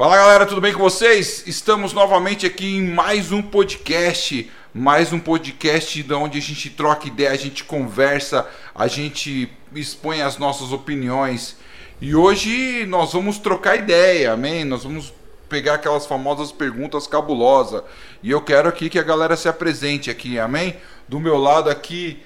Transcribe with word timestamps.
Fala 0.00 0.16
galera, 0.16 0.46
tudo 0.46 0.62
bem 0.62 0.72
com 0.72 0.78
vocês? 0.78 1.46
Estamos 1.46 1.92
novamente 1.92 2.46
aqui 2.46 2.78
em 2.78 2.80
mais 2.80 3.32
um 3.32 3.42
podcast, 3.42 4.50
mais 4.72 5.12
um 5.12 5.20
podcast 5.20 6.02
de 6.02 6.14
onde 6.14 6.38
a 6.38 6.40
gente 6.40 6.70
troca 6.70 7.06
ideia, 7.06 7.32
a 7.32 7.36
gente 7.36 7.64
conversa, 7.64 8.48
a 8.74 8.86
gente 8.86 9.52
expõe 9.74 10.22
as 10.22 10.38
nossas 10.38 10.72
opiniões. 10.72 11.54
E 12.00 12.14
hoje 12.14 12.86
nós 12.86 13.12
vamos 13.12 13.36
trocar 13.36 13.76
ideia, 13.76 14.32
amém? 14.32 14.64
Nós 14.64 14.84
vamos 14.84 15.12
pegar 15.50 15.74
aquelas 15.74 16.06
famosas 16.06 16.50
perguntas 16.50 17.06
cabulosas. 17.06 17.82
E 18.22 18.30
eu 18.30 18.40
quero 18.40 18.70
aqui 18.70 18.88
que 18.88 18.98
a 18.98 19.02
galera 19.02 19.36
se 19.36 19.50
apresente 19.50 20.08
aqui, 20.08 20.38
amém? 20.38 20.78
Do 21.06 21.20
meu 21.20 21.36
lado 21.36 21.68
aqui 21.68 22.22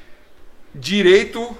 direito, 0.72 1.58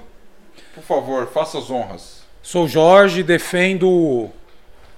por 0.73 0.83
favor, 0.85 1.27
faça 1.27 1.57
as 1.57 1.69
honras. 1.69 2.23
Sou 2.41 2.69
Jorge, 2.69 3.21
defendo 3.21 4.31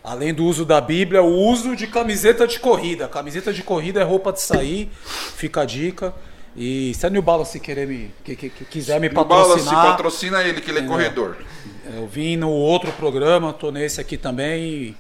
Além 0.08 0.34
do 0.34 0.46
uso 0.46 0.64
da 0.64 0.80
Bíblia, 0.80 1.22
o 1.22 1.34
uso 1.34 1.76
de 1.76 1.86
camiseta 1.86 2.48
de 2.48 2.60
corrida. 2.60 3.10
Camiseta 3.10 3.52
de 3.52 3.62
corrida 3.62 4.00
é 4.00 4.04
roupa 4.04 4.32
de 4.32 4.42
sair, 4.42 4.90
fica 5.36 5.62
a 5.62 5.66
dica. 5.66 6.16
E 6.56 6.94
se 6.96 7.06
a 7.06 7.10
New 7.10 7.22
Balance 7.22 7.60
querer 7.60 7.86
me, 7.86 8.14
que, 8.24 8.36
que, 8.36 8.50
que 8.50 8.66
quiser 8.66 9.02
me 9.02 9.10
New 9.10 9.16
patrocinar... 9.16 9.76
Balance 9.76 9.92
patrocina 9.92 10.44
ele, 10.44 10.62
que 10.62 10.72
ele 10.72 10.80
é 10.80 10.84
corredor. 10.84 11.36
Eu 11.94 12.08
vim 12.08 12.38
no 12.38 12.50
outro 12.50 12.92
programa, 12.94 13.52
tô 13.52 13.70
nesse 13.70 14.00
aqui 14.00 14.18
também 14.18 14.96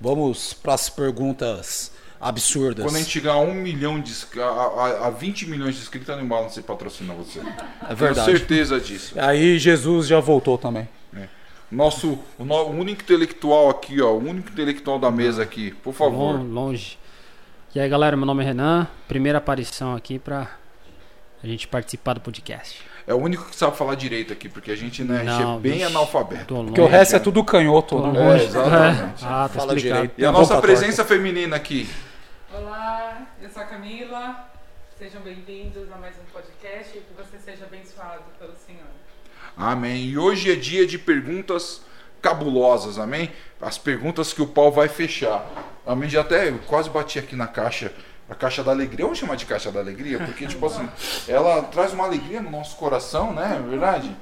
vamos 0.00 0.52
para 0.52 0.74
as 0.74 0.90
perguntas 0.90 1.90
absurdas. 2.20 2.84
Quando 2.84 2.96
a 2.96 2.98
gente 2.98 3.20
ganhar 3.20 3.38
um 3.38 3.54
milhão 3.54 3.98
de 3.98 4.12
a, 4.38 4.44
a, 4.44 5.06
a 5.06 5.10
20 5.10 5.48
milhões 5.48 5.74
de 5.74 5.80
inscritos, 5.80 6.10
a 6.10 6.16
New 6.16 6.26
Balance 6.26 6.60
patrocina 6.60 7.14
você. 7.14 7.40
É 7.88 7.94
verdade. 7.94 8.26
Tenho 8.26 8.38
certeza 8.38 8.78
disso. 8.78 9.14
Aí 9.16 9.58
Jesus 9.58 10.06
já 10.06 10.20
voltou 10.20 10.58
também. 10.58 10.86
Nosso 11.74 12.20
o, 12.38 12.44
no, 12.44 12.66
único 12.68 13.02
intelectual 13.02 13.68
aqui, 13.68 14.00
ó, 14.00 14.12
o 14.12 14.18
único 14.18 14.48
intelectual 14.50 14.96
da 14.96 15.10
mesa 15.10 15.42
aqui, 15.42 15.72
por 15.82 15.92
favor. 15.92 16.40
Longe. 16.40 16.96
E 17.74 17.80
aí, 17.80 17.88
galera, 17.88 18.16
meu 18.16 18.24
nome 18.24 18.44
é 18.44 18.46
Renan. 18.46 18.86
Primeira 19.08 19.38
aparição 19.38 19.96
aqui 19.96 20.16
pra 20.20 20.56
a 21.42 21.46
gente 21.46 21.66
participar 21.66 22.14
do 22.14 22.20
podcast. 22.20 22.80
É 23.06 23.12
o 23.12 23.18
único 23.18 23.50
que 23.50 23.56
sabe 23.56 23.76
falar 23.76 23.96
direito 23.96 24.32
aqui, 24.32 24.48
porque 24.48 24.70
a 24.70 24.76
gente, 24.76 25.02
né, 25.02 25.16
a 25.16 25.24
gente 25.24 25.42
Não, 25.42 25.56
é 25.56 25.60
bem 25.60 25.72
bicho, 25.72 25.86
analfabeto. 25.86 26.44
Tô 26.44 26.54
longe. 26.54 26.66
Porque 26.68 26.80
o 26.80 26.86
resto 26.86 27.16
é 27.16 27.18
tudo 27.18 27.42
canhoto, 27.42 27.96
Tô 27.96 28.12
né? 28.12 28.38
É, 28.38 28.44
exatamente. 28.44 29.24
Ah, 29.26 29.48
tá 29.48 29.48
Fala 29.48 29.74
explicado. 29.74 30.02
direito. 30.02 30.14
E 30.16 30.24
a 30.24 30.30
nossa 30.30 30.54
torta. 30.54 30.62
presença 30.62 31.04
feminina 31.04 31.56
aqui. 31.56 31.88
Olá, 32.54 33.26
eu 33.42 33.50
sou 33.50 33.62
a 33.62 33.66
Camila. 33.66 34.48
Sejam 34.96 35.20
bem-vindos 35.22 35.90
a 35.92 35.96
mais 35.96 36.14
um 36.16 36.32
podcast 36.32 36.96
e 36.96 37.00
que 37.00 37.12
você 37.16 37.36
seja 37.38 37.64
abençoado 37.64 38.22
pelo. 38.38 38.54
Amém. 39.56 40.06
E 40.06 40.18
hoje 40.18 40.50
é 40.50 40.56
dia 40.56 40.86
de 40.86 40.98
perguntas 40.98 41.80
cabulosas, 42.20 42.98
amém? 42.98 43.30
As 43.60 43.78
perguntas 43.78 44.32
que 44.32 44.42
o 44.42 44.46
pau 44.46 44.72
vai 44.72 44.88
fechar. 44.88 45.46
Amém. 45.86 46.08
Já 46.08 46.22
até 46.22 46.48
eu 46.48 46.58
quase 46.66 46.90
bati 46.90 47.18
aqui 47.18 47.36
na 47.36 47.46
caixa, 47.46 47.92
a 48.28 48.34
caixa 48.34 48.64
da 48.64 48.72
alegria. 48.72 49.04
Vamos 49.04 49.18
chamar 49.18 49.36
de 49.36 49.46
caixa 49.46 49.70
da 49.70 49.80
alegria, 49.80 50.18
porque 50.18 50.46
tipo 50.46 50.64
assim, 50.66 50.88
ela 51.28 51.62
traz 51.62 51.92
uma 51.92 52.04
alegria 52.04 52.40
no 52.40 52.50
nosso 52.50 52.76
coração, 52.76 53.32
né? 53.32 53.62
É 53.62 53.68
verdade? 53.68 54.14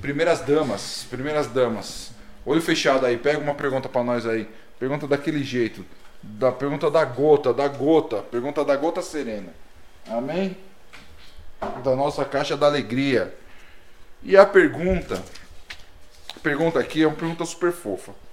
Primeiras 0.00 0.40
damas, 0.40 1.06
primeiras 1.10 1.46
damas. 1.46 2.10
Olho 2.44 2.60
fechado 2.60 3.06
aí, 3.06 3.16
pega 3.16 3.38
uma 3.38 3.54
pergunta 3.54 3.88
pra 3.88 4.04
nós 4.04 4.26
aí. 4.26 4.48
Pergunta 4.78 5.06
daquele 5.06 5.42
jeito. 5.42 5.84
Da 6.22 6.52
pergunta 6.52 6.90
da 6.90 7.04
gota, 7.04 7.52
da 7.52 7.68
gota, 7.68 8.18
pergunta 8.18 8.64
da 8.64 8.76
gota 8.76 9.00
serena. 9.02 9.52
Amém? 10.08 10.56
Da 11.82 11.96
nossa 11.96 12.24
caixa 12.24 12.56
da 12.56 12.66
alegria. 12.66 13.34
E 14.22 14.36
a 14.36 14.44
pergunta, 14.44 15.22
a 16.36 16.40
pergunta 16.40 16.78
aqui 16.80 17.02
é 17.02 17.06
uma 17.06 17.16
pergunta 17.16 17.44
super 17.44 17.72
fofa. 17.72 18.12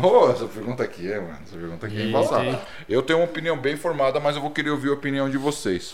Oh, 0.00 0.30
essa 0.30 0.46
pergunta 0.46 0.84
aqui 0.84 1.10
é, 1.10 1.18
mano. 1.18 1.38
Essa 1.44 1.56
pergunta 1.56 1.86
aqui 1.86 2.00
é 2.00 2.04
embaçada. 2.04 2.62
Eu 2.88 3.02
tenho 3.02 3.18
uma 3.18 3.24
opinião 3.24 3.56
bem 3.58 3.76
formada, 3.76 4.20
mas 4.20 4.36
eu 4.36 4.42
vou 4.42 4.52
querer 4.52 4.70
ouvir 4.70 4.90
a 4.90 4.92
opinião 4.92 5.28
de 5.28 5.36
vocês. 5.36 5.92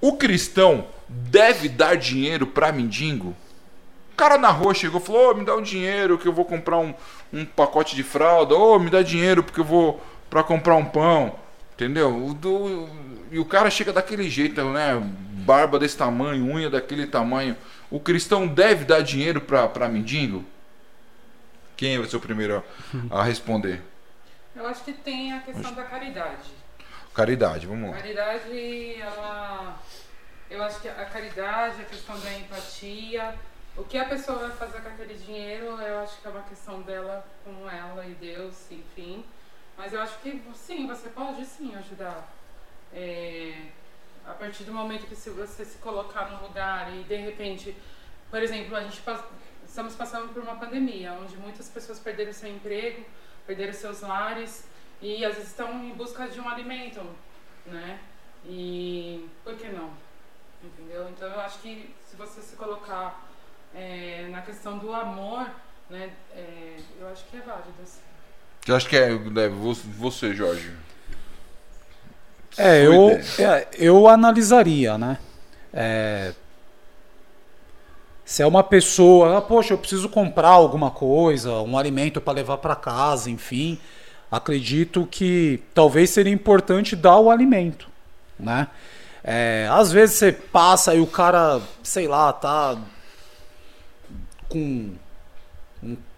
O 0.00 0.16
cristão 0.16 0.86
deve 1.08 1.68
dar 1.68 1.96
dinheiro 1.96 2.44
pra 2.44 2.72
mendigo? 2.72 3.28
O 4.12 4.16
cara 4.16 4.36
na 4.36 4.50
rua 4.50 4.74
chegou 4.74 5.00
e 5.00 5.04
falou: 5.04 5.30
Ô, 5.30 5.34
me 5.34 5.44
dá 5.44 5.54
um 5.54 5.62
dinheiro 5.62 6.18
que 6.18 6.26
eu 6.26 6.32
vou 6.32 6.44
comprar 6.44 6.78
um, 6.78 6.92
um 7.32 7.44
pacote 7.44 7.94
de 7.94 8.02
fralda. 8.02 8.56
Ô, 8.56 8.80
me 8.80 8.90
dá 8.90 9.00
dinheiro 9.00 9.44
porque 9.44 9.60
eu 9.60 9.64
vou 9.64 10.02
pra 10.28 10.42
comprar 10.42 10.74
um 10.74 10.84
pão. 10.84 11.36
Entendeu? 11.74 12.12
O 12.26 12.34
do- 12.34 12.88
e 13.30 13.38
o 13.38 13.44
cara 13.44 13.70
chega 13.70 13.92
daquele 13.92 14.28
jeito, 14.28 14.62
né? 14.70 14.98
Barba 15.44 15.78
desse 15.78 15.96
tamanho, 15.96 16.44
unha 16.44 16.68
daquele 16.68 17.06
tamanho. 17.06 17.56
O 17.90 18.00
cristão 18.00 18.46
deve 18.46 18.84
dar 18.84 19.02
dinheiro 19.02 19.40
pra, 19.40 19.68
pra 19.68 19.88
mendigo? 19.88 20.44
Quem 21.76 21.98
vai 21.98 22.08
ser 22.08 22.16
o 22.16 22.20
primeiro 22.20 22.62
a, 23.10 23.22
responder? 23.22 23.82
Eu 24.54 24.66
acho 24.66 24.84
que 24.84 24.92
tem 24.92 25.32
a 25.32 25.40
questão 25.40 25.72
da 25.72 25.84
caridade. 25.84 26.50
Caridade, 27.14 27.66
vamos 27.66 27.90
lá. 27.90 27.96
caridade, 27.96 29.00
ela. 29.00 29.80
Eu 30.50 30.62
acho 30.62 30.80
que 30.80 30.88
a 30.88 31.04
caridade, 31.04 31.80
a 31.80 31.84
questão 31.84 32.18
da 32.18 32.32
empatia, 32.34 33.34
o 33.76 33.84
que 33.84 33.96
a 33.96 34.04
pessoa 34.04 34.38
vai 34.38 34.50
fazer 34.50 34.80
com 34.80 34.88
aquele 34.88 35.14
dinheiro, 35.14 35.66
eu 35.80 36.00
acho 36.00 36.20
que 36.20 36.26
é 36.26 36.30
uma 36.30 36.42
questão 36.42 36.82
dela 36.82 37.24
com 37.44 37.70
ela 37.70 38.04
e 38.04 38.14
Deus, 38.14 38.70
enfim. 38.70 39.24
Mas 39.78 39.92
eu 39.92 40.00
acho 40.00 40.18
que 40.18 40.42
sim, 40.54 40.86
você 40.86 41.08
pode 41.08 41.44
sim 41.46 41.74
ajudar. 41.76 42.28
É, 42.92 43.54
a 44.26 44.32
partir 44.32 44.64
do 44.64 44.72
momento 44.72 45.06
que 45.06 45.16
se 45.16 45.30
você 45.30 45.64
se 45.64 45.78
colocar 45.78 46.30
num 46.30 46.46
lugar 46.46 46.92
e 46.94 47.02
de 47.04 47.16
repente, 47.16 47.76
por 48.30 48.42
exemplo, 48.42 48.76
a 48.76 48.82
gente 48.82 49.02
estamos 49.66 49.94
passando 49.94 50.32
por 50.32 50.42
uma 50.42 50.56
pandemia, 50.56 51.12
onde 51.12 51.36
muitas 51.36 51.68
pessoas 51.68 51.98
perderam 51.98 52.32
seu 52.32 52.48
emprego, 52.50 53.04
perderam 53.46 53.72
seus 53.72 54.00
lares 54.00 54.64
e 55.00 55.24
às 55.24 55.34
vezes 55.34 55.50
estão 55.50 55.84
em 55.84 55.90
busca 55.94 56.28
de 56.28 56.40
um 56.40 56.48
alimento, 56.48 57.00
né? 57.66 58.00
E 58.44 59.28
por 59.44 59.54
que 59.56 59.68
não? 59.68 59.92
Entendeu? 60.62 61.08
Então 61.10 61.28
eu 61.28 61.40
acho 61.40 61.58
que 61.60 61.94
se 62.08 62.16
você 62.16 62.40
se 62.42 62.56
colocar 62.56 63.26
é, 63.74 64.28
na 64.30 64.42
questão 64.42 64.78
do 64.78 64.92
amor, 64.92 65.48
né? 65.88 66.12
é, 66.32 66.76
eu 67.00 67.08
acho 67.08 67.24
que 67.26 67.36
é 67.36 67.40
válido. 67.40 67.72
Assim. 67.82 68.00
Eu 68.66 68.76
acho 68.76 68.88
que 68.88 68.96
é 68.96 69.08
né, 69.10 69.48
vo- 69.48 69.72
você, 69.72 70.34
Jorge. 70.34 70.76
É, 72.56 72.84
eu, 72.84 73.10
é, 73.38 73.68
eu 73.78 74.08
analisaria, 74.08 74.98
né? 74.98 75.18
É, 75.72 76.32
se 78.24 78.42
é 78.42 78.46
uma 78.46 78.62
pessoa, 78.62 79.38
ah, 79.38 79.40
poxa, 79.40 79.74
eu 79.74 79.78
preciso 79.78 80.08
comprar 80.08 80.50
alguma 80.50 80.90
coisa, 80.90 81.52
um 81.62 81.76
alimento 81.76 82.20
para 82.20 82.34
levar 82.34 82.58
para 82.58 82.76
casa, 82.76 83.30
enfim, 83.30 83.78
acredito 84.30 85.06
que 85.10 85.62
talvez 85.74 86.10
seria 86.10 86.32
importante 86.32 86.94
dar 86.94 87.18
o 87.18 87.30
alimento, 87.30 87.88
né? 88.38 88.68
É, 89.22 89.68
às 89.70 89.92
vezes 89.92 90.16
você 90.16 90.32
passa 90.32 90.94
e 90.94 91.00
o 91.00 91.06
cara, 91.06 91.60
sei 91.82 92.06
lá, 92.06 92.32
tá 92.32 92.78
com 94.48 94.90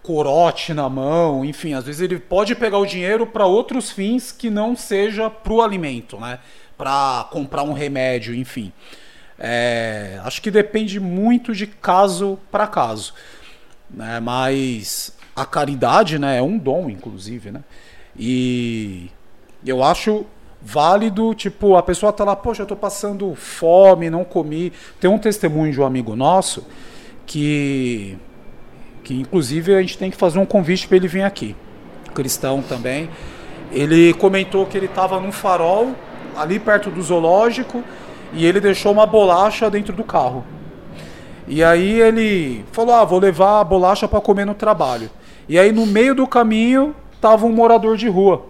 corote 0.03 0.73
na 0.73 0.89
mão, 0.89 1.45
enfim, 1.45 1.73
às 1.73 1.85
vezes 1.85 2.01
ele 2.01 2.19
pode 2.19 2.53
pegar 2.53 2.77
o 2.77 2.85
dinheiro 2.85 3.25
para 3.25 3.45
outros 3.45 3.89
fins 3.89 4.33
que 4.33 4.49
não 4.49 4.75
seja 4.75 5.29
pro 5.29 5.61
alimento, 5.61 6.19
né? 6.19 6.39
Para 6.77 7.25
comprar 7.31 7.63
um 7.63 7.71
remédio, 7.71 8.35
enfim. 8.35 8.71
É, 9.39 10.19
acho 10.23 10.41
que 10.41 10.51
depende 10.51 10.99
muito 10.99 11.53
de 11.55 11.65
caso 11.65 12.37
para 12.51 12.67
caso, 12.67 13.13
né? 13.89 14.19
Mas 14.19 15.15
a 15.33 15.45
caridade, 15.45 16.19
né, 16.19 16.37
é 16.37 16.41
um 16.41 16.57
dom, 16.57 16.89
inclusive, 16.89 17.49
né? 17.49 17.63
E 18.17 19.09
eu 19.65 19.81
acho 19.81 20.25
válido, 20.61 21.33
tipo, 21.33 21.75
a 21.75 21.83
pessoa 21.83 22.13
tá 22.13 22.23
lá, 22.23 22.35
poxa, 22.35 22.63
eu 22.63 22.67
tô 22.67 22.75
passando 22.75 23.33
fome, 23.35 24.09
não 24.09 24.23
comi. 24.25 24.71
Tem 24.99 25.09
um 25.09 25.17
testemunho 25.17 25.71
de 25.71 25.79
um 25.79 25.85
amigo 25.85 26.15
nosso 26.15 26.65
que 27.25 28.17
que 29.03 29.19
inclusive 29.19 29.75
a 29.75 29.81
gente 29.81 29.97
tem 29.97 30.09
que 30.09 30.17
fazer 30.17 30.39
um 30.39 30.45
convite 30.45 30.87
para 30.87 30.97
ele 30.97 31.07
vir 31.07 31.23
aqui. 31.23 31.55
Cristão 32.13 32.61
também. 32.61 33.09
Ele 33.71 34.13
comentou 34.13 34.65
que 34.65 34.77
ele 34.77 34.85
estava 34.85 35.19
num 35.19 35.31
farol 35.31 35.93
ali 36.35 36.59
perto 36.59 36.89
do 36.89 37.01
zoológico 37.01 37.83
e 38.33 38.45
ele 38.45 38.59
deixou 38.59 38.91
uma 38.91 39.05
bolacha 39.05 39.69
dentro 39.69 39.93
do 39.93 40.03
carro. 40.03 40.45
E 41.47 41.63
aí 41.63 41.99
ele 41.99 42.63
falou: 42.71 42.95
"Ah, 42.95 43.03
vou 43.03 43.19
levar 43.19 43.59
a 43.59 43.63
bolacha 43.63 44.07
para 44.07 44.21
comer 44.21 44.45
no 44.45 44.53
trabalho". 44.53 45.09
E 45.49 45.59
aí 45.59 45.71
no 45.71 45.85
meio 45.85 46.15
do 46.15 46.25
caminho 46.25 46.95
tava 47.19 47.45
um 47.45 47.51
morador 47.51 47.97
de 47.97 48.07
rua, 48.07 48.45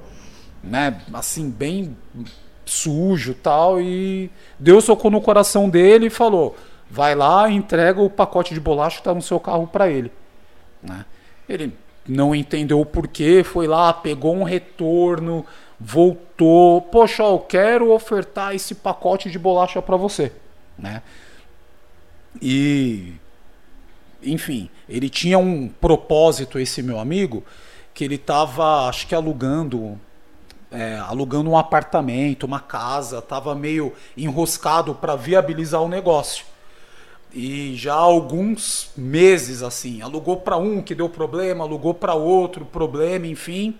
né? 0.64 1.02
Assim, 1.14 1.50
bem 1.50 1.98
sujo, 2.66 3.34
tal, 3.34 3.82
e 3.82 4.30
Deus 4.60 4.86
tocou 4.86 5.10
no 5.10 5.22
coração 5.22 5.70
dele 5.70 6.08
e 6.08 6.12
falou: 6.12 6.56
"Vai 6.90 7.16
lá, 7.16 7.50
entrega 7.50 8.02
o 8.02 8.10
pacote 8.10 8.54
de 8.54 8.60
bolacha 8.60 8.98
que 8.98 9.04
tá 9.04 9.14
no 9.14 9.22
seu 9.22 9.40
carro 9.40 9.68
para 9.68 9.90
ele". 9.90 10.12
Né? 10.84 11.06
Ele 11.48 11.74
não 12.08 12.36
entendeu 12.36 12.80
o 12.80 12.86
porquê, 12.86 13.44
foi 13.44 13.68
lá, 13.68 13.94
pegou 13.94 14.36
um 14.36 14.44
retorno, 14.44 15.46
voltou, 15.80 16.82
poxa, 16.82 17.24
eu 17.24 17.40
quero 17.40 17.92
ofertar 17.92 18.54
esse 18.54 18.76
pacote 18.76 19.30
de 19.30 19.40
bolacha 19.40 19.82
para 19.82 19.96
você, 19.96 20.32
né? 20.78 21.02
E 22.42 23.14
enfim, 24.22 24.70
ele 24.88 25.10
tinha 25.10 25.38
um 25.38 25.68
propósito 25.68 26.58
esse 26.58 26.82
meu 26.82 27.00
amigo 27.00 27.44
que 27.94 28.04
ele 28.04 28.18
tava, 28.18 28.88
acho 28.88 29.06
que 29.06 29.14
alugando, 29.14 30.00
é, 30.72 30.98
alugando 30.98 31.50
um 31.50 31.58
apartamento, 31.58 32.44
uma 32.44 32.60
casa, 32.60 33.22
tava 33.22 33.54
meio 33.54 33.94
enroscado 34.18 34.96
para 34.96 35.16
viabilizar 35.16 35.82
o 35.82 35.88
negócio. 35.88 36.46
E 37.34 37.74
já 37.76 37.94
há 37.94 37.98
alguns 37.98 38.92
meses 38.96 39.64
assim, 39.64 40.02
alugou 40.02 40.38
para 40.38 40.58
um 40.58 40.82
que 40.82 40.94
deu 40.94 41.10
problema, 41.10 41.64
alugou 41.64 41.94
para 41.94 42.14
outro, 42.14 42.64
problema, 42.64 43.26
enfim. 43.26 43.76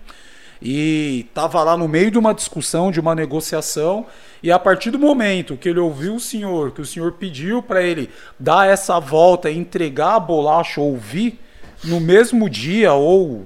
E 0.60 1.26
tava 1.34 1.62
lá 1.62 1.76
no 1.76 1.86
meio 1.86 2.10
de 2.10 2.18
uma 2.18 2.34
discussão, 2.34 2.90
de 2.90 2.98
uma 2.98 3.14
negociação, 3.14 4.06
e 4.42 4.50
a 4.50 4.58
partir 4.58 4.90
do 4.90 4.98
momento 4.98 5.56
que 5.56 5.68
ele 5.68 5.78
ouviu 5.78 6.16
o 6.16 6.20
senhor, 6.20 6.72
que 6.72 6.80
o 6.80 6.86
senhor 6.86 7.12
pediu 7.12 7.62
para 7.62 7.82
ele 7.82 8.10
dar 8.38 8.66
essa 8.68 8.98
volta 8.98 9.50
e 9.50 9.58
entregar 9.58 10.16
a 10.16 10.20
bolacha 10.20 10.80
ou 10.80 10.92
ouvir, 10.92 11.38
no 11.84 12.00
mesmo 12.00 12.48
dia 12.48 12.92
ou 12.94 13.44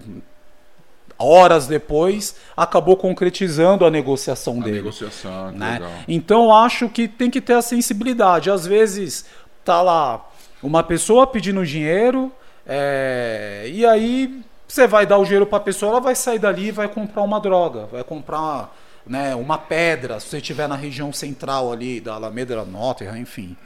horas 1.19 1.67
depois, 1.67 2.37
acabou 2.57 2.97
concretizando 2.97 3.85
a 3.85 3.91
negociação 3.91 4.61
A 4.61 4.65
dele. 4.65 4.77
negociação, 4.77 5.51
né? 5.51 5.81
Então 6.07 6.55
acho 6.55 6.89
que 6.89 7.09
tem 7.09 7.29
que 7.29 7.41
ter 7.41 7.55
a 7.55 7.63
sensibilidade. 7.63 8.51
Às 8.51 8.65
vezes 8.65 9.25
tá 9.69 9.83
lá 9.83 10.27
uma 10.63 10.83
pessoa 10.83 11.27
pedindo 11.27 11.65
dinheiro 11.65 12.33
é, 12.67 13.69
e 13.71 13.85
aí 13.85 14.43
você 14.67 14.87
vai 14.87 15.07
dar 15.07 15.19
o 15.19 15.25
dinheiro 15.25 15.47
para 15.47 15.59
a 15.59 15.61
pessoa, 15.61 15.93
ela 15.93 16.01
vai 16.01 16.15
sair 16.15 16.39
dali 16.39 16.69
e 16.69 16.71
vai 16.71 16.89
comprar 16.89 17.23
uma 17.23 17.39
droga, 17.41 17.87
vai 17.87 18.03
comprar 18.03 18.75
né, 19.07 19.35
uma 19.35 19.57
pedra, 19.59 20.21
se 20.21 20.29
você 20.29 20.39
estiver 20.39 20.69
na 20.69 20.75
região 20.75 21.13
central 21.13 21.73
ali 21.73 22.01
da 22.01 22.15
Alameda 22.15 22.65
Nottingham, 22.65 23.17
enfim. 23.17 23.57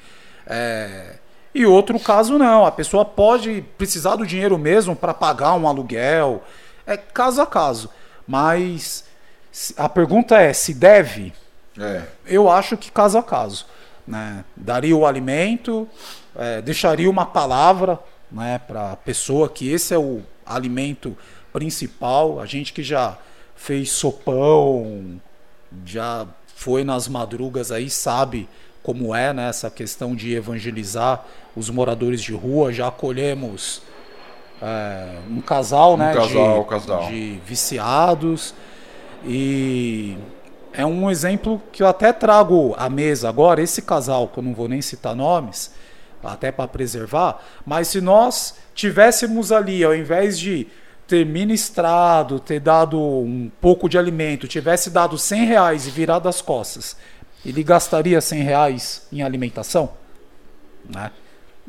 É, 0.46 1.16
e 1.54 1.66
outro 1.66 1.98
caso 1.98 2.38
não, 2.38 2.64
a 2.64 2.72
pessoa 2.72 3.04
pode 3.04 3.62
precisar 3.76 4.16
do 4.16 4.26
dinheiro 4.26 4.58
mesmo 4.58 4.94
para 4.96 5.12
pagar 5.14 5.54
um 5.54 5.68
aluguel, 5.68 6.42
é 6.86 6.96
caso 6.96 7.40
a 7.42 7.46
caso. 7.46 7.90
Mas 8.26 9.04
a 9.76 9.88
pergunta 9.88 10.36
é 10.40 10.52
se 10.52 10.74
deve, 10.74 11.32
É. 11.78 12.02
eu 12.26 12.48
acho 12.48 12.76
que 12.76 12.90
caso 12.90 13.18
a 13.18 13.22
caso. 13.22 13.66
Né? 14.06 14.44
Daria 14.56 14.96
o 14.96 15.06
alimento, 15.06 15.88
é, 16.36 16.60
deixaria 16.60 17.08
uma 17.08 17.26
palavra 17.26 17.98
né, 18.30 18.58
para 18.58 18.92
a 18.92 18.96
pessoa 18.96 19.48
que 19.48 19.70
esse 19.70 19.94
é 19.94 19.98
o 19.98 20.22
alimento 20.44 21.16
principal. 21.52 22.40
A 22.40 22.46
gente 22.46 22.72
que 22.72 22.82
já 22.82 23.16
fez 23.54 23.90
sopão, 23.90 25.20
já 25.84 26.26
foi 26.54 26.84
nas 26.84 27.08
madrugas 27.08 27.70
aí, 27.70 27.88
sabe 27.88 28.48
como 28.82 29.14
é 29.14 29.32
né, 29.32 29.48
essa 29.48 29.70
questão 29.70 30.14
de 30.14 30.34
evangelizar 30.34 31.24
os 31.54 31.70
moradores 31.70 32.20
de 32.20 32.32
rua. 32.32 32.72
Já 32.72 32.88
acolhemos 32.88 33.82
é, 34.60 35.18
um 35.30 35.40
casal, 35.40 35.96
né, 35.96 36.14
casal, 36.14 36.62
de, 36.62 36.68
casal. 36.68 37.08
de 37.08 37.40
viciados 37.46 38.54
e 39.24 40.16
é 40.72 40.84
um 40.84 41.10
exemplo 41.10 41.62
que 41.72 41.82
eu 41.82 41.86
até 41.86 42.12
trago 42.12 42.74
à 42.78 42.88
mesa 42.88 43.28
agora, 43.28 43.60
esse 43.62 43.82
casal, 43.82 44.28
que 44.28 44.38
eu 44.38 44.42
não 44.42 44.54
vou 44.54 44.68
nem 44.68 44.80
citar 44.80 45.14
nomes, 45.14 45.72
até 46.22 46.52
para 46.52 46.68
preservar, 46.68 47.42
mas 47.66 47.88
se 47.88 48.00
nós 48.00 48.54
tivéssemos 48.74 49.50
ali, 49.50 49.82
ao 49.82 49.94
invés 49.94 50.38
de 50.38 50.68
ter 51.06 51.26
ministrado, 51.26 52.38
ter 52.38 52.60
dado 52.60 52.98
um 52.98 53.50
pouco 53.60 53.88
de 53.88 53.98
alimento, 53.98 54.46
tivesse 54.46 54.88
dado 54.88 55.18
100 55.18 55.44
reais 55.44 55.86
e 55.86 55.90
virado 55.90 56.28
as 56.28 56.40
costas, 56.40 56.96
ele 57.44 57.62
gastaria 57.62 58.20
100 58.20 58.42
reais 58.42 59.06
em 59.12 59.20
alimentação? 59.22 59.92
Né? 60.88 61.10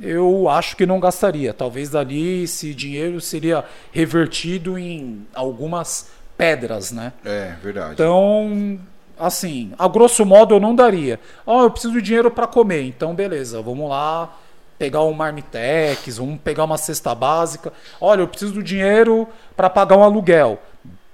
Eu 0.02 0.50
acho 0.50 0.76
que 0.76 0.86
não 0.86 1.00
gastaria. 1.00 1.54
Talvez 1.54 1.90
dali 1.90 2.44
esse 2.44 2.74
dinheiro 2.74 3.20
seria 3.20 3.66
revertido 3.92 4.78
em 4.78 5.26
algumas 5.34 6.10
pedras, 6.38 6.92
né? 6.92 7.14
É, 7.24 7.56
verdade. 7.62 7.94
Então, 7.94 8.80
assim, 9.18 9.74
a 9.78 9.88
grosso 9.88 10.26
modo 10.26 10.56
eu 10.56 10.60
não 10.60 10.76
daria. 10.76 11.20
Ó, 11.46 11.64
eu 11.64 11.72
preciso 11.72 11.94
de 11.94 12.02
dinheiro 12.02 12.32
para 12.32 12.48
comer. 12.48 12.84
Então, 12.84 13.14
beleza, 13.14 13.62
vamos 13.62 13.90
lá 13.90 14.38
pegar 14.78 15.04
um 15.04 15.14
marmitex, 15.14 16.18
vamos 16.18 16.40
pegar 16.42 16.66
uma 16.66 16.78
cesta 16.78 17.14
básica. 17.16 17.72
Olha, 18.02 18.22
eu 18.22 18.28
preciso 18.28 18.54
do 18.54 18.64
dinheiro 18.64 19.28
para 19.56 19.70
pagar 19.70 19.98
um 19.98 20.04
aluguel. 20.04 20.60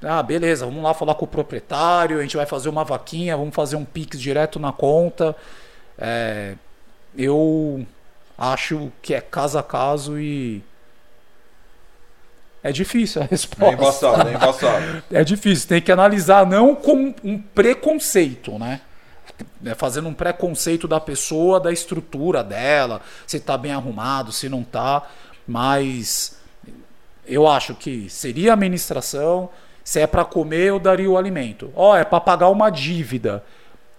Ah, 0.01 0.23
beleza, 0.23 0.65
vamos 0.65 0.81
lá 0.81 0.93
falar 0.93 1.13
com 1.15 1.25
o 1.25 1.27
proprietário, 1.27 2.19
a 2.19 2.21
gente 2.21 2.37
vai 2.37 2.45
fazer 2.45 2.69
uma 2.69 2.85
vaquinha, 2.85 3.35
vamos 3.35 3.53
fazer 3.53 3.75
um 3.75 3.83
pix 3.83 4.19
direto 4.19 4.57
na 4.57 4.71
conta. 4.71 5.35
É, 5.97 6.55
eu 7.17 7.85
acho 8.37 8.91
que 9.01 9.13
é 9.13 9.19
caso 9.19 9.59
a 9.59 9.63
caso 9.63 10.17
e 10.17 10.63
é 12.61 12.71
difícil 12.71 13.21
a 13.21 13.25
resposta. 13.25 13.65
É 13.65 13.73
embaçado, 13.73 14.29
é 14.29 14.33
embaçado. 14.33 15.03
É 15.11 15.23
difícil, 15.23 15.67
tem 15.67 15.81
que 15.81 15.91
analisar 15.91 16.45
não 16.45 16.75
como 16.75 17.15
um 17.23 17.37
preconceito, 17.37 18.59
né? 18.59 18.81
É 19.65 19.73
Fazendo 19.73 20.09
um 20.09 20.13
preconceito 20.13 20.87
da 20.87 20.99
pessoa, 20.99 21.59
da 21.59 21.71
estrutura 21.71 22.43
dela, 22.43 23.01
se 23.25 23.39
tá 23.39 23.57
bem 23.57 23.71
arrumado, 23.71 24.31
se 24.31 24.49
não 24.49 24.63
tá, 24.63 25.07
mas 25.47 26.37
eu 27.25 27.47
acho 27.47 27.73
que 27.75 28.09
seria 28.09 28.53
administração, 28.53 29.49
se 29.83 29.99
é 29.99 30.07
para 30.07 30.25
comer 30.25 30.65
eu 30.65 30.79
daria 30.79 31.09
o 31.09 31.17
alimento. 31.17 31.71
Ó, 31.75 31.95
é 31.95 32.03
para 32.03 32.19
pagar 32.19 32.49
uma 32.49 32.69
dívida. 32.69 33.43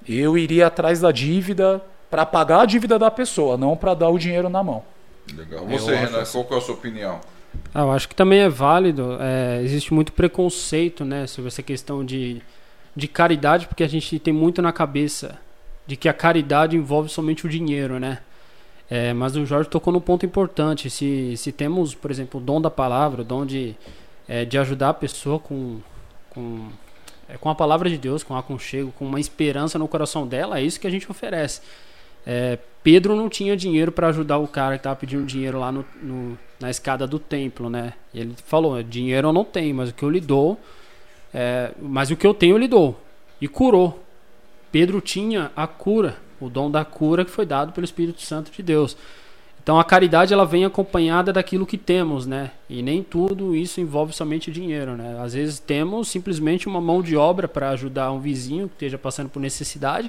Eu 0.06 0.36
iria 0.36 0.66
atrás 0.66 1.00
da 1.00 1.10
dívida 1.10 1.80
para 2.10 2.26
pagar 2.26 2.62
a 2.62 2.66
dívida 2.66 2.98
da 2.98 3.10
pessoa, 3.10 3.56
não 3.56 3.76
para 3.76 3.94
dar 3.94 4.08
o 4.08 4.18
dinheiro 4.18 4.48
na 4.48 4.62
mão. 4.62 4.82
Legal. 5.34 5.64
Você, 5.66 5.94
Renan, 5.94 6.24
qual 6.24 6.46
é 6.50 6.56
a 6.56 6.60
sua 6.60 6.74
opinião? 6.74 7.20
Ah, 7.74 7.82
eu 7.82 7.90
acho 7.92 8.08
que 8.08 8.14
também 8.14 8.40
é 8.40 8.48
válido. 8.48 9.16
é, 9.20 9.62
existe 9.62 9.92
muito 9.92 10.12
preconceito, 10.12 11.04
né, 11.04 11.26
sobre 11.26 11.48
essa 11.48 11.62
questão 11.62 12.04
de, 12.04 12.42
de 12.94 13.08
caridade, 13.08 13.66
porque 13.66 13.84
a 13.84 13.88
gente 13.88 14.18
tem 14.18 14.32
muito 14.32 14.60
na 14.60 14.72
cabeça 14.72 15.38
de 15.86 15.96
que 15.96 16.08
a 16.08 16.12
caridade 16.12 16.76
envolve 16.76 17.08
somente 17.08 17.46
o 17.46 17.48
dinheiro, 17.48 17.98
né? 17.98 18.18
É, 18.88 19.12
mas 19.12 19.36
o 19.36 19.46
Jorge 19.46 19.68
tocou 19.68 19.92
no 19.92 20.00
ponto 20.00 20.26
importante. 20.26 20.90
Se, 20.90 21.36
se 21.36 21.52
temos, 21.52 21.94
por 21.94 22.10
exemplo, 22.10 22.40
o 22.40 22.42
dom 22.42 22.60
da 22.60 22.70
palavra, 22.70 23.22
o 23.22 23.24
dom 23.24 23.46
de, 23.46 23.76
é, 24.28 24.44
de 24.44 24.58
ajudar 24.58 24.90
a 24.90 24.94
pessoa 24.94 25.38
com, 25.38 25.78
com, 26.28 26.68
é, 27.28 27.36
com 27.36 27.48
a 27.48 27.54
palavra 27.54 27.88
de 27.88 27.96
Deus, 27.96 28.24
com 28.24 28.36
aconchego, 28.36 28.92
com 28.98 29.06
uma 29.06 29.20
esperança 29.20 29.78
no 29.78 29.86
coração 29.86 30.26
dela, 30.26 30.58
é 30.58 30.62
isso 30.62 30.80
que 30.80 30.88
a 30.88 30.90
gente 30.90 31.08
oferece. 31.08 31.60
É, 32.32 32.58
Pedro 32.84 33.16
não 33.16 33.28
tinha 33.28 33.56
dinheiro 33.56 33.90
para 33.90 34.06
ajudar 34.06 34.38
o 34.38 34.46
cara 34.46 34.76
que 34.76 34.80
estava 34.80 34.94
pedindo 34.94 35.24
dinheiro 35.24 35.58
lá 35.58 35.72
no, 35.72 35.84
no- 36.00 36.38
na 36.60 36.70
escada 36.70 37.04
do 37.04 37.18
templo, 37.18 37.68
né? 37.68 37.94
E 38.14 38.20
ele 38.20 38.36
falou: 38.46 38.80
dinheiro 38.84 39.26
eu 39.26 39.32
não 39.32 39.44
tenho, 39.44 39.74
mas 39.74 39.90
o 39.90 39.92
que 39.94 40.04
eu 40.04 40.08
lhe 40.10 40.20
dou, 40.20 40.56
é, 41.34 41.72
mas 41.82 42.08
o 42.08 42.14
que 42.16 42.24
eu 42.24 42.32
tenho 42.32 42.54
eu 42.54 42.58
lhe 42.58 42.68
dou. 42.68 42.96
E 43.40 43.48
curou. 43.48 44.00
Pedro 44.70 45.00
tinha 45.00 45.50
a 45.56 45.66
cura, 45.66 46.18
o 46.40 46.48
dom 46.48 46.70
da 46.70 46.84
cura 46.84 47.24
que 47.24 47.32
foi 47.32 47.44
dado 47.44 47.72
pelo 47.72 47.84
Espírito 47.84 48.22
Santo 48.22 48.52
de 48.52 48.62
Deus. 48.62 48.96
Então 49.60 49.80
a 49.80 49.84
caridade 49.84 50.32
ela 50.32 50.46
vem 50.46 50.64
acompanhada 50.64 51.32
daquilo 51.32 51.66
que 51.66 51.76
temos, 51.76 52.26
né? 52.28 52.52
E 52.68 52.80
nem 52.80 53.02
tudo 53.02 53.56
isso 53.56 53.80
envolve 53.80 54.12
somente 54.12 54.52
dinheiro, 54.52 54.92
né? 54.96 55.18
Às 55.20 55.34
vezes 55.34 55.58
temos 55.58 56.06
simplesmente 56.06 56.68
uma 56.68 56.80
mão 56.80 57.02
de 57.02 57.16
obra 57.16 57.48
para 57.48 57.70
ajudar 57.70 58.12
um 58.12 58.20
vizinho 58.20 58.68
que 58.68 58.74
esteja 58.74 58.96
passando 58.96 59.28
por 59.28 59.40
necessidade 59.40 60.08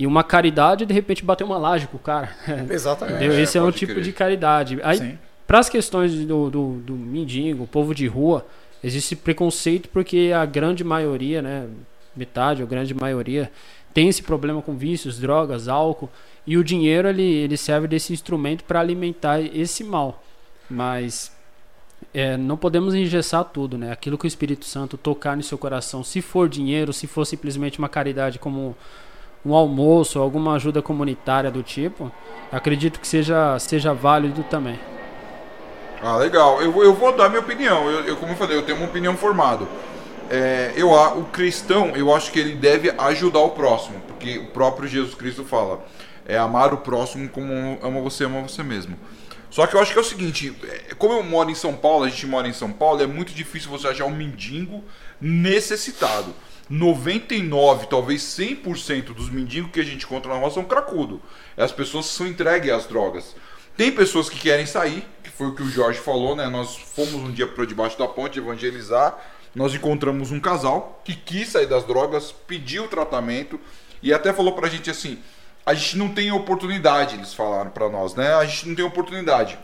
e 0.00 0.06
uma 0.06 0.24
caridade 0.24 0.86
de 0.86 0.94
repente 0.94 1.22
bater 1.22 1.44
uma 1.44 1.58
laje 1.58 1.86
com 1.86 1.98
o 1.98 2.00
cara. 2.00 2.34
Exatamente. 2.70 3.16
Entendeu? 3.16 3.36
É, 3.36 3.42
Esse 3.42 3.58
é 3.58 3.62
um 3.62 3.70
tipo 3.70 3.92
crer. 3.92 4.02
de 4.02 4.12
caridade. 4.14 4.80
Aí 4.82 5.18
para 5.46 5.58
as 5.58 5.68
questões 5.68 6.14
do, 6.14 6.48
do, 6.48 6.72
do 6.78 6.94
mendigo, 6.94 7.66
povo 7.66 7.94
de 7.94 8.06
rua, 8.06 8.46
existe 8.82 9.14
preconceito 9.14 9.90
porque 9.90 10.32
a 10.34 10.46
grande 10.46 10.82
maioria, 10.82 11.42
né, 11.42 11.66
metade 12.16 12.62
ou 12.62 12.68
grande 12.68 12.94
maioria, 12.94 13.52
tem 13.92 14.08
esse 14.08 14.22
problema 14.22 14.62
com 14.62 14.74
vícios, 14.74 15.18
drogas, 15.18 15.68
álcool, 15.68 16.08
e 16.46 16.56
o 16.56 16.64
dinheiro 16.64 17.06
ele, 17.08 17.22
ele 17.22 17.56
serve 17.58 17.86
desse 17.86 18.12
instrumento 18.12 18.64
para 18.64 18.80
alimentar 18.80 19.40
esse 19.40 19.84
mal. 19.84 20.22
Mas 20.70 21.30
é, 22.14 22.38
não 22.38 22.56
podemos 22.56 22.94
engessar 22.94 23.44
tudo, 23.44 23.76
né? 23.76 23.92
Aquilo 23.92 24.16
que 24.16 24.26
o 24.26 24.28
Espírito 24.28 24.64
Santo 24.64 24.96
tocar 24.96 25.36
no 25.36 25.42
seu 25.42 25.58
coração, 25.58 26.02
se 26.02 26.22
for 26.22 26.48
dinheiro, 26.48 26.92
se 26.92 27.06
for 27.06 27.26
simplesmente 27.26 27.78
uma 27.78 27.88
caridade 27.88 28.38
como 28.38 28.74
um 29.44 29.54
almoço, 29.54 30.18
alguma 30.18 30.54
ajuda 30.54 30.82
comunitária 30.82 31.50
do 31.50 31.62
tipo, 31.62 32.12
acredito 32.52 33.00
que 33.00 33.06
seja, 33.06 33.58
seja 33.58 33.94
válido 33.94 34.42
também. 34.44 34.78
Ah, 36.02 36.16
legal. 36.16 36.62
Eu, 36.62 36.82
eu 36.82 36.94
vou 36.94 37.14
dar 37.14 37.28
minha 37.28 37.40
opinião. 37.40 37.88
Eu, 37.90 38.04
eu, 38.04 38.16
como 38.16 38.32
eu 38.32 38.36
falei, 38.36 38.56
eu 38.56 38.62
tenho 38.62 38.78
uma 38.78 38.86
opinião 38.86 39.16
formada. 39.16 39.66
É, 40.30 40.72
eu, 40.76 40.90
o 40.92 41.24
cristão, 41.24 41.88
eu 41.96 42.14
acho 42.14 42.30
que 42.30 42.38
ele 42.38 42.54
deve 42.54 42.90
ajudar 42.90 43.40
o 43.40 43.50
próximo, 43.50 44.00
porque 44.06 44.38
o 44.38 44.46
próprio 44.46 44.88
Jesus 44.88 45.14
Cristo 45.14 45.44
fala, 45.44 45.84
é 46.24 46.38
amar 46.38 46.72
o 46.72 46.78
próximo 46.78 47.28
como 47.28 47.78
ama 47.82 48.00
você, 48.00 48.24
ama 48.24 48.40
você 48.42 48.62
mesmo. 48.62 48.96
Só 49.50 49.66
que 49.66 49.74
eu 49.74 49.80
acho 49.80 49.92
que 49.92 49.98
é 49.98 50.00
o 50.00 50.04
seguinte, 50.04 50.56
é, 50.62 50.94
como 50.94 51.14
eu 51.14 51.24
moro 51.24 51.50
em 51.50 51.54
São 51.54 51.74
Paulo, 51.74 52.04
a 52.04 52.08
gente 52.08 52.26
mora 52.26 52.46
em 52.46 52.52
São 52.52 52.70
Paulo, 52.70 53.02
é 53.02 53.06
muito 53.06 53.32
difícil 53.32 53.68
você 53.68 53.88
achar 53.88 54.04
um 54.04 54.14
mendigo 54.14 54.84
necessitado. 55.20 56.32
99, 56.70 57.88
talvez 57.88 58.22
100% 58.22 59.12
dos 59.12 59.28
mendigos 59.28 59.72
que 59.72 59.80
a 59.80 59.84
gente 59.84 60.04
encontra 60.04 60.32
na 60.32 60.38
rua 60.38 60.52
são 60.52 60.64
cracudo. 60.64 61.20
As 61.56 61.72
pessoas 61.72 62.06
são 62.06 62.28
entregues 62.28 62.70
às 62.70 62.86
drogas. 62.86 63.34
Tem 63.76 63.90
pessoas 63.90 64.28
que 64.28 64.38
querem 64.38 64.66
sair, 64.66 65.04
que 65.24 65.30
foi 65.30 65.48
o 65.48 65.54
que 65.54 65.62
o 65.64 65.68
Jorge 65.68 65.98
falou, 65.98 66.36
né? 66.36 66.48
Nós 66.48 66.76
fomos 66.76 67.14
um 67.14 67.32
dia 67.32 67.48
para 67.48 67.64
debaixo 67.64 67.98
da 67.98 68.06
ponte 68.06 68.38
evangelizar. 68.38 69.18
Nós 69.52 69.74
encontramos 69.74 70.30
um 70.30 70.38
casal 70.38 71.02
que 71.04 71.14
quis 71.14 71.48
sair 71.48 71.66
das 71.66 71.84
drogas, 71.84 72.30
pediu 72.30 72.86
tratamento 72.86 73.58
e 74.00 74.12
até 74.12 74.32
falou 74.32 74.52
pra 74.52 74.68
gente 74.68 74.88
assim: 74.88 75.18
a 75.66 75.74
gente 75.74 75.98
não 75.98 76.14
tem 76.14 76.30
oportunidade, 76.30 77.16
eles 77.16 77.34
falaram 77.34 77.70
pra 77.70 77.88
nós, 77.88 78.14
né? 78.14 78.32
A 78.34 78.44
gente 78.44 78.68
não 78.68 78.76
tem 78.76 78.84
oportunidade. 78.84 79.58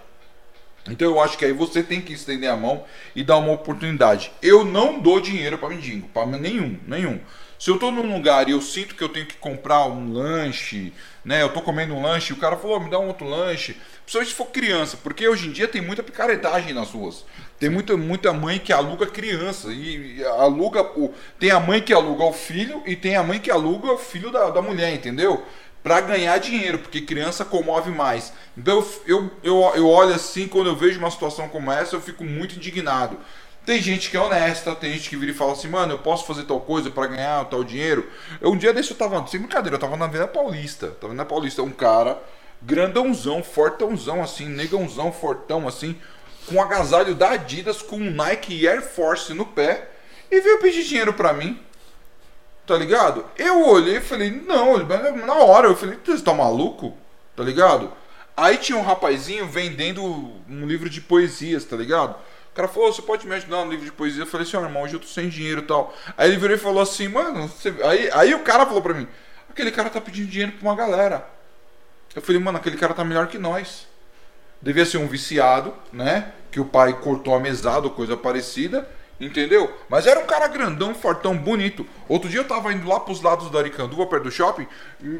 Então 0.89 1.09
eu 1.09 1.21
acho 1.21 1.37
que 1.37 1.45
aí 1.45 1.53
você 1.53 1.83
tem 1.83 2.01
que 2.01 2.13
estender 2.13 2.51
a 2.51 2.57
mão 2.57 2.85
e 3.15 3.25
dar 3.25 3.39
uma 3.39 3.53
oportunidade. 3.53 4.31
Eu 4.41 4.65
não 4.65 5.01
dou 5.01 5.21
dinheiro 5.21 5.59
para 5.59 5.69
mendigo, 5.69 6.09
para 6.09 6.27
nenhum, 6.27 6.79
nenhum. 6.87 7.21
Se 7.59 7.71
eu 7.71 7.79
tô 7.79 7.91
num 7.91 8.15
lugar 8.15 8.49
e 8.49 8.53
eu 8.53 8.61
sinto 8.61 8.95
que 8.95 9.03
eu 9.03 9.09
tenho 9.09 9.25
que 9.25 9.37
comprar 9.37 9.87
um 9.87 10.13
lanche, 10.13 10.93
né? 11.25 11.43
Eu 11.43 11.49
tô 11.49 11.63
comendo 11.63 11.95
um 11.95 12.03
lanche, 12.03 12.33
o 12.33 12.37
cara 12.37 12.57
falou, 12.57 12.77
oh, 12.77 12.81
me 12.81 12.91
dá 12.91 12.99
um 12.99 13.09
outro 13.09 13.27
lanche. 13.27 13.77
Principalmente 14.03 14.31
se 14.31 14.37
for 14.37 14.47
criança, 14.47 14.99
porque 15.03 15.27
hoje 15.27 15.49
em 15.49 15.53
dia 15.53 15.67
tem 15.67 15.81
muita 15.81 16.03
picaretagem 16.03 16.75
nas 16.75 16.91
ruas. 16.91 17.25
Tem 17.59 17.71
muita, 17.71 17.97
muita 17.97 18.33
mãe 18.33 18.59
que 18.59 18.73
aluga 18.73 19.07
criança. 19.07 19.73
E, 19.73 20.23
aluga. 20.25 20.87
Tem 21.39 21.51
a 21.51 21.59
mãe 21.59 21.81
que 21.81 21.95
aluga 21.95 22.25
o 22.25 22.33
filho 22.33 22.83
e 22.87 22.95
tem 22.95 23.17
a 23.17 23.23
mãe 23.23 23.41
que 23.41 23.51
aluga 23.51 23.91
o 23.91 23.99
filho 23.99 24.31
da, 24.31 24.51
da 24.51 24.61
mulher, 24.61 24.93
entendeu? 24.93 25.43
Para 25.87 26.01
ganhar 26.01 26.37
dinheiro, 26.39 26.81
porque 26.81 27.01
criança 27.01 27.45
comove 27.45 27.93
mais. 27.93 28.33
Então 28.59 28.85
eu, 29.07 29.31
eu, 29.45 29.73
eu 29.77 29.89
olho 29.89 30.13
assim, 30.13 30.49
quando 30.49 30.67
eu 30.67 30.75
vejo 30.75 30.99
uma 30.99 31.13
situação 31.13 31.49
como 31.49 31.71
essa, 31.71 31.95
eu 31.95 32.01
fico 32.01 32.25
muito 32.25 32.57
indignado. 32.57 33.17
Tem 33.65 33.81
gente 33.81 34.11
que 34.11 34.17
é 34.17 34.21
honesta, 34.21 34.75
tem 34.75 34.95
gente 34.95 35.09
que 35.09 35.17
vira 35.17 35.31
e 35.31 35.35
fala 35.35 35.53
assim, 35.53 35.69
mano, 35.69 35.93
eu 35.93 35.99
posso 36.01 36.27
fazer 36.27 36.43
tal 36.43 36.61
coisa 36.61 36.91
para 36.91 37.07
ganhar 37.07 37.45
tal 37.45 37.63
dinheiro. 37.63 38.11
Eu, 38.41 38.51
um 38.51 38.57
dia 38.57 38.73
desse 38.73 38.91
eu 38.91 38.97
tava, 38.97 39.25
sem 39.29 39.39
brincadeira, 39.39 39.77
eu 39.77 39.81
tava 39.81 39.97
na 39.97 40.07
Avenida 40.07 40.27
Paulista. 40.27 40.89
Tava 40.89 41.15
na 41.15 41.25
Paulista, 41.25 41.63
um 41.63 41.71
cara, 41.71 42.21
grandãozão, 42.61 43.41
fortãozão, 43.45 44.21
assim, 44.21 44.47
negãozão, 44.47 45.13
fortão, 45.13 45.69
assim, 45.69 45.97
com 46.49 46.57
um 46.57 46.61
agasalho 46.61 47.15
da 47.15 47.31
Adidas, 47.31 47.81
com 47.81 47.95
um 47.95 48.11
Nike 48.11 48.67
Air 48.67 48.83
Force 48.83 49.33
no 49.33 49.47
pé, 49.47 49.89
e 50.33 50.41
veio 50.41 50.59
pedir 50.59 50.83
dinheiro 50.83 51.13
pra 51.13 51.33
mim. 51.33 51.61
Tá 52.67 52.77
ligado? 52.77 53.25
Eu 53.37 53.67
olhei 53.67 53.99
e 53.99 54.01
falei, 54.01 54.31
não, 54.31 54.77
na 55.25 55.35
hora, 55.35 55.69
eu 55.69 55.77
falei, 55.77 55.99
você 56.05 56.23
tá 56.23 56.35
maluco? 56.35 56.97
Tá 57.37 57.43
ligado? 57.43 57.93
Aí 58.37 58.57
tinha 58.57 58.77
um 58.77 58.83
rapazinho 58.83 59.47
vendendo 59.47 60.03
um 60.03 60.67
livro 60.67 60.91
de 60.91 61.01
poesias, 61.01 61.65
tá 61.65 61.77
ligado? 61.77 62.17
cara 62.57 62.69
falou, 62.69 62.91
você 62.91 63.03
pode 63.03 63.27
me 63.27 63.35
ajudar 63.35 63.67
no 63.67 63.71
livro 63.71 63.85
de 63.85 63.93
poesia? 63.93 64.23
Eu 64.23 64.27
falei 64.27 64.47
assim, 64.47 64.57
ó, 64.57 64.63
irmão, 64.63 64.83
hoje 64.83 64.95
eu 64.95 65.01
tô 65.01 65.07
sem 65.07 65.29
dinheiro 65.29 65.61
e 65.61 65.65
tal. 65.65 65.95
Aí 66.17 66.31
ele 66.31 66.39
virou 66.39 66.57
e 66.57 66.59
falou 66.59 66.83
assim, 66.83 67.07
mano, 67.07 67.47
você... 67.47 67.73
aí, 67.85 68.11
aí 68.13 68.35
o 68.35 68.39
cara 68.39 68.65
falou 68.65 68.81
pra 68.81 68.95
mim, 68.95 69.07
aquele 69.51 69.71
cara 69.71 69.91
tá 69.91 70.01
pedindo 70.01 70.31
dinheiro 70.31 70.53
pra 70.53 70.67
uma 70.67 70.75
galera. 70.75 71.29
Eu 72.15 72.23
falei, 72.23 72.41
mano, 72.41 72.57
aquele 72.57 72.79
cara 72.79 72.95
tá 72.95 73.05
melhor 73.05 73.27
que 73.27 73.37
nós. 73.37 73.87
Devia 74.63 74.87
ser 74.87 74.97
um 74.97 75.07
viciado, 75.07 75.75
né? 75.93 76.33
Que 76.51 76.59
o 76.59 76.65
pai 76.65 76.95
cortou 76.95 77.35
a 77.35 77.41
mesada 77.41 77.87
ou 77.87 77.91
coisa 77.91 78.17
parecida, 78.17 78.89
entendeu? 79.21 79.73
Mas 79.89 80.07
era 80.07 80.21
um 80.21 80.27
cara 80.27 80.49
grandão, 80.49 80.95
fortão, 80.95 81.37
bonito. 81.37 81.87
Outro 82.09 82.29
dia 82.29 82.41
eu 82.41 82.49
tava 82.49 82.73
indo 82.73 82.89
lá 82.89 83.01
pros 83.01 83.23
lados 83.23 83.51
da 83.51 83.59
Aricanduva, 83.59 84.07
perto 84.07 84.25
do 84.25 84.31
shopping, 84.31 84.67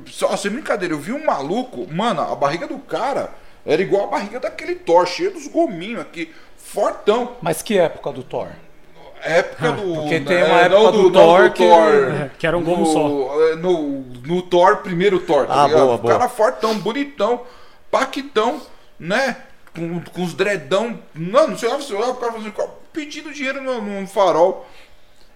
só 0.07 0.37
sem 0.37 0.51
brincadeira, 0.51 0.95
eu 0.95 0.99
vi 0.99 1.13
um 1.13 1.25
maluco, 1.25 1.87
mano, 1.93 2.21
a 2.21 2.35
barriga 2.35 2.67
do 2.67 2.79
cara 2.79 3.35
era 3.65 3.83
igual 3.83 4.05
a 4.05 4.11
barriga 4.11 4.39
daquele 4.39 4.77
Thor, 4.77 5.07
cheio 5.07 5.33
dos 5.33 5.49
gominhos 5.49 6.01
aqui 6.01 6.33
fortão. 6.57 7.37
Mas 7.41 7.63
que 7.63 7.79
época 7.79 8.13
do 8.13 8.23
Thor? 8.23 8.49
Época 9.23 9.73
do. 9.73 9.95
Porque 9.95 10.21
tem 10.21 10.45
uma 10.45 10.61
época 10.61 10.93
do, 10.93 11.03
do, 11.03 11.11
Thor, 11.11 11.45
do 11.45 11.53
que... 11.53 11.67
Thor 11.67 12.31
que 12.39 12.47
era 12.47 12.57
um 12.57 12.63
gomo 12.63 12.87
só. 12.87 13.43
É, 13.51 13.57
no, 13.57 14.01
no 14.25 14.43
Thor, 14.43 14.79
primeiro 14.79 15.19
Thor, 15.21 15.47
tá 15.47 15.65
ah, 15.65 15.67
ligado? 15.67 15.85
Boa, 15.85 15.99
boa. 15.99 16.13
cara 16.13 16.29
fortão, 16.29 16.79
bonitão, 16.79 17.41
paquitão, 17.91 18.61
né? 19.01 19.37
Com, 19.77 20.01
com 20.01 20.25
os 20.25 20.35
dredão. 20.35 20.99
Não, 21.15 21.49
não 21.49 21.59
sei 21.59 21.69
lá, 21.69 21.77
olhava 21.77 22.13
o 22.13 22.17
cara 22.17 22.33
fazendo 22.33 22.55
pedindo 22.93 23.33
dinheiro 23.33 23.63
no, 23.63 24.01
no 24.01 24.07
farol. 24.07 24.67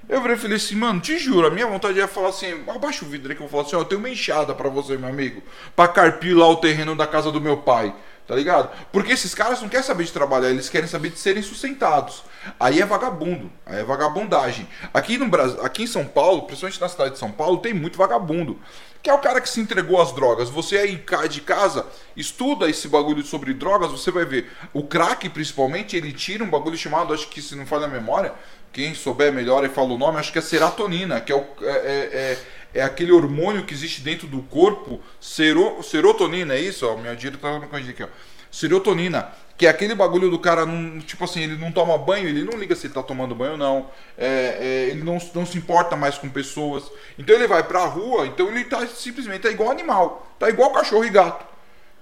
Eu 0.08 0.20
virei 0.20 0.34
e 0.34 0.38
falei 0.40 0.56
assim, 0.56 0.74
mano, 0.74 0.98
te 0.98 1.18
juro, 1.18 1.46
a 1.46 1.50
minha 1.50 1.66
vontade 1.66 2.00
é 2.00 2.06
falar 2.06 2.30
assim, 2.30 2.64
abaixa 2.66 3.04
o 3.04 3.08
vidro 3.08 3.30
aí 3.30 3.36
que 3.36 3.42
eu 3.42 3.46
vou 3.46 3.50
falar 3.50 3.68
assim, 3.68 3.76
ó, 3.76 3.80
eu 3.80 3.84
tenho 3.84 4.00
uma 4.00 4.08
enxada 4.08 4.52
pra 4.52 4.68
você, 4.68 4.96
meu 4.96 5.08
amigo, 5.08 5.40
pra 5.76 5.86
carpir 5.86 6.36
lá 6.36 6.48
o 6.48 6.56
terreno 6.56 6.96
da 6.96 7.06
casa 7.06 7.30
do 7.30 7.40
meu 7.40 7.58
pai. 7.58 7.94
Tá 8.30 8.36
ligado? 8.36 8.70
Porque 8.92 9.12
esses 9.12 9.34
caras 9.34 9.60
não 9.60 9.68
querem 9.68 9.84
saber 9.84 10.04
de 10.04 10.12
trabalhar, 10.12 10.50
eles 10.50 10.68
querem 10.68 10.88
saber 10.88 11.10
de 11.10 11.18
serem 11.18 11.42
sustentados. 11.42 12.22
Aí 12.60 12.80
é 12.80 12.86
vagabundo, 12.86 13.50
aí 13.66 13.80
é 13.80 13.82
vagabundagem. 13.82 14.68
Aqui 14.94 15.18
no 15.18 15.26
Brasil, 15.26 15.60
aqui 15.64 15.82
em 15.82 15.86
São 15.88 16.06
Paulo, 16.06 16.42
principalmente 16.42 16.80
na 16.80 16.88
cidade 16.88 17.10
de 17.14 17.18
São 17.18 17.32
Paulo, 17.32 17.58
tem 17.58 17.74
muito 17.74 17.98
vagabundo. 17.98 18.56
Que 19.02 19.10
é 19.10 19.12
o 19.12 19.18
cara 19.18 19.40
que 19.40 19.48
se 19.48 19.58
entregou 19.58 20.00
às 20.00 20.12
drogas. 20.12 20.48
Você 20.48 20.78
aí 20.78 21.04
de 21.28 21.40
casa, 21.40 21.84
estuda 22.16 22.70
esse 22.70 22.86
bagulho 22.86 23.24
sobre 23.24 23.52
drogas, 23.52 23.90
você 23.90 24.12
vai 24.12 24.24
ver. 24.24 24.48
O 24.72 24.84
crack, 24.84 25.28
principalmente, 25.30 25.96
ele 25.96 26.12
tira 26.12 26.44
um 26.44 26.50
bagulho 26.50 26.76
chamado, 26.76 27.12
acho 27.12 27.28
que 27.28 27.42
se 27.42 27.56
não 27.56 27.66
falha 27.66 27.86
a 27.86 27.88
memória, 27.88 28.32
quem 28.72 28.94
souber 28.94 29.32
melhor 29.32 29.64
e 29.64 29.68
fala 29.68 29.88
o 29.88 29.98
nome, 29.98 30.18
acho 30.18 30.32
que 30.32 30.38
é 30.38 30.42
serotonina, 30.42 31.20
que 31.20 31.32
é, 31.32 31.34
o, 31.34 31.44
é, 31.62 31.66
é, 31.66 32.38
é 32.72 32.82
aquele 32.82 33.12
hormônio 33.12 33.64
que 33.64 33.74
existe 33.74 34.00
dentro 34.00 34.26
do 34.26 34.42
corpo, 34.42 35.00
sero, 35.20 35.82
serotonina, 35.82 36.54
é 36.54 36.60
isso? 36.60 36.86
Ó, 36.86 36.96
minha 36.96 37.14
direita 37.14 37.38
tá 37.38 37.66
corrigindo 37.66 37.92
aqui, 37.92 38.02
ó. 38.02 38.08
Serotonina, 38.50 39.32
que 39.56 39.66
é 39.66 39.70
aquele 39.70 39.94
bagulho 39.94 40.30
do 40.30 40.38
cara, 40.38 40.64
não, 40.64 41.00
tipo 41.00 41.22
assim, 41.22 41.42
ele 41.42 41.56
não 41.56 41.70
toma 41.70 41.96
banho, 41.98 42.28
ele 42.28 42.42
não 42.42 42.58
liga 42.58 42.74
se 42.74 42.86
ele 42.86 42.94
tá 42.94 43.02
tomando 43.02 43.34
banho 43.34 43.52
ou 43.52 43.58
não, 43.58 43.90
é, 44.16 44.56
é, 44.58 44.88
ele 44.90 45.04
não, 45.04 45.18
não 45.34 45.44
se 45.44 45.58
importa 45.58 45.96
mais 45.96 46.16
com 46.16 46.28
pessoas. 46.28 46.84
Então 47.18 47.34
ele 47.34 47.46
vai 47.46 47.62
pra 47.62 47.84
rua, 47.84 48.26
então 48.26 48.48
ele 48.48 48.64
tá 48.64 48.86
simplesmente 48.86 49.42
tá 49.42 49.50
igual 49.50 49.70
animal, 49.70 50.34
tá 50.38 50.48
igual 50.48 50.72
cachorro 50.72 51.04
e 51.04 51.10
gato. 51.10 51.44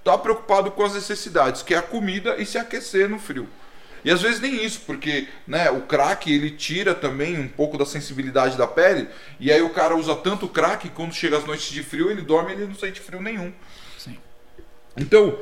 Tá 0.03 0.17
preocupado 0.17 0.71
com 0.71 0.83
as 0.83 0.93
necessidades, 0.93 1.61
que 1.61 1.73
é 1.73 1.77
a 1.77 1.81
comida 1.81 2.37
e 2.37 2.45
se 2.45 2.57
aquecer 2.57 3.09
no 3.09 3.19
frio. 3.19 3.47
E 4.03 4.11
às 4.11 4.21
vezes 4.21 4.39
nem 4.39 4.63
isso, 4.63 4.81
porque 4.85 5.27
né, 5.47 5.69
o 5.69 5.81
crack 5.81 6.31
ele 6.31 6.51
tira 6.51 6.95
também 6.95 7.39
um 7.39 7.47
pouco 7.47 7.77
da 7.77 7.85
sensibilidade 7.85 8.57
da 8.57 8.67
pele, 8.67 9.07
e 9.39 9.51
aí 9.51 9.61
o 9.61 9.69
cara 9.69 9.95
usa 9.95 10.15
tanto 10.15 10.47
crack 10.47 10.79
que 10.79 10.89
quando 10.89 11.13
chega 11.13 11.37
as 11.37 11.45
noites 11.45 11.69
de 11.71 11.83
frio, 11.83 12.09
ele 12.09 12.21
dorme 12.21 12.51
e 12.51 12.53
ele 12.55 12.67
não 12.67 12.75
sente 12.75 12.99
frio 12.99 13.21
nenhum. 13.21 13.53
Sim. 13.97 14.17
Então, 14.97 15.37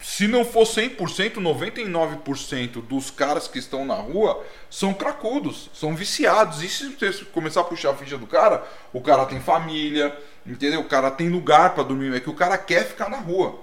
se 0.00 0.28
não 0.28 0.44
for 0.44 0.66
100%, 0.66 1.34
99% 1.34 2.82
dos 2.82 3.10
caras 3.10 3.48
que 3.48 3.58
estão 3.58 3.84
na 3.84 3.94
rua 3.94 4.44
são 4.70 4.92
cracudos, 4.92 5.70
são 5.72 5.96
viciados. 5.96 6.62
E 6.62 6.68
se 6.68 6.90
você 6.90 7.24
começar 7.26 7.62
a 7.62 7.64
puxar 7.64 7.90
a 7.90 7.94
ficha 7.94 8.18
do 8.18 8.26
cara, 8.26 8.66
o 8.92 9.00
cara 9.00 9.26
tem 9.26 9.40
família, 9.40 10.16
entendeu? 10.46 10.80
O 10.80 10.88
cara 10.88 11.10
tem 11.10 11.28
lugar 11.28 11.74
para 11.74 11.84
dormir, 11.84 12.14
é 12.14 12.20
que 12.20 12.30
o 12.30 12.34
cara 12.34 12.58
quer 12.58 12.86
ficar 12.86 13.08
na 13.08 13.18
rua. 13.18 13.58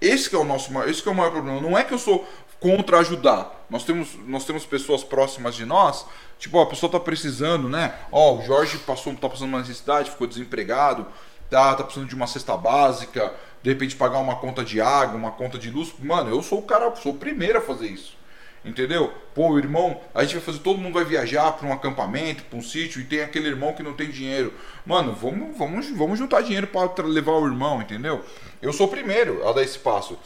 Esse 0.00 0.34
é 0.34 0.38
o 0.38 0.44
nosso, 0.44 0.70
esse 0.84 1.06
é 1.06 1.10
o 1.10 1.14
maior 1.14 1.30
problema. 1.30 1.60
Não 1.60 1.76
é 1.76 1.82
que 1.82 1.94
eu 1.94 1.98
sou 1.98 2.28
contra 2.60 2.98
ajudar. 2.98 3.66
Nós 3.68 3.84
temos, 3.84 4.16
nós 4.26 4.44
temos 4.44 4.64
pessoas 4.64 5.02
próximas 5.02 5.54
de 5.54 5.64
nós, 5.64 6.06
tipo, 6.38 6.58
ó, 6.58 6.62
a 6.62 6.66
pessoa 6.66 6.90
tá 6.90 7.00
precisando, 7.00 7.68
né? 7.68 7.94
Ó, 8.10 8.36
o 8.36 8.42
Jorge 8.42 8.78
passou, 8.78 9.14
tá 9.14 9.28
passando 9.28 9.48
uma 9.48 9.58
necessidade, 9.58 10.10
ficou 10.10 10.26
desempregado, 10.26 11.06
tá, 11.50 11.74
tá 11.74 11.84
precisando 11.84 12.08
de 12.08 12.14
uma 12.14 12.26
cesta 12.26 12.56
básica, 12.56 13.32
de 13.62 13.70
repente 13.70 13.96
pagar 13.96 14.18
uma 14.18 14.36
conta 14.36 14.64
de 14.64 14.80
água, 14.80 15.16
uma 15.16 15.32
conta 15.32 15.58
de 15.58 15.70
luz. 15.70 15.92
Mano, 15.98 16.30
eu 16.30 16.42
sou 16.42 16.60
o 16.60 16.62
cara, 16.62 16.94
sou 16.96 17.12
o 17.12 17.16
primeiro 17.16 17.58
a 17.58 17.62
fazer 17.62 17.88
isso. 17.88 18.16
Entendeu? 18.64 19.12
Pô, 19.32 19.56
irmão, 19.58 20.00
a 20.12 20.24
gente 20.24 20.34
vai 20.34 20.42
fazer, 20.42 20.58
todo 20.58 20.78
mundo 20.78 20.94
vai 20.94 21.04
viajar 21.04 21.52
para 21.52 21.68
um 21.68 21.72
acampamento, 21.72 22.42
para 22.44 22.58
um 22.58 22.62
sítio, 22.62 23.00
e 23.00 23.04
tem 23.04 23.22
aquele 23.22 23.46
irmão 23.46 23.72
que 23.72 23.82
não 23.82 23.92
tem 23.92 24.10
dinheiro. 24.10 24.52
Mano, 24.84 25.12
vamos, 25.12 25.56
vamos, 25.56 25.88
vamos 25.90 26.18
juntar 26.18 26.42
dinheiro 26.42 26.66
para 26.66 27.06
levar 27.06 27.32
o 27.32 27.46
irmão, 27.46 27.80
entendeu? 27.80 28.24
Eu 28.60 28.72
sou 28.72 28.88
o 28.88 28.90
primeiro 28.90 29.46
a 29.48 29.52
dar 29.52 29.62
esse 29.62 29.78
passo. 29.78 30.18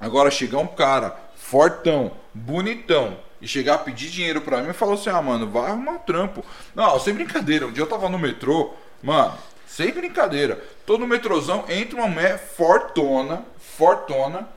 Agora 0.00 0.30
chegar 0.30 0.58
um 0.58 0.66
cara 0.66 1.16
fortão, 1.34 2.12
bonitão, 2.34 3.18
e 3.40 3.46
chegar 3.46 3.74
a 3.74 3.78
pedir 3.78 4.10
dinheiro 4.10 4.40
pra 4.40 4.62
mim 4.62 4.70
e 4.70 4.74
falar 4.74 4.94
assim: 4.94 5.10
ah, 5.10 5.22
mano, 5.22 5.48
vai 5.48 5.70
arrumar 5.70 5.92
um 5.92 5.98
trampo. 5.98 6.44
Não, 6.74 6.98
sem 6.98 7.14
brincadeira. 7.14 7.66
Um 7.66 7.72
dia 7.72 7.82
eu 7.82 7.88
tava 7.88 8.08
no 8.08 8.18
metrô, 8.18 8.74
mano, 9.02 9.36
sem 9.66 9.92
brincadeira. 9.92 10.62
Tô 10.84 10.98
no 10.98 11.06
metrôzão, 11.06 11.64
entra 11.68 11.96
uma 11.96 12.08
mulher 12.08 12.38
fortona, 12.38 13.44
fortona, 13.58 14.48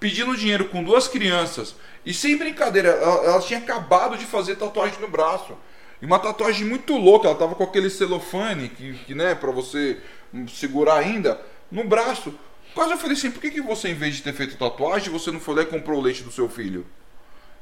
pedindo 0.00 0.36
dinheiro 0.36 0.66
com 0.66 0.82
duas 0.82 1.08
crianças. 1.08 1.74
E 2.04 2.12
sem 2.14 2.36
brincadeira, 2.36 2.88
ela, 2.90 3.24
ela 3.24 3.40
tinha 3.40 3.58
acabado 3.58 4.16
de 4.16 4.24
fazer 4.24 4.56
tatuagem 4.56 5.00
no 5.00 5.08
braço. 5.08 5.56
E 6.00 6.06
uma 6.06 6.18
tatuagem 6.18 6.66
muito 6.66 6.96
louca, 6.96 7.28
ela 7.28 7.38
tava 7.38 7.54
com 7.54 7.64
aquele 7.64 7.88
celofane 7.88 8.68
que, 8.68 8.92
que 9.06 9.14
né, 9.14 9.34
pra 9.34 9.50
você 9.50 9.98
segurar 10.48 10.96
ainda, 10.96 11.40
no 11.70 11.84
braço. 11.84 12.34
Quase 12.76 12.92
eu 12.92 12.98
falei 12.98 13.16
assim, 13.16 13.30
por 13.30 13.40
que, 13.40 13.50
que 13.50 13.62
você, 13.62 13.88
em 13.88 13.94
vez 13.94 14.16
de 14.16 14.22
ter 14.22 14.34
feito 14.34 14.54
tatuagem, 14.54 15.10
você 15.10 15.32
não 15.32 15.40
foi 15.40 15.54
lá 15.54 15.62
e 15.62 15.64
comprou 15.64 15.98
o 15.98 16.02
leite 16.02 16.22
do 16.22 16.30
seu 16.30 16.46
filho? 16.46 16.84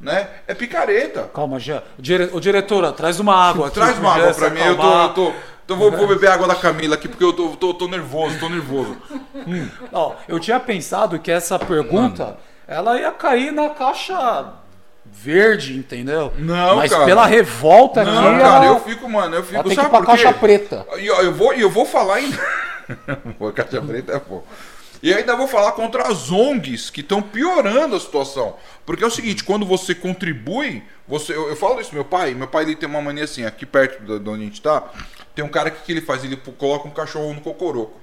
Né? 0.00 0.28
É 0.48 0.54
picareta. 0.54 1.30
Calma, 1.32 1.60
já. 1.60 1.84
Dire... 1.96 2.30
Ô, 2.32 2.40
diretora, 2.40 2.90
traz 2.90 3.20
uma 3.20 3.32
água 3.32 3.68
aqui. 3.68 3.76
Traz 3.76 3.96
uma 3.96 4.12
água 4.12 4.34
pra 4.34 4.50
mim. 4.50 4.58
Eu 4.58 4.76
tô, 4.76 5.02
eu 5.02 5.08
tô, 5.10 5.32
então 5.64 5.76
vou, 5.76 5.92
vou, 5.92 6.08
beber 6.08 6.32
água 6.32 6.48
da 6.48 6.56
Camila 6.56 6.96
aqui, 6.96 7.06
porque 7.06 7.22
eu 7.22 7.32
tô, 7.32 7.50
tô, 7.50 7.72
tô 7.72 7.86
nervoso, 7.86 8.40
tô 8.40 8.48
nervoso. 8.48 8.96
hum. 9.46 9.68
Ó, 9.92 10.14
eu 10.26 10.40
tinha 10.40 10.58
pensado 10.58 11.16
que 11.20 11.30
essa 11.30 11.60
pergunta, 11.60 12.24
Mano. 12.24 12.36
ela 12.66 12.98
ia 12.98 13.12
cair 13.12 13.52
na 13.52 13.68
caixa 13.68 14.52
verde, 15.06 15.76
entendeu? 15.76 16.32
Não, 16.36 16.74
Mas 16.74 16.90
cara. 16.90 17.04
pela 17.04 17.24
revolta 17.24 18.02
não, 18.02 18.30
aqui. 18.30 18.40
cara, 18.40 18.64
ela... 18.64 18.74
eu 18.74 18.80
fico, 18.80 19.08
mano, 19.08 19.36
eu 19.36 19.44
fico. 19.44 19.54
Ela 19.54 19.64
tem 19.64 19.76
que 19.76 19.84
ir 19.84 19.88
pra 19.90 20.04
caixa 20.04 20.32
preta. 20.32 20.84
E 20.98 21.06
eu, 21.06 21.14
eu, 21.22 21.32
vou, 21.32 21.52
eu 21.52 21.70
vou 21.70 21.86
falar. 21.86 22.18
Pô, 23.38 23.52
caixa 23.54 23.80
preta 23.80 24.12
é 24.14 24.18
bom. 24.18 24.42
E 25.04 25.12
ainda 25.12 25.36
vou 25.36 25.46
falar 25.46 25.72
contra 25.72 26.04
as 26.04 26.32
ONGs 26.32 26.88
que 26.88 27.02
estão 27.02 27.20
piorando 27.20 27.94
a 27.94 28.00
situação. 28.00 28.56
Porque 28.86 29.04
é 29.04 29.06
o 29.06 29.10
seguinte, 29.10 29.44
quando 29.44 29.66
você 29.66 29.94
contribui, 29.94 30.82
você, 31.06 31.34
eu, 31.34 31.50
eu 31.50 31.56
falo 31.56 31.78
isso, 31.78 31.94
meu 31.94 32.06
pai, 32.06 32.32
meu 32.32 32.48
pai 32.48 32.64
ele 32.64 32.74
tem 32.74 32.88
uma 32.88 33.02
mania 33.02 33.24
assim, 33.24 33.44
aqui 33.44 33.66
perto 33.66 34.18
de 34.18 34.30
onde 34.30 34.42
a 34.42 34.46
gente 34.46 34.62
tá, 34.62 34.82
tem 35.34 35.44
um 35.44 35.48
cara 35.48 35.70
que, 35.70 35.84
que 35.84 35.92
ele 35.92 36.00
faz, 36.00 36.24
ele 36.24 36.38
coloca 36.56 36.88
um 36.88 36.90
cachorro 36.90 37.34
no 37.34 37.42
cocoroco. 37.42 38.00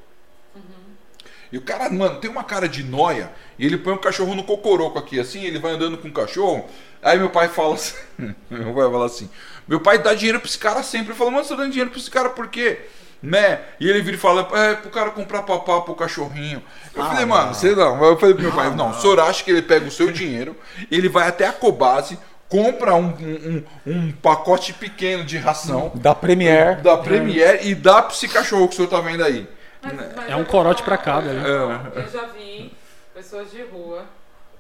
E 1.52 1.58
o 1.58 1.62
cara, 1.62 1.90
mano, 1.90 2.20
tem 2.20 2.30
uma 2.30 2.44
cara 2.44 2.70
de 2.70 2.84
noia. 2.84 3.32
E 3.58 3.66
ele 3.66 3.80
põe 3.80 3.94
um 3.94 3.98
cachorro 3.98 4.36
no 4.36 4.44
cocoroco 4.44 5.00
aqui, 5.00 5.20
assim, 5.20 5.44
ele 5.44 5.58
vai 5.58 5.72
andando 5.72 5.98
com 5.98 6.08
o 6.08 6.14
cachorro. 6.14 6.70
Aí 7.02 7.18
meu 7.18 7.32
pai 7.32 7.48
fala 7.48 7.74
assim. 7.74 7.96
meu 8.48 8.76
pai 8.76 8.92
fala 8.92 9.06
assim. 9.08 9.28
Meu 9.68 9.80
pai 9.80 9.98
dá 9.98 10.14
dinheiro 10.14 10.40
pra 10.40 10.48
esse 10.48 10.60
cara 10.60 10.84
sempre. 10.84 11.14
Ele 11.14 11.18
fala, 11.18 11.32
mano, 11.32 11.44
você 11.44 11.50
tá 11.50 11.56
dando 11.56 11.72
dinheiro 11.72 11.90
pra 11.90 12.00
esse 12.00 12.12
cara 12.12 12.30
por 12.30 12.48
quê? 12.48 12.80
Né? 13.22 13.62
E 13.80 13.88
ele 13.88 14.02
vira 14.02 14.16
e 14.18 14.20
fala, 14.20 14.48
é 14.58 14.74
pro 14.76 14.90
cara 14.90 15.12
comprar 15.12 15.44
papá 15.44 15.82
pro 15.82 15.94
cachorrinho. 15.94 16.64
Eu 16.96 17.04
Ah, 17.04 17.08
falei, 17.08 17.22
não. 17.26 17.28
mano, 17.36 17.54
sei 17.54 17.76
não. 17.76 18.04
Eu 18.04 18.18
falei 18.18 18.34
pro 18.34 18.44
meu 18.44 18.52
pai, 18.52 18.68
Ah, 18.68 18.70
não, 18.72 18.90
não. 18.90 18.98
o 18.98 19.00
senhor 19.02 19.20
acha 19.20 19.44
que 19.44 19.52
ele 19.52 19.62
pega 19.62 19.86
o 19.88 19.92
seu 19.92 20.12
dinheiro, 20.12 20.56
ele 20.90 21.08
vai 21.08 21.28
até 21.28 21.46
a 21.46 21.54
Cobase, 21.54 22.18
compra 22.50 22.96
um, 22.96 23.10
um, 23.10 23.64
um- 23.86 24.12
pacote 24.12 24.74
pequeno 24.74 25.24
de 25.24 25.38
ração 25.38 25.92
Da 25.96 26.16
Premiere. 26.16 26.82
da 26.82 26.98
Premier 26.98 27.66
e 27.66 27.76
dá 27.76 28.02
pra 28.02 28.12
esse 28.14 28.28
cachorro 28.28 28.68
que 28.68 28.74
o 28.74 28.78
senhor 28.78 28.90
tá 28.90 29.00
vendo 29.00 29.24
aí. 29.24 29.48
Mas- 29.84 30.16
mas 30.16 30.30
É 30.30 30.36
um 30.36 30.44
corote 30.44 30.82
pra 30.84 30.98
cada, 30.98 31.32
né? 31.32 31.44
coisa, 31.44 31.92
Eu 32.00 32.08
já 32.12 32.26
vi 32.28 32.74
pessoas 33.14 33.52
de 33.52 33.62
rua 33.64 34.04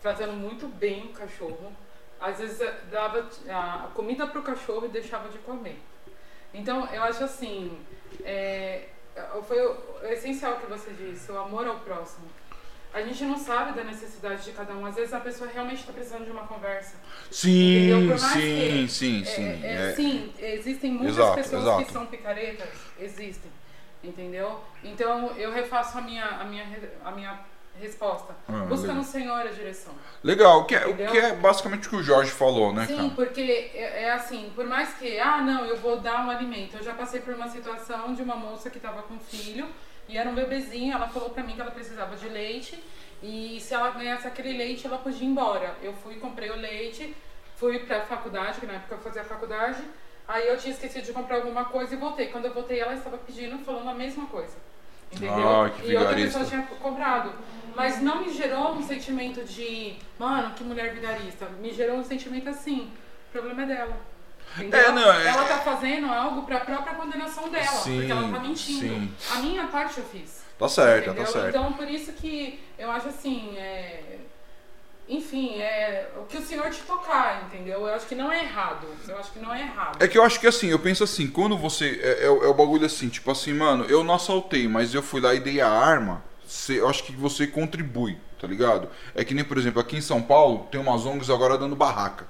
tratando 0.02 0.34
muito 0.34 0.68
bem 0.68 1.06
o 1.12 1.18
cachorro. 1.20 1.72
Às 2.20 2.38
vezes 2.38 2.62
eh, 2.62 2.74
dava 2.92 3.26
a 3.50 3.88
comida 3.96 4.28
pro 4.28 4.42
cachorro 4.44 4.86
e 4.86 4.90
deixava 4.90 5.28
de 5.30 5.40
comer. 5.40 5.80
Então 6.54 6.88
eu 6.94 7.04
acho 7.04 7.24
assim, 7.24 7.72
é, 8.24 8.88
foi 9.48 9.60
o, 9.66 9.72
o 10.02 10.06
essencial 10.08 10.58
que 10.60 10.68
você 10.68 10.92
disse, 10.92 11.32
o 11.32 11.38
amor 11.38 11.66
ao 11.68 11.80
próximo. 11.80 12.28
A 12.94 13.02
gente 13.02 13.24
não 13.24 13.38
sabe 13.38 13.72
da 13.74 13.86
necessidade 13.86 14.44
de 14.44 14.52
cada 14.52 14.74
um. 14.74 14.86
Às 14.86 14.96
vezes 14.96 15.14
a 15.14 15.20
pessoa 15.22 15.50
realmente 15.50 15.80
está 15.80 15.94
precisando 15.94 16.26
de 16.26 16.32
uma 16.32 16.46
conversa. 16.46 16.98
Sim, 17.32 18.18
sim, 18.18 18.82
que- 18.82 18.88
sim, 18.90 19.22
É, 19.22 19.26
sim. 19.26 19.64
é, 19.64 19.74
é. 19.92 19.96
Sim, 19.96 20.34
existem 20.38 20.92
muitas 20.92 21.16
Exato, 21.18 21.36
pessoas 21.36 21.64
exato. 21.64 21.86
que 21.86 21.92
são 21.94 22.06
picaretas, 22.08 22.68
existem, 23.00 23.50
entendeu? 24.04 24.60
Então 24.84 25.28
eu 25.38 25.54
refaço 25.54 25.98
a 25.98 26.02
minha, 26.02 26.26
a 26.26 26.44
minha, 26.44 26.66
a 27.06 27.12
minha 27.12 27.40
resposta. 27.80 28.36
Ah, 28.48 28.66
Busca 28.66 28.88
legal. 28.88 28.96
no 28.98 29.04
Senhor 29.04 29.40
a 29.40 29.52
direção. 29.52 29.94
Legal, 30.24 30.62
o 30.62 30.66
que 30.66 30.76
é, 30.76 30.86
o 30.86 30.96
que 30.96 31.18
é 31.18 31.34
basicamente 31.34 31.88
o 31.88 31.90
que 31.92 31.96
o 31.98 32.04
Jorge 32.04 32.32
falou, 32.32 32.74
né, 32.74 32.86
Sim, 32.86 32.96
cara? 32.98 33.10
porque 33.10 33.72
é, 33.74 34.04
é 34.04 34.12
assim, 34.12 34.52
por 34.56 34.66
mais 34.66 34.94
que, 34.94 35.20
ah, 35.20 35.42
não, 35.42 35.66
eu 35.66 35.78
vou 35.78 36.00
dar 36.00 36.26
um 36.26 36.30
alimento. 36.30 36.78
Eu 36.78 36.84
já 36.84 36.94
passei 36.94 37.22
por 37.22 37.34
uma 37.34 37.48
situação 37.50 38.14
de 38.14 38.22
uma 38.22 38.36
moça 38.36 38.70
que 38.70 38.78
estava 38.78 39.02
com 39.04 39.18
filho 39.20 39.68
e 40.08 40.18
era 40.18 40.30
um 40.30 40.36
bebezinho. 40.36 40.94
Ela 40.94 41.08
falou 41.08 41.30
pra 41.30 41.44
mim 41.44 41.54
que 41.54 41.62
ela 41.62 41.72
precisava 41.72 42.16
de 42.16 42.28
leite 42.28 42.82
e 43.22 43.60
se 43.60 43.74
ela 43.74 43.92
ganhasse 43.92 44.28
aquele 44.28 44.58
leite, 44.58 44.86
ela 44.88 44.98
podia 44.98 45.24
ir 45.24 45.30
embora. 45.32 45.76
Eu 45.82 45.94
fui, 45.94 46.16
comprei 46.16 46.50
o 46.50 46.56
leite, 46.56 47.16
fui 47.56 47.80
pra 47.80 48.02
faculdade, 48.02 48.60
que 48.60 48.66
na 48.66 48.74
época 48.74 48.96
eu 48.96 49.00
fazia 49.00 49.24
faculdade. 49.24 49.82
Aí 50.28 50.48
eu 50.48 50.58
tinha 50.58 50.74
esquecido 50.74 51.06
de 51.06 51.14
comprar 51.14 51.38
alguma 51.38 51.66
coisa 51.66 51.94
e 51.94 51.98
voltei. 51.98 52.28
Quando 52.28 52.46
eu 52.46 52.54
voltei, 52.54 52.80
ela 52.80 52.94
estava 52.94 53.18
pedindo, 53.18 53.58
falando 53.66 53.90
a 53.90 53.94
mesma 53.94 54.26
coisa. 54.28 54.56
Entendeu? 55.12 55.50
Ah, 55.50 55.70
que 55.70 55.92
e 55.92 55.98
outra 55.98 56.16
pessoa 56.16 56.46
tinha 56.46 56.62
comprado. 56.62 57.34
Mas 57.76 58.02
não 58.02 58.22
me 58.22 58.34
gerou 58.34 58.74
um 58.74 58.84
sentimento 58.84 59.44
de, 59.44 59.96
mano, 60.20 60.54
que 60.56 60.64
mulher 60.64 60.94
vigarista. 60.94 61.48
Me 61.62 61.74
gerou 61.74 61.98
um 61.98 62.04
sentimento 62.04 62.50
assim, 62.50 62.92
o 63.30 63.32
problema 63.32 63.64
é 63.64 63.66
dela. 63.66 63.98
Entendeu? 64.58 64.80
É, 64.80 64.92
não, 64.92 65.14
é- 65.14 65.28
Ela 65.28 65.46
tá 65.46 65.60
fazendo 65.60 66.12
algo 66.12 66.44
pra 66.44 66.60
própria 66.60 66.94
condenação 66.96 67.50
dela. 67.50 67.66
Sim, 67.68 67.98
porque 67.98 68.12
ela 68.12 68.22
tá 68.32 68.40
mentindo. 68.40 68.80
sim. 68.82 69.14
A 69.32 69.36
minha 69.38 69.68
parte 69.68 69.98
eu 70.00 70.06
fiz. 70.06 70.42
Tá 70.60 70.68
certo, 70.68 71.08
entendeu? 71.10 71.26
tá 71.26 71.32
certo. 71.32 71.50
Então, 71.50 71.74
por 71.74 71.88
isso 71.88 72.12
que 72.14 72.60
eu 72.78 72.92
acho 72.92 73.08
assim, 73.08 73.56
é... 73.58 74.18
Enfim, 75.10 75.56
é 75.60 76.10
o 76.16 76.24
que 76.24 76.38
o 76.38 76.42
senhor 76.42 76.70
te 76.70 76.82
tocar, 76.84 77.44
entendeu? 77.46 77.80
Eu 77.86 77.94
acho 77.96 78.06
que 78.06 78.16
não 78.16 78.32
é 78.32 78.44
errado. 78.44 78.88
Eu 79.08 79.18
acho 79.18 79.32
que 79.32 79.40
não 79.40 79.54
é 79.54 79.62
errado. 79.62 80.02
É 80.02 80.08
que 80.08 80.18
eu 80.18 80.24
acho 80.24 80.40
que 80.40 80.48
assim, 80.48 80.68
eu 80.68 80.80
penso 80.80 81.04
assim, 81.04 81.28
quando 81.28 81.58
você. 81.58 82.00
É, 82.02 82.24
é, 82.24 82.26
é 82.28 82.30
o 82.30 82.54
bagulho 82.54 82.86
assim, 82.86 83.10
tipo 83.10 83.30
assim, 83.30 83.54
mano, 83.54 83.84
eu 83.86 84.04
não 84.06 84.14
assaltei, 84.14 84.68
mas 84.70 84.94
eu 84.94 85.04
fui 85.04 85.20
lá 85.20 85.34
e 85.34 85.40
dei 85.40 85.60
a 85.60 85.70
arma. 85.70 86.24
Você, 86.52 86.82
eu 86.82 86.90
acho 86.90 87.04
que 87.04 87.14
você 87.14 87.48
contribui, 87.48 88.18
tá 88.38 88.46
ligado? 88.46 88.90
É 89.16 89.24
que 89.24 89.34
nem, 89.34 89.42
por 89.42 89.58
exemplo, 89.58 89.80
aqui 89.80 89.96
em 89.96 90.02
São 90.02 90.22
Paulo, 90.22 90.68
tem 90.70 90.82
umas 90.82 91.06
ONGs 91.06 91.30
agora 91.30 91.58
dando 91.58 91.78
barraca. 91.78 92.28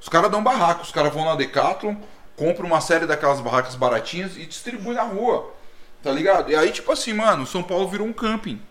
Os 0.00 0.08
caras 0.08 0.30
dão 0.30 0.44
barraca, 0.44 0.82
os 0.82 0.92
caras 0.92 1.12
vão 1.12 1.24
na 1.24 1.34
Decathlon, 1.34 1.96
compram 2.36 2.68
uma 2.68 2.80
série 2.80 3.04
daquelas 3.04 3.40
barracas 3.40 3.74
baratinhas 3.74 4.36
e 4.36 4.46
distribuem 4.46 4.94
na 4.94 5.02
rua, 5.02 5.52
tá 6.04 6.12
ligado? 6.12 6.52
E 6.52 6.54
aí, 6.54 6.70
tipo 6.70 6.92
assim, 6.92 7.12
mano, 7.12 7.44
São 7.48 7.64
Paulo 7.64 7.88
virou 7.88 8.06
um 8.06 8.12
camping, 8.12 8.62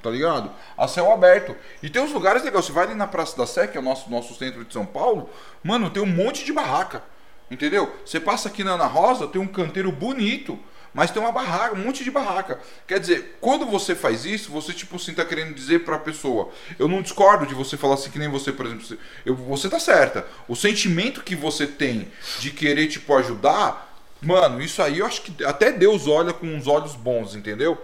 tá 0.00 0.10
ligado? 0.10 0.48
A 0.78 0.86
céu 0.86 1.10
aberto. 1.10 1.56
E 1.82 1.90
tem 1.90 2.00
uns 2.00 2.12
lugares 2.12 2.44
legais, 2.44 2.66
você 2.66 2.72
vai 2.72 2.84
ali 2.84 2.94
na 2.94 3.08
Praça 3.08 3.36
da 3.36 3.48
Sé, 3.48 3.66
que 3.66 3.76
é 3.76 3.80
o 3.80 3.84
nosso, 3.84 4.08
nosso 4.08 4.32
centro 4.36 4.64
de 4.64 4.72
São 4.72 4.86
Paulo, 4.86 5.28
mano, 5.60 5.90
tem 5.90 6.00
um 6.00 6.06
monte 6.06 6.44
de 6.44 6.52
barraca, 6.52 7.02
entendeu? 7.50 7.92
Você 8.04 8.20
passa 8.20 8.48
aqui 8.48 8.62
na 8.62 8.74
Ana 8.74 8.86
Rosa, 8.86 9.26
tem 9.26 9.40
um 9.40 9.48
canteiro 9.48 9.90
bonito, 9.90 10.56
mas 10.96 11.10
tem 11.10 11.20
uma 11.20 11.30
barraca, 11.30 11.74
um 11.74 11.84
monte 11.84 12.02
de 12.02 12.10
barraca. 12.10 12.58
Quer 12.88 12.98
dizer, 12.98 13.36
quando 13.38 13.66
você 13.66 13.94
faz 13.94 14.24
isso, 14.24 14.50
você, 14.50 14.72
tipo 14.72 14.96
assim, 14.96 15.12
tá 15.12 15.26
querendo 15.26 15.52
dizer 15.52 15.84
pra 15.84 15.98
pessoa. 15.98 16.48
Eu 16.78 16.88
não 16.88 17.02
discordo 17.02 17.44
de 17.44 17.54
você 17.54 17.76
falar 17.76 17.96
assim, 17.96 18.10
que 18.10 18.18
nem 18.18 18.30
você, 18.30 18.50
por 18.50 18.64
exemplo. 18.64 18.82
Você, 18.82 18.96
eu, 19.26 19.36
você 19.36 19.68
tá 19.68 19.78
certa. 19.78 20.26
O 20.48 20.56
sentimento 20.56 21.22
que 21.22 21.36
você 21.36 21.66
tem 21.66 22.10
de 22.38 22.50
querer, 22.50 22.86
tipo, 22.86 23.14
ajudar, 23.14 23.94
mano, 24.22 24.62
isso 24.62 24.80
aí 24.80 25.00
eu 25.00 25.06
acho 25.06 25.20
que 25.20 25.44
até 25.44 25.70
Deus 25.70 26.08
olha 26.08 26.32
com 26.32 26.46
uns 26.46 26.66
olhos 26.66 26.94
bons, 26.94 27.34
entendeu? 27.34 27.76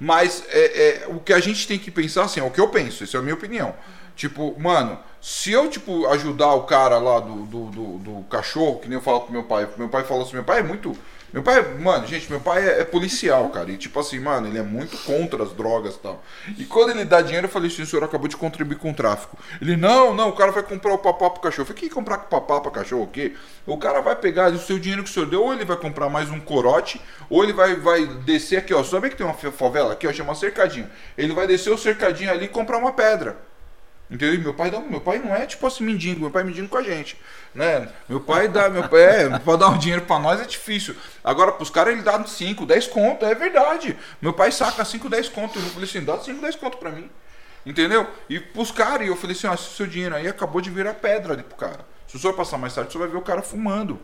Mas 0.00 0.42
é, 0.48 1.04
é, 1.04 1.06
o 1.06 1.20
que 1.20 1.32
a 1.32 1.38
gente 1.38 1.68
tem 1.68 1.78
que 1.78 1.92
pensar, 1.92 2.24
assim, 2.24 2.40
é 2.40 2.42
o 2.42 2.50
que 2.50 2.60
eu 2.60 2.66
penso, 2.66 3.04
essa 3.04 3.16
é 3.16 3.20
a 3.20 3.22
minha 3.22 3.36
opinião. 3.36 3.76
Tipo, 4.16 4.58
mano, 4.58 4.98
se 5.20 5.52
eu, 5.52 5.70
tipo, 5.70 6.04
ajudar 6.08 6.52
o 6.54 6.64
cara 6.64 6.98
lá 6.98 7.20
do, 7.20 7.44
do, 7.44 7.64
do, 7.66 7.98
do 7.98 8.24
cachorro, 8.24 8.80
que 8.80 8.88
nem 8.88 8.96
eu 8.96 9.02
falo 9.02 9.20
pro 9.20 9.32
meu 9.32 9.44
pai, 9.44 9.68
meu 9.76 9.88
pai 9.88 10.02
falou 10.02 10.24
assim, 10.24 10.34
meu 10.34 10.44
pai 10.44 10.58
é 10.58 10.62
muito. 10.64 10.98
Meu 11.32 11.42
pai, 11.42 11.60
mano, 11.78 12.06
gente, 12.06 12.30
meu 12.30 12.40
pai 12.40 12.66
é, 12.66 12.80
é 12.80 12.84
policial, 12.84 13.48
cara. 13.50 13.70
E 13.70 13.76
tipo 13.76 13.98
assim, 13.98 14.18
mano, 14.18 14.46
ele 14.46 14.58
é 14.58 14.62
muito 14.62 14.96
contra 14.98 15.42
as 15.42 15.52
drogas 15.52 15.94
e 15.94 15.98
tal. 15.98 16.22
E 16.56 16.64
quando 16.64 16.90
ele 16.90 17.04
dá 17.04 17.20
dinheiro, 17.20 17.46
eu 17.46 17.50
falei 17.50 17.68
assim, 17.68 17.82
o 17.82 17.86
senhor 17.86 18.04
acabou 18.04 18.28
de 18.28 18.36
contribuir 18.36 18.78
com 18.78 18.90
o 18.90 18.94
tráfico. 18.94 19.36
Ele, 19.60 19.76
não, 19.76 20.14
não, 20.14 20.28
o 20.28 20.32
cara 20.32 20.52
vai 20.52 20.62
comprar 20.62 20.94
o 20.94 20.98
papá 20.98 21.28
pro 21.30 21.42
cachorro. 21.42 21.62
Eu 21.62 21.66
falei, 21.66 21.88
que 21.88 21.94
comprar 21.94 22.18
com 22.18 22.28
papá 22.28 22.60
pro 22.60 22.70
cachorro 22.70 23.02
o 23.02 23.08
quê? 23.08 23.34
O 23.66 23.76
cara 23.76 24.00
vai 24.00 24.14
pegar 24.14 24.52
o 24.52 24.58
seu 24.58 24.78
dinheiro 24.78 25.02
que 25.02 25.10
o 25.10 25.12
senhor 25.12 25.26
deu, 25.26 25.42
ou 25.42 25.52
ele 25.52 25.64
vai 25.64 25.76
comprar 25.76 26.08
mais 26.08 26.30
um 26.30 26.38
corote, 26.38 27.00
ou 27.28 27.42
ele 27.42 27.52
vai, 27.52 27.74
vai 27.74 28.06
descer 28.06 28.58
aqui, 28.58 28.72
ó. 28.72 28.82
Sabe 28.84 29.10
que 29.10 29.16
tem 29.16 29.26
uma 29.26 29.34
favela 29.34 29.92
aqui, 29.92 30.06
ó, 30.06 30.12
chama 30.12 30.34
cercadinho. 30.34 30.88
Ele 31.18 31.34
vai 31.34 31.46
descer 31.46 31.70
o 31.72 31.78
cercadinho 31.78 32.30
ali 32.30 32.44
e 32.44 32.48
comprar 32.48 32.78
uma 32.78 32.92
pedra. 32.92 33.36
Entendeu? 34.08 34.40
Meu 34.40 34.54
pai, 34.54 34.70
não, 34.70 34.88
meu 34.88 35.00
pai 35.00 35.18
não 35.18 35.34
é 35.34 35.46
tipo 35.46 35.66
assim 35.66 35.82
mendigo, 35.82 36.20
meu 36.20 36.30
pai 36.30 36.42
é 36.42 36.44
mendigo 36.44 36.68
com 36.68 36.76
a 36.76 36.82
gente, 36.82 37.18
né? 37.52 37.88
Meu 38.08 38.20
pai 38.20 38.46
dá, 38.46 38.70
meu 38.70 38.88
pai 38.88 39.02
é, 39.02 39.28
pra 39.40 39.56
dar 39.56 39.68
um 39.70 39.78
dinheiro 39.78 40.02
pra 40.02 40.18
nós 40.18 40.40
é 40.40 40.44
difícil. 40.44 40.94
Agora 41.24 41.50
pros 41.50 41.70
caras 41.70 41.92
ele 41.92 42.02
dá 42.02 42.24
5, 42.24 42.64
10 42.64 42.86
conto, 42.86 43.24
é 43.24 43.34
verdade. 43.34 43.96
Meu 44.22 44.32
pai 44.32 44.52
saca 44.52 44.84
5, 44.84 45.08
10 45.08 45.28
conto, 45.30 45.58
eu 45.58 45.62
falei 45.64 45.88
assim, 45.88 46.04
dá 46.04 46.18
5, 46.18 46.40
10 46.40 46.56
conto 46.56 46.76
pra 46.78 46.90
mim. 46.90 47.10
Entendeu? 47.64 48.06
E 48.30 48.38
pros 48.38 48.70
caras, 48.70 49.04
e 49.04 49.10
eu 49.10 49.16
falei 49.16 49.34
assim, 49.34 49.48
ó, 49.48 49.54
esse 49.54 49.74
seu 49.74 49.88
dinheiro 49.88 50.14
aí 50.14 50.28
acabou 50.28 50.60
de 50.60 50.70
virar 50.70 50.94
pedra 50.94 51.32
ali 51.32 51.42
pro 51.42 51.56
cara. 51.56 51.84
Se 52.06 52.14
o 52.14 52.18
senhor 52.18 52.34
passar 52.34 52.58
mais 52.58 52.72
tarde, 52.72 52.90
o 52.90 52.92
senhor 52.92 53.04
vai 53.06 53.12
ver 53.12 53.18
o 53.18 53.24
cara 53.24 53.42
fumando. 53.42 53.98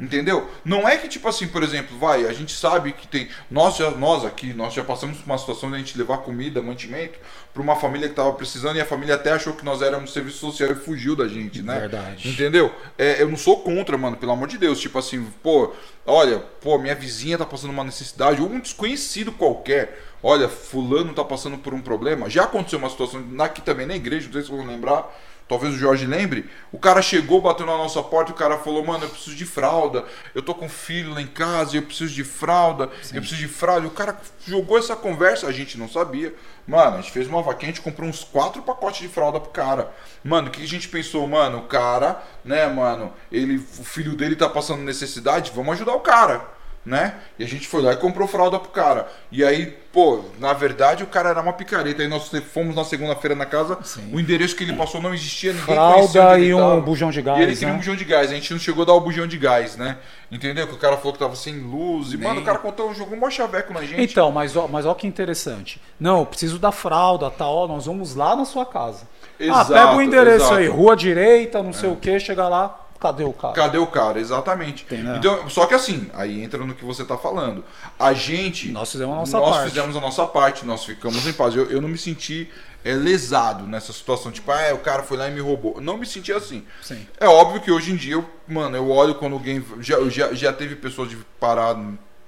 Entendeu? 0.00 0.48
Não 0.64 0.88
é 0.88 0.96
que, 0.96 1.08
tipo 1.08 1.26
assim, 1.28 1.48
por 1.48 1.62
exemplo, 1.62 1.98
vai, 1.98 2.24
a 2.26 2.32
gente 2.32 2.52
sabe 2.52 2.92
que 2.92 3.06
tem. 3.08 3.28
Nós, 3.50 3.76
já, 3.76 3.90
nós 3.90 4.24
aqui, 4.24 4.52
nós 4.52 4.72
já 4.72 4.84
passamos 4.84 5.18
por 5.18 5.26
uma 5.26 5.38
situação 5.38 5.70
de 5.70 5.74
a 5.74 5.78
gente 5.78 5.98
levar 5.98 6.18
comida, 6.18 6.62
mantimento, 6.62 7.18
pra 7.52 7.60
uma 7.60 7.74
família 7.74 8.08
que 8.08 8.14
tava 8.14 8.32
precisando 8.32 8.76
e 8.76 8.80
a 8.80 8.86
família 8.86 9.16
até 9.16 9.32
achou 9.32 9.54
que 9.54 9.64
nós 9.64 9.82
éramos 9.82 10.12
serviço 10.12 10.38
social 10.38 10.70
e 10.70 10.76
fugiu 10.76 11.16
da 11.16 11.26
gente, 11.26 11.62
né? 11.62 11.80
Verdade. 11.80 12.28
Entendeu? 12.28 12.72
É, 12.96 13.20
eu 13.20 13.28
não 13.28 13.36
sou 13.36 13.60
contra, 13.60 13.98
mano, 13.98 14.16
pelo 14.16 14.30
amor 14.30 14.46
de 14.46 14.56
Deus. 14.56 14.78
Tipo 14.78 14.98
assim, 15.00 15.26
pô, 15.42 15.72
olha, 16.06 16.38
pô, 16.38 16.78
minha 16.78 16.94
vizinha 16.94 17.36
tá 17.36 17.44
passando 17.44 17.70
uma 17.70 17.82
necessidade, 17.82 18.40
ou 18.40 18.48
um 18.48 18.60
desconhecido 18.60 19.32
qualquer. 19.32 20.00
Olha, 20.22 20.48
fulano 20.48 21.12
tá 21.12 21.24
passando 21.24 21.58
por 21.58 21.74
um 21.74 21.80
problema. 21.80 22.30
Já 22.30 22.44
aconteceu 22.44 22.78
uma 22.78 22.90
situação 22.90 23.24
aqui 23.40 23.60
também 23.62 23.86
na 23.86 23.96
igreja, 23.96 24.26
não 24.26 24.32
sei 24.32 24.42
se 24.42 24.48
vocês 24.48 24.58
vão 24.58 24.66
lembrar. 24.66 25.12
Talvez 25.48 25.74
o 25.74 25.78
Jorge 25.78 26.04
lembre. 26.04 26.48
O 26.70 26.78
cara 26.78 27.00
chegou, 27.00 27.40
bateu 27.40 27.64
na 27.64 27.76
nossa 27.76 28.02
porta 28.02 28.30
e 28.30 28.34
o 28.34 28.36
cara 28.36 28.58
falou: 28.58 28.84
Mano, 28.84 29.04
eu 29.04 29.08
preciso 29.08 29.34
de 29.34 29.46
fralda. 29.46 30.04
Eu 30.34 30.42
tô 30.42 30.54
com 30.54 30.68
filho 30.68 31.14
lá 31.14 31.22
em 31.22 31.26
casa, 31.26 31.76
eu 31.76 31.82
preciso 31.82 32.14
de 32.14 32.22
fralda. 32.22 32.90
Eu 33.14 33.20
preciso 33.20 33.40
de 33.40 33.48
fralda. 33.48 33.86
E 33.86 33.88
o 33.88 33.92
cara 33.92 34.20
jogou 34.46 34.76
essa 34.76 34.94
conversa, 34.94 35.46
a 35.46 35.52
gente 35.52 35.78
não 35.78 35.88
sabia. 35.88 36.34
Mano, 36.66 36.98
a 36.98 37.00
gente 37.00 37.12
fez 37.12 37.26
uma 37.26 37.40
vaquinha, 37.40 37.72
a 37.72 37.74
gente 37.74 37.82
comprou 37.82 38.06
uns 38.06 38.22
quatro 38.22 38.60
pacotes 38.60 39.00
de 39.00 39.08
fralda 39.08 39.40
pro 39.40 39.50
cara. 39.50 39.90
Mano, 40.22 40.48
o 40.48 40.50
que 40.50 40.62
a 40.62 40.68
gente 40.68 40.86
pensou? 40.86 41.26
Mano, 41.26 41.58
o 41.58 41.62
cara, 41.62 42.22
né, 42.44 42.66
mano, 42.66 43.10
ele, 43.32 43.56
o 43.56 43.84
filho 43.84 44.14
dele 44.14 44.36
tá 44.36 44.50
passando 44.50 44.82
necessidade, 44.82 45.50
vamos 45.54 45.72
ajudar 45.72 45.94
o 45.94 46.00
cara. 46.00 46.57
Né? 46.88 47.16
E 47.38 47.44
a 47.44 47.46
gente 47.46 47.68
foi 47.68 47.82
lá 47.82 47.92
e 47.92 47.96
comprou 47.96 48.26
fralda 48.26 48.58
pro 48.58 48.70
cara. 48.70 49.06
E 49.30 49.44
aí, 49.44 49.76
pô, 49.92 50.24
na 50.38 50.54
verdade 50.54 51.04
o 51.04 51.06
cara 51.06 51.28
era 51.28 51.40
uma 51.40 51.52
picareta. 51.52 52.00
Aí 52.00 52.08
nós 52.08 52.30
fomos 52.52 52.74
na 52.74 52.82
segunda-feira 52.82 53.36
na 53.36 53.44
casa, 53.44 53.78
Sim. 53.84 54.10
o 54.10 54.18
endereço 54.18 54.56
que 54.56 54.64
ele 54.64 54.72
passou 54.72 55.00
não 55.00 55.12
existia, 55.12 55.52
ninguém 55.52 55.66
Fralda 55.66 56.38
e 56.38 56.54
um 56.54 56.80
bujão 56.80 57.10
de 57.10 57.20
gás. 57.20 57.38
E 57.38 57.42
ele 57.42 57.52
queria 57.52 57.68
né? 57.68 57.74
um 57.74 57.76
bujão 57.76 57.94
de 57.94 58.04
gás. 58.06 58.30
A 58.30 58.34
gente 58.34 58.52
não 58.52 58.58
chegou 58.58 58.84
a 58.84 58.86
dar 58.86 58.94
o 58.94 59.00
bujão 59.00 59.26
de 59.26 59.36
gás, 59.36 59.76
né? 59.76 59.98
Entendeu? 60.32 60.66
Que 60.66 60.74
o 60.74 60.78
cara 60.78 60.96
falou 60.96 61.12
que 61.12 61.18
tava 61.18 61.36
sem 61.36 61.58
luz. 61.58 62.14
E, 62.14 62.16
mano, 62.16 62.40
o 62.40 62.44
cara 62.44 62.58
contou, 62.58 62.94
jogou 62.94 63.18
um 63.18 63.30
chaveco 63.30 63.74
na 63.74 63.82
gente. 63.82 64.10
Então, 64.10 64.32
mas 64.32 64.56
ó, 64.56 64.66
mas 64.66 64.86
ó 64.86 64.94
que 64.94 65.06
interessante. 65.06 65.80
Não, 66.00 66.20
eu 66.20 66.26
preciso 66.26 66.58
da 66.58 66.72
fralda, 66.72 67.30
tá? 67.30 67.46
Ó, 67.46 67.68
nós 67.68 67.84
vamos 67.84 68.14
lá 68.14 68.34
na 68.34 68.46
sua 68.46 68.64
casa. 68.64 69.06
Exato, 69.38 69.74
ah, 69.74 69.86
pega 69.86 69.96
o 69.96 70.02
endereço 70.02 70.46
exato. 70.46 70.54
É. 70.54 70.58
aí, 70.58 70.68
rua 70.68 70.96
direita, 70.96 71.62
não 71.62 71.72
sei 71.72 71.90
o 71.90 71.96
que, 71.96 72.18
chega 72.18 72.48
lá, 72.48 72.87
cadê 73.00 73.24
o 73.24 73.32
cara? 73.32 73.54
Cadê 73.54 73.78
o 73.78 73.86
cara? 73.86 74.20
Exatamente. 74.20 74.84
Entendeu? 74.84 75.16
Então, 75.16 75.50
só 75.50 75.66
que 75.66 75.74
assim, 75.74 76.10
aí 76.14 76.42
entra 76.42 76.64
no 76.64 76.74
que 76.74 76.84
você 76.84 77.04
tá 77.04 77.16
falando. 77.16 77.64
A 77.98 78.12
gente. 78.12 78.70
Nós 78.70 78.90
fizemos 78.90 79.14
a 79.14 79.18
nossa 79.18 79.38
nós 79.38 79.56
parte. 79.56 79.68
fizemos 79.70 79.96
a 79.96 80.00
nossa 80.00 80.26
parte, 80.26 80.66
nós 80.66 80.84
ficamos 80.84 81.26
em 81.26 81.32
paz. 81.32 81.54
Eu, 81.54 81.70
eu 81.70 81.80
não 81.80 81.88
me 81.88 81.98
senti 81.98 82.50
é, 82.84 82.92
lesado 82.94 83.66
nessa 83.66 83.92
situação. 83.92 84.32
Tipo, 84.32 84.50
ah, 84.50 84.74
o 84.74 84.78
cara 84.78 85.02
foi 85.02 85.16
lá 85.16 85.28
e 85.28 85.30
me 85.30 85.40
roubou. 85.40 85.80
Não 85.80 85.96
me 85.96 86.06
senti 86.06 86.32
assim. 86.32 86.64
Sim. 86.82 87.06
É 87.18 87.26
óbvio 87.26 87.60
que 87.60 87.70
hoje 87.70 87.92
em 87.92 87.96
dia, 87.96 88.14
eu, 88.14 88.28
mano, 88.46 88.76
eu 88.76 88.90
olho 88.90 89.14
quando 89.14 89.34
alguém. 89.34 89.64
Já, 89.80 89.96
já, 90.08 90.32
já 90.32 90.52
teve 90.52 90.76
pessoas 90.76 91.08
de 91.08 91.16
parar 91.38 91.74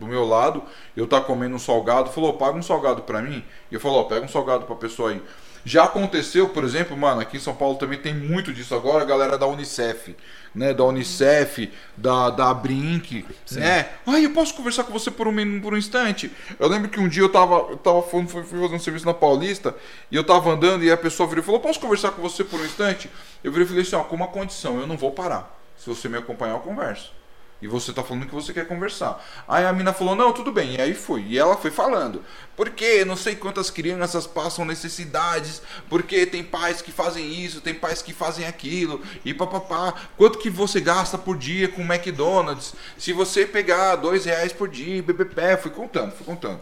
do 0.00 0.06
meu 0.06 0.24
lado, 0.24 0.62
eu 0.96 1.06
tá 1.06 1.20
comendo 1.20 1.54
um 1.54 1.58
salgado, 1.58 2.10
falou, 2.10 2.32
paga 2.32 2.56
um 2.56 2.62
salgado 2.62 3.02
pra 3.02 3.20
mim. 3.20 3.44
E 3.70 3.74
eu 3.74 3.80
falo, 3.80 3.96
ó, 3.96 4.04
pega 4.04 4.24
um 4.24 4.28
salgado 4.28 4.64
pra 4.64 4.74
pessoa 4.74 5.10
aí. 5.10 5.22
Já 5.64 5.84
aconteceu, 5.84 6.48
por 6.48 6.64
exemplo, 6.64 6.96
mano, 6.96 7.20
aqui 7.20 7.36
em 7.36 7.40
São 7.40 7.54
Paulo 7.54 7.76
também 7.76 7.98
tem 7.98 8.14
muito 8.14 8.52
disso 8.52 8.74
agora, 8.74 9.02
a 9.02 9.06
galera 9.06 9.36
da 9.36 9.46
Unicef, 9.46 10.16
né? 10.54 10.72
Da 10.72 10.84
Unicef, 10.84 11.70
da, 11.96 12.30
da 12.30 12.54
Brink, 12.54 13.26
né? 13.52 13.90
Ai, 14.06 14.24
eu 14.24 14.30
posso 14.30 14.54
conversar 14.54 14.84
com 14.84 14.92
você 14.92 15.10
por 15.10 15.28
um, 15.28 15.60
por 15.60 15.74
um 15.74 15.76
instante? 15.76 16.30
Eu 16.58 16.68
lembro 16.68 16.88
que 16.88 16.98
um 16.98 17.08
dia 17.08 17.22
eu 17.22 17.28
tava, 17.28 17.54
eu 17.70 17.76
tava 17.76 18.02
fui, 18.02 18.26
fui 18.26 18.42
fazer 18.42 18.74
um 18.74 18.78
serviço 18.78 19.06
na 19.06 19.14
Paulista 19.14 19.74
e 20.10 20.16
eu 20.16 20.24
tava 20.24 20.50
andando 20.50 20.82
e 20.82 20.90
a 20.90 20.96
pessoa 20.96 21.28
virou 21.28 21.42
e 21.42 21.46
falou: 21.46 21.60
Posso 21.60 21.78
conversar 21.78 22.12
com 22.12 22.22
você 22.22 22.42
por 22.42 22.58
um 22.58 22.64
instante? 22.64 23.10
Eu 23.44 23.52
virei 23.52 23.66
e 23.66 23.68
falei 23.68 23.82
assim: 23.82 23.96
Ó, 23.96 24.02
com 24.04 24.16
uma 24.16 24.28
condição, 24.28 24.80
eu 24.80 24.86
não 24.86 24.96
vou 24.96 25.12
parar. 25.12 25.58
Se 25.76 25.88
você 25.88 26.08
me 26.08 26.18
acompanhar, 26.18 26.54
eu 26.54 26.60
converso. 26.60 27.19
E 27.62 27.68
você 27.68 27.92
tá 27.92 28.02
falando 28.02 28.26
que 28.26 28.34
você 28.34 28.52
quer 28.52 28.66
conversar. 28.66 29.22
Aí 29.46 29.66
a 29.66 29.72
mina 29.72 29.92
falou, 29.92 30.16
não, 30.16 30.32
tudo 30.32 30.50
bem. 30.50 30.76
E 30.76 30.80
aí 30.80 30.94
foi. 30.94 31.22
E 31.22 31.38
ela 31.38 31.56
foi 31.56 31.70
falando. 31.70 32.24
Porque 32.56 33.04
não 33.04 33.16
sei 33.16 33.36
quantas 33.36 33.70
crianças 33.70 34.26
passam 34.26 34.64
necessidades. 34.64 35.60
Porque 35.88 36.24
tem 36.24 36.42
pais 36.42 36.80
que 36.80 36.90
fazem 36.90 37.32
isso, 37.44 37.60
tem 37.60 37.74
pais 37.74 38.00
que 38.00 38.14
fazem 38.14 38.46
aquilo. 38.46 39.02
E 39.24 39.34
papapá. 39.34 39.94
Quanto 40.16 40.38
que 40.38 40.48
você 40.48 40.80
gasta 40.80 41.18
por 41.18 41.36
dia 41.36 41.68
com 41.68 41.82
McDonald's? 41.82 42.74
Se 42.96 43.12
você 43.12 43.44
pegar 43.44 43.96
dois 43.96 44.24
reais 44.24 44.52
por 44.52 44.68
dia, 44.68 45.02
BBP. 45.02 45.58
Fui 45.58 45.70
contando, 45.70 46.12
fui 46.12 46.24
contando. 46.24 46.60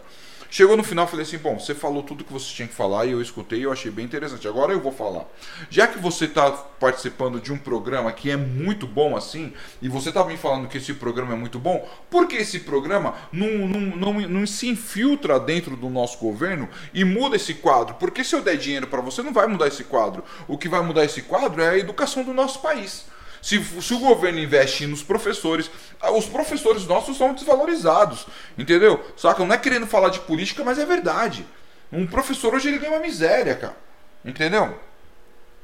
Chegou 0.51 0.75
no 0.75 0.83
final, 0.83 1.05
falei 1.07 1.23
assim: 1.23 1.37
bom, 1.37 1.59
você 1.59 1.75
falou 1.75 2.01
tudo 2.01 2.23
que 2.23 2.33
você 2.33 2.51
tinha 2.53 2.67
que 2.67 2.73
falar 2.73 3.05
e 3.05 3.11
eu 3.11 3.21
escutei 3.21 3.59
e 3.59 3.63
eu 3.63 3.71
achei 3.71 3.91
bem 3.91 4.05
interessante. 4.05 4.47
Agora 4.47 4.73
eu 4.73 4.79
vou 4.79 4.91
falar. 4.91 5.25
Já 5.69 5.87
que 5.87 5.99
você 5.99 6.25
está 6.25 6.51
participando 6.51 7.39
de 7.39 7.53
um 7.53 7.57
programa 7.57 8.11
que 8.11 8.31
é 8.31 8.35
muito 8.35 8.87
bom 8.87 9.15
assim, 9.15 9.53
e 9.79 9.87
você 9.87 10.09
está 10.09 10.25
me 10.25 10.37
falando 10.37 10.67
que 10.67 10.77
esse 10.77 10.93
programa 10.95 11.33
é 11.33 11.37
muito 11.37 11.59
bom, 11.59 11.87
por 12.09 12.27
que 12.27 12.35
esse 12.35 12.61
programa 12.61 13.13
não, 13.31 13.67
não, 13.67 13.81
não, 13.95 14.13
não 14.21 14.47
se 14.47 14.67
infiltra 14.67 15.39
dentro 15.39 15.75
do 15.75 15.89
nosso 15.89 16.17
governo 16.17 16.67
e 16.93 17.03
muda 17.03 17.35
esse 17.35 17.53
quadro? 17.53 17.95
Porque 17.95 18.23
se 18.23 18.35
eu 18.35 18.41
der 18.41 18.57
dinheiro 18.57 18.87
para 18.87 19.01
você, 19.01 19.21
não 19.21 19.31
vai 19.31 19.45
mudar 19.45 19.67
esse 19.67 19.83
quadro. 19.83 20.23
O 20.47 20.57
que 20.57 20.67
vai 20.67 20.81
mudar 20.81 21.05
esse 21.05 21.21
quadro 21.21 21.61
é 21.61 21.69
a 21.69 21.77
educação 21.77 22.23
do 22.23 22.33
nosso 22.33 22.59
país. 22.59 23.05
Se, 23.41 23.63
se 23.81 23.93
o 23.93 23.99
governo 23.99 24.39
investir 24.39 24.87
nos 24.87 25.01
professores, 25.01 25.69
os 26.15 26.25
professores 26.25 26.85
nossos 26.85 27.17
são 27.17 27.33
desvalorizados, 27.33 28.27
entendeu? 28.57 29.03
Saca? 29.15 29.45
Não 29.45 29.53
é 29.53 29.57
querendo 29.57 29.87
falar 29.87 30.09
de 30.09 30.19
política, 30.19 30.63
mas 30.63 30.77
é 30.77 30.85
verdade. 30.85 31.45
Um 31.91 32.05
professor 32.05 32.53
hoje 32.53 32.67
ele 32.67 32.77
ganha 32.79 32.91
uma 32.91 32.99
miséria, 32.99 33.55
cara. 33.55 33.77
Entendeu? 34.23 34.77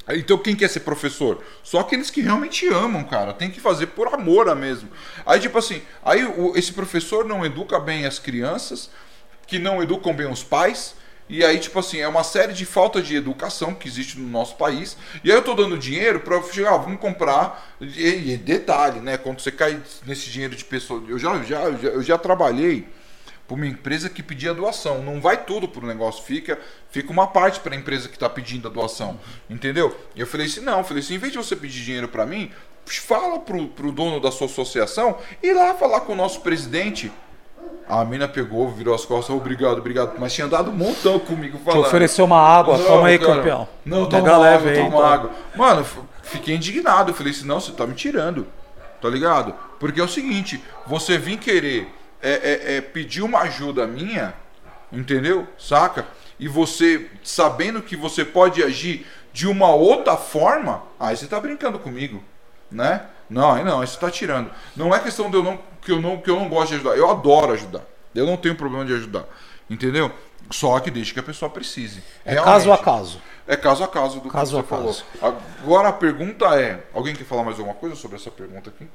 Então 0.07 0.37
quem 0.37 0.55
quer 0.55 0.69
ser 0.69 0.81
professor? 0.81 1.43
Só 1.63 1.79
aqueles 1.79 2.09
que 2.09 2.21
realmente 2.21 2.67
amam, 2.67 3.03
cara. 3.03 3.33
Tem 3.33 3.49
que 3.49 3.59
fazer 3.59 3.87
por 3.87 4.07
amor 4.13 4.47
a 4.47 4.55
mesmo. 4.55 4.89
Aí 5.25 5.39
tipo 5.39 5.57
assim, 5.57 5.81
aí 6.03 6.23
o- 6.23 6.55
esse 6.55 6.71
professor 6.71 7.25
não 7.25 7.45
educa 7.45 7.79
bem 7.79 8.05
as 8.05 8.19
crianças, 8.19 8.89
que 9.47 9.57
não 9.59 9.81
educam 9.81 10.13
bem 10.13 10.31
os 10.31 10.43
pais. 10.43 10.95
E 11.27 11.43
aí, 11.43 11.57
tipo 11.57 11.79
assim, 11.79 11.99
é 11.99 12.07
uma 12.07 12.23
série 12.23 12.53
de 12.53 12.65
falta 12.65 13.01
de 13.01 13.15
educação 13.15 13.73
que 13.73 13.87
existe 13.87 14.19
no 14.19 14.27
nosso 14.27 14.55
país. 14.57 14.95
E 15.23 15.31
aí 15.31 15.37
eu 15.37 15.41
tô 15.41 15.55
dando 15.55 15.77
dinheiro 15.77 16.19
pra 16.19 16.41
chegar, 16.43 16.75
ah, 16.75 16.77
vamos 16.77 16.99
comprar. 16.99 17.75
E, 17.81 18.33
e 18.33 18.37
detalhe, 18.37 18.99
né? 18.99 19.17
Quando 19.17 19.41
você 19.41 19.51
cai 19.51 19.81
nesse 20.05 20.29
dinheiro 20.29 20.55
de 20.55 20.63
pessoa. 20.63 21.03
Eu 21.07 21.17
já, 21.17 21.41
já, 21.43 21.61
eu 21.63 22.03
já 22.03 22.17
trabalhei 22.17 22.87
para 23.47 23.55
uma 23.55 23.65
empresa 23.65 24.07
que 24.07 24.21
pedia 24.21 24.53
doação. 24.53 25.01
Não 25.01 25.19
vai 25.19 25.43
tudo 25.45 25.67
pro 25.67 25.85
negócio, 25.85 26.23
fica, 26.23 26.59
fica 26.89 27.11
uma 27.11 27.27
parte 27.27 27.59
para 27.59 27.73
a 27.73 27.77
empresa 27.77 28.07
que 28.07 28.15
está 28.15 28.29
pedindo 28.29 28.67
a 28.67 28.71
doação. 28.71 29.19
Entendeu? 29.49 29.97
E 30.15 30.19
eu 30.19 30.27
falei 30.27 30.45
assim: 30.45 30.61
não, 30.61 30.79
eu 30.79 30.83
falei 30.83 31.01
assim, 31.01 31.15
em 31.15 31.19
vez 31.19 31.31
de 31.31 31.37
você 31.39 31.55
pedir 31.55 31.83
dinheiro 31.83 32.07
para 32.07 32.25
mim, 32.25 32.51
fala 32.85 33.39
pro, 33.39 33.67
pro 33.69 33.91
dono 33.91 34.19
da 34.19 34.31
sua 34.31 34.45
associação 34.45 35.17
e 35.41 35.51
lá 35.53 35.73
falar 35.73 36.01
com 36.01 36.13
o 36.13 36.15
nosso 36.15 36.41
presidente. 36.41 37.11
A 37.87 38.03
mina 38.03 38.27
pegou, 38.27 38.69
virou 38.71 38.95
as 38.95 39.05
costas, 39.05 39.35
obrigado, 39.35 39.77
obrigado. 39.77 40.13
Mas 40.17 40.33
tinha 40.33 40.47
dado 40.47 40.71
um 40.71 40.75
montão 40.75 41.19
comigo 41.19 41.57
Te 41.59 41.63
falando. 41.63 41.85
ofereceu 41.85 42.25
uma 42.25 42.39
água, 42.41 42.77
Não, 42.77 42.85
toma 42.85 43.07
aí, 43.07 43.19
cara. 43.19 43.35
campeão. 43.35 43.67
Não, 43.85 44.09
Pega 44.09 44.23
toma 44.25 44.37
leve 44.39 44.69
água, 44.69 44.71
aí, 44.71 44.77
toma 44.77 44.87
então. 44.87 45.05
água. 45.05 45.31
Mano, 45.55 45.85
fiquei 46.23 46.55
indignado. 46.55 47.11
Eu 47.11 47.15
falei 47.15 47.31
assim, 47.31 47.45
não, 47.45 47.59
você 47.59 47.71
tá 47.71 47.85
me 47.85 47.93
tirando. 47.93 48.47
Tá 48.99 49.07
ligado? 49.07 49.53
Porque 49.79 50.01
é 50.01 50.03
o 50.03 50.07
seguinte, 50.07 50.63
você 50.87 51.17
vir 51.17 51.37
querer 51.37 51.87
é, 52.21 52.31
é, 52.31 52.77
é, 52.77 52.81
pedir 52.81 53.21
uma 53.21 53.41
ajuda 53.41 53.85
minha, 53.85 54.33
entendeu? 54.91 55.47
Saca? 55.59 56.07
E 56.39 56.47
você, 56.47 57.07
sabendo 57.23 57.83
que 57.83 57.95
você 57.95 58.25
pode 58.25 58.63
agir 58.63 59.05
de 59.31 59.47
uma 59.47 59.73
outra 59.75 60.17
forma, 60.17 60.81
aí 60.99 61.15
você 61.15 61.27
tá 61.27 61.39
brincando 61.39 61.77
comigo, 61.77 62.23
né? 62.71 63.03
Não, 63.29 63.53
aí 63.53 63.63
não, 63.63 63.81
aí 63.81 63.87
você 63.87 63.99
tá 63.99 64.09
tirando. 64.09 64.49
Não 64.75 64.93
é 64.93 64.99
questão 64.99 65.29
de 65.29 65.37
eu 65.37 65.43
não, 65.43 65.59
que, 65.85 65.91
eu 65.91 66.01
não, 66.01 66.17
que 66.17 66.29
eu 66.29 66.35
não 66.37 66.49
gosto 66.49 66.69
de 66.69 66.75
ajudar. 66.75 66.97
Eu 66.97 67.09
adoro 67.09 67.53
ajudar. 67.53 67.81
Eu 68.13 68.25
não 68.25 68.35
tenho 68.35 68.55
problema 68.55 68.83
de 68.85 68.93
ajudar. 68.93 69.25
Entendeu? 69.69 70.11
Só 70.51 70.79
que 70.79 70.91
deixe 70.91 71.13
que 71.13 71.19
a 71.19 71.23
pessoa 71.23 71.49
precise. 71.49 72.03
É 72.25 72.35
caso 72.35 72.71
a 72.71 72.77
caso. 72.77 73.21
É 73.47 73.55
caso 73.55 73.83
a 73.83 73.87
caso 73.87 74.19
do 74.19 74.29
Caso 74.29 74.51
que 74.51 74.59
a 74.59 74.61
você 74.63 74.67
falou. 74.67 74.95
caso. 75.21 75.35
Agora 75.63 75.89
a 75.89 75.93
pergunta 75.93 76.45
é: 76.59 76.83
alguém 76.93 77.15
quer 77.15 77.23
falar 77.23 77.43
mais 77.43 77.57
alguma 77.59 77.75
coisa 77.75 77.95
sobre 77.95 78.17
essa 78.17 78.29
pergunta 78.31 78.69
aqui? 78.69 78.87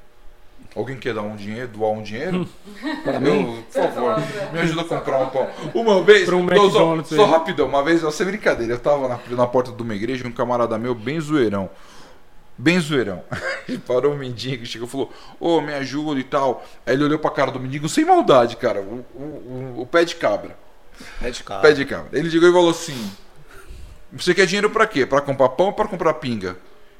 Alguém 0.73 0.97
quer 0.97 1.13
dar 1.13 1.21
um 1.23 1.35
dinheiro, 1.35 1.67
doar 1.67 1.91
um 1.91 2.01
dinheiro? 2.01 2.47
Para 3.03 3.15
Eu, 3.15 3.19
mim, 3.21 3.63
por 3.73 3.81
favor, 3.81 4.15
me 4.53 4.59
ajuda 4.59 4.81
a 4.81 4.85
comprar 4.85 5.19
um 5.19 5.29
pão. 5.29 5.47
Uma 5.73 6.01
vez, 6.01 6.29
um 6.29 6.43
não, 6.43 6.69
só, 6.71 7.03
só 7.15 7.25
rapidão, 7.25 7.67
uma 7.67 7.83
vez, 7.83 8.01
sem 8.13 8.25
brincadeira, 8.25 8.73
eu 8.73 8.79
tava 8.79 9.07
na, 9.09 9.19
na 9.29 9.47
porta 9.47 9.71
de 9.71 9.81
uma 9.81 9.93
igreja, 9.93 10.25
um 10.25 10.31
camarada 10.31 10.77
meu, 10.77 10.95
bem 10.95 11.19
zoeirão. 11.19 11.69
Bem 12.61 12.79
zoeirão. 12.79 13.23
Ele 13.67 13.79
parou 13.79 14.13
um 14.13 14.17
mendigo, 14.17 14.65
chegou 14.65 14.87
e 14.87 14.91
falou: 14.91 15.11
Ô, 15.39 15.61
me 15.61 15.73
ajuda 15.73 16.19
e 16.19 16.23
tal. 16.23 16.63
Aí 16.85 16.93
ele 16.93 17.03
olhou 17.05 17.17
pra 17.17 17.31
cara 17.31 17.49
do 17.51 17.59
mendigo, 17.59 17.89
sem 17.89 18.05
maldade, 18.05 18.55
cara, 18.57 18.81
o, 18.81 19.03
o, 19.15 19.21
o- 19.77 19.81
o 19.81 19.85
pé 19.85 20.03
de 20.05 20.15
cabra. 20.15 20.55
é 21.21 21.31
de 21.31 21.43
cara. 21.43 21.61
Pé 21.61 21.71
de 21.71 21.85
cabra. 21.85 22.09
Ele 22.17 22.29
chegou 22.29 22.47
e 22.49 22.51
falou 22.51 22.69
assim: 22.69 23.11
Você 24.13 24.33
quer 24.35 24.45
dinheiro 24.45 24.69
pra 24.69 24.85
quê? 24.85 25.05
Pra 25.05 25.21
comprar 25.21 25.49
pão 25.49 25.67
ou 25.67 25.73
pra 25.73 25.87
comprar 25.87 26.13
pinga? 26.15 26.55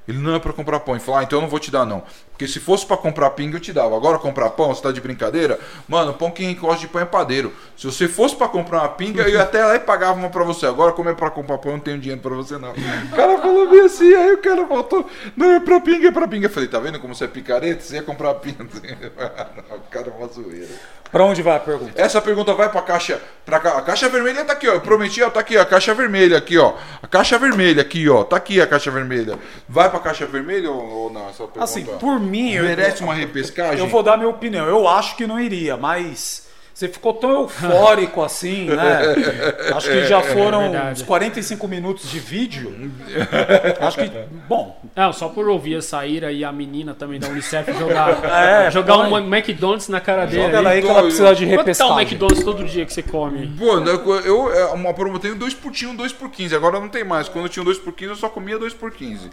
Ele 0.07 0.17
não 0.17 0.33
é 0.33 0.39
pra 0.39 0.51
comprar 0.53 0.79
pão. 0.79 0.95
Ele 0.95 1.03
falou: 1.03 1.19
Ah, 1.19 1.23
então 1.23 1.37
eu 1.37 1.41
não 1.43 1.49
vou 1.49 1.59
te 1.59 1.69
dar, 1.69 1.85
não. 1.85 2.03
Porque 2.41 2.51
se 2.51 2.59
fosse 2.59 2.83
pra 2.83 2.97
comprar 2.97 3.29
pinga, 3.29 3.57
eu 3.57 3.59
te 3.59 3.71
dava. 3.71 3.95
Agora 3.95 4.17
comprar 4.17 4.49
pão, 4.49 4.73
você 4.73 4.81
tá 4.81 4.91
de 4.91 4.99
brincadeira? 4.99 5.59
Mano, 5.87 6.11
pão 6.11 6.31
quem 6.31 6.55
gosta 6.55 6.79
de 6.79 6.87
pão 6.87 6.99
é 6.99 7.05
padeiro. 7.05 7.53
Se 7.77 7.85
você 7.85 8.07
fosse 8.07 8.35
pra 8.35 8.47
comprar 8.47 8.79
uma 8.79 8.89
pinga, 8.89 9.21
eu 9.21 9.29
ia 9.29 9.43
até 9.43 9.63
lá 9.63 9.75
e 9.75 9.79
pagava 9.79 10.17
uma 10.17 10.31
pra 10.31 10.43
você. 10.43 10.65
Agora, 10.65 10.91
como 10.91 11.07
é 11.07 11.13
pra 11.13 11.29
comprar 11.29 11.59
pão, 11.59 11.73
eu 11.73 11.77
não 11.77 11.83
tenho 11.83 11.99
dinheiro 11.99 12.19
pra 12.19 12.33
você, 12.33 12.57
não. 12.57 12.71
O 12.71 13.15
cara 13.15 13.37
falou 13.37 13.69
bem 13.69 13.81
assim, 13.81 14.11
aí 14.15 14.33
o 14.33 14.39
cara 14.39 14.65
voltou: 14.65 15.07
Não, 15.37 15.51
é 15.51 15.59
pra 15.59 15.79
pinga, 15.81 16.07
é 16.07 16.11
pra 16.11 16.27
pinga. 16.27 16.47
Eu 16.47 16.49
falei: 16.49 16.67
Tá 16.67 16.79
vendo 16.79 16.99
como 16.99 17.13
você 17.13 17.25
é 17.25 17.27
picareta? 17.27 17.83
Você 17.83 17.97
ia 17.97 18.01
comprar 18.01 18.33
pinga. 18.33 18.63
o 18.65 19.91
cara 19.91 20.07
é 20.07 20.17
uma 20.17 20.27
zoeira. 20.27 20.67
Pra 21.11 21.25
onde 21.25 21.41
vai 21.41 21.57
a 21.57 21.59
pergunta? 21.59 21.91
Essa 22.01 22.21
pergunta 22.21 22.53
vai 22.53 22.69
pra 22.69 22.81
caixa. 22.81 23.21
Pra 23.45 23.59
cá. 23.59 23.77
A 23.77 23.81
caixa 23.81 24.07
vermelha 24.07 24.45
tá 24.45 24.53
aqui, 24.53 24.67
ó. 24.69 24.75
Eu 24.75 24.81
prometi, 24.81 25.21
ó. 25.21 25.29
Tá 25.29 25.41
aqui, 25.41 25.57
ó. 25.57 25.61
A 25.61 25.65
caixa 25.65 25.93
vermelha 25.93 26.37
aqui, 26.37 26.57
ó. 26.57 26.73
A 27.03 27.07
caixa 27.07 27.37
vermelha 27.37 27.81
aqui, 27.81 28.07
ó. 28.07 28.23
Tá 28.23 28.37
aqui 28.37 28.61
a 28.61 28.65
caixa 28.65 28.89
vermelha. 28.89 29.37
Vai 29.67 29.89
pra 29.89 29.99
caixa 29.99 30.25
vermelha 30.25 30.71
ou, 30.71 30.81
ou 30.81 31.09
não? 31.11 31.27
Essa 31.27 31.39
pergunta 31.39 31.63
Assim, 31.65 31.83
por 31.83 32.17
mim, 32.31 32.51
eu, 32.51 32.63
merece 32.63 33.03
uma 33.03 33.13
repescagem? 33.13 33.79
eu 33.79 33.87
vou 33.87 34.01
dar 34.01 34.17
minha 34.17 34.29
opinião. 34.29 34.65
Eu 34.65 34.87
acho 34.87 35.15
que 35.15 35.27
não 35.27 35.39
iria, 35.39 35.77
mas 35.77 36.47
Você 36.81 36.87
ficou 36.87 37.13
tão 37.13 37.41
eufórico 37.41 38.23
assim, 38.23 38.65
né? 38.65 39.01
Acho 39.75 39.87
que 39.87 40.05
já 40.07 40.19
foram 40.19 40.71
verdade. 40.71 40.93
uns 40.93 41.01
45 41.03 41.67
minutos 41.67 42.09
de 42.09 42.19
vídeo. 42.19 42.91
Acho 43.79 43.97
que, 43.97 44.11
bom, 44.49 44.81
Não, 44.95 45.13
só 45.13 45.29
por 45.29 45.47
ouvir 45.47 45.75
a 45.75 45.81
Saíra 45.83 46.31
e 46.31 46.43
a 46.43 46.51
menina 46.51 46.95
também 46.95 47.19
da 47.19 47.27
Unicef 47.27 47.71
jogar, 47.77 48.19
É, 48.25 48.71
jogar 48.71 48.95
põe. 48.95 49.21
um 49.21 49.35
McDonald's 49.35 49.89
na 49.89 50.01
cara 50.01 50.25
dele. 50.25 50.41
joga 50.41 50.57
ela 50.57 50.69
aí 50.71 50.81
que 50.81 50.87
ela 50.87 51.03
precisa 51.03 51.35
de 51.35 51.45
Quanto 51.45 51.77
tá 51.77 51.85
o. 51.85 51.99
McDonald's 52.01 52.43
todo 52.43 52.63
dia 52.63 52.83
que 52.83 52.91
você 52.93 53.03
come? 53.03 53.45
Pô, 53.59 53.79
né, 53.79 53.91
eu, 54.25 54.51
é, 54.51 54.65
uma 54.71 54.91
promo 54.91 55.19
um 55.23 55.37
2 55.37 55.53
por 55.53 55.71
tinha 55.71 55.91
um 55.91 55.95
2 55.95 56.13
por 56.13 56.31
15. 56.31 56.55
Agora 56.55 56.79
não 56.79 56.89
tem 56.89 57.03
mais. 57.03 57.29
Quando 57.29 57.45
eu 57.45 57.49
tinha 57.49 57.61
um 57.61 57.65
2 57.65 57.77
por 57.77 57.93
15, 57.93 58.09
eu 58.09 58.15
só 58.15 58.27
comia 58.27 58.57
2 58.57 58.73
por 58.73 58.89
15. 58.91 59.29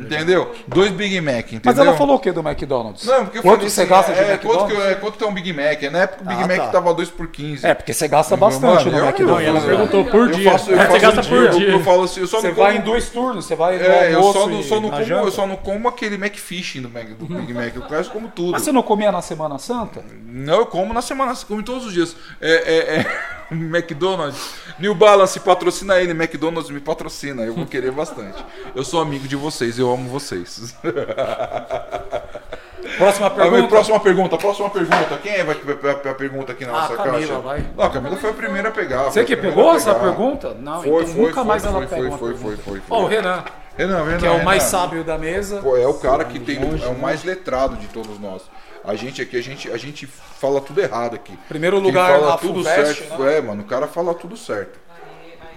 entendeu? 0.00 0.54
Dois 0.68 0.92
Big 0.92 1.20
Mac, 1.20 1.46
entendeu? 1.46 1.60
Mas 1.64 1.76
ela 1.78 1.96
falou 1.96 2.14
o 2.14 2.18
que 2.20 2.30
do 2.30 2.40
McDonald's? 2.40 3.04
Não, 3.04 3.24
porque 3.24 3.38
eu 3.38 3.42
quanto 3.42 3.56
falei 3.56 3.70
você 3.70 3.80
assim, 3.80 3.90
gasta 3.90 4.12
de 4.12 4.20
é, 4.20 4.30
McDonald's? 4.32 4.62
Quanto 4.72 4.76
que, 4.76 4.88
é, 4.88 4.94
quanto 4.94 5.18
que 5.18 5.24
é 5.24 5.26
um 5.26 5.34
Big 5.34 5.52
Mac? 5.52 5.82
Na 5.90 5.98
época 6.00 6.22
o 6.22 6.28
Big 6.28 6.42
Ah, 6.42 6.46
Mac 6.46 6.56
tá. 6.58 6.66
tava 6.68 6.83
2 6.92 7.10
por 7.10 7.28
15. 7.28 7.66
É, 7.66 7.72
porque 7.74 7.92
você 7.92 8.06
gasta 8.08 8.36
bastante 8.36 8.84
Mano, 8.86 8.90
no 8.90 8.98
eu- 8.98 9.04
McDonald's. 9.06 9.26
Não, 9.26 9.40
e 9.40 9.46
ela 9.56 9.60
perguntou 9.60 10.04
por 10.04 10.30
dia. 10.30 10.50
faço- 10.50 10.70
eu 10.70 10.78
É, 10.78 10.86
você 10.86 10.98
gasta 10.98 11.22
por 11.22 11.48
dia. 11.50 11.68
Eu, 11.70 11.80
falo 11.84 12.02
assim, 12.04 12.20
eu 12.20 12.26
só 12.26 12.40
Você 12.40 12.48
não 12.48 12.54
vai 12.54 12.72
como- 12.72 12.82
em 12.82 12.84
dois 12.90 13.08
turnos, 13.10 13.44
você 13.46 13.54
vai 13.56 13.78
no 13.78 13.84
É, 13.84 14.14
eu 14.14 14.22
só 14.32 14.46
não, 14.46 14.60
e 14.60 14.64
só 14.64 14.74
não 14.80 14.88
na 14.90 14.96
como, 14.96 15.04
janta. 15.04 15.26
eu 15.26 15.30
só 15.32 15.46
não 15.46 15.56
como 15.56 15.88
aquele 15.88 16.16
McFish 16.16 16.80
do, 16.80 16.90
Mac, 16.90 17.06
do 17.08 17.26
Big 17.26 17.52
Mac. 17.54 17.74
Eu 17.74 17.82
quase 17.82 18.08
como 18.10 18.28
tudo. 18.28 18.52
Mas 18.52 18.62
você 18.62 18.72
não 18.72 18.82
comia 18.82 19.10
na 19.10 19.22
Semana 19.22 19.58
Santa? 19.58 20.04
Não, 20.26 20.54
eu 20.58 20.66
como 20.66 20.92
na 20.92 21.00
semana, 21.02 21.32
eu 21.32 21.36
como 21.46 21.62
todos 21.62 21.86
os 21.86 21.92
dias. 21.92 22.16
É, 22.40 22.52
é, 22.52 22.96
é, 23.00 23.06
McDonald's, 23.54 24.54
New 24.78 24.94
Balance 24.94 25.38
patrocina 25.40 25.98
ele, 26.00 26.10
McDonald's 26.12 26.70
me 26.70 26.80
patrocina, 26.80 27.42
eu 27.42 27.54
vou 27.54 27.66
querer 27.66 27.92
bastante. 27.92 28.44
Eu 28.74 28.82
sou 28.84 29.00
amigo 29.00 29.28
de 29.28 29.36
vocês, 29.36 29.78
eu 29.78 29.92
amo 29.92 30.08
vocês. 30.10 30.74
Próxima 32.96 33.26
Ah, 33.26 33.30
pergunta. 33.30 33.68
próxima 33.68 34.00
pergunta, 34.00 34.38
próxima 34.38 34.70
pergunta. 34.70 35.18
Quem 35.22 35.32
é 35.32 35.44
vai 35.44 35.56
a, 35.56 36.10
a 36.10 36.14
pergunta 36.14 36.52
aqui 36.52 36.64
na 36.64 36.70
Ah, 36.72 36.80
nossa 36.82 36.96
Camila, 36.96 37.18
caixa? 37.18 37.38
vai. 37.40 37.64
Não, 37.76 37.84
a 37.84 37.90
Camila 37.90 38.16
foi 38.16 38.30
a 38.30 38.34
primeira 38.34 38.68
a 38.68 38.72
pegar. 38.72 39.04
Você 39.04 39.24
que 39.24 39.36
pegou 39.36 39.74
essa 39.74 39.94
pergunta? 39.94 40.54
Não, 40.54 40.82
Foi, 40.82 41.02
então 41.02 41.14
foi, 41.14 41.22
nunca 41.22 41.34
foi, 41.34 41.44
mais 41.44 41.62
foi, 41.62 41.70
ela 41.70 41.78
foi, 41.80 41.88
pega 41.88 42.00
foi, 42.02 42.08
uma 42.08 42.18
foi, 42.18 42.56
foi, 42.56 42.56
foi, 42.56 42.82
Ó, 42.90 43.02
o. 43.02 43.06
Renan, 43.06 43.44
Renan, 43.76 44.04
Renan, 44.04 44.18
que 44.18 44.26
é 44.26 44.30
o 44.30 44.44
mais 44.44 44.62
sábio 44.64 45.02
da 45.02 45.18
mesa. 45.18 45.60
Pô, 45.60 45.76
é 45.76 45.86
o 45.86 45.94
cara 45.94 46.24
que 46.24 46.38
tem, 46.38 46.58
é 46.82 46.86
o 46.88 46.98
mais 46.98 47.24
letrado 47.24 47.76
de 47.76 47.88
todos 47.88 48.18
nós. 48.20 48.42
A 48.84 48.94
gente 48.94 49.20
aqui, 49.22 49.36
a 49.38 49.42
gente, 49.42 49.70
a 49.72 49.76
gente 49.76 50.06
fala 50.06 50.60
tudo 50.60 50.80
errado 50.80 51.14
aqui. 51.14 51.36
Primeiro 51.48 51.76
Quem 51.78 51.86
lugar 51.86 52.12
fala 52.12 52.30
na 52.32 52.36
tudo 52.36 52.54
Fulvestre, 52.62 53.08
certo. 53.08 53.22
né? 53.22 53.38
É, 53.38 53.40
mano, 53.40 53.62
o 53.62 53.66
cara 53.66 53.86
fala 53.88 54.14
tudo 54.14 54.36
certo. 54.36 54.78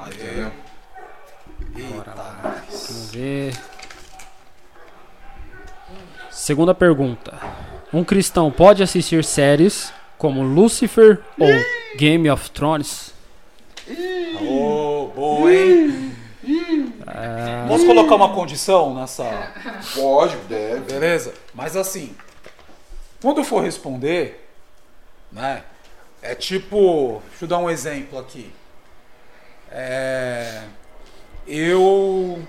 Entendeu? 0.07 0.51
Vamos 1.73 3.11
ver. 3.11 3.53
Segunda 6.37 6.75
pergunta. 6.75 7.33
Um 7.91 8.03
cristão 8.03 8.51
pode 8.51 8.83
assistir 8.83 9.23
séries 9.23 9.91
como 10.19 10.43
Lucifer 10.43 11.19
ou 11.37 11.49
Game 11.97 12.29
of 12.29 12.51
Thrones? 12.51 13.11
Ô, 14.39 15.07
boa, 15.15 15.51
hein? 15.51 16.15
Posso 17.67 17.87
colocar 17.87 18.13
uma 18.13 18.35
condição 18.35 18.93
nessa. 18.93 19.51
Pode, 19.95 20.35
deve. 20.47 20.81
Beleza? 20.81 21.33
Mas 21.55 21.75
assim, 21.75 22.15
quando 23.19 23.43
for 23.43 23.63
responder, 23.63 24.47
né? 25.31 25.63
É 26.21 26.35
tipo. 26.35 27.19
Deixa 27.31 27.45
eu 27.45 27.49
dar 27.49 27.57
um 27.57 27.69
exemplo 27.69 28.19
aqui. 28.19 28.53
É. 29.71 30.65
Eu. 31.47 32.47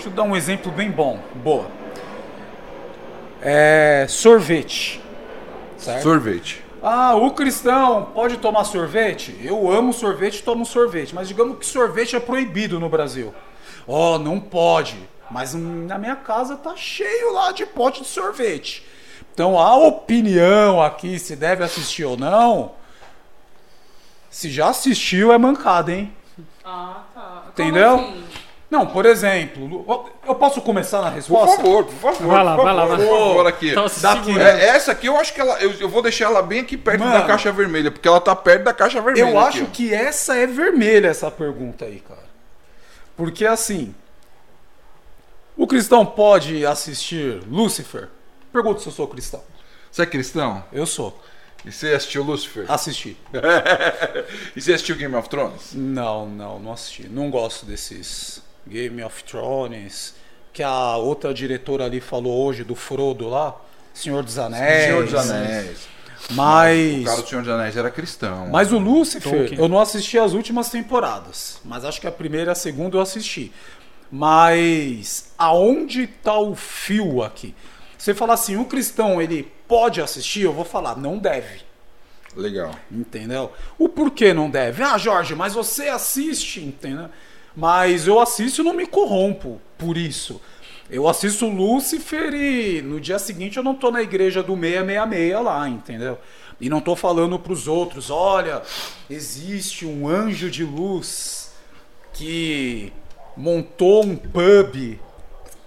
Deixa 0.00 0.08
eu 0.08 0.14
dar 0.14 0.22
um 0.22 0.34
exemplo 0.34 0.72
bem 0.72 0.90
bom. 0.90 1.20
Boa. 1.44 1.66
É. 3.42 4.06
Sorvete. 4.08 4.98
Certo? 5.76 6.02
Sorvete. 6.02 6.64
Ah, 6.82 7.14
o 7.16 7.32
cristão 7.32 8.08
pode 8.14 8.38
tomar 8.38 8.64
sorvete? 8.64 9.38
Eu 9.44 9.70
amo 9.70 9.92
sorvete 9.92 10.38
e 10.38 10.42
tomo 10.42 10.64
sorvete, 10.64 11.14
mas 11.14 11.28
digamos 11.28 11.58
que 11.58 11.66
sorvete 11.66 12.16
é 12.16 12.20
proibido 12.20 12.80
no 12.80 12.88
Brasil. 12.88 13.34
Ó, 13.86 14.18
não 14.18 14.40
pode. 14.40 14.96
Mas 15.30 15.54
hum, 15.54 15.84
na 15.86 15.98
minha 15.98 16.16
casa 16.16 16.56
tá 16.56 16.74
cheio 16.74 17.34
lá 17.34 17.52
de 17.52 17.66
pote 17.66 18.00
de 18.00 18.08
sorvete. 18.08 18.82
Então 19.34 19.58
a 19.58 19.76
opinião 19.76 20.82
aqui, 20.82 21.18
se 21.18 21.36
deve 21.36 21.62
assistir 21.62 22.06
ou 22.06 22.16
não, 22.16 22.72
se 24.30 24.48
já 24.50 24.70
assistiu 24.70 25.30
é 25.30 25.36
mancada, 25.36 25.92
hein? 25.92 26.10
Ah, 26.64 27.02
tá. 27.14 27.44
Entendeu? 27.50 27.98
Como 27.98 28.08
assim? 28.12 28.40
Não, 28.70 28.86
por 28.86 29.04
exemplo, 29.04 29.84
eu 30.24 30.34
posso 30.36 30.62
começar 30.62 31.00
na 31.00 31.08
Por 31.08 31.16
resposta? 31.16 31.56
favor, 31.56 31.84
por 31.84 32.14
favor. 32.14 32.26
Vai 32.28 32.44
lá, 32.44 32.54
por 32.56 32.64
vai 32.64 32.74
lá. 32.74 32.86
Por 32.86 32.98
favor, 32.98 33.46
aqui. 33.48 33.70
Então, 33.70 33.86
Daqui, 34.00 34.32
né? 34.32 34.64
É, 34.64 34.68
essa 34.68 34.92
aqui 34.92 35.08
eu 35.08 35.16
acho 35.16 35.34
que 35.34 35.40
ela. 35.40 35.60
Eu, 35.60 35.72
eu 35.72 35.88
vou 35.88 36.00
deixar 36.00 36.26
ela 36.26 36.40
bem 36.40 36.60
aqui 36.60 36.76
perto 36.76 37.00
Mano, 37.00 37.12
da 37.12 37.26
caixa 37.26 37.50
vermelha, 37.50 37.90
porque 37.90 38.06
ela 38.06 38.20
tá 38.20 38.34
perto 38.36 38.62
da 38.62 38.72
caixa 38.72 39.00
vermelha. 39.00 39.24
Eu 39.24 39.38
aqui, 39.40 39.48
acho 39.48 39.64
ó. 39.64 39.66
que 39.72 39.92
essa 39.92 40.36
é 40.36 40.46
vermelha, 40.46 41.08
essa 41.08 41.28
pergunta 41.32 41.84
aí, 41.84 41.98
cara. 41.98 42.30
Porque 43.16 43.44
assim. 43.44 43.92
O 45.56 45.66
cristão 45.66 46.06
pode 46.06 46.64
assistir 46.64 47.42
Lúcifer? 47.50 48.08
Pergunta 48.52 48.80
se 48.80 48.86
eu 48.86 48.92
sou 48.92 49.08
cristão. 49.08 49.42
Você 49.90 50.02
é 50.02 50.06
cristão? 50.06 50.64
Eu 50.72 50.86
sou. 50.86 51.20
E 51.64 51.72
você 51.72 51.88
assistiu 51.88 52.22
Lucifer? 52.22 52.64
Assisti. 52.68 53.16
e 54.56 54.60
você 54.60 54.72
assistiu 54.72 54.96
Game 54.96 55.14
of 55.14 55.28
Thrones? 55.28 55.74
Não, 55.74 56.26
não, 56.26 56.58
não 56.58 56.72
assisti. 56.72 57.08
Não 57.08 57.28
gosto 57.30 57.66
desses 57.66 58.42
Game 58.70 59.02
of 59.02 59.24
Thrones. 59.24 60.14
Que 60.52 60.62
a 60.62 60.96
outra 60.96 61.34
diretora 61.34 61.84
ali 61.84 62.00
falou 62.00 62.44
hoje 62.44 62.64
do 62.64 62.74
Frodo 62.74 63.28
lá. 63.28 63.56
Senhor 63.92 64.22
dos 64.22 64.38
Anéis. 64.38 64.84
Senhor 64.84 65.04
dos 65.04 65.14
Anéis. 65.14 65.88
Mas. 66.30 67.02
O 67.02 67.04
cara 67.04 67.22
do 67.22 67.28
Senhor 67.28 67.42
dos 67.42 67.52
Anéis 67.52 67.76
era 67.76 67.90
cristão. 67.90 68.48
Mas 68.48 68.72
o 68.72 68.78
Lucifer, 68.78 69.32
Tolkien. 69.32 69.60
eu 69.60 69.68
não 69.68 69.78
assisti 69.78 70.18
as 70.18 70.32
últimas 70.32 70.70
temporadas. 70.70 71.60
Mas 71.64 71.84
acho 71.84 72.00
que 72.00 72.06
a 72.06 72.12
primeira 72.12 72.50
e 72.50 72.52
a 72.52 72.54
segunda 72.54 72.96
eu 72.96 73.00
assisti. 73.00 73.52
Mas 74.10 75.32
aonde 75.38 76.06
tá 76.06 76.38
o 76.38 76.54
fio 76.54 77.22
aqui? 77.22 77.54
Você 77.96 78.14
fala 78.14 78.34
assim, 78.34 78.56
o 78.56 78.64
cristão 78.64 79.20
ele 79.20 79.52
pode 79.68 80.00
assistir? 80.00 80.42
Eu 80.42 80.52
vou 80.52 80.64
falar, 80.64 80.96
não 80.96 81.18
deve. 81.18 81.60
Legal. 82.34 82.74
Entendeu? 82.90 83.52
O 83.78 83.88
porquê 83.88 84.32
não 84.32 84.48
deve? 84.48 84.82
Ah, 84.82 84.96
Jorge, 84.96 85.34
mas 85.34 85.52
você 85.52 85.88
assiste, 85.88 86.60
entendeu? 86.60 87.08
Mas 87.60 88.06
eu 88.06 88.18
assisto 88.18 88.62
e 88.62 88.64
não 88.64 88.72
me 88.72 88.86
corrompo 88.86 89.60
por 89.76 89.98
isso. 89.98 90.40
Eu 90.88 91.06
assisto 91.06 91.46
Lúcifer 91.46 92.32
e 92.32 92.80
no 92.80 92.98
dia 92.98 93.18
seguinte 93.18 93.58
eu 93.58 93.62
não 93.62 93.74
tô 93.74 93.90
na 93.90 94.00
igreja 94.00 94.42
do 94.42 94.54
666 94.54 95.44
lá, 95.44 95.68
entendeu? 95.68 96.18
E 96.58 96.70
não 96.70 96.80
tô 96.80 96.96
falando 96.96 97.38
pros 97.38 97.68
outros, 97.68 98.08
olha, 98.08 98.62
existe 99.10 99.84
um 99.84 100.08
anjo 100.08 100.50
de 100.50 100.64
luz 100.64 101.52
que 102.14 102.94
montou 103.36 104.06
um 104.06 104.16
pub, 104.16 104.98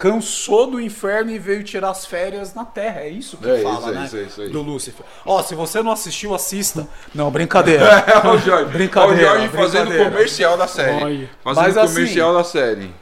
cansou 0.04 0.70
do 0.70 0.82
inferno 0.82 1.32
e 1.32 1.40
veio 1.40 1.64
tirar 1.64 1.90
as 1.92 2.06
férias 2.06 2.54
na 2.54 2.66
terra. 2.66 3.00
É 3.00 3.08
isso 3.08 3.38
que 3.38 3.50
É 3.50 3.60
fala, 3.62 3.80
isso, 3.80 3.88
é 3.90 3.94
né? 3.94 4.04
isso, 4.06 4.18
é 4.18 4.22
isso 4.24 4.42
aí. 4.42 4.50
Do 4.50 4.62
Lúcifer. 4.62 5.06
Ó, 5.26 5.42
se 5.42 5.56
você 5.56 5.82
não 5.82 5.94
assistiu, 5.94 6.36
assista. 6.36 6.86
Não, 7.16 7.32
brincadeira. 7.32 7.86
É 8.06 8.28
o 8.28 8.38
Jorge. 8.38 8.70
Brincadeira, 8.74 9.22
É 9.22 9.26
o 9.26 9.30
Jorge 9.30 9.50
fazendo 9.50 9.98
comercial 10.04 10.58
da 10.58 10.68
série. 10.68 11.04
Olha. 11.06 11.30
Fazendo 11.42 11.64
Mas 11.64 11.78
assim- 11.78 11.94
comercial 11.94 12.34
da 12.34 12.44
série. 12.44 12.94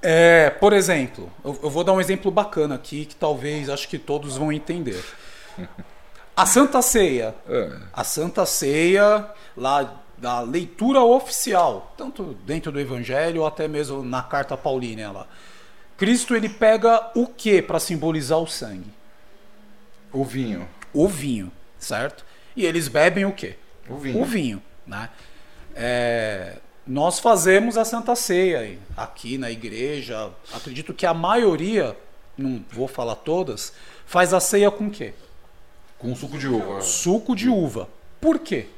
É, 0.00 0.48
por 0.48 0.72
exemplo, 0.72 1.30
eu, 1.44 1.58
eu 1.64 1.68
vou 1.68 1.84
dar 1.84 1.92
um 1.92 2.00
exemplo 2.00 2.30
bacana 2.30 2.76
aqui 2.76 3.04
que 3.04 3.14
talvez 3.14 3.68
acho 3.68 3.86
que 3.86 3.98
todos 3.98 4.38
vão 4.38 4.50
entender. 4.50 5.04
A 6.34 6.46
Santa 6.46 6.80
Ceia. 6.80 7.34
É. 7.46 7.72
A 7.92 8.04
Santa 8.04 8.46
Ceia, 8.46 9.26
lá 9.54 9.92
da 10.16 10.40
leitura 10.40 11.00
oficial, 11.02 11.92
tanto 11.96 12.34
dentro 12.46 12.72
do 12.72 12.80
Evangelho 12.80 13.42
ou 13.42 13.46
até 13.46 13.68
mesmo 13.68 14.02
na 14.02 14.22
carta 14.22 14.56
paulina 14.56 15.12
lá. 15.12 15.26
Cristo 15.98 16.36
ele 16.36 16.48
pega 16.48 17.10
o 17.16 17.26
que 17.26 17.60
para 17.60 17.80
simbolizar 17.80 18.38
o 18.38 18.46
sangue? 18.46 18.90
O 20.12 20.24
vinho. 20.24 20.66
O 20.94 21.08
vinho, 21.08 21.50
certo? 21.76 22.24
E 22.56 22.64
eles 22.64 22.86
bebem 22.86 23.24
o 23.24 23.32
quê? 23.32 23.56
O 23.88 23.96
vinho. 23.96 24.20
O 24.20 24.24
vinho, 24.24 24.62
né? 24.86 25.10
É, 25.74 26.58
nós 26.86 27.18
fazemos 27.18 27.76
a 27.76 27.84
Santa 27.84 28.14
Ceia 28.14 28.78
aqui 28.96 29.36
na 29.36 29.50
igreja. 29.50 30.30
Acredito 30.54 30.94
que 30.94 31.04
a 31.04 31.12
maioria, 31.12 31.96
não 32.36 32.64
vou 32.70 32.86
falar 32.86 33.16
todas, 33.16 33.72
faz 34.06 34.32
a 34.32 34.38
ceia 34.38 34.70
com 34.70 34.86
o 34.86 34.90
quê? 34.90 35.14
Com 35.98 36.14
suco 36.14 36.38
de 36.38 36.46
uva. 36.46 36.80
Suco 36.80 37.34
de 37.34 37.48
uva. 37.48 37.88
Por 38.20 38.38
quê? 38.38 38.68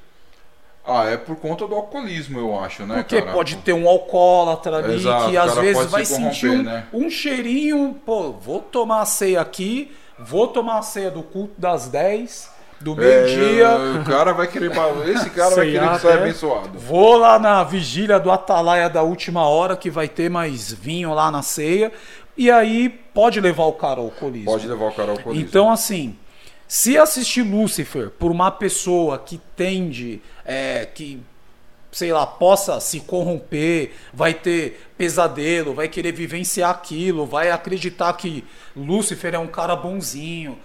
Ah, 0.91 1.09
é 1.09 1.17
por 1.17 1.37
conta 1.37 1.67
do 1.67 1.75
alcoolismo, 1.75 2.39
eu 2.39 2.59
acho, 2.59 2.85
né, 2.85 2.97
Porque 2.97 3.21
cara? 3.21 3.33
pode 3.33 3.57
ter 3.57 3.73
um 3.73 3.89
alcoólatra 3.89 4.79
ali 4.79 4.95
Exato, 4.95 5.31
que 5.31 5.37
às 5.37 5.55
vezes 5.57 5.87
vai 5.87 6.05
se 6.05 6.15
sentir 6.15 6.51
um, 6.51 6.63
né? 6.63 6.87
um 6.93 7.09
cheirinho, 7.09 7.95
pô, 8.05 8.33
vou 8.33 8.61
tomar 8.61 9.03
a 9.03 9.05
ceia 9.07 9.41
aqui, 9.41 9.93
vou 10.19 10.49
tomar 10.49 10.79
a 10.79 10.83
ceia 10.83 11.11
do 11.11 11.23
culto 11.23 11.55
das 11.59 11.89
10, 11.89 12.51
do 12.81 12.97
meio-dia, 12.97 13.67
É, 13.67 14.01
o 14.01 14.05
cara 14.05 14.33
vai 14.33 14.47
querer. 14.47 14.73
Esse 15.15 15.31
cara 15.31 15.55
vai 15.55 15.67
querer 15.67 15.91
que 15.91 15.99
saia 16.01 16.15
até. 16.15 16.23
abençoado. 16.25 16.79
Vou 16.79 17.17
lá 17.17 17.39
na 17.39 17.63
vigília 17.63 18.19
do 18.19 18.31
Atalaia 18.31 18.89
da 18.89 19.03
última 19.03 19.47
hora, 19.47 19.77
que 19.77 19.91
vai 19.91 20.09
ter 20.09 20.31
mais 20.31 20.73
vinho 20.73 21.13
lá 21.13 21.31
na 21.31 21.43
ceia. 21.43 21.93
E 22.37 22.51
aí 22.51 22.89
pode 22.89 23.39
levar 23.39 23.65
o 23.65 23.75
cara 23.75 24.01
ao 24.01 24.07
alcoolismo. 24.07 24.51
Pode 24.51 24.67
levar 24.67 24.87
o 24.87 24.93
cara 24.93 25.11
ao 25.11 25.17
alcoolismo. 25.19 25.47
Então, 25.47 25.71
assim, 25.71 26.17
Se 26.73 26.97
assistir 26.97 27.43
Lúcifer 27.43 28.11
por 28.11 28.31
uma 28.31 28.49
pessoa 28.49 29.19
que 29.19 29.39
tende, 29.57 30.23
é, 30.45 30.87
que 30.87 31.21
sei 31.91 32.13
lá, 32.13 32.25
possa 32.25 32.79
se 32.79 33.01
corromper, 33.01 33.91
vai 34.15 34.33
ter 34.33 34.89
pesadelo, 34.97 35.75
vai 35.75 35.89
querer 35.89 36.13
vivenciar 36.13 36.71
aquilo, 36.71 37.27
vai 37.27 37.51
acreditar 37.51 38.13
que 38.13 38.45
Lúcifer 38.77 39.35
é 39.35 39.39
um 39.41 39.49
cara 39.49 39.75
bonzinho, 39.75 40.61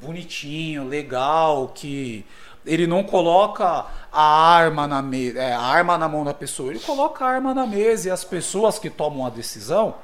bonitinho, 0.00 0.88
legal, 0.88 1.68
que 1.74 2.24
ele 2.64 2.86
não 2.86 3.04
coloca 3.04 3.84
a 4.10 4.22
arma 4.22 4.86
na 4.86 5.02
mesa, 5.02 5.40
é, 5.40 5.52
a 5.52 5.60
arma 5.60 5.98
na 5.98 6.08
mão 6.08 6.24
da 6.24 6.32
pessoa, 6.32 6.70
ele 6.70 6.80
coloca 6.80 7.22
a 7.22 7.28
arma 7.28 7.52
na 7.52 7.66
mesa 7.66 8.08
e 8.08 8.10
as 8.10 8.24
pessoas 8.24 8.78
que 8.78 8.88
tomam 8.88 9.26
a 9.26 9.28
decisão, 9.28 9.96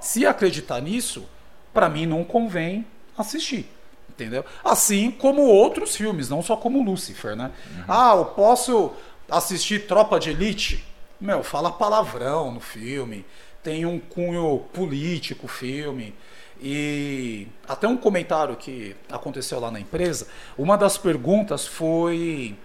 se 0.00 0.26
acreditar 0.26 0.80
nisso, 0.80 1.24
para 1.72 1.88
mim 1.88 2.04
não 2.04 2.24
convém 2.24 2.84
assistir. 3.16 3.73
Entendeu? 4.08 4.44
Assim 4.62 5.10
como 5.10 5.42
outros 5.42 5.96
filmes, 5.96 6.28
não 6.28 6.40
só 6.40 6.56
como 6.56 6.82
Lúcifer, 6.82 7.34
né? 7.34 7.50
Uhum. 7.76 7.84
Ah, 7.88 8.14
eu 8.16 8.26
posso 8.26 8.92
assistir 9.28 9.86
Tropa 9.86 10.20
de 10.20 10.30
Elite, 10.30 10.84
meu, 11.20 11.42
fala 11.42 11.72
palavrão 11.72 12.52
no 12.52 12.60
filme, 12.60 13.24
tem 13.62 13.86
um 13.86 13.98
cunho 13.98 14.58
político 14.72 15.46
o 15.46 15.48
filme. 15.48 16.14
E 16.60 17.48
até 17.66 17.88
um 17.88 17.96
comentário 17.96 18.54
que 18.56 18.94
aconteceu 19.10 19.58
lá 19.58 19.70
na 19.70 19.80
empresa, 19.80 20.28
uma 20.56 20.76
das 20.76 20.96
perguntas 20.96 21.66
foi, 21.66 22.56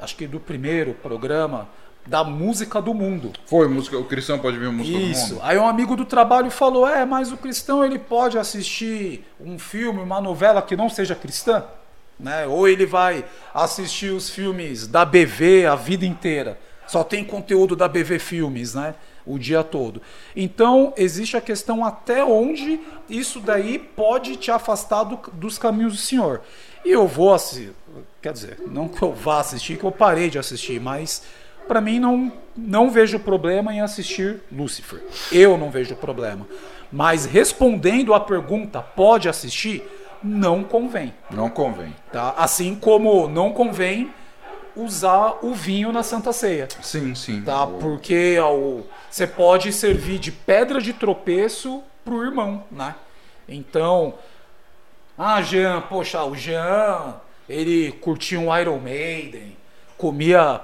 acho 0.00 0.14
que 0.16 0.26
do 0.26 0.38
primeiro 0.38 0.94
programa, 0.94 1.68
da 2.06 2.24
música 2.24 2.80
do 2.82 2.92
mundo. 2.92 3.32
Foi, 3.46 3.68
música, 3.68 3.96
o 3.96 4.04
cristão 4.04 4.38
pode 4.38 4.58
ver 4.58 4.66
a 4.66 4.72
música 4.72 4.98
Isso. 4.98 5.28
do 5.28 5.34
mundo. 5.34 5.44
Aí 5.44 5.58
um 5.58 5.66
amigo 5.66 5.96
do 5.96 6.04
trabalho 6.04 6.50
falou: 6.50 6.88
"É, 6.88 7.04
mas 7.04 7.32
o 7.32 7.36
cristão 7.36 7.84
ele 7.84 7.98
pode 7.98 8.38
assistir 8.38 9.24
um 9.40 9.58
filme, 9.58 10.00
uma 10.00 10.20
novela 10.20 10.60
que 10.60 10.76
não 10.76 10.88
seja 10.88 11.14
cristã?" 11.14 11.64
Né? 12.18 12.46
Ou 12.46 12.68
ele 12.68 12.86
vai 12.86 13.24
assistir 13.54 14.10
os 14.10 14.30
filmes 14.30 14.86
da 14.86 15.04
BV 15.04 15.66
a 15.66 15.74
vida 15.74 16.04
inteira. 16.04 16.58
Só 16.86 17.02
tem 17.02 17.24
conteúdo 17.24 17.74
da 17.74 17.88
BV 17.88 18.18
Filmes, 18.18 18.74
né? 18.74 18.94
O 19.24 19.38
dia 19.38 19.62
todo. 19.62 20.02
Então, 20.36 20.92
existe 20.96 21.36
a 21.36 21.40
questão 21.40 21.84
até 21.84 22.24
onde 22.24 22.80
isso 23.08 23.40
daí 23.40 23.78
pode 23.78 24.36
te 24.36 24.50
afastar 24.50 25.04
do, 25.04 25.18
dos 25.32 25.58
caminhos 25.58 25.94
do 25.94 25.98
Senhor. 25.98 26.42
E 26.84 26.90
eu 26.90 27.06
vou 27.06 27.32
assistir, 27.32 27.72
quer 28.20 28.32
dizer, 28.32 28.58
não 28.66 28.88
que 28.88 29.00
eu 29.00 29.12
vá 29.12 29.40
assistir, 29.40 29.78
que 29.78 29.84
eu 29.84 29.92
parei 29.92 30.28
de 30.28 30.38
assistir, 30.38 30.80
mas 30.80 31.22
para 31.66 31.80
mim 31.80 31.98
não, 31.98 32.32
não 32.56 32.90
vejo 32.90 33.18
problema 33.18 33.72
em 33.72 33.80
assistir 33.80 34.40
Lúcifer. 34.50 35.00
Eu 35.30 35.56
não 35.56 35.70
vejo 35.70 35.94
problema. 35.96 36.46
Mas 36.90 37.24
respondendo 37.24 38.12
à 38.12 38.20
pergunta, 38.20 38.80
pode 38.82 39.28
assistir? 39.28 39.82
não 40.22 40.62
convém. 40.62 41.12
Não 41.30 41.50
convém. 41.50 41.94
Tá? 42.12 42.34
Assim 42.36 42.74
como 42.74 43.28
não 43.28 43.52
convém 43.52 44.12
usar 44.76 45.38
o 45.42 45.52
vinho 45.52 45.92
na 45.92 46.02
Santa 46.02 46.32
Ceia. 46.32 46.68
Sim, 46.80 47.14
sim. 47.14 47.42
Tá? 47.42 47.66
Porque 47.66 48.38
ó, 48.38 48.80
você 49.10 49.26
pode 49.26 49.72
servir 49.72 50.18
de 50.18 50.30
pedra 50.30 50.80
de 50.80 50.92
tropeço 50.92 51.82
pro 52.04 52.24
irmão, 52.24 52.64
né? 52.70 52.94
Então, 53.48 54.14
ah, 55.18 55.42
Jean, 55.42 55.82
poxa, 55.82 56.24
o 56.24 56.34
Jean, 56.34 57.16
ele 57.48 57.92
curtia 57.92 58.40
um 58.40 58.56
Iron 58.56 58.78
Maiden, 58.78 59.56
comia 59.98 60.60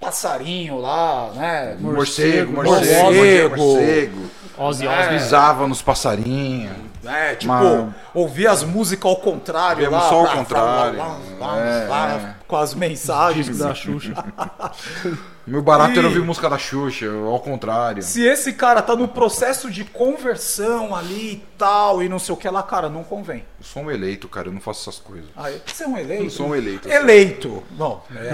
passarinho 0.00 0.78
lá, 0.78 1.30
né? 1.34 1.76
Morcego, 1.80 2.52
morcego, 2.52 3.02
morcego. 3.02 3.56
morcego. 3.56 4.30
Ozzy 4.58 4.86
é. 4.86 5.08
Pisava 5.08 5.66
nos 5.66 5.82
passarinhos. 5.82 6.72
É, 7.04 7.34
tipo, 7.36 7.52
Mas... 7.52 7.94
ouvir 8.12 8.48
as 8.48 8.64
músicas 8.64 9.10
ao 9.10 9.16
contrário 9.16 9.88
lá. 9.90 10.08
só 10.08 10.26
ao 10.26 10.28
contrário. 10.28 10.98
Lá, 10.98 11.18
lá, 11.38 11.58
é, 11.58 11.86
lá, 11.86 12.12
é. 12.12 12.34
Com 12.48 12.56
as 12.56 12.74
mensagens 12.74 13.58
da 13.58 13.74
Xuxa. 13.74 14.12
Meu 15.46 15.62
barato 15.62 15.94
e... 15.94 15.98
era 15.98 16.08
ouvir 16.08 16.22
música 16.22 16.50
da 16.50 16.58
Xuxa, 16.58 17.06
ao 17.08 17.38
contrário. 17.38 18.02
Se 18.02 18.22
esse 18.22 18.52
cara 18.52 18.82
tá 18.82 18.96
no 18.96 19.06
processo 19.06 19.70
de 19.70 19.84
conversão 19.84 20.94
ali 20.94 21.34
e 21.34 21.42
tal, 21.56 22.02
e 22.02 22.08
não 22.08 22.18
sei 22.18 22.34
o 22.34 22.36
que 22.36 22.48
lá, 22.48 22.62
cara, 22.62 22.88
não 22.88 23.04
convém. 23.04 23.44
Eu 23.58 23.64
sou 23.64 23.84
um 23.84 23.90
eleito, 23.90 24.28
cara, 24.28 24.48
eu 24.48 24.52
não 24.52 24.60
faço 24.60 24.88
essas 24.88 25.00
coisas. 25.00 25.30
Ah, 25.36 25.50
você 25.64 25.84
é 25.84 25.86
um 25.86 25.96
eleito? 25.96 26.24
Eu 26.24 26.30
sou 26.30 26.48
um 26.48 26.54
eleito. 26.54 26.88
Eleito. 26.88 27.62
Bom, 27.70 28.04
é, 28.14 28.18
é, 28.18 28.30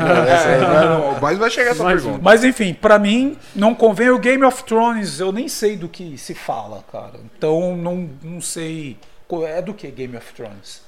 é, 1.17 1.21
mas 1.21 1.39
vai 1.39 1.51
chegar 1.51 1.73
essa 1.73 1.85
mas, 1.85 2.03
pergunta. 2.03 2.23
Mas 2.23 2.45
enfim, 2.45 2.73
para 2.73 2.99
mim, 2.99 3.37
não 3.55 3.75
convém 3.75 4.09
o 4.09 4.19
Game 4.19 4.43
of 4.45 4.65
Thrones, 4.65 5.21
eu 5.21 5.31
nem 5.31 5.49
sei 5.49 5.77
do 5.77 5.89
que 5.89 6.17
se 6.17 6.35
fala, 6.35 6.83
cara. 6.91 7.21
Então, 7.37 7.77
não, 7.77 8.09
não 8.23 8.41
sei. 8.41 8.97
É 9.47 9.63
do 9.63 9.73
que 9.73 9.91
Game 9.91 10.15
of 10.17 10.33
Thrones? 10.35 10.83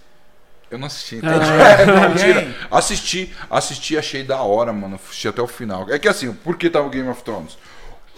Eu 0.71 0.79
não 0.79 0.87
assisti, 0.87 1.21
ah, 1.23 1.87
não, 1.87 2.09
mentira. 2.09 2.55
Assisti, 2.71 3.35
assisti, 3.49 3.97
achei 3.97 4.23
da 4.23 4.43
hora, 4.43 4.73
mano. 4.73 4.97
Assisti 4.97 5.29
até 5.29 5.41
o 5.41 5.47
final. 5.47 5.89
É 5.91 5.99
que 5.99 6.09
assim, 6.09 6.33
por 6.33 6.57
que 6.57 6.71
tava 6.71 6.89
Game 6.89 7.09
of 7.09 7.23
Thrones? 7.23 7.57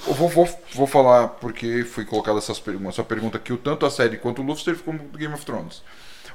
Eu 0.07 0.15
vou, 0.15 0.29
vou, 0.29 0.49
vou 0.75 0.87
falar 0.87 1.29
porque 1.29 1.85
foi 1.85 2.05
colocada 2.05 2.39
essas 2.39 2.61
perguntas, 2.61 2.95
essa 2.95 3.05
pergunta 3.05 3.39
aqui, 3.39 3.53
o 3.53 3.57
tanto 3.57 3.85
a 3.87 3.91
série 3.91 4.17
quanto 4.17 4.43
o 4.43 4.45
Lucifer 4.45 4.77
ficou 4.77 4.95
do 4.95 5.19
Game 5.19 5.35
of 5.35 5.45
Thrones. 5.45 5.83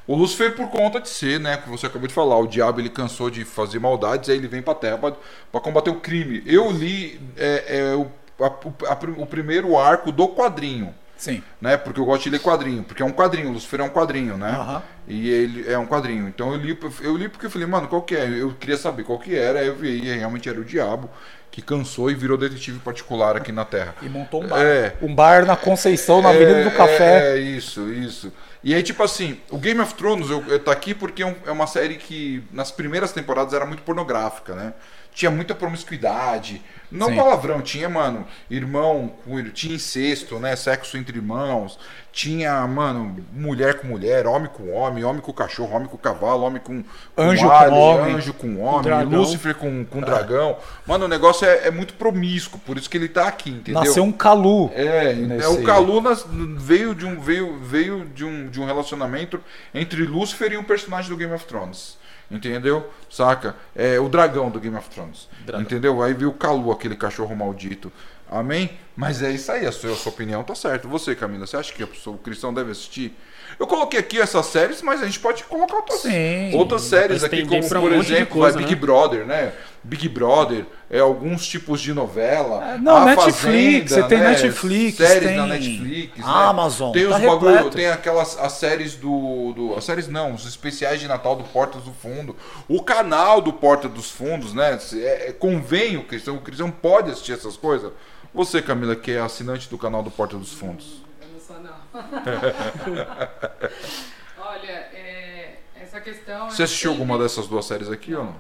O 0.08 0.16
Lucifer 0.16 0.56
por 0.56 0.68
conta 0.70 1.00
de 1.00 1.08
ser, 1.08 1.40
né, 1.40 1.58
que 1.58 1.70
você 1.70 1.86
acabou 1.86 2.08
de 2.08 2.14
falar, 2.14 2.38
o 2.38 2.48
diabo 2.48 2.82
ele 2.82 2.90
cansou 2.90 3.30
de 3.30 3.46
fazer 3.46 3.80
maldades, 3.80 4.30
aí 4.30 4.38
ele 4.38 4.48
vem 4.48 4.62
pra 4.62 4.74
terra 4.74 4.98
para 4.98 5.62
combater 5.62 5.92
o 5.92 6.00
crime. 6.00 6.42
Eu 6.46 6.72
li 6.72 7.22
é, 7.38 7.66
é, 7.68 7.96
o, 7.96 8.08
a, 8.40 8.48
a, 8.48 9.22
o 9.22 9.26
primeiro 9.26 9.78
arco 9.78 10.12
do 10.12 10.28
quadrinho. 10.30 10.94
Sim. 11.22 11.44
Né? 11.62 11.78
Porque 11.78 12.00
eu 12.00 12.06
gosto 12.06 12.24
de 12.24 12.32
ler 12.32 12.40
quadrinho, 12.40 12.84
porque 12.84 13.04
é 13.04 13.06
um 13.06 13.12
quadrinho, 13.12 13.52
Lucifer 13.52 13.80
é 13.80 13.84
um 13.84 13.90
quadrinho, 13.90 14.38
né? 14.38 14.58
Uhum. 14.58 14.82
E 15.08 15.30
ele 15.30 15.72
é 15.72 15.78
um 15.78 15.86
quadrinho. 15.86 16.28
Então 16.28 16.52
eu 16.52 16.58
li, 16.58 16.76
eu 17.02 17.16
li 17.16 17.30
porque 17.30 17.46
eu 17.46 17.52
falei, 17.52 17.68
mano, 17.68 17.88
qual 17.88 18.02
que 18.02 18.16
é? 18.16 18.28
Eu 18.28 18.56
queria 18.60 18.76
saber 18.76 19.04
qual 19.04 19.20
que 19.20 19.36
era, 19.36 19.60
aí 19.60 19.68
eu 19.68 19.76
vi, 19.76 20.02
e 20.04 20.18
realmente 20.18 20.50
era 20.50 20.60
o 20.60 20.66
diabo 20.66 21.08
que 21.52 21.62
cansou 21.62 22.10
e 22.10 22.16
virou 22.16 22.40
detetive 22.40 22.80
particular 22.80 23.38
aqui 23.38 23.52
na 23.52 23.64
Terra. 23.64 23.94
E 24.02 24.10
montou 24.10 24.44
um 24.44 24.48
bar. 24.48 24.60
É, 24.60 24.96
um 25.00 25.14
bar 25.14 25.46
na 25.46 25.56
Conceição, 25.56 26.24
na 26.24 26.30
Avenida 26.30 26.64
do 26.64 26.72
Café. 26.72 27.36
É, 27.36 27.38
isso, 27.38 27.88
isso. 27.94 28.34
E 28.64 28.74
aí, 28.74 28.82
tipo 28.82 29.04
assim, 29.04 29.38
o 29.52 29.60
Game 29.60 29.80
of 29.80 29.94
Thrones 29.94 30.28
eu, 30.28 30.44
eu 30.48 30.60
tá 30.60 30.72
aqui 30.72 30.96
porque 30.96 31.24
é, 31.24 31.36
é 31.46 31.52
uma 31.52 31.68
série 31.68 31.98
que 31.98 32.44
nas 32.52 32.72
primeiras 32.72 33.12
temporadas 33.12 33.54
era 33.54 33.66
muito 33.66 33.84
pornográfica, 33.84 34.56
né? 34.56 34.74
Tinha 35.14 35.30
muita 35.30 35.54
promiscuidade, 35.54 36.62
não 36.92 37.08
Sim. 37.08 37.16
palavrão, 37.16 37.62
tinha, 37.62 37.88
mano, 37.88 38.28
irmão, 38.50 39.14
tinha 39.54 39.76
incesto, 39.76 40.38
né? 40.40 40.56
Sexo 40.58 40.98
entre 40.98 41.18
irmãos. 41.18 41.80
Tinha, 42.12 42.68
mano, 42.68 43.26
mulher 43.32 43.80
com 43.80 43.88
mulher, 43.88 44.28
homem 44.28 44.50
com 44.52 44.70
homem, 44.74 45.02
homem 45.06 45.22
com 45.22 45.32
cachorro, 45.32 45.74
homem 45.74 45.88
com 45.88 45.98
cavalo, 45.98 46.44
homem 46.44 46.62
com, 46.62 46.84
anjo 47.18 47.48
com, 47.48 47.52
alien, 47.52 47.72
com 47.72 47.80
homem, 47.80 48.16
anjo 48.16 48.34
com 48.34 48.60
homem, 48.60 49.10
com 49.10 49.16
Lúcifer 49.16 49.56
com, 49.56 49.86
com 49.86 50.02
dragão. 50.02 50.58
Mano, 50.86 51.06
o 51.06 51.08
negócio 51.08 51.48
é, 51.48 51.68
é, 51.68 51.72
muito 51.72 51.94
promíscuo, 51.94 52.60
por 52.60 52.78
isso 52.78 52.90
que 52.90 52.98
ele 52.98 53.08
tá 53.08 53.30
aqui, 53.30 53.52
entendeu? 53.52 53.82
Nasceu 53.82 54.04
um 54.04 54.12
Calu. 54.12 54.70
É, 54.74 55.14
é 55.42 55.48
o 55.48 55.64
Calu 55.64 56.02
nas, 56.02 56.26
veio, 56.58 56.94
de 56.94 57.06
um, 57.06 57.18
veio, 57.18 57.58
veio 57.60 58.06
de, 58.14 58.26
um, 58.26 58.50
de 58.50 58.60
um 58.60 58.66
relacionamento 58.66 59.42
entre 59.74 60.04
Lúcifer 60.04 60.52
e 60.52 60.58
um 60.58 60.64
personagem 60.64 61.10
do 61.10 61.16
Game 61.16 61.34
of 61.34 61.46
Thrones. 61.46 62.01
Entendeu? 62.32 62.90
Saca? 63.10 63.56
É 63.76 64.00
o 64.00 64.08
dragão 64.08 64.50
do 64.50 64.60
Game 64.60 64.76
of 64.76 64.90
Thrones. 64.90 65.28
Dragão. 65.46 65.62
Entendeu? 65.62 66.02
Aí 66.02 66.14
viu 66.14 66.30
o 66.30 66.34
Calu, 66.34 66.72
aquele 66.72 66.96
cachorro 66.96 67.36
maldito. 67.36 67.92
Amém? 68.30 68.72
Mas 68.96 69.22
é 69.22 69.32
isso 69.32 69.52
aí, 69.52 69.66
a 69.66 69.72
sua, 69.72 69.92
a 69.92 69.96
sua 69.96 70.12
opinião 70.12 70.42
tá 70.44 70.56
certa. 70.56 70.88
Você, 70.88 71.14
Camila, 71.14 71.46
você 71.46 71.58
acha 71.58 71.74
que 71.74 71.84
o 71.84 72.18
cristão 72.18 72.54
deve 72.54 72.72
assistir? 72.72 73.14
Eu 73.62 73.68
coloquei 73.68 74.00
aqui 74.00 74.20
essas 74.20 74.48
séries, 74.48 74.82
mas 74.82 75.04
a 75.04 75.06
gente 75.06 75.20
pode 75.20 75.44
colocar 75.44 75.76
outras, 75.76 76.00
Sim, 76.00 76.52
outras 76.56 76.82
séries 76.82 77.24
aqui, 77.24 77.46
como 77.46 77.70
por 77.70 77.78
um 77.78 78.02
exemplo, 78.02 78.40
coisa, 78.40 78.58
Big 78.58 78.72
né? 78.72 78.76
Brother, 78.76 79.24
né? 79.24 79.54
Big 79.84 80.10
Brother, 80.10 80.66
é, 80.90 81.00
alguns 81.00 81.46
tipos 81.48 81.80
de 81.80 81.94
novela. 81.94 82.72
É, 82.72 82.78
não, 82.80 82.98
a 82.98 83.06
Netflix, 83.06 83.36
Fazenda, 83.36 83.88
você 83.88 84.04
tem 84.04 84.18
né? 84.18 84.30
Netflix, 84.32 84.98
séries 84.98 85.28
tem 85.28 85.38
na 85.38 85.46
Netflix, 85.46 86.18
né? 86.18 86.24
Amazon, 86.26 86.92
tem 86.92 87.06
os 87.06 87.12
tá 87.12 87.20
bagulho, 87.20 87.70
tem 87.70 87.86
aquelas 87.86 88.36
as 88.40 88.54
séries 88.54 88.96
do, 88.96 89.54
do, 89.54 89.76
as 89.76 89.84
séries 89.84 90.08
não, 90.08 90.34
os 90.34 90.48
especiais 90.48 91.00
de 91.00 91.08
Natal 91.08 91.36
do 91.36 91.44
Portas 91.44 91.84
do 91.84 91.94
Fundo, 91.94 92.36
o 92.68 92.82
canal 92.82 93.42
do 93.42 93.54
Porta 93.54 93.88
dos 93.88 94.10
Fundos, 94.10 94.56
né? 94.56 94.80
É, 94.94 95.28
é, 95.28 95.32
convém 95.34 95.98
o 95.98 96.04
cristão, 96.04 96.36
o 96.36 96.42
cristão 96.42 96.72
pode 96.72 97.12
assistir 97.12 97.34
essas 97.34 97.56
coisas. 97.56 97.92
Você, 98.34 98.60
Camila, 98.60 98.96
que 98.96 99.12
é 99.12 99.20
assinante 99.20 99.70
do 99.70 99.78
canal 99.78 100.02
do 100.02 100.10
Porta 100.10 100.36
dos 100.36 100.52
Fundos. 100.52 101.04
Eu 101.22 101.28
não 101.32 101.40
sou, 101.40 101.60
não. 101.60 101.81
Olha, 104.38 104.72
é, 104.72 105.60
essa 105.76 106.00
questão. 106.02 106.50
Você 106.50 106.64
assistiu 106.64 106.92
sempre... 106.92 107.04
alguma 107.04 107.22
dessas 107.22 107.48
duas 107.48 107.66
séries 107.66 107.90
aqui 107.90 108.12
não. 108.12 108.20
ou 108.20 108.26
não? 108.26 108.40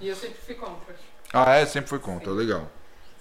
E 0.00 0.08
eu 0.08 0.16
sempre 0.16 0.38
fui 0.38 0.54
contra. 0.54 0.94
Ah, 1.32 1.54
é? 1.54 1.66
Sempre 1.66 1.88
fui 1.88 1.98
contra, 1.98 2.30
sempre. 2.30 2.44
legal. 2.44 2.70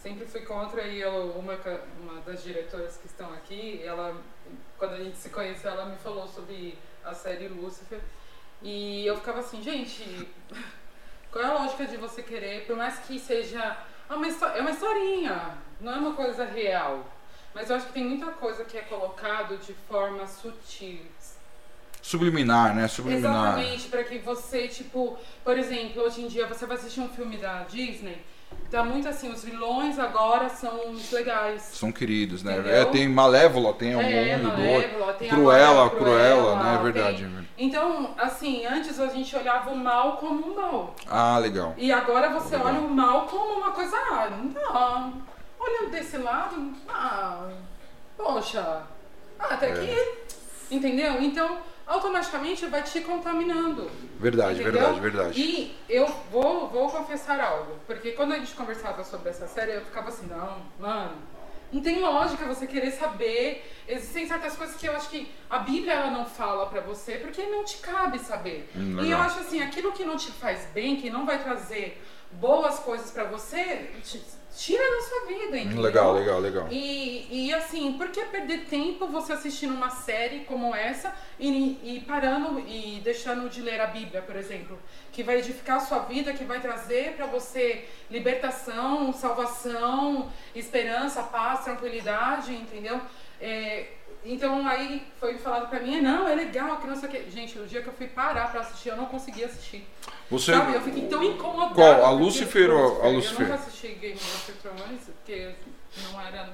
Sempre 0.01 0.25
fui 0.25 0.41
contra 0.41 0.83
e 0.83 1.01
eu, 1.01 1.31
uma, 1.31 1.57
uma 1.99 2.21
das 2.21 2.43
diretoras 2.43 2.97
que 2.97 3.07
estão 3.07 3.33
aqui, 3.33 3.81
ela, 3.83 4.15
quando 4.77 4.93
a 4.93 5.03
gente 5.03 5.17
se 5.17 5.29
conheceu, 5.29 5.71
ela 5.71 5.88
me 5.88 5.97
falou 5.97 6.27
sobre 6.27 6.77
a 7.03 7.13
série 7.13 7.47
Lucifer. 7.47 7.99
E 8.61 9.05
eu 9.05 9.17
ficava 9.17 9.39
assim, 9.39 9.63
gente, 9.63 10.29
qual 11.31 11.43
é 11.43 11.47
a 11.47 11.53
lógica 11.53 11.85
de 11.85 11.97
você 11.97 12.21
querer, 12.21 12.65
por 12.65 12.75
mais 12.75 12.99
que 12.99 13.19
seja 13.19 13.77
é 14.09 14.13
uma, 14.13 14.27
é 14.27 14.61
uma 14.61 14.71
historinha, 14.71 15.57
não 15.81 15.93
é 15.93 15.97
uma 15.97 16.13
coisa 16.13 16.45
real. 16.45 17.05
Mas 17.56 17.70
eu 17.70 17.78
acho 17.78 17.86
que 17.88 17.94
tem 17.94 18.04
muita 18.04 18.28
coisa 18.32 18.65
que 18.65 18.78
é 18.78 18.82
colocado 18.82 19.58
de 19.58 19.74
forma 19.89 20.28
sutil. 20.28 21.00
subliminar, 22.02 22.76
né? 22.76 22.88
Subliminar. 22.88 23.58
Exatamente, 23.58 23.88
para 23.88 24.04
que 24.04 24.20
você, 24.20 24.68
tipo, 24.68 25.18
por 25.44 25.58
exemplo, 25.58 26.04
hoje 26.04 26.22
em 26.22 26.28
dia 26.28 26.46
você 26.46 26.65
vai 26.68 26.76
assistir 26.78 27.00
um 27.00 27.10
filme 27.10 27.38
da 27.38 27.63
Disney, 27.63 28.22
tá 28.70 28.84
muito 28.84 29.08
assim, 29.08 29.32
os 29.32 29.44
vilões 29.44 29.98
agora 29.98 30.47
são 30.49 30.91
os 30.91 31.10
legais. 31.12 31.62
São 31.74 31.91
queridos, 31.91 32.43
né? 32.43 32.53
Entendeu? 32.60 32.76
É, 32.76 32.86
tem 32.86 33.08
Malévola, 33.10 33.74
tem 33.74 33.95
um 33.95 34.01
É, 34.01 34.38
do 34.38 34.47
outro. 34.49 34.58
Malévola, 34.60 35.14
tem 35.14 35.30
a 35.30 35.34
Cruella, 35.34 35.68
Malévola, 35.74 35.89
Cruella, 35.89 36.56
né? 36.64 36.76
É 36.76 36.84
verdade. 36.84 37.16
tem- 37.18 37.26
é 37.26 37.28
verdade. 37.30 37.49
Então, 37.58 38.14
assim, 38.18 38.66
antes 38.66 38.99
a 38.99 39.08
gente 39.08 39.36
olhava 39.36 39.72
o 39.72 39.78
mal 39.78 40.18
como 40.18 40.51
um 40.51 40.56
mal. 40.56 40.93
Ah, 41.08 41.39
legal. 41.39 41.74
E 41.78 41.91
agora 41.91 42.30
você 42.30 42.56
Legal. 42.58 42.72
olha 42.74 42.82
o 42.82 42.89
mal 42.89 43.26
como 43.28 43.60
uma 43.62 43.72
coisa, 43.72 43.95
ah, 43.97 44.30
não, 44.30 45.14
olha 45.66 45.89
desse 45.89 46.18
lado, 46.18 46.74
ah, 46.88 47.49
poxa, 48.18 48.84
ah, 49.39 49.45
até 49.53 49.70
É. 49.72 49.74
que, 49.74 50.76
entendeu? 50.76 51.22
Então, 51.22 51.59
automaticamente 51.88 52.66
vai 52.68 52.84
te 52.84 53.01
contaminando. 53.01 53.89
Verdade, 54.20 54.61
entendeu? 54.61 54.82
verdade, 54.82 54.99
verdade. 54.99 55.41
E 55.41 55.78
eu 55.89 56.07
vou, 56.32 56.68
vou 56.70 56.89
confessar 56.89 57.39
algo, 57.39 57.78
porque 57.88 58.11
quando 58.11 58.34
a 58.34 58.39
gente 58.39 58.53
conversava 58.55 59.03
sobre 59.03 59.30
essa 59.30 59.47
série, 59.47 59.74
eu 59.74 59.82
ficava 59.82 60.09
assim, 60.09 60.28
não, 60.28 60.57
mano, 60.80 61.18
não 61.72 61.82
tem 61.82 61.99
lógica 61.99 62.45
você 62.45 62.66
querer 62.68 62.91
saber. 62.91 63.70
Existem 63.88 64.28
certas 64.28 64.55
coisas 64.55 64.76
que 64.78 64.88
eu 64.88 64.95
acho 64.95 65.09
que 65.09 65.30
a 65.49 65.59
Bíblia 65.59 65.93
ela 65.93 66.11
não 66.11 66.26
fala 66.26 66.66
pra 66.68 66.80
você, 66.82 67.16
porque 67.18 67.43
não 67.43 67.63
te 67.66 67.78
cabe 67.78 68.18
saber. 68.20 68.70
Hum, 68.76 69.01
e 69.03 69.11
eu 69.11 69.18
acho 69.18 69.39
assim, 69.39 69.61
aquilo 69.61 69.91
que 69.91 70.05
não 70.05 70.16
te 70.16 70.32
faz 70.32 70.66
bem, 70.74 70.95
que 70.95 71.09
não 71.09 71.26
vai 71.26 71.43
trazer 71.43 72.01
boas 72.32 72.80
coisas 72.80 73.11
pra 73.11 73.26
você, 73.26 73.91
te- 74.03 74.24
tira 74.56 74.84
da 74.84 75.01
sua 75.01 75.26
vida, 75.28 75.58
entendeu? 75.58 75.82
Legal, 75.82 76.14
legal, 76.14 76.39
legal. 76.39 76.68
E, 76.72 77.28
e 77.30 77.53
assim, 77.53 77.93
por 77.93 78.10
que 78.10 78.24
perder 78.26 78.66
tempo 78.66 79.08
você 79.08 79.34
assistindo 79.34 79.74
uma 79.74 79.89
série 79.89 80.45
como 80.45 80.74
essa 80.74 81.14
e, 81.39 81.78
e 81.84 82.03
parando 82.08 82.60
e 82.62 83.01
deixando 83.03 83.49
de 83.49 83.62
ler 83.62 83.82
a 83.82 83.88
Bíblia, 83.88 84.22
por 84.22 84.36
exemplo? 84.36 84.80
Que 85.12 85.24
vai 85.24 85.39
edificar 85.39 85.78
a 85.78 85.82
sua 85.82 85.99
vida, 85.99 86.34
que 86.34 86.45
vai 86.45 86.62
trazer 86.62 87.16
pra 87.16 87.26
você 87.26 87.86
libertação, 88.10 89.12
salvação, 89.12 90.32
esperança, 90.56 91.22
paz, 91.24 91.66
tranquilidade, 91.66 92.53
entendeu? 92.53 93.01
É, 93.41 93.88
então 94.26 94.67
aí 94.67 95.05
foi 95.19 95.38
falado 95.38 95.69
pra 95.69 95.80
mim, 95.80 96.01
não, 96.01 96.28
é 96.28 96.36
legal, 96.36 96.78
que 96.78 96.88
não 96.88 96.95
sei 96.95 97.09
o 97.09 97.11
que. 97.11 97.30
Gente, 97.30 97.59
o 97.59 97.65
dia 97.67 97.82
que 97.82 97.88
eu 97.88 97.93
fui 97.93 98.07
parar 98.07 98.51
pra 98.51 98.61
assistir, 98.61 98.89
eu 98.89 98.97
não 98.97 99.05
conseguia 99.05 99.45
assistir. 99.45 99.88
Você. 100.30 100.53
Sabe, 100.53 100.73
eu 100.73 100.82
fiquei 100.82 101.07
tão 101.07 101.23
incomodada. 101.23 101.76
Qual? 101.76 102.05
A 102.05 102.09
Lucifer 102.09 102.71
ou 102.71 103.01
a 103.03 103.07
Eu 103.07 103.13
Lucifer? 103.13 103.41
nunca 103.41 103.53
assisti 103.55 103.88
Game 103.89 104.15
of 104.15 104.51
Thrones, 104.53 105.01
porque 105.05 105.53
não 106.11 106.19
era. 106.21 106.49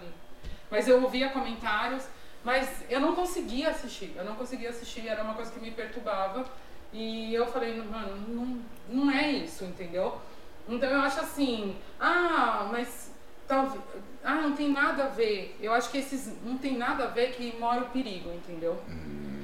Mas 0.69 0.87
eu 0.87 1.01
ouvia 1.01 1.29
comentários, 1.29 2.03
mas 2.43 2.83
eu 2.89 2.99
não 2.99 3.15
conseguia 3.15 3.69
assistir. 3.69 4.13
Eu 4.15 4.25
não 4.25 4.35
conseguia 4.35 4.69
assistir, 4.69 5.07
era 5.07 5.23
uma 5.23 5.33
coisa 5.33 5.51
que 5.51 5.59
me 5.59 5.71
perturbava. 5.71 6.45
E 6.93 7.33
eu 7.33 7.47
falei, 7.47 7.81
mano, 7.81 8.17
não, 8.27 8.61
não 8.89 9.11
é 9.11 9.31
isso, 9.31 9.63
entendeu? 9.63 10.19
Então 10.67 10.89
eu 10.89 10.99
acho 11.01 11.21
assim, 11.21 11.77
ah, 11.99 12.67
mas 12.71 13.11
talvez. 13.47 13.81
Ah, 14.23 14.35
não 14.35 14.55
tem 14.55 14.71
nada 14.71 15.05
a 15.05 15.07
ver. 15.07 15.57
Eu 15.59 15.73
acho 15.73 15.89
que 15.89 15.97
esses 15.97 16.33
não 16.43 16.57
tem 16.57 16.77
nada 16.77 17.05
a 17.05 17.07
ver 17.07 17.31
que 17.31 17.55
mora 17.57 17.81
o 17.81 17.89
perigo, 17.89 18.31
entendeu? 18.31 18.79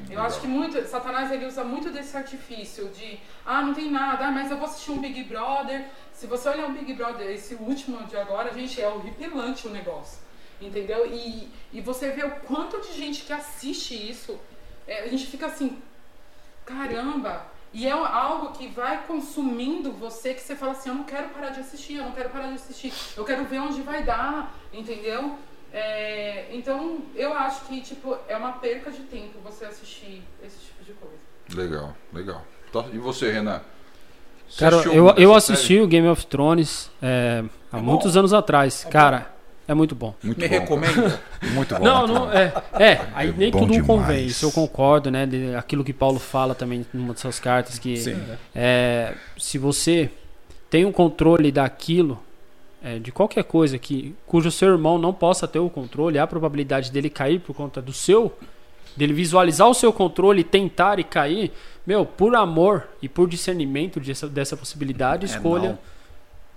Eu 0.09 0.21
acho 0.21 0.39
que 0.39 0.47
muito, 0.47 0.81
Satanás 0.87 1.31
ele 1.31 1.45
usa 1.45 1.63
muito 1.63 1.89
desse 1.89 2.15
artifício 2.15 2.87
de, 2.89 3.19
ah, 3.45 3.61
não 3.61 3.73
tem 3.73 3.91
nada, 3.91 4.27
ah, 4.27 4.31
mas 4.31 4.49
eu 4.49 4.57
vou 4.57 4.65
assistir 4.65 4.91
um 4.91 4.99
Big 4.99 5.23
Brother. 5.25 5.85
Se 6.13 6.25
você 6.27 6.47
olhar 6.49 6.67
um 6.67 6.73
Big 6.73 6.93
Brother, 6.93 7.29
esse 7.29 7.55
último 7.55 8.05
de 8.07 8.15
agora, 8.15 8.53
gente, 8.53 8.81
é 8.81 8.87
horripilante 8.87 9.67
o 9.67 9.69
negócio. 9.69 10.19
Entendeu? 10.61 11.05
E, 11.05 11.51
e 11.73 11.81
você 11.81 12.11
vê 12.11 12.23
o 12.25 12.31
quanto 12.41 12.81
de 12.81 12.93
gente 12.93 13.23
que 13.23 13.33
assiste 13.33 13.93
isso, 14.09 14.39
é, 14.87 15.03
a 15.03 15.07
gente 15.07 15.27
fica 15.27 15.47
assim, 15.47 15.81
caramba. 16.65 17.45
E 17.73 17.85
é 17.85 17.91
algo 17.91 18.51
que 18.53 18.67
vai 18.67 19.03
consumindo 19.05 19.91
você, 19.91 20.33
que 20.33 20.41
você 20.41 20.55
fala 20.55 20.71
assim, 20.71 20.89
eu 20.89 20.95
não 20.95 21.03
quero 21.03 21.29
parar 21.29 21.49
de 21.49 21.59
assistir, 21.59 21.97
eu 21.97 22.05
não 22.05 22.11
quero 22.11 22.29
parar 22.29 22.47
de 22.47 22.55
assistir, 22.55 22.93
eu 23.15 23.25
quero 23.25 23.45
ver 23.45 23.59
onde 23.59 23.81
vai 23.81 24.03
dar, 24.03 24.55
entendeu? 24.73 25.35
É, 25.71 26.47
então, 26.51 26.99
eu 27.13 27.33
acho 27.33 27.65
que, 27.65 27.81
tipo, 27.81 28.17
é 28.27 28.37
uma 28.37 28.53
perca 28.53 28.89
de 28.89 29.01
tempo 29.03 29.39
você 29.43 29.65
assistir 29.65 30.23
esse 30.43 30.57
tipo 30.59 30.83
de 30.83 30.93
coisa. 30.93 31.17
Legal, 31.53 31.95
legal. 32.13 32.43
Tá, 32.71 32.85
E 32.93 32.97
você, 32.97 33.31
Renan? 33.31 33.61
Você 34.49 34.59
Cara, 34.59 34.77
eu, 34.87 35.09
eu 35.17 35.35
assisti 35.35 35.79
o 35.79 35.87
Game 35.87 36.07
of 36.07 36.25
Thrones 36.25 36.89
é, 37.01 37.43
há 37.71 37.77
É 37.77 37.81
muitos 37.81 38.15
anos 38.15 38.33
atrás. 38.33 38.85
É 38.85 38.89
Cara, 38.89 39.36
é 39.67 39.73
muito 39.73 39.93
bom. 39.95 40.13
Muito 40.23 40.39
Me 40.39 40.47
bom, 40.47 40.53
recomenda. 40.59 40.93
cara. 40.93 41.21
Muito 41.53 41.75
bom. 41.75 41.83
Não, 41.83 42.07
não, 42.07 42.31
é, 42.31 42.53
é, 42.79 43.01
aí 43.13 43.29
É 43.29 43.33
nem 43.33 43.51
bom 43.51 43.59
tudo 43.59 43.71
demais. 43.73 43.87
convém, 43.87 44.25
isso 44.25 44.45
eu 44.45 44.51
concordo, 44.51 45.11
né, 45.11 45.25
de, 45.25 45.53
aquilo 45.55 45.83
que 45.83 45.93
Paulo 45.93 46.19
fala 46.19 46.55
também 46.55 46.85
numa 46.93 47.13
de 47.13 47.19
suas 47.19 47.39
cartas, 47.39 47.77
que 47.77 47.97
Sim. 47.97 48.17
é, 48.55 49.13
se 49.37 49.57
você 49.57 50.09
tem 50.69 50.85
um 50.85 50.91
controle 50.91 51.51
daquilo, 51.51 52.19
é, 52.83 52.99
de 52.99 53.11
qualquer 53.11 53.43
coisa 53.43 53.77
que 53.77 54.15
cujo 54.25 54.49
seu 54.51 54.69
irmão 54.69 54.97
não 54.97 55.13
possa 55.13 55.47
ter 55.47 55.59
o 55.59 55.69
controle, 55.69 56.17
a 56.19 56.25
probabilidade 56.27 56.91
dele 56.91 57.09
cair 57.09 57.39
por 57.39 57.53
conta 57.55 57.81
do 57.81 57.91
seu, 57.93 58.37
dele 58.95 59.13
visualizar 59.13 59.67
o 59.67 59.73
seu 59.73 59.91
controle, 59.93 60.43
tentar 60.43 60.99
e 60.99 61.03
cair, 61.03 61.51
meu, 61.85 62.05
por 62.05 62.35
amor 62.35 62.87
e 63.01 63.07
por 63.09 63.27
discernimento 63.29 63.99
dessa, 63.99 64.27
dessa 64.27 64.55
possibilidade, 64.57 65.25
É, 65.25 65.29
escolha 65.29 65.69
não. 65.69 65.79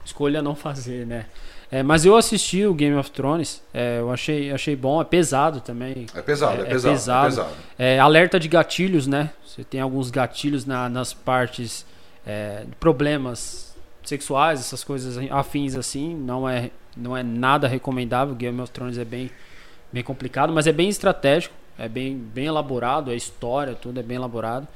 escolha 0.05 0.43
não 0.43 0.55
fazer, 0.55 1.07
né? 1.07 1.27
É, 1.73 1.83
mas 1.85 2.05
eu 2.05 2.17
assisti 2.17 2.67
o 2.67 2.75
Game 2.75 2.97
of 2.97 3.11
Thrones, 3.13 3.63
é, 3.73 4.01
eu 4.01 4.11
achei, 4.11 4.51
achei 4.51 4.75
bom, 4.75 5.01
é 5.01 5.05
pesado 5.05 5.61
também. 5.61 6.07
É 6.15 6.21
pesado, 6.21 6.63
é, 6.63 6.65
É- 6.65 6.67
é 6.67 6.71
pesado, 6.71 6.95
pesado. 6.95 7.27
é 7.27 7.31
pesado. 7.31 7.51
É, 7.79 7.99
alerta 8.01 8.41
de 8.41 8.49
gatilhos, 8.49 9.07
né? 9.07 9.31
Você 9.47 9.63
tem 9.63 9.81
alguns 9.81 10.11
gatilhos 10.11 10.65
na- 10.67 10.89
nas 10.89 11.13
partes 11.13 11.87
é, 12.27 12.65
de 12.69 12.77
problemas 12.77 13.75
sexuais, 14.05 14.61
essas 14.61 14.85
coisas 14.85 15.17
afins 15.31 15.75
assim. 15.75 16.15
Não 16.15 16.47
é, 16.49 16.71
não 16.97 17.17
é 17.17 17.23
nada 17.23 17.67
recomendável. 17.67 18.35
Game 18.35 18.61
of 18.61 18.71
Thrones 18.73 18.99
é 18.99 19.05
bem, 19.05 19.31
bem 19.93 20.03
complicado, 20.03 20.53
mas 20.53 20.67
é 20.67 20.73
bem 20.73 20.89
estratégico, 20.89 21.55
é 21.79 21.89
bem, 21.89 22.17
bem 22.17 22.47
elaborado, 22.47 23.11
a 23.11 23.15
história, 23.15 23.75
tudo 23.75 23.99
é 24.01 24.03
bem 24.03 24.17
elaborado. 24.17 24.67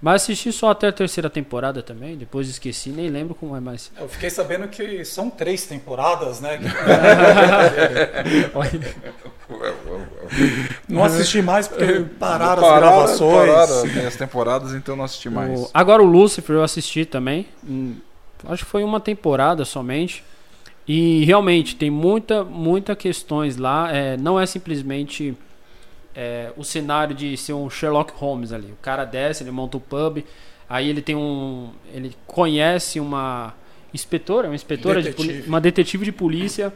Mas 0.00 0.22
assisti 0.22 0.52
só 0.52 0.70
até 0.70 0.86
a 0.88 0.92
terceira 0.92 1.28
temporada 1.28 1.82
também, 1.82 2.16
depois 2.16 2.48
esqueci, 2.48 2.90
nem 2.90 3.08
lembro 3.08 3.34
como 3.34 3.56
é 3.56 3.60
mais. 3.60 3.90
Eu 3.98 4.08
fiquei 4.08 4.30
sabendo 4.30 4.68
que 4.68 5.04
são 5.04 5.28
três 5.28 5.66
temporadas, 5.66 6.40
né? 6.40 6.58
Não 10.88 11.02
assisti 11.04 11.42
mais 11.42 11.66
porque 11.68 12.04
pararam 12.18 12.64
as 12.64 12.78
gravações. 12.78 13.50
Pararam, 13.50 14.06
as 14.06 14.16
temporadas, 14.16 14.74
então 14.74 14.94
não 14.96 15.04
assisti 15.04 15.30
mais. 15.30 15.58
O- 15.58 15.70
agora 15.72 16.02
o 16.02 16.06
Lucifer 16.06 16.56
eu 16.56 16.62
assisti 16.62 17.04
também. 17.04 17.46
hum, 17.66 17.96
acho 18.46 18.64
que 18.64 18.70
foi 18.70 18.84
uma 18.84 19.00
temporada 19.00 19.64
somente. 19.64 20.22
E 20.86 21.24
realmente 21.24 21.76
tem 21.76 21.90
muita, 21.90 22.44
muita 22.44 22.96
questões 22.96 23.56
lá. 23.58 23.92
é, 23.94 24.16
não 24.16 24.40
é 24.40 24.46
simplesmente 24.46 25.36
é, 26.20 26.50
o 26.56 26.64
cenário 26.64 27.14
de 27.14 27.36
ser 27.36 27.52
um 27.52 27.70
Sherlock 27.70 28.12
Holmes 28.16 28.52
ali. 28.52 28.72
O 28.72 28.82
cara 28.82 29.04
desce, 29.04 29.44
ele 29.44 29.52
monta 29.52 29.76
o 29.76 29.80
pub, 29.80 30.24
aí 30.68 30.88
ele 30.88 31.00
tem 31.00 31.14
um. 31.14 31.70
ele 31.94 32.12
conhece 32.26 32.98
uma 32.98 33.54
inspetora, 33.94 34.48
uma 34.48 34.56
inspetora 34.56 35.00
de 35.00 35.10
Detetive. 35.10 35.48
uma 35.48 35.60
detetive 35.60 36.04
de 36.04 36.10
polícia. 36.10 36.74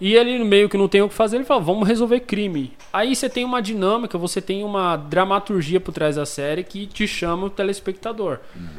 E 0.00 0.14
ele 0.14 0.44
meio 0.44 0.68
que 0.68 0.76
não 0.76 0.86
tem 0.86 1.02
o 1.02 1.08
que 1.08 1.14
fazer, 1.14 1.38
ele 1.38 1.44
fala, 1.44 1.60
vamos 1.60 1.88
resolver 1.88 2.20
crime. 2.20 2.72
Aí 2.92 3.16
você 3.16 3.28
tem 3.28 3.44
uma 3.44 3.60
dinâmica, 3.60 4.16
você 4.16 4.40
tem 4.40 4.62
uma 4.62 4.94
dramaturgia 4.94 5.80
por 5.80 5.92
trás 5.92 6.14
da 6.14 6.24
série 6.24 6.62
que 6.62 6.86
te 6.86 7.04
chama 7.04 7.46
o 7.46 7.50
telespectador. 7.50 8.38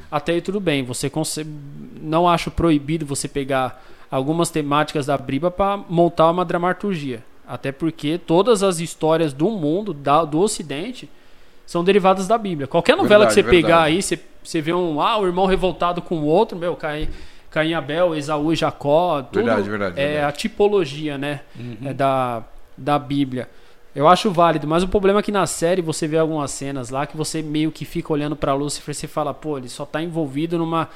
Até 0.10 0.32
aí 0.32 0.42
tudo 0.42 0.62
bem, 0.62 0.82
você 0.82 1.10
consegue, 1.10 1.50
não 2.02 2.26
acho 2.26 2.50
proibido 2.50 3.06
você 3.06 3.28
pegar 3.28 3.84
algumas 4.10 4.50
temáticas 4.50 5.08
da 5.08 5.18
Bíblia 5.18 5.52
para 5.52 5.76
montar 5.90 6.32
uma 6.32 6.46
dramaturgia. 6.46 7.22
Até 7.50 7.72
porque 7.72 8.20
todas 8.20 8.62
as 8.62 8.80
histórias 8.80 9.34
do 9.34 9.50
mundo, 9.50 9.92
da- 9.94 10.24
do 10.24 10.40
ocidente, 10.40 11.10
são 11.66 11.84
derivadas 11.84 12.28
da 12.28 12.38
Bíblia. 12.38 12.68
Qualquer 12.68 12.96
novela 12.96 13.26
Verdade, 13.26 13.42
que 13.42 13.50
você 13.50 13.56
pegar 13.56 13.68
verdade. 13.78 13.92
aí, 13.96 14.02
você, 14.04 14.20
você 14.44 14.62
vê 14.62 14.72
um, 14.74 15.02
ah, 15.02 15.18
o 15.18 15.26
irmão 15.26 15.48
revoltado 15.48 16.00
com 16.02 16.20
o 16.20 16.26
outro, 16.26 16.56
meu, 16.58 16.76
Caim, 16.76 17.10
Caim 17.50 17.74
Abel, 17.74 18.16
Esaú 18.16 18.54
e 18.54 18.56
Jacó, 18.56 19.24
tudo 19.24 19.44
Verdade, 19.46 19.68
verdade, 19.70 20.00
é 20.00 20.06
verdade. 20.08 20.26
a 20.28 20.32
tipologia, 20.32 21.18
né, 21.18 21.42
é 21.84 21.92
da, 21.94 22.44
da 22.78 23.00
Bíblia. 23.00 23.50
Eu 23.96 24.08
acho 24.08 24.30
válido, 24.30 24.68
mas 24.68 24.84
o 24.84 24.88
problema 24.88 25.20
é 25.20 25.24
que 25.24 25.32
na 25.32 25.48
série 25.48 25.82
você 25.82 26.08
vê 26.08 26.20
algumas 26.20 26.52
cenas 26.52 26.92
lá 26.92 27.08
que 27.08 27.18
você 27.18 27.42
meio 27.42 27.72
que 27.72 27.84
fica 27.84 28.14
olhando 28.14 28.36
pra 28.36 28.54
Lúcifer 28.54 28.92
e 28.92 28.96
você 28.96 29.08
fala, 29.08 29.34
pô, 29.34 29.58
ele 29.58 29.68
só 29.68 29.86
tá 29.88 30.02
envolvido 30.02 30.58
numa 30.60 30.88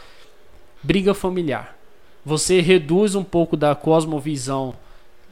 briga 0.83 1.15
familiar. 1.15 1.75
Você 2.23 2.61
reduz 2.61 3.15
um 3.15 3.23
pouco 3.23 3.57
da 3.57 3.73
cosmovisão 3.73 4.75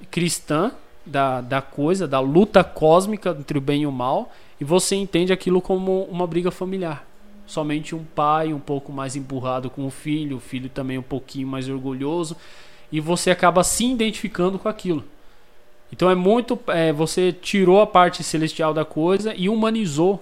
cristã 0.09 0.71
da, 1.05 1.41
da 1.41 1.61
coisa, 1.61 2.07
da 2.07 2.19
luta 2.19 2.63
cósmica 2.63 3.35
entre 3.37 3.57
o 3.57 3.61
bem 3.61 3.83
e 3.83 3.87
o 3.87 3.91
mal, 3.91 4.31
e 4.59 4.63
você 4.63 4.95
entende 4.95 5.33
aquilo 5.33 5.61
como 5.61 6.03
uma 6.03 6.27
briga 6.27 6.51
familiar. 6.51 7.05
Somente 7.47 7.95
um 7.95 8.03
pai 8.03 8.53
um 8.53 8.59
pouco 8.59 8.91
mais 8.91 9.15
emburrado 9.15 9.69
com 9.69 9.85
o 9.85 9.91
filho, 9.91 10.37
o 10.37 10.39
filho 10.39 10.69
também 10.69 10.97
um 10.97 11.03
pouquinho 11.03 11.47
mais 11.47 11.67
orgulhoso, 11.67 12.37
e 12.91 12.99
você 12.99 13.31
acaba 13.31 13.63
se 13.63 13.85
identificando 13.85 14.59
com 14.59 14.69
aquilo. 14.69 15.03
Então 15.91 16.09
é 16.09 16.15
muito. 16.15 16.57
é, 16.67 16.93
você 16.93 17.33
tirou 17.33 17.81
a 17.81 17.87
parte 17.87 18.23
celestial 18.23 18.73
da 18.73 18.85
coisa 18.85 19.33
e 19.35 19.49
humanizou 19.49 20.21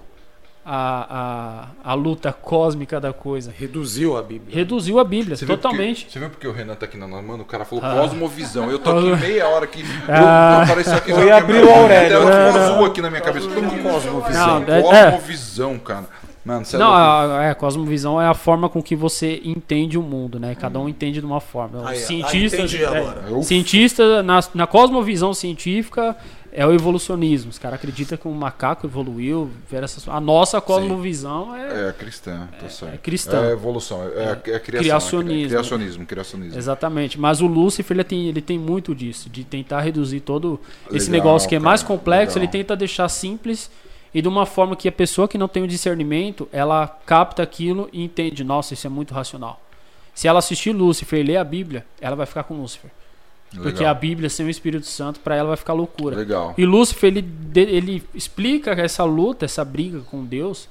a, 0.66 1.68
a, 1.84 1.92
a 1.92 1.94
luta 1.94 2.32
cósmica 2.32 3.00
da 3.00 3.12
coisa. 3.14 3.52
Reduziu 3.58 4.18
a 4.18 4.22
Bíblia. 4.22 4.56
Reduziu 4.56 5.00
a 5.00 5.04
Bíblia, 5.04 5.36
Você 5.36 5.46
viu 5.46 5.56
totalmente. 5.58 6.02
porque- 6.06 6.12
você 6.14 6.20
viu 6.20 6.30
porque 6.30 6.48
o 6.48 6.52
Renan 6.52 6.76
tá 6.76 6.86
aqui 6.86 6.98
na 6.98 7.08
mano? 7.08 7.42
O 7.42 7.46
cara 7.46 7.66
falou 7.66 7.84
Ah. 7.84 7.96
cosmovisão. 8.02 8.70
Eu 8.70 8.78
tô 8.80 8.92
aqui 8.92 9.16
meia 9.22 9.48
hora 9.48 9.66
aqui. 9.66 9.84
Ah. 10.08 10.62
Eu, 10.64 10.68
parecia 10.68 10.96
aqui, 10.96 11.12
Eu 11.12 11.26
ia 11.26 11.38
abrir 11.38 11.64
o 11.64 11.70
Aurélio. 11.74 12.10
Deu 12.10 12.22
Não, 12.22 12.28
um 12.28 12.54
não. 12.54 12.62
azul 12.74 12.86
aqui 12.86 13.02
na 13.02 13.10
minha 13.10 13.22
cabeça. 13.22 13.48
Mundo 13.48 13.82
Cosmovisão. 13.84 14.60
Não, 14.60 14.74
é- 14.74 14.80
é. 14.80 15.12
Cosmovisão, 15.12 15.80
cara. 15.80 16.06
Mano, 16.46 16.66
você 16.66 16.78
é 16.78 16.80
Não, 16.80 16.88
louco. 16.88 17.34
a, 17.34 17.44
é, 17.44 17.50
a 17.52 17.56
cosmovisão 17.56 18.20
é 18.20 18.26
a 18.28 18.34
forma 18.34 18.70
com 18.70 18.82
que 18.82 18.96
você 18.96 19.42
entende 19.44 19.98
o 19.98 20.02
mundo, 20.02 20.40
né? 20.40 20.56
Cada 20.56 20.80
um 20.80 20.88
entende 20.88 21.20
de 21.20 21.26
uma 21.26 21.42
forma. 21.42 21.88
Ah, 21.88 21.94
cientistas, 21.94 22.74
entendi 22.74 22.84
é, 22.84 23.44
cientista 23.44 24.24
na, 24.24 24.40
na 24.56 24.66
cosmovisão 24.66 25.34
científica 25.34 26.16
é 26.52 26.66
o 26.66 26.74
evolucionismo. 26.74 27.50
Os 27.50 27.60
caras 27.60 27.80
acreditam 27.80 28.18
que 28.18 28.28
um 28.28 28.34
macaco 28.34 28.88
evoluiu, 28.88 29.50
essas, 29.72 30.08
a 30.08 30.20
nossa 30.20 30.60
cosmovisão 30.60 31.56
é, 31.56 31.90
É 31.90 31.94
cristã, 31.94 32.48
tá 32.60 32.70
certo. 32.70 32.94
é 32.94 32.98
cristã. 32.98 33.46
É 33.46 33.52
evolução, 33.52 34.04
é, 34.04 34.08
é, 34.08 34.32
é 34.32 34.60
criação. 34.60 34.80
Criacionismo. 34.80 35.46
É 35.46 35.48
criacionismo, 35.50 36.06
criacionismo. 36.06 36.58
Exatamente, 36.58 37.20
mas 37.20 37.42
o 37.42 37.48
Lúcifer 37.48 37.96
ele 37.96 38.04
tem, 38.04 38.28
ele 38.28 38.42
tem 38.42 38.58
muito 38.58 38.94
disso, 38.96 39.30
de 39.30 39.44
tentar 39.44 39.82
reduzir 39.82 40.22
todo 40.22 40.60
esse 40.92 41.10
Legal, 41.10 41.28
negócio 41.28 41.50
que 41.50 41.56
é 41.56 41.60
mais 41.60 41.84
complexo, 41.84 42.40
legal. 42.40 42.52
ele 42.54 42.64
tenta 42.64 42.76
deixar 42.76 43.08
simples 43.10 43.70
e 44.14 44.22
de 44.22 44.28
uma 44.28 44.46
forma 44.46 44.76
que 44.76 44.88
a 44.88 44.92
pessoa 44.92 45.28
que 45.28 45.38
não 45.38 45.48
tem 45.48 45.64
o 45.64 45.68
discernimento, 45.68 46.48
ela 46.52 46.88
capta 47.06 47.44
aquilo 47.44 47.90
e 47.94 48.04
entende, 48.04 48.44
nossa, 48.44 48.74
isso 48.74 48.88
é 48.88 48.90
muito 48.90 49.14
racional. 49.14 49.62
Se 50.16 50.28
ela 50.28 50.40
assistir 50.40 50.72
Lúcifer 50.72 51.20
e 51.20 51.24
ler 51.24 51.38
a 51.38 51.44
Bíblia, 51.44 51.86
ela 52.02 52.16
vai 52.16 52.26
ficar 52.26 52.44
com 52.44 52.56
Lúcifer. 52.56 52.92
Porque 53.56 53.80
Legal. 53.80 53.92
a 53.92 53.94
Bíblia 53.94 54.30
sem 54.30 54.46
o 54.46 54.50
Espírito 54.50 54.86
Santo, 54.86 55.20
para 55.20 55.36
ela 55.36 55.48
vai 55.50 55.58
ficar 55.58 55.74
loucura. 55.74 56.16
Legal. 56.16 56.54
E 56.58 56.66
Lúcifer, 56.66 57.10
ele, 57.10 57.26
ele 57.56 58.04
explica 58.14 58.72
essa 58.72 59.04
luta, 59.04 59.46
essa 59.46 59.66
briga 59.66 60.02
com 60.02 60.24
Deus, 60.24 60.70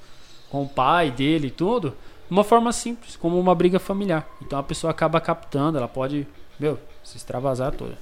com 0.48 0.62
o 0.62 0.68
pai 0.68 1.10
dele 1.10 1.48
e 1.48 1.50
tudo, 1.50 1.90
de 1.90 2.30
uma 2.30 2.44
forma 2.44 2.72
simples, 2.72 3.16
como 3.16 3.38
uma 3.38 3.54
briga 3.54 3.78
familiar. 3.78 4.28
Então 4.40 4.58
a 4.58 4.62
pessoa 4.62 4.92
acaba 4.92 5.20
captando, 5.20 5.76
ela 5.76 5.88
pode, 5.88 6.26
meu, 6.58 6.78
se 7.02 7.16
extravasar 7.16 7.72
toda. 7.72 7.98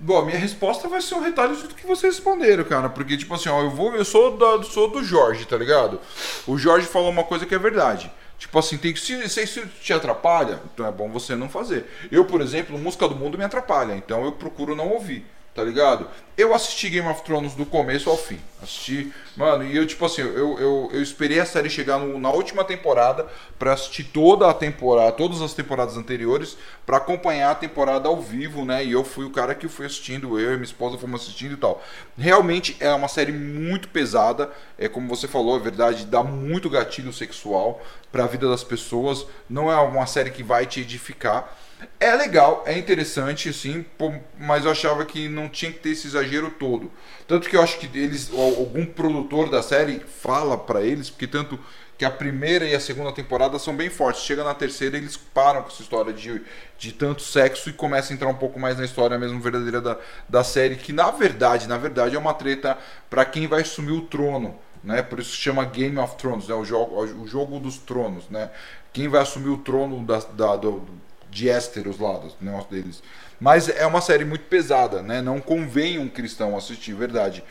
Bom, 0.00 0.18
a 0.18 0.24
minha 0.24 0.38
resposta 0.38 0.86
vai 0.86 1.00
ser 1.00 1.16
um 1.16 1.22
retalho 1.22 1.56
de 1.56 1.62
tudo 1.62 1.74
que 1.74 1.86
vocês 1.86 2.14
responderam, 2.14 2.62
cara. 2.64 2.88
Porque, 2.88 3.16
tipo 3.16 3.34
assim, 3.34 3.48
ó, 3.48 3.62
eu 3.62 3.70
vou, 3.70 3.96
eu 3.96 4.04
sou, 4.04 4.36
da, 4.36 4.62
sou 4.62 4.88
do 4.88 5.02
Jorge, 5.02 5.44
tá 5.44 5.56
ligado? 5.56 5.98
O 6.46 6.56
Jorge 6.56 6.86
falou 6.86 7.10
uma 7.10 7.24
coisa 7.24 7.44
que 7.44 7.54
é 7.54 7.58
verdade. 7.58 8.10
Tipo 8.38 8.58
assim, 8.58 8.78
tem 8.78 8.94
se, 8.94 9.28
se 9.28 9.42
isso 9.42 9.66
te 9.82 9.92
atrapalha, 9.92 10.60
então 10.72 10.86
é 10.86 10.92
bom 10.92 11.08
você 11.08 11.34
não 11.34 11.48
fazer. 11.48 11.86
Eu, 12.10 12.24
por 12.24 12.40
exemplo, 12.40 12.78
música 12.78 13.08
do 13.08 13.16
mundo 13.16 13.36
me 13.36 13.44
atrapalha, 13.44 13.94
então 13.94 14.24
eu 14.24 14.32
procuro 14.32 14.76
não 14.76 14.88
ouvir, 14.90 15.26
tá 15.58 15.64
ligado? 15.64 16.06
Eu 16.36 16.54
assisti 16.54 16.88
Game 16.88 17.08
of 17.08 17.22
Thrones 17.22 17.54
do 17.54 17.66
começo 17.66 18.08
ao 18.08 18.16
fim. 18.16 18.38
Assisti, 18.62 19.12
mano, 19.36 19.64
e 19.64 19.76
eu, 19.76 19.84
tipo 19.86 20.04
assim, 20.06 20.22
eu, 20.22 20.58
eu, 20.58 20.90
eu 20.92 21.02
esperei 21.02 21.40
a 21.40 21.44
série 21.44 21.68
chegar 21.68 21.98
no- 21.98 22.18
na 22.18 22.30
última 22.30 22.62
temporada 22.62 23.26
pra 23.58 23.72
assistir 23.72 24.04
toda 24.04 24.48
a 24.48 24.54
temporada, 24.54 25.10
todas 25.12 25.42
as 25.42 25.52
temporadas 25.52 25.96
anteriores, 25.96 26.56
pra 26.86 26.98
acompanhar 26.98 27.50
a 27.50 27.54
temporada 27.56 28.08
ao 28.08 28.20
vivo, 28.20 28.64
né? 28.64 28.84
E 28.84 28.92
eu 28.92 29.02
fui 29.02 29.24
o 29.24 29.30
cara 29.30 29.52
que 29.54 29.66
fui 29.68 29.86
assistindo, 29.86 30.38
eu 30.38 30.50
e 30.52 30.54
minha 30.54 30.64
esposa 30.64 30.96
fomos 30.96 31.22
assistindo 31.22 31.54
e 31.54 31.56
tal. 31.56 31.82
Realmente 32.16 32.76
é 32.78 32.92
uma 32.92 33.08
série 33.08 33.32
muito 33.32 33.88
pesada, 33.88 34.50
é 34.78 34.88
como 34.88 35.08
você 35.08 35.26
falou, 35.26 35.56
é 35.56 35.60
verdade, 35.60 36.06
dá 36.06 36.22
muito 36.22 36.70
gatilho 36.70 37.12
sexual 37.12 37.82
pra 38.12 38.26
vida 38.26 38.48
das 38.48 38.62
pessoas. 38.62 39.26
Não 39.50 39.70
é 39.72 39.76
uma 39.80 40.06
série 40.06 40.30
que 40.30 40.42
vai 40.44 40.66
te 40.66 40.80
edificar. 40.80 41.52
É 42.00 42.14
legal, 42.16 42.64
é 42.66 42.76
interessante, 42.76 43.52
sim, 43.52 43.84
pô, 43.96 44.12
mas 44.36 44.64
eu 44.64 44.70
achava 44.70 45.04
que 45.04 45.28
não 45.28 45.48
tinha 45.48 45.72
que 45.72 45.78
ter 45.78 45.90
esse 45.90 46.08
exagero 46.08 46.50
todo. 46.50 46.90
Tanto 47.26 47.48
que 47.48 47.56
eu 47.56 47.62
acho 47.62 47.78
que 47.78 47.86
eles, 47.98 48.30
algum 48.32 48.84
produtor 48.84 49.48
da 49.48 49.62
série 49.62 50.00
fala 50.00 50.58
pra 50.58 50.82
eles, 50.82 51.08
porque 51.08 51.26
tanto 51.28 51.58
que 51.96 52.04
a 52.04 52.10
primeira 52.10 52.64
e 52.64 52.74
a 52.74 52.80
segunda 52.80 53.12
temporada 53.12 53.58
são 53.60 53.76
bem 53.76 53.90
fortes. 53.90 54.22
Chega 54.22 54.42
na 54.42 54.54
terceira 54.54 54.96
eles 54.96 55.16
param 55.16 55.62
com 55.62 55.68
essa 55.68 55.82
história 55.82 56.12
de, 56.12 56.42
de 56.78 56.92
tanto 56.92 57.22
sexo 57.22 57.68
e 57.70 57.72
começa 57.72 58.12
a 58.12 58.14
entrar 58.14 58.28
um 58.28 58.34
pouco 58.34 58.58
mais 58.58 58.76
na 58.78 58.84
história 58.84 59.18
mesmo 59.18 59.40
verdadeira 59.40 59.80
da, 59.80 59.98
da 60.28 60.42
série, 60.44 60.76
que 60.76 60.92
na 60.92 61.10
verdade, 61.12 61.68
na 61.68 61.76
verdade 61.78 62.14
é 62.16 62.18
uma 62.18 62.34
treta 62.34 62.76
pra 63.10 63.24
quem 63.24 63.46
vai 63.46 63.62
assumir 63.62 63.92
o 63.92 64.02
trono. 64.02 64.56
Né? 64.82 65.02
Por 65.02 65.18
isso 65.20 65.34
chama 65.34 65.64
Game 65.64 65.98
of 65.98 66.16
Thrones, 66.16 66.46
né? 66.48 66.54
o, 66.54 66.64
jogo, 66.64 67.00
o 67.04 67.26
jogo 67.26 67.58
dos 67.58 67.78
tronos. 67.78 68.28
Né? 68.30 68.48
Quem 68.92 69.08
vai 69.08 69.20
assumir 69.22 69.48
o 69.50 69.58
trono 69.58 70.04
da, 70.04 70.18
da- 70.18 70.56
do, 70.56 70.86
de 71.30 71.48
Ésteros 71.48 71.98
lá, 71.98 72.14
do 72.14 72.32
negócio 72.40 72.70
deles. 72.70 73.02
Mas 73.40 73.68
é 73.68 73.86
uma 73.86 74.00
série 74.00 74.24
muito 74.24 74.44
pesada, 74.46 75.02
né? 75.02 75.22
Não 75.22 75.40
convém 75.40 75.98
um 75.98 76.08
cristão 76.08 76.56
assistir, 76.56 76.94
verdade. 76.94 77.44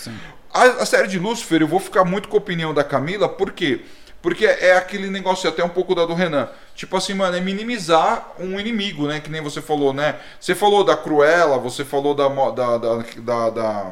A, 0.54 0.64
a 0.64 0.86
série 0.86 1.08
de 1.08 1.18
Lúcifer, 1.18 1.62
eu 1.62 1.68
vou 1.68 1.80
ficar 1.80 2.04
muito 2.04 2.28
com 2.28 2.36
a 2.36 2.40
opinião 2.40 2.74
da 2.74 2.84
Camila, 2.84 3.30
por 3.30 3.52
quê? 3.52 3.86
Porque 4.28 4.46
é 4.46 4.76
aquele 4.76 5.10
negócio 5.10 5.48
até 5.48 5.64
um 5.64 5.70
pouco 5.70 5.96
da 5.96 6.06
do 6.06 6.14
Renan. 6.14 6.50
Tipo 6.76 6.98
assim, 6.98 7.14
mano, 7.14 7.38
é 7.38 7.40
minimizar 7.40 8.34
um 8.38 8.60
inimigo, 8.60 9.08
né? 9.08 9.22
Que 9.22 9.32
nem 9.32 9.42
você 9.42 9.62
falou, 9.62 9.94
né? 9.94 10.16
Você 10.38 10.54
falou 10.54 10.84
da 10.84 10.98
Cruella, 10.98 11.58
você 11.58 11.86
falou 11.86 12.14
da, 12.14 12.28
da, 12.28 12.78
da, 12.78 12.98
da, 13.20 13.50
da 13.50 13.86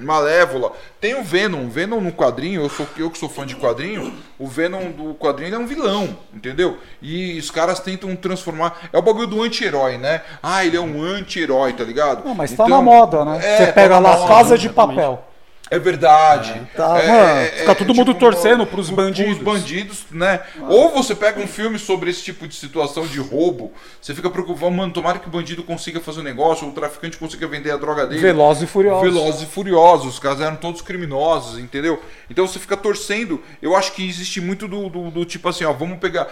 Malévola. 0.00 0.72
Tem 0.98 1.14
o 1.14 1.22
Venom. 1.22 1.66
O 1.66 1.68
Venom 1.68 2.00
no 2.00 2.10
quadrinho, 2.12 2.62
eu, 2.62 2.70
sou, 2.70 2.86
eu 2.96 3.10
que 3.10 3.18
sou 3.18 3.28
fã 3.28 3.44
de 3.44 3.56
quadrinho, 3.56 4.10
o 4.38 4.48
Venom 4.48 4.90
do 4.90 5.14
quadrinho 5.16 5.48
ele 5.48 5.56
é 5.56 5.58
um 5.58 5.66
vilão, 5.66 6.16
entendeu? 6.32 6.78
E 7.02 7.38
os 7.38 7.50
caras 7.50 7.78
tentam 7.78 8.16
transformar. 8.16 8.88
É 8.90 8.96
o 8.96 9.02
bagulho 9.02 9.26
do 9.26 9.42
anti-herói, 9.42 9.98
né? 9.98 10.22
Ah, 10.42 10.64
ele 10.64 10.78
é 10.78 10.80
um 10.80 11.02
anti-herói, 11.02 11.74
tá 11.74 11.84
ligado? 11.84 12.24
Não, 12.24 12.34
mas 12.34 12.52
tá 12.52 12.64
Então, 12.64 12.68
na 12.78 12.82
moda, 12.82 13.22
né? 13.26 13.38
é, 13.42 13.56
Você 13.58 13.66
tá 13.66 13.72
pega 13.74 14.00
na 14.00 14.08
lá 14.08 14.16
moda, 14.16 14.28
Casa 14.28 14.56
de 14.56 14.66
exatamente. 14.68 14.96
Papel. 14.96 15.33
É 15.74 15.78
verdade. 15.78 16.60
Tá, 16.76 16.98
É, 17.00 17.06
mano, 17.08 17.40
é, 17.40 17.46
fica 17.46 17.72
é, 17.72 17.74
todo 17.74 17.94
mundo 17.94 18.08
tipo, 18.14 18.20
torcendo 18.20 18.66
pros 18.66 18.86
pro- 18.88 18.96
bandidos. 18.96 19.38
pros 19.38 19.44
bandidos, 19.60 20.04
né? 20.10 20.40
Ou 20.68 20.90
você 20.90 21.14
pega 21.14 21.40
um 21.40 21.46
filme 21.46 21.78
sobre 21.78 22.10
esse 22.10 22.22
tipo 22.22 22.46
de 22.46 22.54
situação 22.54 23.06
de 23.06 23.18
roubo, 23.18 23.72
você 24.00 24.14
fica 24.14 24.30
preocupado, 24.30 24.70
mano, 24.72 24.92
tomara 24.92 25.18
que 25.18 25.26
o 25.28 25.30
bandido 25.30 25.62
consiga 25.62 26.00
fazer 26.00 26.20
o 26.20 26.22
negócio, 26.22 26.64
ou 26.66 26.70
o 26.70 26.74
traficante 26.74 27.16
consiga 27.16 27.46
vender 27.46 27.70
a 27.70 27.76
droga 27.76 28.06
dele. 28.06 28.20
Velozes 28.20 28.62
e 28.62 28.66
Furiosos. 28.66 29.02
Velozes 29.02 29.42
e 29.42 29.46
Furiosos, 29.46 30.14
os 30.14 30.18
caras 30.18 30.40
eram 30.40 30.56
todos 30.56 30.80
criminosos, 30.82 31.58
entendeu? 31.58 32.02
Então 32.30 32.46
você 32.46 32.58
fica 32.58 32.76
torcendo. 32.76 33.42
Eu 33.60 33.74
acho 33.76 33.92
que 33.92 34.06
existe 34.08 34.40
muito 34.40 34.68
do, 34.68 34.88
do- 34.88 35.10
do 35.10 35.24
tipo 35.24 35.48
assim, 35.48 35.64
ó, 35.64 35.72
vamos 35.72 35.98
pegar 35.98 36.28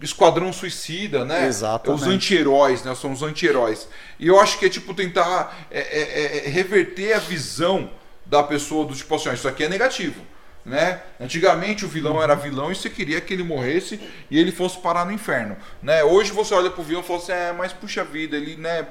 Esquadrão 0.00 0.52
Suicida, 0.52 1.24
né? 1.24 1.46
Exatamente. 1.46 2.02
Os 2.02 2.08
anti-heróis, 2.08 2.82
né? 2.84 2.94
São 2.94 3.12
os 3.12 3.22
anti-heróis. 3.22 3.88
E 4.18 4.26
eu 4.26 4.40
acho 4.40 4.58
que 4.58 4.66
é 4.66 4.68
tipo 4.68 4.94
tentar 4.94 5.66
é, 5.70 5.80
é, 5.80 6.46
é, 6.46 6.48
reverter 6.48 7.12
a 7.14 7.18
visão 7.18 7.90
da 8.26 8.42
pessoa 8.42 8.84
do 8.84 8.94
tipo 8.94 9.14
assim, 9.14 9.28
ó, 9.28 9.32
isso 9.32 9.48
aqui 9.48 9.64
é 9.64 9.68
negativo. 9.68 10.20
Né? 10.64 11.00
Antigamente 11.20 11.84
o 11.84 11.88
vilão 11.88 12.20
era 12.20 12.34
vilão 12.34 12.72
e 12.72 12.74
você 12.74 12.90
queria 12.90 13.20
que 13.20 13.32
ele 13.32 13.44
morresse 13.44 14.00
e 14.28 14.36
ele 14.36 14.50
fosse 14.50 14.76
parar 14.78 15.04
no 15.04 15.12
inferno. 15.12 15.56
Né? 15.80 16.02
Hoje 16.02 16.32
você 16.32 16.52
olha 16.54 16.70
pro 16.70 16.82
vilão 16.82 17.02
e 17.02 17.06
fala 17.06 17.18
assim, 17.20 17.32
é, 17.32 17.52
mas 17.52 17.72
puxa 17.72 18.02
vida, 18.02 18.36
ele, 18.36 18.56
né? 18.56 18.86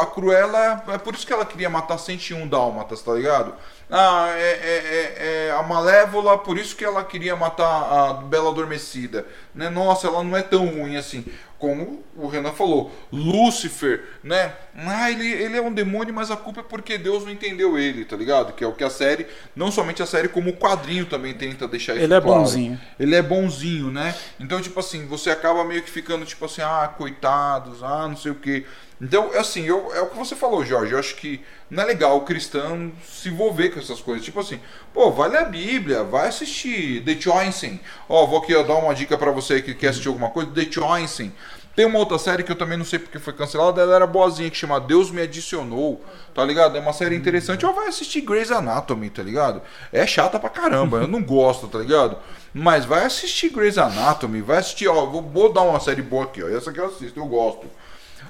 A 0.00 0.06
Cruella, 0.06 0.84
é 0.88 0.98
por 0.98 1.14
isso 1.14 1.26
que 1.26 1.32
ela 1.32 1.44
queria 1.44 1.70
matar 1.70 1.98
101 1.98 2.48
dálmatas, 2.48 3.00
tá 3.00 3.14
ligado? 3.14 3.54
Ah, 3.90 4.28
é, 4.36 4.42
é- 4.42 5.16
é- 5.16 5.46
é 5.48 5.50
a 5.52 5.62
Malévola, 5.62 6.36
por 6.36 6.58
isso 6.58 6.76
que 6.76 6.84
ela 6.84 7.02
queria 7.04 7.34
matar 7.34 7.64
a 7.66 8.12
Bela 8.14 8.50
Adormecida. 8.50 9.26
Né? 9.54 9.70
Nossa, 9.70 10.06
ela 10.06 10.22
não 10.22 10.36
é 10.36 10.42
tão 10.42 10.66
ruim 10.66 10.96
assim. 10.96 11.24
Como 11.58 12.04
o 12.14 12.28
Renan 12.28 12.52
falou, 12.52 12.92
Lúcifer, 13.10 14.04
né? 14.22 14.52
Ah, 14.76 15.10
ele, 15.10 15.26
ele 15.26 15.56
é 15.56 15.60
um 15.60 15.72
demônio, 15.72 16.14
mas 16.14 16.30
a 16.30 16.36
culpa 16.36 16.60
é 16.60 16.62
porque 16.62 16.96
Deus 16.96 17.24
não 17.24 17.32
entendeu 17.32 17.76
ele, 17.76 18.04
tá 18.04 18.14
ligado? 18.14 18.52
Que 18.52 18.62
é 18.62 18.66
o 18.66 18.72
que 18.72 18.84
a 18.84 18.90
série, 18.90 19.26
não 19.56 19.72
somente 19.72 20.00
a 20.00 20.06
série, 20.06 20.28
como 20.28 20.50
o 20.50 20.56
quadrinho 20.56 21.04
também 21.06 21.34
tenta 21.34 21.66
deixar 21.66 21.96
isso 21.96 22.04
Ele 22.04 22.14
é 22.14 22.20
claro. 22.20 22.42
bonzinho. 22.42 22.80
Ele 23.00 23.16
é 23.16 23.22
bonzinho, 23.22 23.90
né? 23.90 24.14
Então, 24.38 24.60
tipo 24.60 24.78
assim, 24.78 25.06
você 25.06 25.30
acaba 25.30 25.64
meio 25.64 25.82
que 25.82 25.90
ficando 25.90 26.24
tipo 26.24 26.44
assim, 26.44 26.60
ah, 26.62 26.92
coitados, 26.96 27.82
ah, 27.82 28.06
não 28.06 28.16
sei 28.16 28.30
o 28.30 28.36
quê. 28.36 28.64
Então, 29.00 29.30
assim, 29.34 29.64
eu, 29.64 29.94
é 29.94 30.00
o 30.00 30.06
que 30.06 30.16
você 30.16 30.34
falou, 30.34 30.64
Jorge. 30.64 30.92
Eu 30.92 30.98
acho 30.98 31.14
que 31.16 31.40
não 31.70 31.82
é 31.82 31.86
legal 31.86 32.16
o 32.16 32.22
cristão 32.22 32.90
se 33.06 33.28
envolver 33.28 33.70
com 33.70 33.78
essas 33.78 34.00
coisas. 34.00 34.24
Tipo 34.24 34.40
assim, 34.40 34.60
pô, 34.92 35.10
vai 35.12 35.28
ler 35.28 35.38
a 35.38 35.44
Bíblia, 35.44 36.02
vai 36.02 36.28
assistir 36.28 37.04
The 37.04 37.20
Choicing. 37.20 37.78
Ó, 38.08 38.26
vou 38.26 38.38
aqui 38.38 38.52
dar 38.64 38.74
uma 38.74 38.94
dica 38.94 39.16
pra 39.16 39.30
você 39.30 39.62
que 39.62 39.74
quer 39.74 39.88
assistir 39.88 40.08
alguma 40.08 40.30
coisa, 40.30 40.50
The 40.50 40.66
Choicing. 40.70 41.32
Tem 41.76 41.86
uma 41.86 42.00
outra 42.00 42.18
série 42.18 42.42
que 42.42 42.50
eu 42.50 42.56
também 42.56 42.76
não 42.76 42.84
sei 42.84 42.98
porque 42.98 43.20
foi 43.20 43.32
cancelada, 43.32 43.80
ela 43.80 43.94
era 43.94 44.04
boazinha, 44.04 44.50
que 44.50 44.56
chama 44.56 44.80
Deus 44.80 45.12
Me 45.12 45.22
Adicionou, 45.22 46.02
tá 46.34 46.44
ligado? 46.44 46.76
É 46.76 46.80
uma 46.80 46.92
série 46.92 47.14
interessante. 47.14 47.64
Ó, 47.64 47.70
vai 47.70 47.86
assistir 47.86 48.22
Grey's 48.22 48.50
Anatomy, 48.50 49.08
tá 49.10 49.22
ligado? 49.22 49.62
É 49.92 50.04
chata 50.04 50.40
pra 50.40 50.50
caramba, 50.50 50.96
eu 50.98 51.06
não 51.06 51.22
gosto, 51.22 51.68
tá 51.68 51.78
ligado? 51.78 52.18
Mas 52.52 52.84
vai 52.84 53.04
assistir 53.04 53.50
Grey's 53.50 53.78
Anatomy, 53.78 54.40
vai 54.40 54.58
assistir, 54.58 54.88
ó, 54.88 55.06
vou, 55.06 55.22
vou 55.22 55.52
dar 55.52 55.62
uma 55.62 55.78
série 55.78 56.02
boa 56.02 56.24
aqui, 56.24 56.42
ó. 56.42 56.48
Essa 56.48 56.70
aqui 56.70 56.80
eu 56.80 56.86
assisto, 56.86 57.20
eu 57.20 57.26
gosto. 57.26 57.68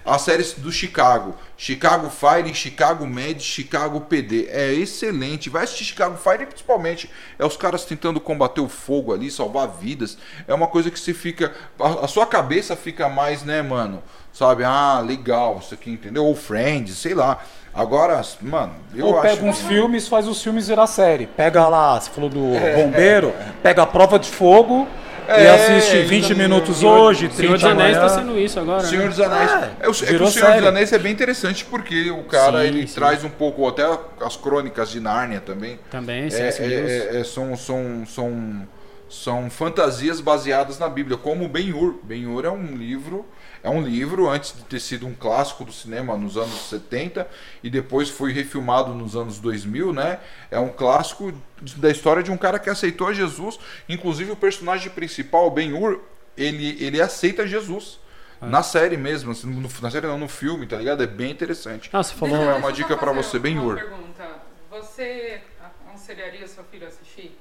As 0.09 0.23
séries 0.23 0.55
do 0.55 0.73
Chicago. 0.73 1.35
Chicago 1.57 2.09
Fire, 2.09 2.55
Chicago 2.55 3.07
Med, 3.07 3.43
Chicago 3.43 4.01
PD. 4.01 4.47
É 4.51 4.73
excelente. 4.73 5.51
Vai 5.51 5.65
assistir 5.65 5.85
Chicago 5.85 6.17
Fire 6.17 6.47
principalmente. 6.47 7.11
É 7.39 7.45
os 7.45 7.57
caras 7.57 7.85
tentando 7.85 8.19
combater 8.19 8.61
o 8.61 8.69
fogo 8.69 9.13
ali, 9.13 9.31
salvar 9.31 9.69
vidas. 9.69 10.17
É 10.47 10.55
uma 10.55 10.67
coisa 10.67 10.91
que 10.91 10.99
você 10.99 11.13
fica. 11.13 11.53
A, 11.79 12.05
a 12.05 12.09
sua 12.09 12.25
cabeça 12.25 12.75
fica 12.75 13.09
mais, 13.09 13.43
né, 13.43 13.61
mano? 13.61 14.03
Sabe? 14.33 14.65
Ah, 14.65 15.03
legal, 15.05 15.59
isso 15.63 15.75
aqui, 15.75 15.91
entendeu? 15.91 16.25
Ou 16.25 16.35
Friends, 16.35 16.97
sei 16.97 17.13
lá. 17.13 17.39
Agora, 17.75 18.21
mano, 18.41 18.75
eu 18.95 19.07
Ou 19.07 19.19
acho 19.19 19.37
pega 19.37 19.45
uns 19.45 19.61
filmes, 19.61 20.09
faz 20.09 20.27
os 20.27 20.43
filmes 20.43 20.69
virar 20.69 20.87
série. 20.87 21.27
Pega 21.27 21.69
lá, 21.69 22.01
você 22.01 22.11
falou 22.11 22.31
do 22.31 22.55
É. 22.55 22.83
bombeiro, 22.83 23.35
pega 23.63 23.83
a 23.83 23.87
prova 23.87 24.19
de 24.19 24.29
fogo 24.31 24.89
e 25.29 25.31
É, 25.31 25.51
assiste 25.77 26.03
20 26.05 26.27
e 26.27 26.31
não- 26.31 26.37
minutos 26.39 26.79
Senhor- 26.79 26.99
hoje, 26.99 27.29
30 27.29 27.37
Senhor 27.37 27.53
dos 27.55 27.65
Anéis 27.65 27.97
está 27.97 28.09
sendo 28.09 28.39
isso 28.39 28.59
agora. 28.59 28.83
Senhor 28.85 29.03
né? 29.03 29.09
dos 29.09 29.21
Anéis. 29.21 29.51
É, 29.51 29.57
É, 29.81 29.89
o, 29.89 29.91
é 29.91 29.95
que 29.95 30.03
o 30.05 30.07
virou 30.07 30.29
Senhor 30.31 30.47
dos 30.47 30.55
série. 30.55 30.67
Anéis 30.67 30.93
é 30.93 30.99
bem 30.99 31.13
interessante 31.13 31.65
porque 31.67 32.11
o 32.11 32.25
cara 32.25 32.63
Sim, 32.63 32.67
ele 32.67 32.87
sim. 32.89 32.95
traz 32.95 33.23
um 33.25 33.29
pouco, 33.29 33.67
até 33.69 33.85
as 34.21 34.37
crônicas 34.37 34.91
de 34.91 35.01
Nárnia 35.01 35.41
também. 35.41 35.79
Também, 35.91 36.21
É. 36.21 36.23
Lewis. 36.23 36.61
é, 36.61 37.17
é, 37.17 37.21
é, 37.21 37.25
são, 37.25 37.57
são, 37.57 38.05
são, 38.07 38.67
são 39.09 39.51
fantasias 39.51 40.21
baseadas 40.21 40.79
na 40.79 40.89
Bíblia, 40.89 41.17
como 41.17 41.49
Ben-Hur. 41.49 41.97
Ben-Hur 42.03 42.45
é 42.45 42.51
um 42.51 42.75
livro, 42.77 43.25
é 43.63 43.69
um 43.71 43.83
livro 43.83 44.29
antes 44.29 44.55
de 44.57 44.63
ter 44.65 44.81
sido 44.81 45.07
um 45.07 45.15
clássico 45.15 45.65
do 45.65 45.73
cinema 45.73 46.17
nos 46.17 46.37
anos 46.37 46.55
70 46.69 47.29
e 47.63 47.69
depois 47.71 48.09
foi 48.09 48.33
refilmado 48.33 48.95
nos 48.95 49.17
anos 49.17 49.39
2000, 49.39 49.93
né? 49.93 50.21
É 50.51 50.59
um 50.59 50.69
clássico 50.69 51.33
da 51.77 51.91
história 51.91 52.23
de 52.23 52.31
um 52.31 52.37
cara 52.37 52.59
que 52.59 52.71
aceitou 52.71 53.07
a 53.09 53.13
Jesus, 53.13 53.59
inclusive 53.89 54.31
o 54.33 54.37
personagem 54.37 54.91
principal, 54.91 55.51
Ben-Hur, 55.51 56.01
ele 56.37 56.77
ele 56.83 57.01
aceita 57.01 57.47
Jesus. 57.47 57.99
Na 58.41 58.63
série 58.63 58.97
mesmo, 58.97 59.33
assim, 59.33 59.49
no- 59.49 59.69
na 59.83 59.91
série 59.91 60.07
não, 60.07 60.17
no 60.17 60.29
filme, 60.29 60.65
tá 60.65 60.77
ligado? 60.77 61.03
É 61.03 61.07
bem 61.09 61.29
interessante. 61.33 61.91
Ah, 61.93 62.01
você 62.05 62.15
falou. 62.15 62.37
Deixa- 62.37 62.53
Deixa 62.53 62.65
uma 62.67 62.73
dica 62.73 62.97
fazer 62.97 63.15
você, 63.17 63.39
bem 63.41 63.59
uma 63.59 63.65
Ur. 63.67 63.75
pergunta. 63.75 64.29
Você 64.71 65.41
aconselharia 65.61 66.47
seu 66.47 66.63
filho 66.63 66.85
a 66.87 66.89
assistir? 66.89 67.37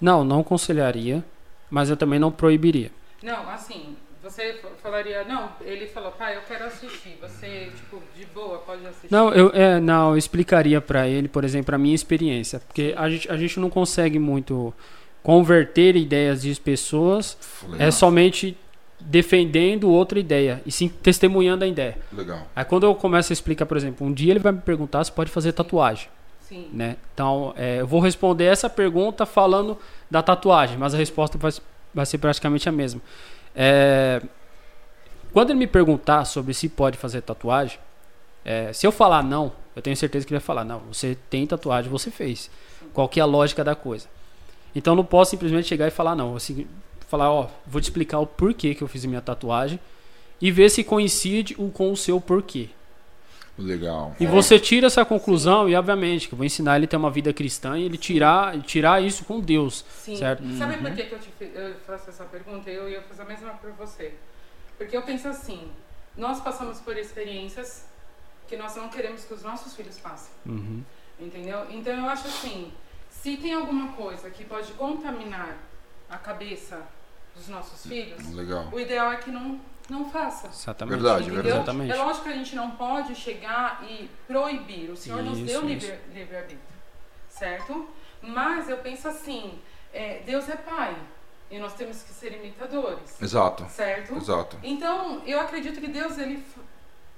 Não, 0.00 0.22
não 0.24 0.40
aconselharia, 0.40 1.24
mas 1.68 1.90
eu 1.90 1.96
também 1.96 2.20
não 2.20 2.30
proibiria. 2.30 2.92
Não, 3.20 3.50
assim, 3.50 3.95
você 4.30 4.60
falaria, 4.82 5.24
não, 5.24 5.50
ele 5.60 5.86
falou, 5.86 6.10
pai, 6.10 6.36
eu 6.36 6.40
quero 6.42 6.64
assistir. 6.64 7.16
Você, 7.20 7.70
tipo, 7.76 8.02
de 8.16 8.26
boa, 8.26 8.58
pode 8.58 8.84
assistir. 8.84 9.10
Não, 9.10 9.32
eu, 9.32 9.50
é, 9.54 9.78
não, 9.78 10.10
eu 10.10 10.18
explicaria 10.18 10.80
pra 10.80 11.06
ele, 11.06 11.28
por 11.28 11.44
exemplo, 11.44 11.74
a 11.74 11.78
minha 11.78 11.94
experiência. 11.94 12.60
Porque 12.60 12.92
a 12.96 13.08
gente, 13.08 13.30
a 13.30 13.36
gente 13.36 13.60
não 13.60 13.70
consegue 13.70 14.18
muito 14.18 14.74
converter 15.22 15.96
ideias 15.96 16.42
de 16.42 16.54
pessoas 16.60 17.36
Legal. 17.68 17.88
é 17.88 17.90
somente 17.90 18.56
defendendo 19.00 19.88
outra 19.90 20.18
ideia 20.18 20.60
e 20.66 20.72
sim 20.72 20.88
testemunhando 20.88 21.64
a 21.64 21.66
ideia. 21.68 21.98
Legal. 22.12 22.46
Aí 22.54 22.64
quando 22.64 22.84
eu 22.84 22.94
começo 22.94 23.32
a 23.32 23.34
explicar, 23.34 23.66
por 23.66 23.76
exemplo, 23.76 24.06
um 24.06 24.12
dia 24.12 24.32
ele 24.32 24.40
vai 24.40 24.52
me 24.52 24.60
perguntar 24.60 25.04
se 25.04 25.12
pode 25.12 25.30
fazer 25.30 25.52
tatuagem, 25.52 26.08
Sim. 26.40 26.68
né? 26.72 26.96
Então, 27.14 27.52
é, 27.56 27.80
eu 27.80 27.86
vou 27.86 28.00
responder 28.00 28.44
essa 28.44 28.68
pergunta 28.68 29.24
falando 29.26 29.78
da 30.10 30.22
tatuagem, 30.22 30.78
mas 30.78 30.94
a 30.94 30.96
resposta 30.96 31.38
vai, 31.38 31.52
vai 31.94 32.06
ser 32.06 32.18
praticamente 32.18 32.68
a 32.68 32.72
mesma. 32.72 33.00
É, 33.56 34.20
quando 35.32 35.50
ele 35.50 35.58
me 35.58 35.66
perguntar 35.66 36.26
sobre 36.26 36.52
se 36.52 36.68
pode 36.68 36.98
fazer 36.98 37.22
tatuagem, 37.22 37.78
é, 38.44 38.72
se 38.72 38.86
eu 38.86 38.92
falar 38.92 39.22
não, 39.22 39.52
eu 39.74 39.82
tenho 39.82 39.96
certeza 39.96 40.26
que 40.26 40.32
ele 40.32 40.38
vai 40.38 40.46
falar, 40.46 40.64
não, 40.64 40.80
você 40.92 41.16
tem 41.28 41.46
tatuagem, 41.46 41.90
você 41.90 42.10
fez. 42.10 42.50
Qual 42.92 43.08
que 43.08 43.18
é 43.18 43.22
a 43.22 43.26
lógica 43.26 43.64
da 43.64 43.74
coisa? 43.74 44.08
Então 44.74 44.92
eu 44.92 44.96
não 44.96 45.04
posso 45.04 45.30
simplesmente 45.30 45.66
chegar 45.66 45.88
e 45.88 45.90
falar 45.90 46.14
não, 46.14 46.36
assim, 46.36 46.66
falar, 47.08 47.32
ó, 47.32 47.48
vou 47.66 47.80
te 47.80 47.84
explicar 47.84 48.18
o 48.18 48.26
porquê 48.26 48.74
que 48.74 48.82
eu 48.82 48.88
fiz 48.88 49.04
minha 49.04 49.20
tatuagem 49.20 49.80
e 50.40 50.50
ver 50.50 50.70
se 50.70 50.84
coincide 50.84 51.54
com 51.54 51.90
o 51.90 51.96
seu 51.96 52.20
porquê. 52.20 52.68
Legal. 53.58 54.14
E 54.20 54.26
você 54.26 54.58
tira 54.58 54.86
essa 54.86 55.04
conclusão 55.04 55.68
e 55.68 55.74
obviamente 55.74 56.28
que 56.28 56.34
eu 56.34 56.36
vou 56.36 56.44
ensinar 56.44 56.76
ele 56.76 56.84
a 56.84 56.88
ter 56.88 56.96
uma 56.96 57.10
vida 57.10 57.32
cristã 57.32 57.78
e 57.78 57.84
ele 57.84 57.96
tirar, 57.96 58.60
tirar 58.62 59.02
isso 59.02 59.24
com 59.24 59.40
Deus, 59.40 59.84
Sim. 59.88 60.16
certo? 60.16 60.42
Sabe 60.58 60.76
por 60.76 60.94
que, 60.94 61.04
que 61.04 61.14
eu, 61.14 61.18
te, 61.18 61.32
eu 61.40 61.74
faço 61.86 62.10
essa 62.10 62.24
pergunta? 62.24 62.70
Eu 62.70 62.88
ia 62.88 63.00
fazer 63.02 63.22
a 63.22 63.24
mesma 63.24 63.50
por 63.52 63.70
você. 63.72 64.14
Porque 64.76 64.94
eu 64.94 65.02
penso 65.02 65.26
assim, 65.28 65.70
nós 66.16 66.40
passamos 66.40 66.80
por 66.80 66.96
experiências 66.98 67.86
que 68.46 68.56
nós 68.56 68.76
não 68.76 68.88
queremos 68.88 69.24
que 69.24 69.32
os 69.32 69.42
nossos 69.42 69.74
filhos 69.74 69.98
passem. 69.98 70.32
Uhum. 70.44 70.82
Entendeu? 71.18 71.66
Então 71.70 71.94
eu 71.94 72.06
acho 72.06 72.26
assim, 72.26 72.72
se 73.08 73.36
tem 73.38 73.54
alguma 73.54 73.92
coisa 73.92 74.30
que 74.30 74.44
pode 74.44 74.72
contaminar 74.72 75.56
a 76.08 76.18
cabeça 76.18 76.86
dos 77.34 77.48
nossos 77.48 77.86
filhos, 77.86 78.32
Legal. 78.32 78.68
o 78.72 78.78
ideal 78.78 79.12
é 79.12 79.16
que 79.16 79.30
não, 79.30 79.60
não 79.88 80.10
faça. 80.10 80.48
Exatamente. 80.48 80.94
Verdade, 81.00 81.22
Entendeu? 81.24 81.42
verdade. 81.42 81.62
Exatamente. 81.62 81.92
É 81.92 81.96
lógico 81.96 82.24
que 82.24 82.30
a 82.30 82.36
gente 82.36 82.56
não 82.56 82.70
pode 82.72 83.14
chegar 83.14 83.82
e 83.88 84.10
proibir. 84.26 84.90
O 84.90 84.96
Senhor 84.96 85.22
nos 85.22 85.38
Isso, 85.38 85.46
deu 85.46 85.58
isso. 85.60 85.86
livre- 85.86 85.98
livre-arbítrio, 86.12 86.60
certo? 87.28 87.88
Mas 88.22 88.68
eu 88.68 88.78
penso 88.78 89.06
assim, 89.08 89.58
é, 89.92 90.22
Deus 90.26 90.48
é 90.48 90.56
Pai 90.56 90.96
e 91.50 91.58
nós 91.58 91.74
temos 91.74 92.02
que 92.02 92.10
ser 92.12 92.32
imitadores, 92.34 93.20
Exato. 93.22 93.64
certo? 93.70 94.16
Exato. 94.16 94.58
Então, 94.62 95.22
eu 95.24 95.40
acredito 95.40 95.80
que 95.80 95.86
Deus 95.88 96.18
ele 96.18 96.44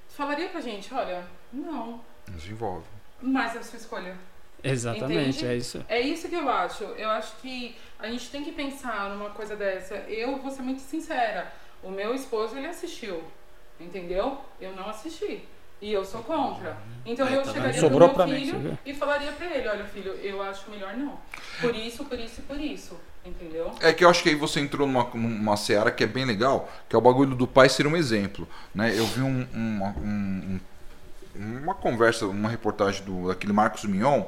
falaria 0.09 0.49
pra 0.49 0.61
gente, 0.61 0.93
olha, 0.93 1.25
não, 1.53 2.01
Desenvolve. 2.27 2.85
mas 3.23 3.57
é 3.57 3.59
a 3.61 3.63
sua 3.63 3.79
escolha. 3.79 4.17
Exatamente, 4.63 5.39
Entende? 5.39 5.47
é 5.47 5.57
isso. 5.57 5.85
É 5.89 6.01
isso 6.01 6.29
que 6.29 6.35
eu 6.35 6.49
acho. 6.49 6.83
Eu 6.83 7.09
acho 7.11 7.37
que 7.37 7.77
a 7.99 8.09
gente 8.09 8.29
tem 8.29 8.43
que 8.43 8.51
pensar 8.51 9.09
numa 9.11 9.31
coisa 9.31 9.55
dessa. 9.55 9.95
Eu 10.09 10.37
vou 10.39 10.51
ser 10.51 10.63
muito 10.63 10.81
sincera. 10.83 11.53
O 11.83 11.91
meu 11.91 12.15
esposo, 12.15 12.57
ele 12.57 12.67
assistiu. 12.67 13.23
Entendeu? 13.81 14.39
Eu 14.61 14.73
não 14.75 14.89
assisti. 14.89 15.45
E 15.81 15.93
eu 15.93 16.05
sou 16.05 16.23
contra. 16.25 16.77
Então 17.07 17.29
eu 17.29 17.43
tá 17.43 17.53
chegaria 17.53 17.81
pro 17.89 17.99
meu 17.99 18.09
filho 18.27 18.79
e 18.85 18.93
falaria 18.93 19.31
pra 19.31 19.47
ele, 19.47 19.69
olha 19.69 19.85
filho, 19.85 20.11
eu 20.15 20.43
acho 20.43 20.69
melhor 20.71 20.97
não. 20.97 21.17
Por 21.61 21.73
isso, 21.77 22.05
por 22.05 22.19
isso 22.19 22.41
e 22.41 22.43
por 22.43 22.61
isso. 22.61 22.97
Entendeu? 23.25 23.73
É 23.81 23.93
que 23.93 24.05
eu 24.05 24.09
acho 24.09 24.23
que 24.23 24.29
aí 24.31 24.35
você 24.35 24.59
entrou 24.59 24.87
numa, 24.89 25.05
numa 25.15 25.57
seara 25.57 25.93
que 25.93 26.03
é 26.03 26.07
bem 26.07 26.25
legal, 26.25 26.69
que 26.89 26.97
é 26.97 26.99
o 26.99 27.03
bagulho 27.03 27.37
do 27.37 27.47
pai 27.47 27.69
ser 27.69 27.87
um 27.87 27.97
exemplo. 27.97 28.49
Né? 28.75 28.93
Eu 28.99 29.07
vi 29.07 29.23
um- 29.23 29.47
um- 29.55 30.61
uma 31.37 31.75
conversa, 31.75 32.27
uma 32.27 32.49
reportagem 32.49 33.05
do 33.05 33.29
daquele 33.29 33.53
Marcos 33.53 33.85
Mignon, 33.85 34.25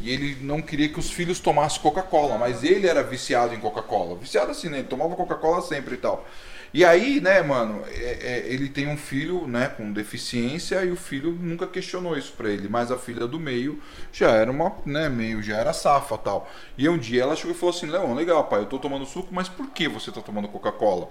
e 0.00 0.10
ele 0.10 0.38
não 0.40 0.62
queria 0.62 0.88
que 0.88 0.98
os 0.98 1.10
filhos 1.10 1.38
tomassem 1.38 1.82
Coca-Cola, 1.82 2.38
mas 2.38 2.64
ele 2.64 2.86
era 2.86 3.02
viciado 3.02 3.54
em 3.54 3.60
Coca-Cola. 3.60 4.16
Viciado 4.16 4.50
assim, 4.50 4.68
né? 4.70 4.78
Ele 4.78 4.88
tomava 4.88 5.14
Coca-Cola 5.14 5.60
sempre 5.60 5.94
e 5.94 5.98
tal. 5.98 6.26
E 6.74 6.84
aí, 6.84 7.20
né, 7.20 7.40
mano, 7.40 7.84
é- 7.86 8.18
é, 8.20 8.52
ele 8.52 8.68
tem 8.68 8.88
um 8.88 8.96
filho, 8.96 9.46
né, 9.46 9.68
com 9.68 9.92
deficiência 9.92 10.84
e 10.84 10.90
o 10.90 10.96
filho 10.96 11.30
nunca 11.40 11.68
questionou 11.68 12.18
isso 12.18 12.32
pra 12.32 12.50
ele, 12.50 12.68
mas 12.68 12.90
a 12.90 12.98
filha 12.98 13.28
do 13.28 13.38
meio 13.38 13.80
já 14.12 14.30
era 14.32 14.50
uma, 14.50 14.72
né, 14.84 15.08
meio, 15.08 15.40
já 15.40 15.56
era 15.56 15.72
safa 15.72 16.18
tal. 16.18 16.50
E 16.76 16.88
um 16.88 16.98
dia 16.98 17.22
ela 17.22 17.36
chegou 17.36 17.52
e 17.52 17.58
falou 17.58 17.74
assim: 17.74 17.86
Leão, 17.86 18.12
legal, 18.14 18.44
pai, 18.48 18.60
eu 18.60 18.66
tô 18.66 18.78
tomando 18.80 19.06
suco, 19.06 19.28
mas 19.32 19.48
por 19.48 19.70
que 19.70 19.88
você 19.88 20.10
tá 20.10 20.20
tomando 20.20 20.48
Coca-Cola? 20.48 21.08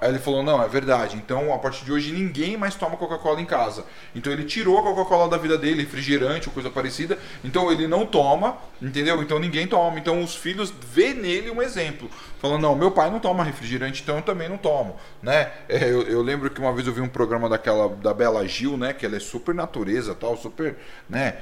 Aí 0.00 0.10
ele 0.10 0.18
falou: 0.18 0.42
Não, 0.42 0.62
é 0.62 0.68
verdade. 0.68 1.16
Então, 1.16 1.52
a 1.52 1.58
partir 1.58 1.84
de 1.84 1.92
hoje, 1.92 2.12
ninguém 2.12 2.56
mais 2.56 2.74
toma 2.74 2.96
Coca-Cola 2.96 3.40
em 3.40 3.44
casa. 3.44 3.84
Então, 4.14 4.32
ele 4.32 4.44
tirou 4.44 4.78
a 4.78 4.82
Coca-Cola 4.82 5.28
da 5.28 5.36
vida 5.36 5.56
dele, 5.56 5.82
refrigerante 5.82 6.48
ou 6.48 6.54
coisa 6.54 6.70
parecida. 6.70 7.18
Então, 7.42 7.70
ele 7.70 7.86
não 7.86 8.04
toma, 8.04 8.58
entendeu? 8.82 9.22
Então, 9.22 9.38
ninguém 9.38 9.66
toma. 9.66 9.98
Então, 9.98 10.22
os 10.22 10.34
filhos 10.34 10.72
vê 10.92 11.14
nele 11.14 11.50
um 11.50 11.62
exemplo. 11.62 12.10
Falando: 12.38 12.62
Não, 12.62 12.74
meu 12.74 12.90
pai 12.90 13.10
não 13.10 13.20
toma 13.20 13.44
refrigerante, 13.44 14.02
então 14.02 14.16
eu 14.16 14.22
também 14.22 14.48
não 14.48 14.58
tomo. 14.58 14.96
Né? 15.22 15.50
É, 15.68 15.84
eu, 15.90 16.02
eu 16.02 16.22
lembro 16.22 16.50
que 16.50 16.60
uma 16.60 16.72
vez 16.72 16.86
eu 16.86 16.92
vi 16.92 17.00
um 17.00 17.08
programa 17.08 17.48
daquela, 17.48 17.88
da 17.88 18.12
Bela 18.12 18.46
Gil, 18.46 18.76
né? 18.76 18.92
Que 18.92 19.06
ela 19.06 19.16
é 19.16 19.20
super 19.20 19.54
natureza 19.54 20.14
tal, 20.14 20.36
super, 20.36 20.76
né? 21.08 21.38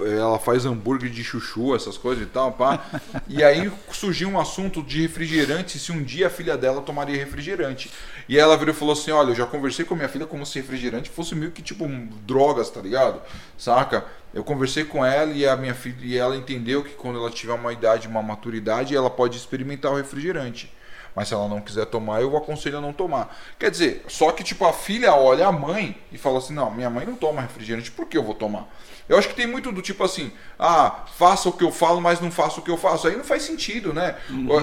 Ela 0.00 0.38
faz 0.38 0.66
hambúrguer 0.66 1.10
de 1.10 1.24
chuchu, 1.24 1.74
essas 1.74 1.96
coisas 1.96 2.24
e 2.24 2.26
tal, 2.26 2.52
pá. 2.52 2.84
E 3.26 3.42
aí 3.42 3.70
surgiu 3.92 4.28
um 4.28 4.38
assunto 4.38 4.82
de 4.82 5.02
refrigerante, 5.02 5.78
se 5.78 5.90
um 5.90 6.02
dia 6.02 6.26
a 6.26 6.30
filha 6.30 6.56
dela 6.56 6.82
tomaria 6.82 7.16
refrigerante. 7.16 7.90
E 8.28 8.38
ela 8.38 8.56
virou 8.56 8.74
e 8.74 8.76
falou 8.76 8.92
assim: 8.92 9.10
Olha, 9.10 9.30
eu 9.30 9.34
já 9.34 9.46
conversei 9.46 9.84
com 9.84 9.94
minha 9.94 10.08
filha 10.08 10.26
como 10.26 10.44
se 10.44 10.58
refrigerante 10.58 11.10
fosse 11.10 11.34
meio 11.34 11.50
que 11.50 11.62
tipo 11.62 11.86
drogas, 12.26 12.70
tá 12.70 12.80
ligado? 12.80 13.20
Saca? 13.56 14.04
Eu 14.34 14.44
conversei 14.44 14.84
com 14.84 15.04
ela 15.04 15.32
e 15.32 15.46
a 15.46 15.56
minha 15.56 15.74
filha 15.74 15.96
e 16.02 16.16
ela 16.16 16.36
entendeu 16.36 16.84
que 16.84 16.92
quando 16.92 17.18
ela 17.18 17.30
tiver 17.30 17.54
uma 17.54 17.72
idade, 17.72 18.06
uma 18.06 18.22
maturidade, 18.22 18.94
ela 18.94 19.08
pode 19.08 19.36
experimentar 19.36 19.92
o 19.92 19.96
refrigerante. 19.96 20.70
Mas 21.14 21.28
se 21.28 21.34
ela 21.34 21.48
não 21.48 21.62
quiser 21.62 21.86
tomar, 21.86 22.20
eu 22.20 22.36
aconselho 22.36 22.76
a 22.76 22.80
não 22.82 22.92
tomar. 22.92 23.34
Quer 23.58 23.70
dizer, 23.70 24.04
só 24.06 24.30
que 24.32 24.44
tipo 24.44 24.66
a 24.66 24.72
filha 24.74 25.14
olha 25.14 25.46
a 25.46 25.52
mãe 25.52 25.96
e 26.12 26.18
fala 26.18 26.38
assim: 26.38 26.52
"Não, 26.52 26.70
minha 26.70 26.90
mãe 26.90 27.06
não 27.06 27.14
toma 27.14 27.40
refrigerante, 27.40 27.90
por 27.90 28.06
que 28.06 28.18
eu 28.18 28.22
vou 28.22 28.34
tomar?" 28.34 28.68
Eu 29.08 29.18
acho 29.18 29.28
que 29.28 29.34
tem 29.34 29.46
muito 29.46 29.70
do 29.72 29.82
tipo 29.82 30.02
assim: 30.04 30.32
"Ah, 30.58 31.04
faça 31.16 31.48
o 31.48 31.52
que 31.52 31.62
eu 31.64 31.70
falo, 31.72 32.00
mas 32.00 32.20
não 32.20 32.30
faça 32.30 32.60
o 32.60 32.62
que 32.62 32.70
eu 32.70 32.76
faço". 32.76 33.06
Aí 33.08 33.16
não 33.16 33.24
faz 33.24 33.42
sentido, 33.42 33.92
né? 33.92 34.16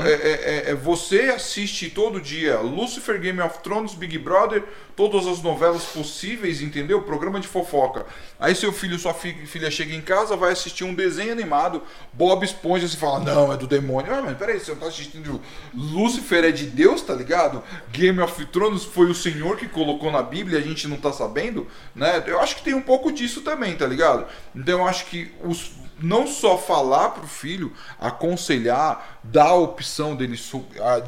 É, 0.06 0.12
é- 0.12 0.66
é- 0.68 0.72
é- 0.72 0.76
você 0.76 1.22
assiste 1.36 1.90
todo 1.90 2.20
dia 2.22 2.60
Lucifer, 2.60 3.20
Game 3.20 3.40
of 3.42 3.60
Thrones, 3.60 3.94
Big 3.94 4.18
Brother, 4.18 4.64
todas 4.96 5.26
as 5.28 5.42
novelas 5.42 5.84
possíveis, 5.86 6.62
entendeu? 6.62 7.02
Programa 7.02 7.40
de 7.40 7.48
fofoca. 7.48 8.06
Aí 8.40 8.54
seu 8.56 8.72
filho, 8.72 8.98
sua 9.00 9.14
fi- 9.14 9.46
filha 9.46 9.72
chega 9.72 9.94
em 9.96 10.02
casa, 10.02 10.36
vai 10.36 10.52
assistir 10.52 10.84
um 10.84 10.94
desenho 10.94 11.32
animado, 11.32 11.82
Bob 12.12 12.44
Esponja, 12.44 12.88
você 12.88 12.98
fala, 12.98 13.20
não, 13.20 13.52
é 13.52 13.58
do 13.58 13.66
demônio. 13.66 14.14
Ah, 14.14 14.22
mas 14.22 14.38
peraí, 14.38 14.60
você 14.60 14.72
não 14.72 14.80
tá 14.80 14.88
assistindo 14.88 15.42
Lucifer 15.74 16.14
Lucifer 16.14 16.44
é 16.46 16.52
de 16.52 16.66
Deus, 16.66 17.02
tá 17.02 17.14
ligado? 17.16 17.64
Game 17.92 18.20
of 18.20 18.46
Thrones 18.48 18.84
foi 18.84 19.10
o 19.10 19.16
Senhor 19.16 19.58
que 19.58 19.68
colocou 19.68 20.12
na 20.12 20.22
Bíblia, 20.22 20.60
a 20.60 20.62
gente 20.62 20.88
não 20.88 20.98
tá 20.98 21.12
sabendo, 21.12 21.66
né? 21.96 22.22
Eu 22.28 22.40
acho 22.40 22.56
que 22.58 22.62
tem 22.62 22.74
um 22.74 22.82
pouco 22.82 23.12
disso 23.12 23.42
também, 23.42 23.76
tá 23.76 23.88
ligado? 23.88 24.26
Então 24.56 24.80
eu 24.80 24.88
acho 24.88 25.06
que 25.06 25.32
os 25.44 25.72
não 26.00 26.28
só 26.28 26.58
falar 26.58 27.10
pro 27.10 27.28
filho, 27.28 27.72
aconselhar, 28.00 29.20
dar 29.24 29.48
a 29.50 29.56
opção 29.56 30.16
dele 30.16 30.38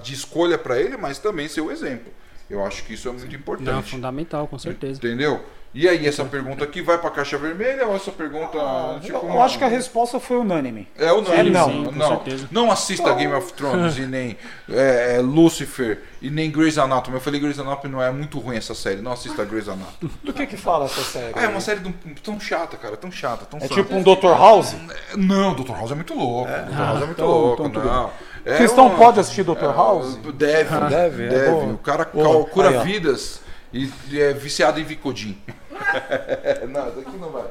de 0.02 0.14
escolha 0.14 0.58
para 0.58 0.80
ele, 0.80 0.96
mas 0.96 1.20
também 1.20 1.48
ser 1.48 1.62
o 1.62 1.72
exemplo. 1.72 2.14
Eu 2.50 2.64
acho 2.66 2.84
que 2.86 2.94
isso 2.94 3.10
é 3.10 3.12
muito 3.12 3.36
importante. 3.36 3.70
Não, 3.70 3.84
fundamental, 3.84 4.48
com 4.48 4.58
certeza. 4.58 5.00
Entendeu? 5.00 5.44
E 5.78 5.90
aí, 5.90 6.08
essa 6.08 6.24
pergunta 6.24 6.64
aqui 6.64 6.82
vai 6.82 6.98
pra 6.98 7.12
caixa 7.12 7.38
vermelha 7.38 7.86
ou 7.86 7.98
essa 7.98 8.10
pergunta. 8.10 8.58
tipo, 9.02 9.18
eu, 9.28 9.42
acho 9.42 9.58
que 9.58 9.64
a 9.66 9.68
resposta 9.68 10.22
foi 10.22 10.38
unânime. 10.38 10.88
É 10.98 11.08
não, 11.08 11.34
É 11.34 11.44
não. 11.44 11.70
Sim, 11.70 11.84
com 11.84 11.92
não. 11.92 12.08
certeza. 12.08 12.48
Não 12.50 12.72
assista 12.72 13.14
Game 13.14 13.34
of 13.34 13.52
Thrones 13.52 13.98
e 13.98 14.06
nem 14.08 14.38
é, 14.70 15.16
é, 15.18 15.20
Lucifer 15.20 16.02
e 16.22 16.30
nem 16.30 16.50
Grey's 16.50 16.78
Anatomy. 16.78 17.18
Eu 17.18 17.22
falei 17.22 17.42
Grey's 17.42 17.60
Anatomy 17.60 17.92
não 17.94 18.02
é 18.02 18.10
muito 18.10 18.40
ruim 18.40 18.56
essa 18.56 18.74
série. 18.74 19.02
Não 19.02 19.12
assista 19.12 19.44
Grey's 19.44 19.68
Anatomy. 19.68 20.10
Do 20.24 20.32
que 20.32 20.48
que 20.48 20.56
fala 20.56 20.86
essa 20.86 21.02
série? 21.02 21.34
Ah, 21.36 21.44
é 21.44 21.48
uma 21.50 21.60
série 21.60 21.82
tão 22.24 22.40
chata, 22.40 22.78
cara. 22.78 22.96
Tão 22.96 23.12
chata, 23.12 23.46
tão 23.46 23.60
É 23.60 23.64
chata. 23.68 23.74
tipo 23.76 23.94
um 23.96 24.02
Dr. 24.02 24.28
House? 24.28 24.74
Não, 25.18 25.54
Dr. 25.56 25.72
House 25.74 25.92
é 25.92 25.96
muito 25.96 26.14
louco. 26.16 26.50
Dr. 26.50 26.74
House 26.78 27.02
é 27.02 27.06
muito 27.06 27.12
então- 27.12 27.28
louco, 27.28 27.66
então 27.68 27.84
não. 27.84 28.10
É 28.46 28.56
Cristão 28.58 28.88
um- 28.88 28.96
pode 28.96 29.20
assistir 29.20 29.44
Dr. 29.44 29.74
House? 29.76 30.16
Deve, 30.36 30.80
Deve, 30.88 31.28
deve. 31.28 31.48
é 31.48 31.52
o 31.74 31.78
cara 31.80 32.06
cura 32.06 32.70
Aí, 32.70 32.86
vidas 32.86 33.42
e 33.74 33.92
é 34.22 34.32
viciado 34.32 34.80
em 34.80 34.84
Vicodin. 34.86 35.38
não, 36.70 36.90
isso 36.90 37.00
aqui 37.00 37.18
não 37.18 37.30
vai. 37.32 37.48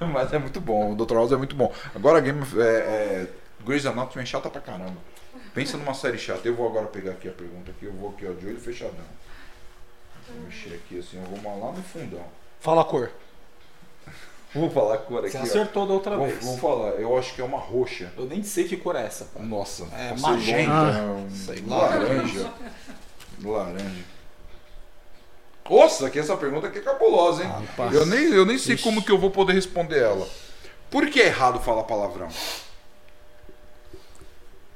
Mas 0.00 0.32
é 0.32 0.38
muito 0.38 0.60
bom, 0.60 0.92
o 0.92 0.96
Dr. 0.96 1.14
House 1.14 1.32
é 1.32 1.36
muito 1.36 1.56
bom. 1.56 1.72
Agora, 1.94 2.20
Game 2.20 2.40
of, 2.40 2.60
é, 2.60 2.64
é, 2.64 3.26
Grey's 3.64 3.84
Anatomy 3.86 4.22
é 4.22 4.26
chata 4.26 4.48
pra 4.48 4.60
caramba. 4.60 4.96
Pensa 5.54 5.76
numa 5.76 5.94
série 5.94 6.18
chata. 6.18 6.46
Eu 6.46 6.54
vou 6.54 6.68
agora 6.68 6.86
pegar 6.86 7.12
aqui 7.12 7.28
a 7.28 7.32
pergunta 7.32 7.70
aqui, 7.72 7.86
eu 7.86 7.92
vou 7.92 8.10
aqui, 8.10 8.26
ó, 8.28 8.32
de 8.32 8.46
olho 8.46 8.60
fechadão. 8.60 8.94
Vou 10.28 10.44
mexer 10.44 10.74
aqui 10.74 10.98
assim, 11.00 11.16
eu 11.16 11.24
vou 11.24 11.60
lá 11.60 11.72
no 11.72 11.82
fundão. 11.82 12.24
Fala 12.60 12.82
a 12.82 12.84
cor. 12.84 13.10
Vou 14.54 14.70
falar 14.70 14.94
a 14.94 14.98
cor 14.98 15.18
aqui, 15.20 15.32
Você 15.32 15.38
ó. 15.38 15.42
acertou 15.42 15.86
da 15.86 15.92
outra 15.92 16.16
Vou, 16.16 16.26
vez. 16.26 16.42
vou 16.42 16.56
falar, 16.56 16.92
eu 16.92 17.18
acho 17.18 17.34
que 17.34 17.40
é 17.42 17.44
uma 17.44 17.58
roxa. 17.58 18.10
Eu 18.16 18.24
nem 18.24 18.42
sei 18.42 18.64
que 18.64 18.78
cor 18.78 18.96
é 18.96 19.04
essa. 19.04 19.26
cara. 19.26 19.44
Nossa, 19.44 19.84
É, 19.94 20.16
magenta. 20.18 20.70
é 20.72 21.02
um 21.02 21.30
sei 21.30 21.62
lá. 21.66 21.76
laranja. 21.76 22.50
Laranja. 23.44 24.04
Nossa, 25.70 26.10
que 26.10 26.18
essa 26.18 26.36
pergunta 26.36 26.66
aqui 26.66 26.78
é 26.78 26.82
cabulosa, 26.82 27.44
hein? 27.44 27.50
Rapaz. 27.50 27.94
eu, 27.94 28.06
nem, 28.06 28.24
eu 28.32 28.46
nem 28.46 28.58
sei 28.58 28.74
Ixi. 28.74 28.84
como 28.84 29.02
que 29.02 29.12
eu 29.12 29.18
vou 29.18 29.30
poder 29.30 29.52
responder 29.52 29.98
ela. 29.98 30.26
Por 30.90 31.08
que 31.08 31.20
é 31.20 31.26
errado 31.26 31.60
falar 31.60 31.84
palavrão? 31.84 32.28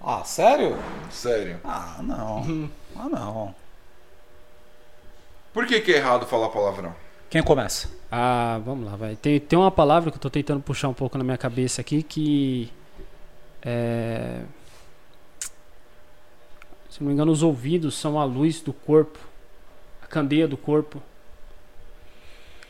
Ah, 0.01 0.25
sério? 0.25 0.77
Sério. 1.11 1.61
Ah, 1.65 2.01
não. 2.03 2.71
Ah, 2.97 3.09
não. 3.09 3.55
Por 5.53 5.67
que, 5.67 5.81
que 5.81 5.93
é 5.93 5.97
errado 5.97 6.27
falar 6.27 6.49
palavrão? 6.49 6.95
Quem 7.31 7.43
começa? 7.43 7.89
Ah, 8.11 8.61
vamos 8.65 8.85
lá, 8.85 8.97
vai. 8.97 9.17
Tem, 9.17 9.39
tem 9.39 9.59
uma 9.59 9.71
palavra 9.71 10.11
que 10.11 10.17
eu 10.17 10.21
tô 10.21 10.29
tentando 10.29 10.61
puxar 10.61 10.89
um 10.89 10.95
pouco 10.95 11.17
na 11.17 11.25
minha 11.25 11.39
cabeça 11.39 11.81
aqui 11.81 12.03
que. 12.03 12.71
É... 13.63 14.43
Se 16.91 17.01
não 17.01 17.09
me 17.09 17.15
engano, 17.15 17.33
os 17.33 17.43
ouvidos 17.43 17.97
são 17.97 18.19
a 18.19 18.25
luz 18.25 18.61
do 18.61 18.73
corpo, 18.73 19.19
candeia 20.13 20.47
do 20.47 20.59
corpo. 20.59 21.03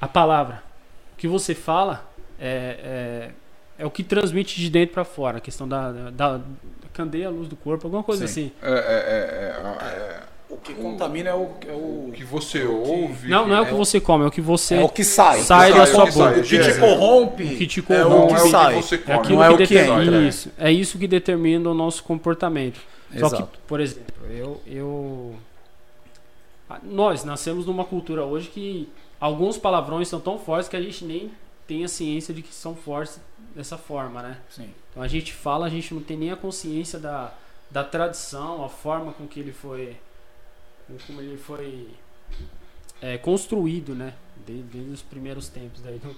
A 0.01 0.07
palavra. 0.07 0.63
O 1.15 1.17
que 1.19 1.27
você 1.29 1.55
fala 1.55 2.09
é, 2.41 3.31
é, 3.79 3.83
é 3.83 3.87
o 3.87 3.91
que 3.91 4.03
transmite 4.05 4.59
de 4.61 4.71
dentro 4.71 4.95
para 4.95 5.05
fora. 5.05 5.39
A 5.39 5.41
questão 5.41 5.69
da, 5.69 5.91
da, 5.93 6.37
da 6.39 6.41
candeia, 6.93 7.27
a 7.27 7.31
luz 7.31 7.49
do 7.49 7.57
corpo, 7.57 7.87
alguma 7.89 8.03
coisa 8.03 8.27
Sim. 8.27 8.47
assim. 8.47 8.53
É, 8.63 8.71
é, 8.71 8.75
é, 8.75 8.77
é, 8.79 9.87
é, 9.87 10.21
O 10.49 10.57
que 10.57 10.73
contamina 10.75 11.31
é 11.31 11.35
o, 11.35 11.51
é 11.67 11.73
o 11.73 12.09
o, 12.09 12.13
que 12.15 12.25
você 12.25 12.65
ouve. 12.65 13.29
Não, 13.29 13.47
não 13.49 13.57
é 13.57 13.61
o 13.61 13.67
que 13.67 13.75
você 13.75 14.01
come, 14.01 14.25
é 14.25 14.29
o 14.29 14.31
que 14.31 14.41
você. 14.41 14.77
é 14.77 14.85
o 14.85 14.89
que 14.89 15.05
sai. 15.05 15.41
Sai 15.41 15.73
da 15.73 15.79
da 15.81 15.87
sua 15.87 16.07
boca. 16.07 16.39
O 16.39 16.43
que 16.43 16.57
É. 16.57 16.73
te 16.73 16.79
corrompe. 16.79 17.45
O 17.45 17.57
que 17.57 17.67
te 17.67 17.81
É 17.81 17.83
corrompe. 17.83 18.33
o 18.33 18.37
que 18.37 18.41
é 18.41 18.45
o 18.45 18.51
sai. 18.51 18.75
que 18.77 18.83
você 18.83 18.95
É 18.95 18.99
come. 18.99 19.19
aquilo 19.19 19.37
Não 19.39 19.45
é 19.45 19.49
que, 19.49 19.55
o 19.55 19.57
que 19.59 19.67
determina 19.75 20.05
entra. 20.05 20.29
isso. 20.29 20.53
É 20.59 20.73
isso 20.73 20.99
que 20.99 21.07
determina 21.09 21.69
o 21.71 21.75
nosso 21.75 22.03
comportamento. 22.05 22.81
Só 23.19 23.27
Exato. 23.27 23.47
que, 23.47 23.59
por 23.67 23.79
exemplo, 23.81 24.15
eu, 24.31 24.61
eu 24.67 25.35
ah, 25.35 25.52
nós 26.83 27.25
nascemos 27.25 27.67
numa 27.67 27.85
cultura 27.85 28.25
hoje 28.25 28.49
que 28.49 28.89
alguns 29.21 29.59
palavrões 29.59 30.09
são 30.09 30.21
tão 30.21 30.39
fortes 30.39 30.69
que 30.69 30.77
a 30.77 30.83
gente 30.83 31.05
nem 31.05 31.31
tem 31.67 31.85
a 31.85 31.89
ciência 31.89 32.35
de 32.35 32.43
que 32.43 32.53
são 32.55 32.75
fortes 32.75 33.21
dessa 33.55 33.79
forma, 33.79 34.23
né? 34.23 34.39
Sim. 34.51 34.71
Então 34.91 35.03
a 35.03 35.09
gente 35.09 35.33
fala, 35.33 35.67
a 35.67 35.71
gente 35.71 35.95
não 35.95 36.03
tem 36.03 36.17
nem 36.17 36.31
a 36.31 36.37
consciência 36.37 36.99
da, 36.99 37.33
da 37.71 37.83
tradição, 37.85 38.65
a 38.65 38.69
forma 38.69 39.13
com 39.13 39.27
que 39.27 39.41
ele 39.41 39.53
foi 39.53 39.97
com 40.87 40.97
como 41.07 41.21
ele 41.21 41.37
foi 41.39 41.89
é, 43.01 43.17
construído, 43.19 43.95
né? 43.95 44.15
Desde, 44.47 44.65
desde 44.65 44.91
os 44.91 45.03
primeiros 45.03 45.49
tempos 45.49 45.81
daí 45.81 45.99
do- 45.99 46.17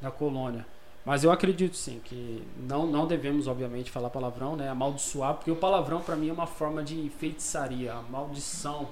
da 0.00 0.10
colônia. 0.10 0.66
Mas 1.04 1.24
eu 1.24 1.30
acredito 1.32 1.76
sim 1.76 2.00
que 2.04 2.42
não, 2.58 2.86
não 2.86 3.06
devemos, 3.06 3.46
obviamente, 3.46 3.90
falar 3.90 4.10
palavrão, 4.10 4.54
né? 4.56 4.68
Amaldiçoar, 4.68 5.34
porque 5.34 5.50
o 5.50 5.56
palavrão 5.56 6.00
para 6.02 6.14
mim 6.16 6.28
é 6.28 6.32
uma 6.32 6.46
forma 6.46 6.82
de 6.82 7.10
feitiçaria, 7.18 7.92
a 7.94 8.02
maldição 8.02 8.88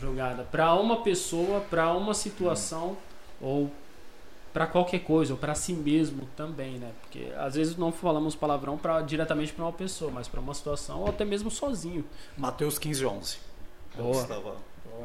jogada 0.00 0.44
para 0.44 0.74
uma 0.74 1.02
pessoa, 1.02 1.60
para 1.60 1.92
uma 1.92 2.14
situação 2.14 2.96
ou 3.40 3.70
para 4.52 4.66
qualquer 4.66 5.00
coisa, 5.00 5.34
ou 5.34 5.38
para 5.38 5.54
si 5.54 5.74
mesmo 5.74 6.26
também, 6.34 6.78
né? 6.78 6.90
Porque 7.02 7.30
às 7.36 7.54
vezes 7.56 7.76
não 7.76 7.92
falamos 7.92 8.34
palavrão 8.34 8.78
para 8.78 9.02
diretamente 9.02 9.52
para 9.52 9.64
uma 9.64 9.72
pessoa, 9.72 10.10
mas 10.10 10.28
para 10.28 10.40
uma 10.40 10.54
situação 10.54 11.00
ou 11.00 11.08
até 11.08 11.26
mesmo 11.26 11.50
sozinho. 11.50 12.04
Mateus 12.38 12.78
15, 12.78 13.04
11. 13.04 13.38
Boa. 13.94 14.26
Boa, 14.26 14.56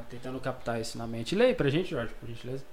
Tentando 0.09 0.39
captar 0.39 0.79
isso 0.79 0.97
na 0.97 1.05
mente. 1.05 1.35
Leia 1.35 1.53
pra 1.53 1.69
gente, 1.69 1.89
Jorge, 1.89 2.13
por 2.17 2.29
gentileza. 2.29 2.63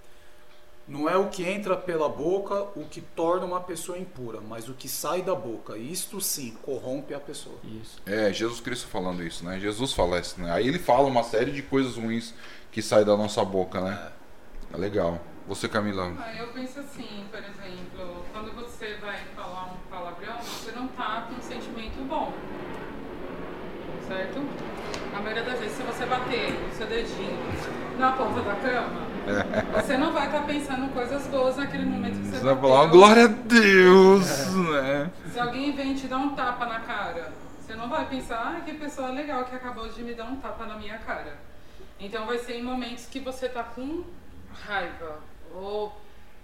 Não 0.88 1.06
é 1.06 1.16
o 1.18 1.28
que 1.28 1.46
entra 1.46 1.76
pela 1.76 2.08
boca 2.08 2.62
o 2.74 2.86
que 2.88 3.02
torna 3.02 3.44
uma 3.44 3.60
pessoa 3.60 3.98
impura, 3.98 4.40
mas 4.40 4.70
o 4.70 4.74
que 4.74 4.88
sai 4.88 5.20
da 5.20 5.34
boca. 5.34 5.76
Isto 5.76 6.18
sim 6.18 6.56
corrompe 6.62 7.12
a 7.12 7.20
pessoa. 7.20 7.56
Isso. 7.62 8.00
É, 8.06 8.32
Jesus 8.32 8.58
Cristo 8.60 8.88
falando 8.88 9.22
isso, 9.22 9.44
né? 9.44 9.60
Jesus 9.60 9.92
fala 9.92 10.18
isso, 10.18 10.40
né? 10.40 10.50
Aí 10.50 10.66
ele 10.66 10.78
fala 10.78 11.06
uma 11.06 11.22
série 11.22 11.50
de 11.52 11.60
coisas 11.60 11.96
ruins 11.96 12.32
que 12.72 12.80
saem 12.80 13.04
da 13.04 13.14
nossa 13.18 13.44
boca, 13.44 13.82
né? 13.82 14.12
É 14.72 14.76
legal. 14.78 15.20
Você, 15.46 15.68
Camila. 15.68 16.10
Ah, 16.18 16.34
Eu 16.38 16.48
penso 16.48 16.80
assim, 16.80 17.24
por 17.30 17.38
exemplo, 17.38 18.24
quando 18.32 18.52
você 18.54 18.96
vai 18.96 19.18
falar 19.36 19.72
um 19.72 19.90
palavrão, 19.90 20.38
você 20.40 20.72
não 20.72 20.88
tá 20.88 21.26
com 21.28 21.34
um 21.34 21.42
sentimento 21.42 22.02
bom. 22.08 22.32
Certo? 24.06 24.38
A 25.14 25.20
maioria 25.20 25.42
das 25.44 25.58
vezes, 25.58 25.76
se 25.76 25.82
você 25.82 26.06
bater 26.06 26.52
o 26.70 26.74
seu 26.74 26.86
dedinho 26.86 27.38
na 27.98 28.12
ponta 28.12 28.40
da 28.40 28.54
cama, 28.56 29.06
você 29.82 29.96
não 29.96 30.12
vai 30.12 30.26
estar 30.26 30.42
pensando 30.46 30.92
coisas 30.92 31.26
boas 31.26 31.56
naquele 31.56 31.84
momento 31.84 32.18
que 32.18 32.26
você 32.28 32.38
Você 32.38 32.44
vai 32.44 32.54
bateu. 32.54 32.68
falar, 32.70 32.86
glória 32.86 33.24
a 33.24 33.28
Deus, 33.28 34.54
né? 34.54 35.10
Se 35.32 35.38
alguém 35.38 35.72
vem 35.74 35.94
te 35.94 36.06
dar 36.06 36.18
um 36.18 36.34
tapa 36.34 36.66
na 36.66 36.80
cara, 36.80 37.32
você 37.60 37.74
não 37.74 37.88
vai 37.88 38.06
pensar, 38.08 38.56
ah, 38.56 38.60
que 38.60 38.74
pessoa 38.74 39.08
legal 39.10 39.44
que 39.44 39.54
acabou 39.54 39.88
de 39.88 40.02
me 40.02 40.14
dar 40.14 40.24
um 40.24 40.36
tapa 40.36 40.64
na 40.66 40.76
minha 40.76 40.98
cara. 40.98 41.36
Então 42.00 42.26
vai 42.26 42.38
ser 42.38 42.54
em 42.56 42.62
momentos 42.62 43.06
que 43.06 43.20
você 43.20 43.48
tá 43.48 43.62
com 43.64 44.04
raiva. 44.66 45.18
Ou, 45.54 45.94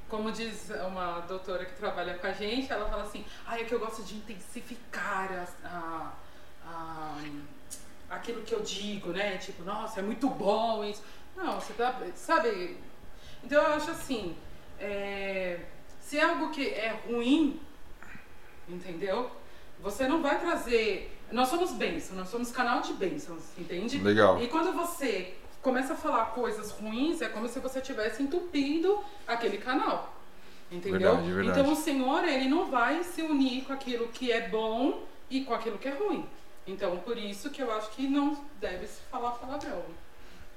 como 0.09 0.31
diz 0.33 0.71
uma 0.87 1.21
doutora 1.21 1.65
que 1.65 1.75
trabalha 1.77 2.15
com 2.15 2.27
a 2.27 2.33
gente, 2.33 2.71
ela 2.73 2.89
fala 2.89 3.03
assim, 3.03 3.25
ah, 3.47 3.59
é 3.59 3.65
que 3.65 3.73
eu 3.75 3.79
gosto 3.81 4.03
de 4.03 4.15
intensificar 4.17 5.29
a, 5.65 5.69
a- 5.69 6.13
a- 6.67 7.19
aquilo 8.17 8.43
que 8.43 8.55
eu 8.55 8.61
digo, 8.63 9.11
né? 9.11 9.37
Tipo, 9.39 9.63
nossa, 9.65 10.01
é 10.01 10.03
muito 10.03 10.29
bom 10.29 10.85
isso. 10.85 11.03
Não, 11.37 11.61
você 11.61 11.73
tá. 11.73 12.01
Sabe? 12.15 12.77
Então 13.43 13.63
eu 13.63 13.75
acho 13.75 13.91
assim, 13.91 14.37
é, 14.81 15.61
se 16.01 16.19
é 16.19 16.25
algo 16.25 16.51
que 16.51 16.67
é 16.69 16.99
ruim, 17.07 17.61
entendeu? 18.69 19.31
Você 19.81 20.07
não 20.09 20.23
vai 20.23 20.39
trazer. 20.39 21.11
Nós 21.31 21.49
somos 21.49 21.73
bênçãos, 21.73 22.19
nós 22.19 22.29
somos 22.29 22.51
canal 22.51 22.81
de 22.81 22.93
bênçãos, 22.95 23.43
entende? 23.59 23.99
Legal. 23.99 24.41
E 24.41 24.49
quando 24.49 24.73
você 24.73 25.35
começa 25.61 25.95
a 25.95 25.97
falar 25.97 26.27
coisas 26.27 26.71
ruins, 26.73 27.21
é 27.23 27.29
como 27.29 27.49
se 27.49 27.59
você 27.59 27.81
tivesse 27.81 28.23
entupindo 28.23 29.03
aquele 29.27 29.59
canal. 29.59 30.15
Entendeu? 30.71 31.17
Verdade, 31.17 31.33
verdade. 31.33 31.61
Então 31.61 31.73
o 31.73 31.77
Senhor, 31.77 32.25
ele 32.25 32.49
não 32.49 32.71
vai 32.71 33.03
se 33.03 33.23
unir 33.23 33.65
com 33.65 33.73
aquilo 33.73 34.09
que 34.09 34.31
é 34.31 34.49
bom 34.49 35.05
e 35.31 35.45
com 35.45 35.55
aquilo 35.55 35.79
que 35.79 35.89
é 35.89 35.93
ruim. 35.93 36.27
Então, 36.67 36.97
por 36.99 37.19
isso 37.19 37.51
que 37.51 37.63
eu 37.63 37.71
acho 37.73 37.91
que 37.91 38.09
não 38.09 38.39
deve 38.61 38.87
se 38.87 39.01
falar 39.11 39.33
palavrão. 39.33 39.83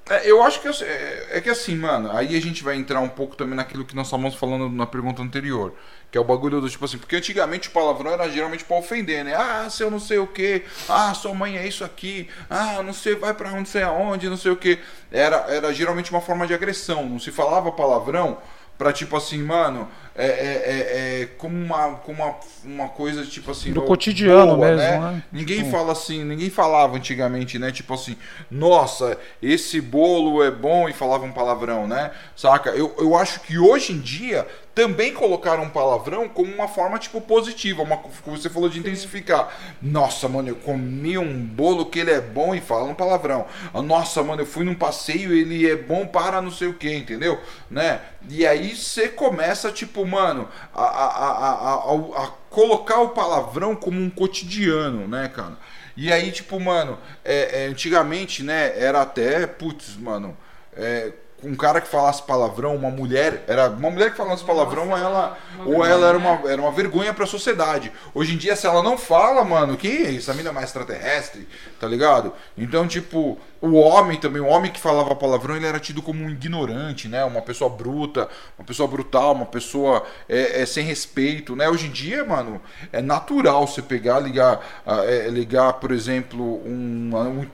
É, 0.10 0.30
eu 0.30 0.42
acho 0.42 0.62
que 0.62 0.68
assim, 0.68 0.86
é, 0.86 1.28
é 1.32 1.42
que 1.42 1.50
assim, 1.50 1.76
mano, 1.76 2.10
aí 2.12 2.36
a 2.36 2.42
gente 2.42 2.64
vai 2.64 2.76
entrar 2.76 3.02
um 3.02 3.10
pouco 3.10 3.36
também 3.36 3.56
naquilo 3.56 3.84
que 3.84 3.96
nós 3.96 4.08
estávamos 4.08 4.36
falando 4.36 4.70
na 4.70 4.86
pergunta 4.86 5.22
anterior. 5.22 5.74
Que 6.10 6.18
é 6.18 6.22
o 6.22 6.24
bagulho 6.24 6.62
do 6.62 6.70
tipo 6.70 6.86
assim, 6.86 6.98
porque 6.98 7.18
antigamente 7.18 7.68
o 7.68 7.72
palavrão 7.72 8.12
era 8.12 8.30
geralmente 8.30 8.64
pra 8.64 8.78
ofender, 8.78 9.26
né? 9.26 9.36
Ah, 9.36 9.70
seu 9.70 9.92
não 9.92 10.00
sei 10.00 10.18
o 10.18 10.28
que, 10.28 10.64
ah, 10.88 11.14
sua 11.14 11.34
mãe 11.34 11.58
é 11.58 11.68
isso 11.68 11.84
aqui, 11.84 12.30
ah, 12.50 12.82
não 12.82 12.94
sei, 12.94 13.16
vai 13.16 13.34
pra 13.34 13.52
não 13.52 13.66
sei 13.66 13.84
aonde, 13.84 14.30
não 14.30 14.38
sei 14.38 14.52
o 14.52 14.56
que. 14.56 14.80
Era, 15.12 15.46
era 15.50 15.74
geralmente 15.74 16.10
uma 16.12 16.22
forma 16.22 16.48
de 16.48 16.54
agressão, 16.54 17.06
não 17.06 17.20
se 17.20 17.30
falava 17.30 17.72
palavrão 17.74 18.38
pra 18.78 18.94
tipo 18.94 19.18
assim, 19.18 19.42
mano, 19.44 19.90
é, 20.18 20.26
é, 20.26 20.30
é, 20.30 21.22
é 21.22 21.26
como, 21.38 21.56
uma, 21.56 21.92
como 21.98 22.24
uma, 22.24 22.36
uma 22.66 22.90
coisa 22.90 23.24
tipo 23.26 23.52
assim. 23.52 23.72
Do 23.72 23.84
cotidiano 23.84 24.58
mesmo, 24.58 24.78
né? 24.78 25.24
Ninguém 25.32 25.60
Tipo- 25.60 25.72
fala 25.72 25.92
assim, 25.92 26.24
ninguém 26.24 26.50
falava 26.50 26.98
antigamente, 26.98 27.60
né? 27.60 27.72
Tipo 27.72 27.94
assim, 27.94 28.18
nossa, 28.50 29.18
esse 29.42 29.80
bolo 29.80 30.44
é 30.44 30.50
bom 30.52 30.90
e 30.90 30.94
falava 30.94 31.24
um 31.26 31.32
palavrão, 31.32 31.88
né? 31.88 32.12
Saca? 32.36 32.72
Eu, 32.72 32.94
eu 32.98 33.16
acho 33.16 33.42
que 33.42 33.58
hoje 33.58 33.94
em 33.94 34.00
dia 34.00 34.48
também 34.78 35.12
colocaram 35.12 35.64
um 35.64 35.70
palavrão 35.70 36.30
como 36.30 36.54
uma 36.54 36.68
forma, 36.68 37.00
tipo, 37.00 37.20
positiva, 37.20 37.82
uma, 37.82 37.98
como 37.98 38.38
você 38.38 38.48
falou 38.48 38.70
de 38.70 38.78
intensificar. 38.78 39.52
Nossa, 39.82 40.30
mano, 40.30 40.50
eu 40.50 40.56
comi 40.56 41.18
um 41.18 41.36
bolo 41.44 41.88
que 41.88 41.98
ele 41.98 42.12
é 42.12 42.22
bom 42.22 42.54
e 42.54 42.62
fala 42.62 42.84
um 42.84 42.94
palavrão. 42.94 43.48
Ah, 43.74 43.82
Nossa, 43.82 44.22
mano, 44.22 44.44
eu 44.44 44.46
fui 44.46 44.64
num 44.64 44.76
passeio 44.76 45.34
ele 45.34 45.68
é 45.68 45.76
bom 45.76 46.06
para 46.06 46.44
não 46.44 46.52
sei 46.52 46.68
o 46.68 46.76
que, 46.76 46.94
entendeu? 46.94 47.40
Né? 47.72 48.00
E 48.30 48.46
aí 48.46 48.76
você 48.76 49.08
começa, 49.08 49.72
tipo, 49.72 50.06
mano, 50.08 50.48
a, 50.74 50.82
a, 50.84 51.06
a, 51.06 51.30
a, 51.30 51.74
a- 51.76 52.24
a 52.26 52.28
colocar 52.50 53.02
o 53.02 53.10
palavrão 53.10 53.76
como 53.76 54.00
um 54.02 54.10
cotidiano, 54.10 55.08
né, 55.08 55.28
cara? 55.28 55.58
E 55.96 56.12
aí, 56.12 56.32
tipo, 56.32 56.60
mano, 56.60 56.98
é, 57.26 57.66
é, 57.66 57.68
antigamente, 57.68 58.44
né, 58.44 58.74
era 58.80 59.02
até, 59.02 59.48
putz, 59.48 59.96
mano, 59.98 60.38
é, 60.76 61.12
um 61.44 61.56
cara 61.56 61.82
que 61.82 61.88
falasse 61.88 62.22
palavrão, 62.24 62.76
uma 62.76 62.90
mulher, 62.90 63.44
era 63.48 63.70
uma 63.70 63.90
mulher 63.92 64.12
que 64.12 64.18
falasse 64.18 64.44
palavrão, 64.44 64.88
Nossa, 64.88 65.02
ela 65.02 65.38
ou 65.64 65.84
vergonha, 65.84 65.86
ela 65.86 66.08
era 66.10 66.18
né? 66.18 66.18
uma, 66.18 66.52
era 66.52 66.62
uma 66.62 66.72
vergonha 66.72 67.14
pra 67.14 67.26
sociedade. 67.28 67.92
Hoje 68.14 68.34
em 68.34 68.38
dia, 68.38 68.56
se 68.56 68.66
ela 68.66 68.82
não 68.82 68.98
fala, 68.98 69.44
mano, 69.44 69.78
que 69.78 70.16
essa 70.18 70.34
mina 70.34 70.50
é 70.50 70.52
mais 70.52 70.68
extraterrestre, 70.68 71.48
tá 71.80 71.88
ligado? 71.88 72.34
Então, 72.58 72.88
tipo, 72.88 73.40
o 73.62 73.74
homem 73.74 74.20
também, 74.20 74.42
o 74.42 74.46
homem 74.46 74.72
que 74.72 74.80
falava 74.80 75.16
palavrão, 75.16 75.56
ele 75.56 75.66
era 75.66 75.80
tido 75.80 76.02
como 76.02 76.24
um 76.24 76.30
ignorante, 76.30 77.08
né? 77.08 77.24
Uma 77.26 77.42
pessoa 77.42 77.70
bruta, 77.70 78.30
uma 78.58 78.66
pessoa 78.66 78.88
brutal, 78.88 79.34
uma 79.34 79.46
pessoa 79.46 80.06
é, 80.30 80.62
é, 80.62 80.66
sem 80.66 80.86
respeito, 80.86 81.56
né? 81.56 81.68
Hoje 81.68 81.88
em 81.88 81.92
dia, 81.92 82.24
mano, 82.24 82.62
é 82.92 83.02
natural 83.02 83.66
você 83.68 83.82
pegar, 83.82 84.20
ligar, 84.20 84.60
é, 84.86 85.28
ligar 85.30 85.74
por 85.74 85.92
exemplo, 85.92 86.62
um, 86.66 87.12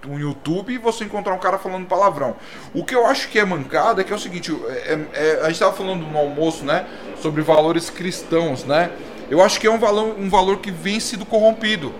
um, 0.08 0.20
YouTube 0.20 0.74
e 0.74 0.78
você 0.78 1.06
encontrar 1.06 1.34
um 1.34 1.39
cara 1.39 1.58
falando 1.58 1.88
palavrão. 1.88 2.36
O 2.74 2.84
que 2.84 2.93
eu 2.93 3.06
acho 3.06 3.30
que 3.30 3.39
é 3.39 3.45
mancada 3.45 4.01
é 4.01 4.04
que 4.04 4.12
é 4.12 4.16
o 4.16 4.20
seguinte, 4.20 4.51
é- 4.68 4.99
é- 5.14 5.39
a 5.43 5.47
gente 5.47 5.60
tava 5.60 5.74
falando 5.74 6.06
no 6.06 6.18
almoço, 6.18 6.66
né? 6.66 6.86
Sobre 7.22 7.41
valores 7.41 7.89
cristãos, 7.89 8.66
né? 8.66 8.91
Eu 9.30 9.41
acho 9.41 9.60
que 9.60 9.68
é 9.68 9.72
um 9.72 9.80
valor, 9.80 10.16
um 10.20 10.30
valor 10.30 10.58
que 10.60 10.70
vem 10.70 10.99
sido 10.99 11.26
corrompido 11.26 11.93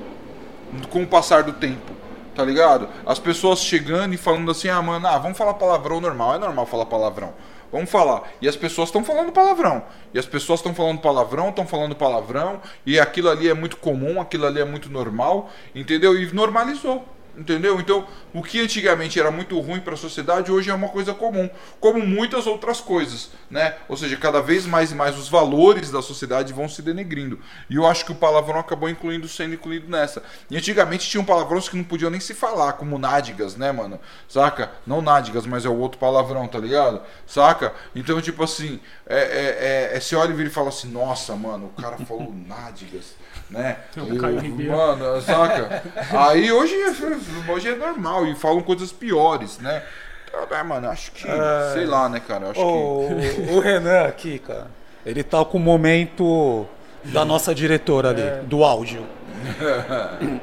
com 0.90 1.04
o 1.04 1.08
passar 1.08 1.44
do 1.44 1.54
tempo. 1.54 2.03
Tá 2.36 2.44
ligado? 2.44 2.90
As 3.06 3.20
pessoas 3.20 3.60
chegando 3.60 4.14
e 4.14 4.18
falando 4.18 4.50
assim, 4.50 4.70
ah, 4.70 4.82
mano, 4.82 5.08
ah, 5.08 5.18
vamos 5.18 5.38
falar 5.38 5.54
palavrão 5.54 6.02
normal. 6.02 6.36
É 6.36 6.40
normal 6.40 6.66
falar 6.66 6.86
palavrão. 6.86 7.34
Vamos 7.72 7.90
falar. 7.90 8.32
E 8.40 8.48
as 8.48 8.56
pessoas 8.56 8.90
estão 8.90 9.04
falando 9.04 9.32
palavrão. 9.32 9.84
E 10.14 10.20
as 10.20 10.26
pessoas 10.26 10.60
estão 10.60 10.76
falando 10.76 11.00
palavrão, 11.00 11.50
estão 11.50 11.66
falando 11.66 11.96
palavrão. 11.96 12.62
E 12.86 13.00
aquilo 13.00 13.30
ali 13.30 13.50
é 13.50 13.54
muito 13.54 13.78
comum, 13.78 14.22
aquilo 14.22 14.46
ali 14.46 14.60
é 14.60 14.66
muito 14.66 14.90
normal. 14.90 15.50
Entendeu? 15.74 16.16
E 16.20 16.32
normalizou. 16.34 17.04
Entendeu? 17.36 17.80
Então, 17.80 18.08
o 18.32 18.44
que 18.44 18.60
antigamente 18.60 19.20
era 19.20 19.32
muito 19.32 19.60
ruim 19.60 19.80
para 19.80 19.96
a 19.96 19.98
sociedade, 19.98 20.52
hoje 20.52 20.70
é 20.70 20.74
uma 20.74 20.90
coisa 20.90 21.16
comum, 21.16 21.50
como 21.80 22.00
muitas 22.06 22.46
outras 22.46 22.80
coisas, 22.80 23.32
né? 23.50 23.76
Ou 23.90 23.98
seja, 23.98 24.16
cada 24.18 24.40
vez 24.40 24.68
mais 24.68 24.92
e 24.92 24.96
mais 24.96 25.18
os 25.18 25.30
valores 25.30 25.90
da 25.90 26.02
sociedade 26.02 26.54
vão 26.54 26.70
se 26.70 26.84
denegrindo. 26.84 27.40
E 27.70 27.76
eu 27.76 27.88
acho 27.88 28.06
que 28.06 28.12
o 28.12 28.16
palavrão 28.16 28.60
acabou 28.60 28.88
incluindo, 28.88 29.28
sendo 29.28 29.56
incluído 29.56 29.90
nessa. 29.90 30.22
E 30.50 30.56
antigamente 30.56 31.10
tinham 31.10 31.26
palavrões 31.26 31.68
que 31.68 31.76
não 31.76 31.84
podiam 31.84 32.12
nem 32.12 32.20
se 32.20 32.36
falar, 32.36 32.74
como 32.74 33.00
nádigas, 33.00 33.56
né, 33.56 33.72
mano? 33.72 34.00
Saca? 34.30 34.72
Não 34.86 35.02
nádigas, 35.02 35.48
mas 35.48 35.66
é 35.66 35.70
o 35.70 35.78
outro 35.78 35.98
palavrão, 35.98 36.48
tá 36.48 36.60
ligado? 36.60 37.02
Saca? 37.26 37.74
Então, 37.96 38.22
tipo 38.22 38.44
assim, 38.44 38.80
é, 39.08 39.18
é, 39.18 39.92
é, 39.94 39.98
é, 39.98 40.00
você 40.00 40.16
olha 40.16 40.32
e 40.32 40.36
vira 40.36 40.50
e 40.50 40.52
fala 40.52 40.70
assim, 40.70 40.90
nossa, 40.90 41.36
mano, 41.36 41.72
o 41.76 41.82
cara 41.82 41.98
falou 41.98 42.32
nádigas, 42.48 43.16
né? 43.50 43.78
o 43.98 44.18
Caio 44.18 44.40
Ribeiro. 44.40 44.72
Mano, 44.72 45.22
saca? 45.22 45.84
Aí 46.12 46.52
hoje, 46.52 46.74
é- 46.76 47.52
hoje 47.52 47.70
é 47.70 47.76
normal 47.76 48.26
e 48.28 48.36
falam 48.36 48.62
coisas 48.62 48.92
piores, 48.92 49.60
né? 49.60 49.84
Então, 50.28 50.58
é, 50.58 50.64
mano, 50.64 50.90
acho 50.90 51.12
que, 51.12 51.28
sei 51.74 51.86
lá, 51.86 52.10
né, 52.10 52.20
cara? 52.20 52.50
Acho 52.50 52.60
que. 52.60 53.52
O, 53.52 53.60
Renan 53.60 54.06
aqui, 54.06 54.40
cara, 54.40 54.68
ele 55.06 55.24
tá 55.24 55.46
com 55.46 55.58
o 55.58 55.62
momento 55.62 56.66
da 57.04 57.24
nossa 57.24 57.54
diretora 57.54 58.10
ali, 58.10 58.48
do 58.48 58.64
áudio. 58.64 59.06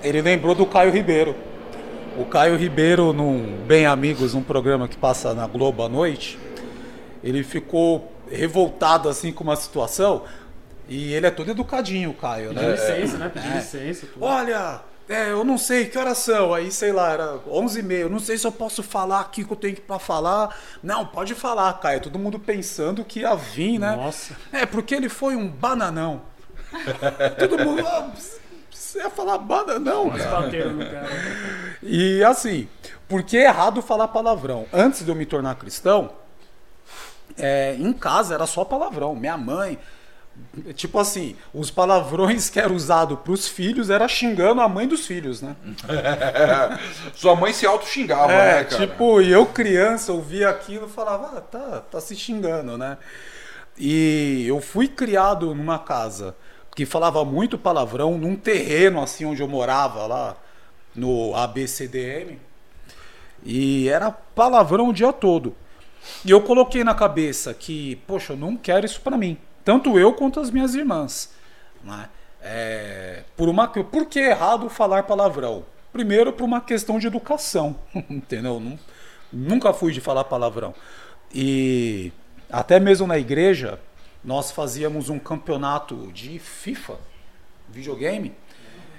Ele 0.03 0.23
lembrou 0.23 0.55
do 0.55 0.67
Caio 0.67 0.93
Ribeiro. 0.93 1.35
O 2.17 2.25
Caio 2.25 2.57
Ribeiro, 2.57 3.13
num 3.13 3.65
Bem 3.67 3.87
Amigos, 3.87 4.35
um 4.35 4.43
programa 4.43 4.87
que 4.87 4.97
passa 4.97 5.33
na 5.33 5.47
Globo 5.47 5.83
à 5.83 5.89
noite, 5.89 6.39
ele 7.23 7.43
ficou 7.43 8.13
revoltado 8.31 9.09
assim 9.09 9.33
com 9.33 9.43
uma 9.43 9.57
situação. 9.57 10.23
E 10.91 11.15
ele 11.15 11.27
é 11.27 11.31
todo 11.31 11.51
educadinho, 11.53 12.11
o 12.11 12.15
Caio, 12.15 12.53
né? 12.53 12.73
licença, 12.73 13.17
né? 13.17 13.29
Pedir 13.33 13.49
É. 13.53 13.55
licença. 13.57 14.07
tudo. 14.09 14.25
Olha, 14.25 14.81
é, 15.09 15.31
eu 15.31 15.45
não 15.45 15.57
sei 15.57 15.87
que 15.87 15.97
horas 15.97 16.19
são. 16.19 16.53
Aí, 16.53 16.71
sei 16.73 16.91
lá, 16.93 17.13
era 17.13 17.39
11h30. 17.49 17.93
Eu 18.01 18.11
não 18.11 18.19
sei 18.19 18.37
se 18.37 18.45
eu 18.47 18.51
posso 18.53 18.83
falar 18.83 19.21
aqui 19.21 19.45
que 19.45 19.53
eu 19.53 19.57
tenho 19.57 19.75
que 19.77 19.81
pra 19.81 19.99
falar. 20.01 20.55
Não, 20.83 21.07
pode 21.07 21.35
falar, 21.37 21.73
Caio. 21.81 22.01
Todo 22.01 22.19
mundo 22.19 22.39
pensando 22.41 23.05
que 23.05 23.21
ia 23.21 23.35
vir, 23.37 23.79
né? 23.79 23.95
Nossa. 23.95 24.37
É, 24.53 24.67
porque 24.67 24.93
ele 24.95 25.09
foi 25.09 25.37
um 25.37 25.49
bananão. 25.49 26.23
Todo 27.39 27.59
mundo. 27.65 27.87
"Ah, 27.87 28.11
Você 28.71 28.99
ia 28.99 29.11
falar 29.11 29.39
bananão, 29.39 30.07
Mas 30.07 30.23
cara. 30.25 30.41
bateram 30.43 30.73
no 30.73 30.85
cara. 30.85 31.09
E 31.83 32.25
assim, 32.25 32.69
por 33.09 33.23
que 33.23 33.37
é 33.37 33.45
errado 33.45 33.81
falar 33.81 34.09
palavrão? 34.09 34.67
Antes 34.73 35.05
de 35.05 35.11
eu 35.11 35.15
me 35.15 35.25
tornar 35.25 35.55
cristão, 35.55 36.11
é, 37.39 37.77
em 37.79 37.93
casa 37.93 38.35
era 38.35 38.47
só 38.47 38.65
palavrão. 38.65 39.15
Minha 39.15 39.37
mãe. 39.37 39.79
Tipo 40.75 40.99
assim, 40.99 41.37
os 41.55 41.71
palavrões 41.71 42.51
que 42.51 42.59
eram 42.59 42.75
usados 42.75 43.19
pros 43.21 43.47
filhos 43.47 43.91
era 43.91 44.07
xingando 44.09 44.61
a 44.61 44.69
mãe 44.69 44.87
dos 44.89 45.07
filhos, 45.07 45.41
né? 45.41 45.55
Sua 47.15 47.35
mãe 47.37 47.53
se 47.53 47.67
auto-xingava, 47.67 48.33
É, 48.33 48.57
né, 48.59 48.65
cara? 48.65 48.87
tipo, 48.87 49.21
e 49.21 49.31
eu 49.31 49.47
criança 49.47 50.13
ouvia 50.13 50.49
aquilo 50.49 50.87
e 50.87 50.91
falava, 50.91 51.39
ah, 51.39 51.41
tá, 51.41 51.81
tá 51.91 52.01
se 52.01 52.15
xingando, 52.17 52.77
né? 52.77 52.99
E 53.79 54.45
eu 54.47 54.61
fui 54.61 54.89
criado 54.89 55.55
numa 55.55 55.79
casa 55.79 56.35
que 56.75 56.85
falava 56.85 57.25
muito 57.25 57.59
palavrão, 57.59 58.19
num 58.19 58.37
terreno 58.37 59.03
assim 59.03 59.25
onde 59.25 59.43
eu 59.43 59.49
morava 59.49 60.07
lá, 60.07 60.37
no 60.95 61.35
ABCDM. 61.35 62.39
E 63.45 63.89
era 63.89 64.11
palavrão 64.11 64.89
o 64.89 64.93
dia 64.93 65.13
todo. 65.13 65.55
E 66.25 66.31
eu 66.31 66.41
coloquei 66.43 66.85
na 66.85 66.95
cabeça 66.95 67.53
que, 67.55 67.97
poxa, 68.07 68.33
eu 68.33 68.37
não 68.37 68.57
quero 68.57 68.87
isso 68.87 69.01
pra 69.01 69.17
mim. 69.17 69.39
Tanto 69.65 69.99
eu 69.99 70.13
quanto 70.13 70.41
as 70.41 70.51
minhas 70.51 70.75
irmãs. 70.75 71.31
Né? 71.85 72.09
É, 72.43 73.23
por, 73.37 73.49
uma, 73.49 73.69
por 73.69 74.07
que 74.07 74.19
é 74.19 74.31
errado 74.31 74.69
falar 74.69 75.03
palavrão? 75.05 75.65
Primeiro, 75.93 76.33
por 76.33 76.45
uma 76.45 76.61
questão 76.61 76.99
de 76.99 77.07
educação. 77.07 77.77
Entendeu? 78.09 78.59
Nun- 78.61 78.79
Nunca 79.33 79.73
fui 79.73 79.93
de 79.93 80.01
falar 80.01 80.25
palavrão. 80.25 80.75
E 81.33 82.13
até 82.51 82.81
mesmo 82.81 83.07
na 83.07 83.19
igreja, 83.19 83.79
nós 84.25 84.51
fazíamos 84.51 85.09
um 85.09 85.19
campeonato 85.19 86.11
de 86.13 86.39
FIFA, 86.39 86.95
videogame. 87.69 88.33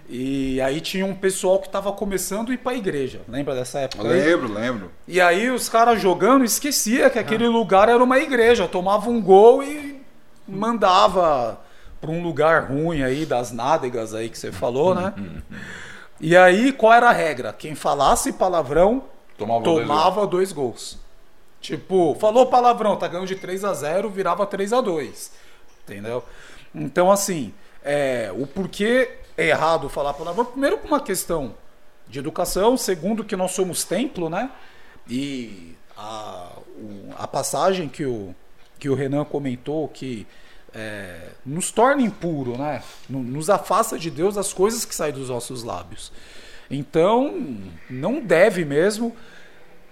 E 0.09 0.59
aí 0.61 0.81
tinha 0.81 1.05
um 1.05 1.13
pessoal 1.15 1.59
que 1.59 1.67
estava 1.67 1.91
começando 1.91 2.49
a 2.51 2.53
ir 2.53 2.57
para 2.57 2.73
a 2.73 2.75
igreja. 2.75 3.21
Lembra 3.27 3.55
dessa 3.55 3.79
época? 3.79 4.03
Lembro, 4.03 4.51
lembro. 4.53 4.91
E 5.07 5.21
aí 5.21 5.49
os 5.49 5.69
caras 5.69 6.01
jogando 6.01 6.43
esquecia 6.43 7.09
que 7.09 7.19
aquele 7.19 7.47
lugar 7.47 7.87
era 7.89 8.03
uma 8.03 8.19
igreja, 8.19 8.67
tomava 8.67 9.09
um 9.09 9.21
gol 9.21 9.63
e 9.63 9.90
mandava 10.51 11.59
para 11.99 12.11
um 12.11 12.21
lugar 12.21 12.69
ruim 12.69 13.03
aí 13.03 13.25
das 13.25 13.51
nádegas 13.51 14.13
aí 14.13 14.29
que 14.29 14.37
você 14.37 14.51
falou, 14.51 14.95
né? 14.95 15.13
E 16.19 16.35
aí 16.35 16.71
qual 16.71 16.93
era 16.93 17.09
a 17.09 17.13
regra? 17.13 17.53
Quem 17.53 17.75
falasse 17.75 18.33
palavrão 18.33 19.03
Tomava 19.37 19.63
dois 19.63 19.87
tomava 19.87 20.27
dois 20.27 20.51
gols. 20.51 20.99
Tipo, 21.59 22.15
falou 22.19 22.47
palavrão, 22.47 22.95
tá 22.95 23.07
ganhando 23.07 23.27
de 23.27 23.35
3 23.35 23.63
a 23.63 23.73
0, 23.73 24.09
virava 24.09 24.45
3 24.45 24.73
a 24.73 24.81
2. 24.81 25.31
Entendeu? 25.83 26.23
Então 26.73 27.11
assim, 27.11 27.53
é, 27.83 28.31
o 28.35 28.45
porquê 28.45 29.17
é 29.37 29.47
errado 29.47 29.89
falar 29.89 30.13
palavrão, 30.13 30.45
primeiro 30.45 30.77
por 30.77 30.87
uma 30.87 30.99
questão 30.99 31.55
de 32.07 32.19
educação, 32.19 32.75
segundo 32.77 33.23
que 33.23 33.35
nós 33.35 33.51
somos 33.51 33.83
templo, 33.83 34.29
né? 34.29 34.49
E 35.07 35.75
a, 35.97 36.49
a 37.17 37.27
passagem 37.27 37.87
que 37.87 38.05
o, 38.05 38.35
que 38.77 38.89
o 38.89 38.95
Renan 38.95 39.23
comentou 39.23 39.87
que 39.87 40.27
é, 40.73 41.29
nos 41.45 41.71
torna 41.71 42.01
impuro, 42.01 42.57
né? 42.57 42.81
No- 43.09 43.21
Nos 43.23 43.49
afasta 43.49 43.97
de 43.99 44.09
Deus 44.09 44.37
as 44.37 44.53
coisas 44.53 44.85
que 44.85 44.95
saem 44.95 45.13
dos 45.13 45.29
nossos 45.29 45.63
lábios. 45.63 46.11
Então, 46.69 47.57
não 47.89 48.21
deve 48.21 48.63
mesmo. 48.65 49.15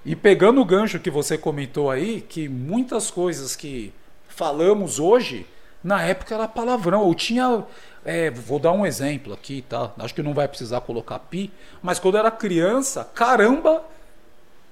E 0.05 0.15
pegando 0.15 0.61
o 0.61 0.65
gancho 0.65 0.99
que 0.99 1.11
você 1.11 1.37
comentou 1.37 1.91
aí, 1.91 2.21
que 2.21 2.47
muitas 2.47 3.11
coisas 3.11 3.55
que 3.55 3.93
falamos 4.27 4.99
hoje, 4.99 5.45
na 5.83 6.01
época 6.03 6.33
era 6.35 6.47
palavrão. 6.47 7.05
Eu 7.07 7.13
tinha. 7.13 7.63
é, 8.05 8.29
vou 8.31 8.59
dar 8.59 8.71
um 8.71 8.85
exemplo 8.85 9.33
aqui, 9.33 9.61
tá? 9.67 9.91
Acho 9.99 10.15
que 10.15 10.23
não 10.23 10.33
vai 10.33 10.47
precisar 10.47 10.79
colocar 10.81 11.19
pi, 11.19 11.51
mas 11.83 11.99
quando 11.99 12.15
eu 12.15 12.19
era 12.21 12.31
criança, 12.31 13.03
caramba 13.13 13.83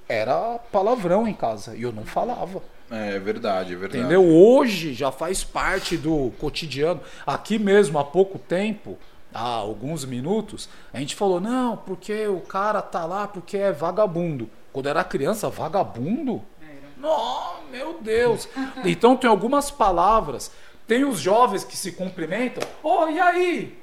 era 0.08 0.58
palavrão 0.72 1.28
em 1.28 1.34
casa 1.34 1.76
e 1.76 1.82
eu 1.84 1.91
não 1.91 2.05
falava. 2.05 2.62
É 2.90 3.20
verdade, 3.20 3.74
é 3.74 3.76
verdade. 3.76 4.00
Entendeu? 4.00 4.26
Hoje 4.26 4.94
já 4.94 5.12
faz 5.12 5.44
parte 5.44 5.98
do 5.98 6.32
cotidiano. 6.40 7.02
Aqui 7.26 7.60
mesmo, 7.60 8.00
há 8.00 8.04
pouco 8.04 8.40
tempo, 8.40 8.98
há 9.34 9.42
alguns 9.42 10.06
minutos, 10.06 10.70
a 10.94 11.00
gente 11.00 11.16
falou: 11.16 11.40
não, 11.40 11.78
porque 11.78 12.28
o 12.28 12.40
cara 12.40 12.82
tá 12.82 13.06
lá 13.06 13.28
porque 13.28 13.58
é 13.58 13.72
vagabundo. 13.72 14.50
Quando 14.72 14.88
era 14.88 15.04
criança, 15.04 15.50
vagabundo? 15.50 16.42
Não, 16.98 17.64
meu 17.72 18.00
Deus. 18.02 18.48
Então 18.84 19.16
tem 19.16 19.30
algumas 19.30 19.70
palavras. 19.70 20.52
Tem 20.88 21.04
os 21.04 21.20
jovens 21.20 21.64
que 21.64 21.76
se 21.76 21.92
cumprimentam. 21.92 22.68
Oh, 22.82 23.08
e 23.08 23.20
aí? 23.20 23.78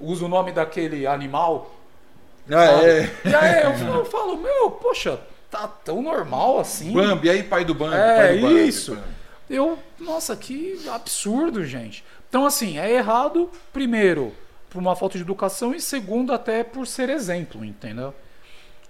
Usa 0.00 0.24
o 0.24 0.28
nome 0.28 0.50
daquele 0.50 1.06
animal. 1.06 1.70
Ah, 2.50 2.82
é. 2.82 3.10
E 3.24 3.34
aí 3.34 3.62
eu 3.62 3.74
falo, 3.74 3.98
eu 3.98 4.04
falo, 4.04 4.36
meu, 4.36 4.70
poxa, 4.72 5.20
tá 5.50 5.66
tão 5.68 6.00
normal 6.02 6.60
assim. 6.60 6.92
Bambi, 6.92 7.28
aí 7.28 7.42
pai 7.42 7.64
do 7.64 7.74
Bambi. 7.74 7.96
É, 7.96 8.16
pai 8.16 8.36
do 8.38 8.42
Bambi. 8.42 8.68
isso. 8.68 8.98
Eu, 9.48 9.78
nossa, 9.98 10.36
que 10.36 10.80
absurdo, 10.88 11.64
gente. 11.64 12.04
Então, 12.28 12.46
assim, 12.46 12.78
é 12.78 12.90
errado, 12.92 13.50
primeiro, 13.72 14.32
por 14.68 14.78
uma 14.78 14.94
falta 14.94 15.18
de 15.18 15.24
educação, 15.24 15.74
e 15.74 15.80
segundo, 15.80 16.32
até 16.32 16.62
por 16.62 16.86
ser 16.86 17.08
exemplo, 17.10 17.64
entendeu? 17.64 18.14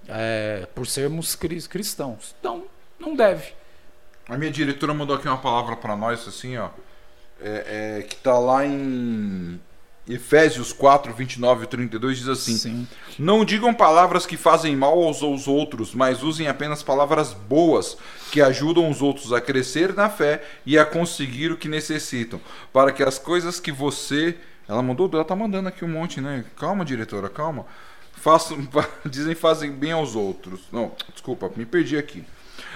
É, 0.06 0.66
por 0.74 0.86
sermos 0.86 1.34
cri- 1.34 1.62
cristãos. 1.62 2.34
Então, 2.38 2.64
não 2.98 3.14
deve. 3.16 3.52
A 4.28 4.36
minha 4.36 4.50
diretora 4.50 4.92
mandou 4.92 5.16
aqui 5.16 5.26
uma 5.26 5.38
palavra 5.38 5.76
pra 5.76 5.96
nós, 5.96 6.28
assim, 6.28 6.56
ó. 6.58 6.68
É, 7.40 7.98
é, 8.00 8.02
que 8.02 8.16
tá 8.16 8.38
lá 8.38 8.66
em 8.66 9.58
Efésios 10.08 10.72
4, 10.72 11.12
29 11.12 11.64
e 11.64 11.66
32, 11.66 12.18
diz 12.18 12.28
assim: 12.28 12.56
Sim. 12.56 12.88
Não 13.18 13.44
digam 13.44 13.72
palavras 13.72 14.26
que 14.26 14.36
fazem 14.36 14.74
mal 14.74 15.00
aos, 15.02 15.22
aos 15.22 15.46
outros, 15.46 15.94
mas 15.94 16.22
usem 16.22 16.48
apenas 16.48 16.82
palavras 16.82 17.32
boas 17.32 17.96
que 18.32 18.40
ajudam 18.40 18.90
os 18.90 19.02
outros 19.02 19.32
a 19.32 19.40
crescer 19.40 19.94
na 19.94 20.08
fé 20.08 20.42
e 20.64 20.78
a 20.78 20.84
conseguir 20.84 21.52
o 21.52 21.56
que 21.56 21.68
necessitam, 21.68 22.40
para 22.72 22.92
que 22.92 23.02
as 23.02 23.18
coisas 23.18 23.60
que 23.60 23.70
você. 23.70 24.36
Ela 24.68 24.82
mandou, 24.82 25.10
ela 25.12 25.24
tá 25.24 25.34
mandando 25.34 25.68
aqui 25.68 25.84
um 25.84 25.88
monte, 25.88 26.20
né? 26.20 26.44
Calma, 26.56 26.84
diretora, 26.84 27.28
calma. 27.28 27.66
Façam, 28.12 28.68
dizem 29.04 29.34
fazem 29.34 29.70
bem 29.70 29.92
aos 29.92 30.14
outros. 30.14 30.60
Não, 30.72 30.92
desculpa, 31.12 31.50
me 31.56 31.66
perdi 31.66 31.96
aqui. 31.96 32.24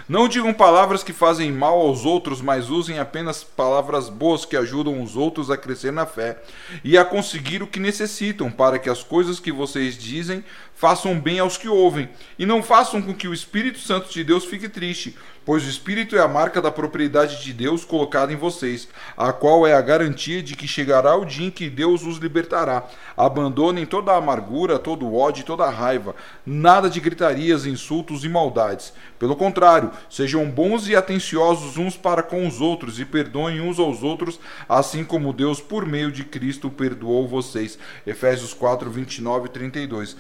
Não 0.07 0.29
digam 0.29 0.53
palavras 0.53 1.03
que 1.03 1.15
fazem 1.15 1.51
mal 1.51 1.81
aos 1.81 2.05
outros, 2.05 2.43
mas 2.43 2.69
usem 2.69 2.99
apenas 2.99 3.43
palavras 3.43 4.11
boas 4.11 4.45
que 4.45 4.55
ajudam 4.55 5.03
os 5.03 5.17
outros 5.17 5.51
a 5.51 5.57
crescer 5.57 5.93
na 5.93 6.05
fé 6.05 6.43
e 6.85 6.99
a 6.99 7.05
conseguir 7.07 7.63
o 7.63 7.67
que 7.67 7.81
necessitam, 7.81 8.51
para 8.51 8.79
que 8.79 8.91
as 8.91 9.03
coisas 9.03 9.41
que 9.41 9.51
vocês 9.51 9.97
dizem 9.97 10.45
façam 10.75 11.19
bem 11.19 11.39
aos 11.39 11.57
que 11.57 11.69
ouvem, 11.69 12.11
e 12.39 12.45
não 12.45 12.63
façam 12.63 13.01
com 13.01 13.15
que 13.15 13.27
o 13.27 13.33
Espírito 13.33 13.79
Santo 13.79 14.13
de 14.13 14.23
Deus 14.23 14.45
fique 14.45 14.69
triste, 14.69 15.17
pois 15.45 15.65
o 15.65 15.69
Espírito 15.69 16.17
é 16.17 16.21
a 16.21 16.29
marca 16.29 16.61
da 16.61 16.71
propriedade 16.71 17.43
de 17.43 17.53
Deus 17.53 17.85
colocada 17.85 18.33
em 18.33 18.37
vocês, 18.37 18.89
a 19.17 19.33
qual 19.33 19.67
é 19.67 19.75
a 19.75 19.81
garantia 19.81 20.43
de 20.43 20.57
que 20.57 20.67
chegará 20.67 21.17
o 21.17 21.25
dia 21.25 21.47
em 21.47 21.51
que 21.51 21.69
Deus 21.69 22.03
os 22.03 22.19
libertará. 22.19 22.85
Abandonem 23.17 23.87
toda 23.87 24.13
a 24.13 24.17
amargura, 24.17 24.79
todo 24.79 25.07
o 25.07 25.17
ódio 25.17 25.45
toda 25.45 25.65
a 25.65 25.71
raiva, 25.71 26.15
nada 26.45 26.89
de 26.89 27.01
gritarias, 27.01 27.67
insultos 27.67 28.25
e 28.25 28.29
maldades. 28.29 28.93
Pelo 29.19 29.37
contrário, 29.37 29.91
sejam 30.11 30.49
bons 30.51 30.89
e 30.89 30.97
atenciosos 30.97 31.77
uns 31.77 31.97
para 31.97 32.23
com 32.23 32.47
os 32.47 32.61
outros 32.61 32.99
e 32.99 33.05
perdoem 33.05 33.61
uns 33.61 33.79
aos 33.79 34.03
outros, 34.03 34.41
assim 34.69 35.05
como 35.05 35.33
Deus, 35.33 35.61
por 35.61 35.87
meio 35.87 36.11
de 36.11 36.25
Cristo, 36.25 36.71
perdoou 36.71 37.29
vocês. 37.29 37.79
Efésios 38.07 38.53
4, 38.53 38.91
29 38.91 39.47
e 39.47 39.51
32. 39.51 40.17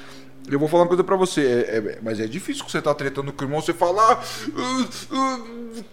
Eu 0.51 0.59
vou 0.59 0.68
falar 0.68 0.82
uma 0.82 0.88
coisa 0.88 1.03
pra 1.03 1.16
você, 1.16 1.40
é- 1.40 1.76
é- 1.78 1.99
mas 2.03 2.20
é 2.20 2.26
difícil 2.26 2.64
que 2.64 2.70
você 2.70 2.82
tá 2.82 2.95
tretando 2.95 3.32
com 3.32 3.42
o 3.42 3.47
irmão, 3.47 3.61
você 3.62 3.72
falar 3.72 4.22
"Ah, 4.57 4.88
ah, 5.12 5.40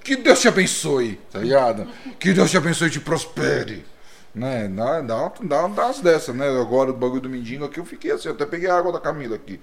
que 0.04 0.16
Deus 0.18 0.40
te 0.42 0.48
abençoe, 0.48 1.20
tá 1.32 1.40
ligado? 1.40 1.88
Que 2.20 2.34
Deus 2.34 2.52
te 2.52 2.58
abençoe 2.58 2.88
e 2.88 2.92
te 2.92 3.00
prospere. 3.00 3.86
Né? 4.34 4.68
Dá, 4.70 5.02
dá, 5.02 5.32
dá, 5.42 5.66
umas 5.66 6.00
dessas, 6.00 6.34
né? 6.36 6.48
Agora 6.60 6.92
do 6.94 6.98
bagulho 6.98 7.22
do 7.22 7.30
mendigo 7.30 7.66
aqui, 7.66 7.80
eu 7.80 7.86
fiquei 7.86 8.12
assim, 8.12 8.30
eu 8.30 8.34
até 8.34 8.46
peguei 8.46 8.70
a 8.70 8.78
água 8.78 8.92
da 8.92 9.00
Camila 9.00 9.36
aqui. 9.36 9.60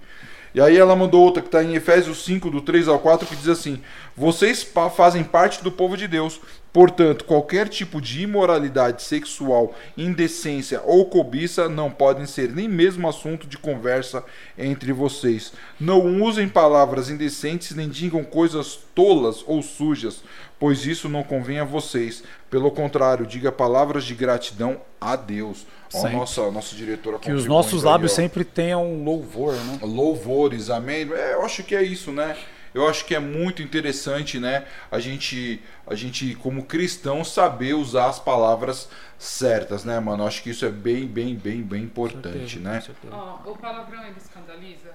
E 0.58 0.60
aí 0.60 0.76
ela 0.76 0.96
mandou 0.96 1.22
outra 1.22 1.40
que 1.40 1.46
está 1.46 1.62
em 1.62 1.76
Efésios 1.76 2.24
5, 2.24 2.50
do 2.50 2.60
3 2.60 2.88
ao 2.88 2.98
4, 2.98 3.28
que 3.28 3.36
diz 3.36 3.46
assim: 3.46 3.80
Vocês 4.16 4.68
fazem 4.96 5.22
parte 5.22 5.62
do 5.62 5.70
povo 5.70 5.96
de 5.96 6.08
Deus. 6.08 6.40
Portanto, 6.72 7.24
qualquer 7.24 7.68
tipo 7.68 8.00
de 8.00 8.22
imoralidade 8.22 9.04
sexual, 9.04 9.72
indecência 9.96 10.82
ou 10.84 11.06
cobiça 11.06 11.68
não 11.68 11.92
podem 11.92 12.26
ser 12.26 12.50
nem 12.50 12.68
mesmo 12.68 13.08
assunto 13.08 13.46
de 13.46 13.56
conversa 13.56 14.24
entre 14.58 14.92
vocês. 14.92 15.52
Não 15.78 16.20
usem 16.22 16.48
palavras 16.48 17.08
indecentes 17.08 17.76
nem 17.76 17.88
digam 17.88 18.24
coisas 18.24 18.80
tolas 18.96 19.44
ou 19.46 19.62
sujas, 19.62 20.24
pois 20.58 20.86
isso 20.86 21.08
não 21.08 21.22
convém 21.22 21.58
a 21.58 21.64
vocês. 21.64 22.22
Pelo 22.50 22.70
contrário, 22.70 23.26
diga 23.26 23.52
palavras 23.52 24.04
de 24.04 24.14
gratidão 24.14 24.80
a 25.00 25.16
Deus. 25.16 25.66
Ó, 25.92 26.00
Sempre. 26.00 26.16
nossa, 26.16 26.50
nossa 26.50 26.74
diretora 26.74 27.18
Que 27.18 27.32
os 27.32 27.46
nossos 27.46 27.82
lábios 27.82 28.12
sempre 28.12 28.44
tenham 28.44 29.02
louvor, 29.02 29.54
né? 29.54 29.78
louvores, 29.82 30.70
amém. 30.70 31.08
É, 31.12 31.34
eu 31.34 31.44
acho 31.44 31.62
que 31.62 31.74
é 31.74 31.82
isso, 31.82 32.12
né? 32.12 32.36
Eu 32.74 32.86
acho 32.86 33.06
que 33.06 33.14
é 33.14 33.18
muito 33.18 33.62
interessante, 33.62 34.38
né? 34.38 34.66
A 34.90 34.98
gente, 34.98 35.60
a 35.86 35.94
gente 35.94 36.34
como 36.34 36.64
cristão, 36.64 37.24
saber 37.24 37.74
usar 37.74 38.06
as 38.06 38.18
palavras 38.18 38.88
certas, 39.18 39.84
né, 39.84 39.98
mano? 39.98 40.22
Eu 40.22 40.28
acho 40.28 40.42
que 40.42 40.50
isso 40.50 40.66
é 40.66 40.70
bem, 40.70 41.06
bem, 41.06 41.34
bem, 41.34 41.62
bem 41.62 41.82
importante, 41.84 42.58
né? 42.58 42.82
Ó, 43.10 43.50
o 43.50 43.56
palavrão 43.56 44.04
ele 44.04 44.18
escandaliza? 44.18 44.90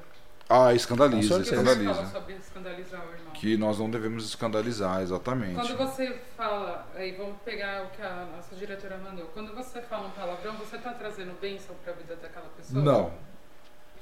Ah, 0.56 0.72
escandaliza, 0.72 1.40
escandaliza. 1.40 2.06
sobre 2.12 2.36
escandalizar 2.36 3.02
o 3.02 3.12
irmão? 3.12 3.34
Que 3.34 3.58
nós 3.58 3.80
não 3.80 3.90
devemos 3.90 4.24
escandalizar, 4.24 5.02
exatamente. 5.02 5.56
Quando 5.56 5.76
você 5.76 6.22
fala, 6.38 6.88
aí 6.94 7.12
vamos 7.14 7.38
pegar 7.44 7.86
o 7.86 7.90
que 7.90 8.00
a 8.04 8.28
nossa 8.36 8.56
diretora 8.56 9.00
mandou. 9.00 9.26
Quando 9.34 9.56
você 9.56 9.82
fala 9.82 10.10
um 10.10 10.12
palavrão, 10.12 10.54
você 10.58 10.78
tá 10.78 10.94
trazendo 10.94 11.34
bênção 11.42 11.76
pra 11.84 11.94
vida 11.94 12.16
daquela 12.18 12.50
pessoa? 12.56 12.84
Não. 12.84 13.33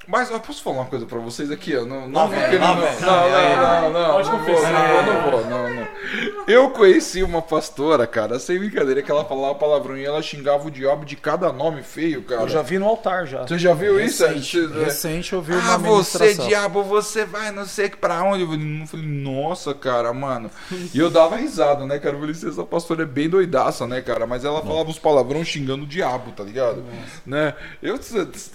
Mas 0.08 0.32
eu 0.32 0.40
posso 0.40 0.64
falar 0.64 0.78
uma 0.78 0.86
coisa 0.86 1.06
pra 1.06 1.20
vocês 1.20 1.52
aqui? 1.52 1.72
Eu 1.72 1.86
não, 1.86 2.02
não, 2.02 2.22
não, 2.22 2.28
vem. 2.28 2.40
não, 2.60 2.76
não, 2.76 2.82
não, 3.02 3.90
não, 3.92 4.12
Pode 4.14 4.30
não 4.30 4.40
confessar. 4.40 4.74
não, 4.74 5.14
não 5.14 5.32
vou, 5.32 5.46
não, 5.46 5.70
não. 5.76 5.88
Eu 6.48 6.70
conheci 6.72 7.22
uma 7.24 7.42
pastora, 7.42 8.08
cara, 8.08 8.40
sem 8.40 8.58
brincadeira, 8.58 9.02
que 9.02 9.12
ela 9.12 9.24
falava 9.24 9.56
palavrão 9.56 9.96
e 9.98 10.04
ela 10.04 10.22
xingava 10.22 10.68
o 10.68 10.72
diabo 10.72 11.06
de 11.06 11.16
cada 11.16 11.54
nome 11.54 11.84
feio, 11.84 12.24
cara. 12.24 12.42
Eu 12.42 12.50
já 12.50 12.62
vi 12.62 12.80
no 12.80 12.88
altar 12.88 13.28
já. 13.28 13.44
Você 13.48 13.60
já 13.60 13.74
viu 13.74 14.00
isso? 14.00 14.26
recente, 14.26 14.68
Você- 14.68 14.84
recente 14.84 15.34
eu 15.34 15.42
vi 15.42 15.54
uma 15.54 15.74
Ah, 15.74 15.78
você, 15.78 16.34
diabo, 16.34 16.84
você 16.84 17.24
vai 17.26 17.52
não 17.52 17.66
sei 17.66 17.90
pra 17.90 18.24
onde. 18.24 18.42
Eu 18.44 18.88
falei, 18.88 19.06
nossa, 19.06 19.74
cara, 19.74 20.12
mano. 20.14 20.50
E 20.94 20.98
eu 21.00 21.10
dava 21.10 21.36
risada, 21.36 21.86
né, 21.86 22.00
cara? 22.00 22.16
Eu 22.16 22.20
falei, 22.20 22.36
essa 22.36 22.64
pastora 22.64 23.04
é 23.04 23.06
bem 23.06 23.30
doidaça, 23.30 23.86
né, 23.86 24.02
cara? 24.02 24.26
Mas 24.26 24.44
ela 24.44 24.62
falava 24.62 24.90
os 24.90 25.00
palavrões 25.00 25.48
xingando 25.48 25.84
o 25.84 25.88
diabo, 25.88 26.32
tá 26.32 26.44
ligado? 26.44 26.84
Né? 27.26 27.54
Eu, 27.82 28.00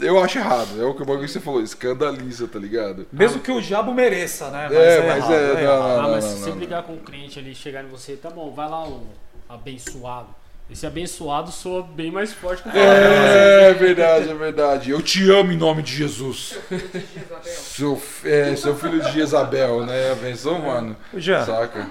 eu 0.00 0.22
acho 0.22 0.38
errado. 0.38 0.80
É 0.80 0.84
o 0.84 0.94
que 0.94 1.04
que 1.35 1.35
você 1.38 1.44
falou, 1.44 1.62
escandaliza, 1.62 2.48
tá 2.48 2.58
ligado? 2.58 3.06
Mesmo 3.12 3.40
que 3.40 3.50
o 3.52 3.60
diabo 3.60 3.92
mereça, 3.94 4.50
né? 4.50 4.68
É, 4.70 5.06
mas 5.06 5.16
errado, 5.30 5.32
é, 5.32 5.52
não, 5.54 5.60
errado. 5.60 5.78
não, 5.78 6.00
Ah, 6.00 6.08
mas 6.10 6.24
não, 6.24 6.32
se 6.32 6.38
você 6.38 6.50
não. 6.50 6.56
brigar 6.56 6.82
com 6.82 6.94
o 6.94 6.98
crente 7.00 7.38
ali, 7.38 7.54
chegar 7.54 7.84
em 7.84 7.88
você, 7.88 8.14
tá 8.16 8.30
bom, 8.30 8.50
vai 8.52 8.68
lá 8.68 8.86
o 8.86 9.06
abençoado. 9.48 10.28
Esse 10.68 10.84
abençoado 10.84 11.52
soa 11.52 11.80
bem 11.82 12.10
mais 12.10 12.32
forte 12.32 12.60
que 12.64 12.68
o 12.68 12.72
É 12.76 13.72
verdade, 13.74 14.28
é 14.28 14.34
verdade. 14.34 14.90
Eu 14.90 15.00
te 15.00 15.30
amo 15.30 15.52
em 15.52 15.56
nome 15.56 15.80
de 15.80 15.94
Jesus. 15.94 16.58
Filho 16.68 16.88
de 16.88 16.98
Jezabel. 16.98 17.42
Seu, 17.44 18.02
é, 18.24 18.56
seu 18.56 18.74
filho 18.74 19.00
de 19.00 19.12
Jezabel, 19.12 19.86
né? 19.86 20.16
Pensou, 20.20 20.58
mano? 20.58 20.96
Já. 21.14 21.44
Saca? 21.46 21.86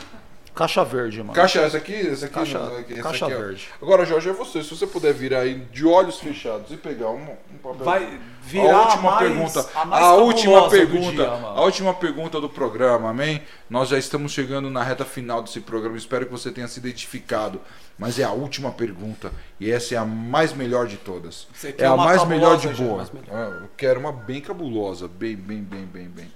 Caixa 0.53 0.83
verde, 0.83 1.19
mano. 1.19 1.31
Caixa, 1.33 1.61
essa 1.61 1.77
aqui? 1.77 1.93
Essa 1.95 2.25
aqui 2.25 2.33
Caixa- 2.35 2.59
não, 2.59 2.77
essa 2.79 3.01
caixa 3.01 3.25
aqui, 3.25 3.35
verde. 3.35 3.69
Agora, 3.81 4.05
Jorge, 4.05 4.29
é 4.29 4.33
você. 4.33 4.61
Se 4.63 4.69
você 4.75 4.87
puder 4.87 5.13
virar 5.13 5.39
aí 5.41 5.55
de 5.71 5.85
olhos 5.85 6.19
fechados 6.19 6.69
e 6.71 6.75
pegar 6.77 7.09
um, 7.11 7.21
um 7.53 7.57
papel. 7.63 7.85
Vai 7.85 8.19
virar 8.45 8.75
a 8.75 8.81
última 8.83 9.11
mais- 9.11 9.19
pergunta. 9.19 9.69
a 9.75 9.97
A, 9.99 10.13
última 10.15 10.69
pergunta. 10.69 11.11
dia, 11.11 11.29
a 11.31 11.61
última 11.61 11.93
pergunta 11.93 12.39
do 12.39 12.49
programa, 12.49 13.09
amém? 13.09 13.41
Nós 13.69 13.89
já 13.89 13.97
estamos 13.97 14.31
chegando 14.31 14.69
na 14.69 14.83
reta 14.83 15.03
final 15.03 15.41
desse 15.41 15.59
programa. 15.59 15.97
Espero 15.97 16.25
que 16.25 16.31
você 16.31 16.51
tenha 16.51 16.67
se 16.67 16.79
identificado. 16.79 17.59
Mas 17.97 18.19
é 18.19 18.23
a 18.23 18.31
última 18.31 18.71
pergunta. 18.71 19.31
E 19.59 19.71
essa 19.71 19.95
é 19.95 19.97
a 19.97 20.03
mais 20.05 20.53
melhor 20.53 20.85
de 20.85 20.97
todas. 20.97 21.47
Você 21.53 21.73
É 21.77 21.85
a 21.85 21.95
mais 21.95 22.23
melhor 22.25 22.57
de 22.57 22.67
boa. 22.69 23.07
Melhor. 23.13 23.29
Ah, 23.31 23.61
Eu 23.63 23.69
quero 23.77 23.99
uma 23.99 24.11
bem 24.11 24.41
cabulosa. 24.41 25.07
Bem, 25.07 25.35
bem, 25.35 25.61
bem, 25.63 25.85
bem, 25.85 26.07
bem. 26.09 26.31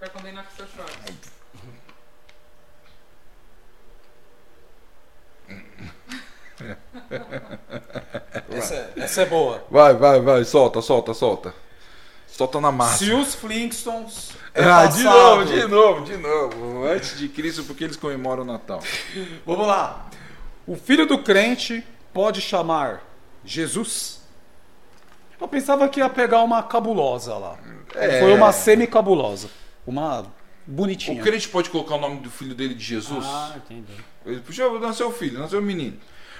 Vai 0.00 0.08
combinar 0.10 0.44
com 0.44 0.64
short. 0.64 1.28
Essa, 8.50 8.90
essa 8.96 9.22
é 9.22 9.26
boa. 9.26 9.64
Vai, 9.70 9.94
vai, 9.94 10.20
vai. 10.20 10.44
Solta, 10.44 10.80
solta, 10.80 11.14
solta. 11.14 11.54
Solta 12.26 12.60
na 12.60 12.70
massa. 12.70 13.04
Se 13.04 13.12
os 13.12 13.34
Flintstones. 13.34 14.30
é 14.54 14.62
Ah, 14.64 14.86
de 14.86 15.02
novo, 15.02 15.44
de 15.44 15.66
novo, 15.66 16.04
de 16.04 16.16
novo. 16.16 16.84
Antes 16.86 17.18
de 17.18 17.28
Cristo, 17.28 17.64
porque 17.64 17.84
eles 17.84 17.96
comemoram 17.96 18.42
o 18.42 18.46
Natal. 18.46 18.80
Vamos 19.46 19.66
lá. 19.66 20.08
O 20.66 20.76
filho 20.76 21.06
do 21.06 21.18
crente 21.22 21.82
pode 22.12 22.40
chamar 22.40 23.02
Jesus? 23.44 24.20
Eu 25.40 25.48
pensava 25.48 25.88
que 25.88 26.00
ia 26.00 26.08
pegar 26.08 26.42
uma 26.42 26.62
cabulosa 26.62 27.34
lá. 27.36 27.58
É. 27.94 28.20
Foi 28.20 28.34
uma 28.34 28.52
semi-cabulosa. 28.52 29.48
uma 29.86 30.26
bonitinha. 30.66 31.20
O 31.20 31.24
crente 31.24 31.48
pode 31.48 31.70
colocar 31.70 31.94
o 31.94 32.00
nome 32.00 32.20
do 32.20 32.30
filho 32.30 32.54
dele 32.54 32.74
de 32.74 32.84
Jesus? 32.84 33.24
Ah, 33.26 33.54
entendi. 33.56 33.92
Ele, 34.26 34.40
Puxa, 34.40 34.68
nasceu 34.78 35.10
filho, 35.10 35.38
nasceu 35.38 35.62
menino. 35.62 35.96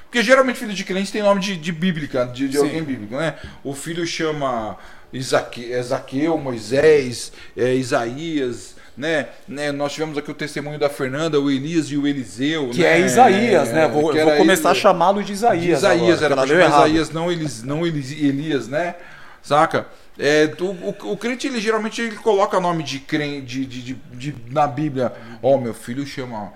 Porque 0.09 0.23
geralmente 0.23 0.59
filho 0.59 0.73
de 0.73 0.85
crente 0.85 1.13
tem 1.13 1.23
nome 1.23 1.41
de, 1.41 1.57
de 1.57 1.71
bíblica, 1.71 2.25
de, 2.25 2.49
de 2.49 2.57
alguém 2.57 2.83
bíblico, 2.83 3.15
né? 3.15 3.35
O 3.63 3.75
filho 3.75 4.07
chama 4.07 4.79
Isaque, 5.13 5.71
é 5.71 5.83
Zaqueu, 5.83 6.39
Moisés, 6.39 7.31
é, 7.55 7.75
Isaías, 7.75 8.75
né? 8.97 9.27
né? 9.47 9.71
Nós 9.71 9.93
tivemos 9.93 10.17
aqui 10.17 10.31
o 10.31 10.35
testemunho 10.35 10.79
da 10.79 10.89
Fernanda, 10.89 11.39
o 11.39 11.51
Elias 11.51 11.91
e 11.91 11.97
o 11.99 12.07
Eliseu. 12.07 12.71
Que 12.71 12.81
né? 12.81 13.01
é 13.01 13.05
Isaías, 13.05 13.71
né? 13.71 13.87
Vou, 13.87 14.15
vou 14.15 14.37
começar 14.37 14.71
a 14.71 14.75
chamá-lo 14.75 15.23
de 15.23 15.35
Isaías. 15.35 15.63
de 15.63 15.71
Isaías, 15.73 16.23
agora, 16.23 16.51
era 16.51 16.65
errado. 16.65 16.87
Isaías, 16.89 17.11
não, 17.11 17.31
Elis, 17.31 17.63
não 17.63 17.87
Elis, 17.87 18.11
Elias, 18.13 18.67
né? 18.67 18.95
Saca? 19.43 19.87
É, 20.19 20.51
o, 20.59 20.65
o, 20.65 21.13
o 21.13 21.17
crente, 21.17 21.47
ele 21.47 21.61
geralmente 21.61 22.01
ele 22.01 22.17
coloca 22.17 22.59
nome 22.59 22.83
de 22.83 22.99
crente 22.99 23.47
de, 23.47 23.67
de, 23.67 23.83
de, 23.83 23.95
de- 24.13 24.35
na 24.51 24.67
Bíblia. 24.67 25.13
Ó, 25.43 25.59
meu 25.59 25.75
filho 25.75 26.05
chama. 26.05 26.53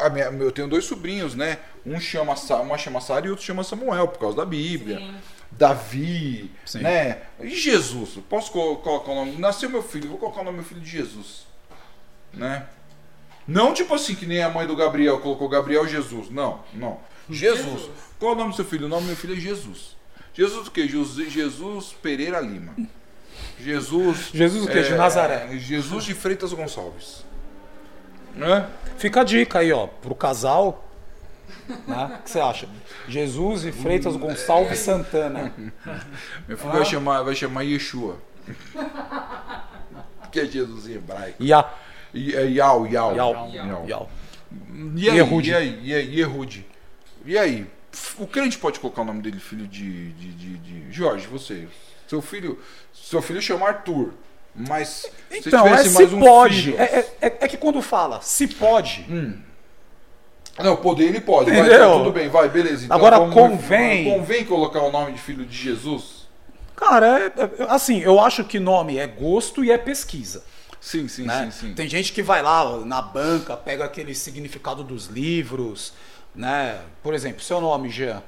A 0.00 0.08
minha- 0.10 0.26
eu 0.26 0.52
tenho 0.52 0.68
dois 0.68 0.84
sobrinhos, 0.84 1.34
né? 1.34 1.58
Um 1.84 1.98
chama, 2.00 2.34
uma 2.62 2.78
chama 2.78 3.00
Sara 3.00 3.26
e 3.26 3.30
outro 3.30 3.44
chama 3.44 3.64
Samuel, 3.64 4.08
por 4.08 4.18
causa 4.18 4.36
da 4.36 4.44
Bíblia. 4.44 4.98
Sim. 4.98 5.14
Davi, 5.52 6.50
Sim. 6.64 6.80
né? 6.80 7.22
E 7.40 7.50
Jesus. 7.54 8.18
Posso 8.28 8.50
co- 8.50 8.76
colocar 8.76 9.12
o 9.12 9.14
nome? 9.14 9.36
Nasceu 9.36 9.68
meu 9.70 9.82
filho, 9.82 10.08
vou 10.08 10.18
colocar 10.18 10.40
o 10.40 10.44
nome 10.44 10.56
do 10.56 10.60
meu 10.60 10.68
filho 10.68 10.80
de 10.80 10.90
Jesus. 10.90 11.46
Né? 12.32 12.66
Não 13.46 13.72
tipo 13.74 13.94
assim 13.94 14.14
que 14.14 14.26
nem 14.26 14.42
a 14.42 14.48
mãe 14.50 14.66
do 14.66 14.74
Gabriel 14.74 15.20
colocou 15.20 15.48
Gabriel 15.48 15.86
Jesus. 15.86 16.30
Não, 16.30 16.60
não. 16.72 16.98
Jesus. 17.30 17.64
Jesus. 17.64 17.90
Qual 18.18 18.32
é 18.32 18.34
o 18.34 18.38
nome 18.38 18.50
do 18.50 18.56
seu 18.56 18.64
filho? 18.64 18.86
O 18.86 18.88
nome 18.88 19.02
do 19.02 19.06
meu 19.08 19.16
filho 19.16 19.34
é 19.36 19.40
Jesus. 19.40 19.94
Jesus 20.32 20.66
o 20.66 20.70
quê? 20.70 20.88
Jesus, 20.88 21.32
Jesus 21.32 21.94
Pereira 22.02 22.40
Lima. 22.40 22.74
Jesus. 23.60 24.30
Jesus 24.32 24.64
o 24.64 24.66
quê? 24.66 24.82
De 24.82 24.94
Nazaré. 24.94 25.56
Jesus 25.58 26.04
de 26.04 26.14
Freitas 26.14 26.52
Gonçalves. 26.52 27.24
Né? 28.34 28.68
Fica 28.98 29.20
a 29.20 29.24
dica 29.24 29.60
aí, 29.60 29.72
ó, 29.72 29.86
pro 29.86 30.14
casal. 30.14 30.84
Né? 31.86 32.16
O 32.18 32.22
que 32.22 32.30
você 32.30 32.40
acha? 32.40 32.68
Jesus 33.08 33.64
e 33.64 33.72
Freitas 33.72 34.16
Gonçalves 34.16 34.78
Santana. 34.80 35.52
Meu 36.48 36.56
filho 36.58 36.70
Ah. 36.70 36.76
vai 36.76 36.84
chamar, 36.84 37.22
vai 37.22 37.34
chamar 37.34 37.62
Yeshua. 37.62 38.18
que 40.32 40.40
é 40.40 40.46
Jesus 40.46 40.88
em 40.88 40.94
hebraico. 40.94 41.42
É 41.42 41.46
Yau, 41.46 41.70
Yau. 42.86 42.86
Yau. 42.86 43.14
Yau. 43.16 43.86
Yau. 43.88 44.10
E 44.96 45.08
aí, 45.10 45.18
e 45.18 45.54
aí, 45.54 45.80
e 45.82 45.94
aí, 45.94 46.18
Yehud. 46.20 46.66
E 47.24 47.38
aí, 47.38 47.66
o 48.18 48.26
crente 48.26 48.58
pode 48.58 48.78
colocar 48.80 49.02
o 49.02 49.04
nome 49.04 49.22
dele, 49.22 49.38
filho 49.40 49.66
de, 49.66 50.12
de, 50.12 50.32
de, 50.32 50.58
de- 50.58 50.92
Jorge, 50.92 51.26
você. 51.26 51.66
Seu 52.06 52.20
filho, 52.20 52.58
seu 52.92 53.22
filho 53.22 53.40
chama 53.40 53.66
Arthur, 53.66 54.12
mas 54.54 54.88
se 54.88 55.10
Então, 55.48 55.66
é 55.66 55.70
tivesse 55.70 55.88
se 55.90 55.94
mais 55.94 56.12
um 56.12 56.20
pode. 56.20 56.62
filho- 56.62 56.76
É, 56.78 56.84
é- 56.84 57.12
é- 57.20 57.36
é 57.40 57.48
que 57.48 57.56
quando 57.56 57.80
fala 57.82 58.20
se 58.22 58.46
pode, 58.46 59.04
Não, 60.58 60.76
poder 60.76 61.04
ele 61.06 61.20
pode. 61.20 61.50
Vai, 61.50 61.66
então, 61.66 61.98
tudo 61.98 62.12
bem, 62.12 62.28
vai, 62.28 62.48
beleza. 62.48 62.84
Então, 62.84 62.96
Agora, 62.96 63.18
vamos- 63.18 63.34
convém- 63.34 64.04
Convém 64.04 64.44
colocar 64.44 64.80
o 64.82 64.92
nome 64.92 65.12
de 65.12 65.18
filho 65.18 65.44
de 65.44 65.56
Jesus? 65.56 66.28
cara, 66.76 67.18
é- 67.36 67.62
é- 67.62 67.66
assim, 67.68 67.98
eu 68.00 68.20
acho 68.20 68.44
que 68.44 68.58
nome 68.60 68.96
é 68.98 69.06
gosto 69.06 69.64
e 69.64 69.70
é 69.72 69.78
pesquisa. 69.78 70.44
Sim, 70.80 71.08
sim, 71.08 71.24
né? 71.24 71.44
sim, 71.50 71.68
sim. 71.68 71.74
Tem 71.74 71.88
gente 71.88 72.12
que 72.12 72.22
vai 72.22 72.42
lá 72.42 72.78
na 72.84 73.00
banca, 73.00 73.56
pega 73.56 73.84
aquele 73.84 74.14
significado 74.14 74.84
dos 74.84 75.06
livros, 75.06 75.92
né? 76.34 76.78
Por 77.02 77.14
exemplo, 77.14 77.42
seu 77.42 77.60
nome, 77.60 77.88
Jean. 77.88 78.22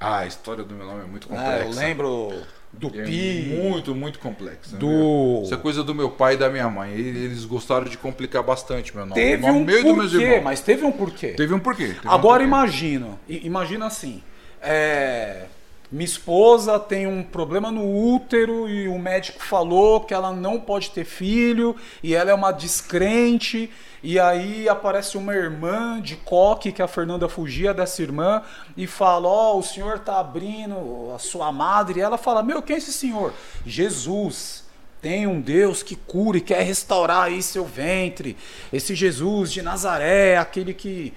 Ah, 0.00 0.18
a 0.18 0.26
história 0.26 0.64
do 0.64 0.74
meu 0.74 0.84
nome 0.86 1.02
é 1.02 1.06
muito 1.06 1.32
né? 1.32 1.36
complexa. 1.36 1.64
Eu 1.80 1.86
lembro 1.86 2.42
do 2.78 2.88
É 2.88 3.02
Pi, 3.04 3.54
muito, 3.60 3.94
muito 3.94 4.18
complexa. 4.18 4.76
do- 4.76 4.86
né? 4.88 5.42
Isso 5.44 5.54
é 5.54 5.56
coisa 5.56 5.82
do 5.82 5.94
meu 5.94 6.10
pai 6.10 6.34
e 6.34 6.36
da 6.36 6.48
minha 6.50 6.68
mãe. 6.68 6.92
Ele- 6.92 7.24
Eles 7.24 7.44
gostaram 7.44 7.84
de 7.86 7.96
complicar 7.96 8.42
bastante 8.42 8.94
meu 8.94 9.06
nome. 9.06 9.20
Teve 9.20 9.46
nome 9.46 9.58
um 9.60 9.64
meus 9.64 9.82
porquê, 10.12 10.24
irmãos. 10.24 10.42
mas 10.44 10.60
teve 10.60 10.84
um 10.84 10.92
porquê. 10.92 11.28
Teve 11.28 11.54
um 11.54 11.58
porquê. 11.58 11.86
teve 11.88 12.06
um 12.08 12.10
Agora 12.10 12.38
porquê. 12.42 12.44
imagina, 12.46 13.18
imagina 13.28 13.86
assim, 13.86 14.22
é, 14.62 15.44
minha 15.92 16.04
esposa 16.04 16.78
tem 16.78 17.06
um 17.06 17.22
problema 17.22 17.70
no 17.70 17.84
útero 18.14 18.68
e 18.68 18.88
o 18.88 18.98
médico 18.98 19.42
falou 19.42 20.00
que 20.00 20.14
ela 20.14 20.32
não 20.32 20.58
pode 20.58 20.90
ter 20.90 21.04
filho 21.04 21.76
e 22.02 22.14
ela 22.14 22.30
é 22.30 22.34
uma 22.34 22.50
descrente 22.50 23.70
e 24.02 24.18
aí 24.18 24.68
aparece 24.68 25.16
uma 25.16 25.34
irmã 25.34 26.00
de 26.00 26.16
coque 26.16 26.72
que 26.72 26.82
a 26.82 26.88
Fernanda 26.88 27.28
fugia 27.28 27.72
dessa 27.72 28.02
irmã 28.02 28.42
e 28.76 28.86
fala, 28.86 29.28
ó, 29.28 29.56
o 29.56 29.62
senhor 29.62 29.98
tá 29.98 30.18
abrindo 30.18 31.12
a 31.14 31.18
sua 31.18 31.52
madre 31.52 32.00
e 32.00 32.02
ela 32.02 32.18
fala, 32.18 32.42
meu, 32.42 32.60
quem 32.60 32.74
é 32.74 32.78
esse 32.78 32.92
senhor? 32.92 33.32
Jesus. 33.64 34.64
Tem 35.00 35.26
um 35.26 35.38
Deus 35.38 35.82
que 35.82 35.96
cura 35.96 36.38
e 36.38 36.40
quer 36.40 36.62
restaurar 36.62 37.24
aí 37.24 37.42
seu 37.42 37.64
ventre. 37.66 38.38
Esse 38.72 38.94
Jesus 38.94 39.52
de 39.52 39.60
Nazaré, 39.60 40.38
aquele 40.38 40.72
que 40.72 41.12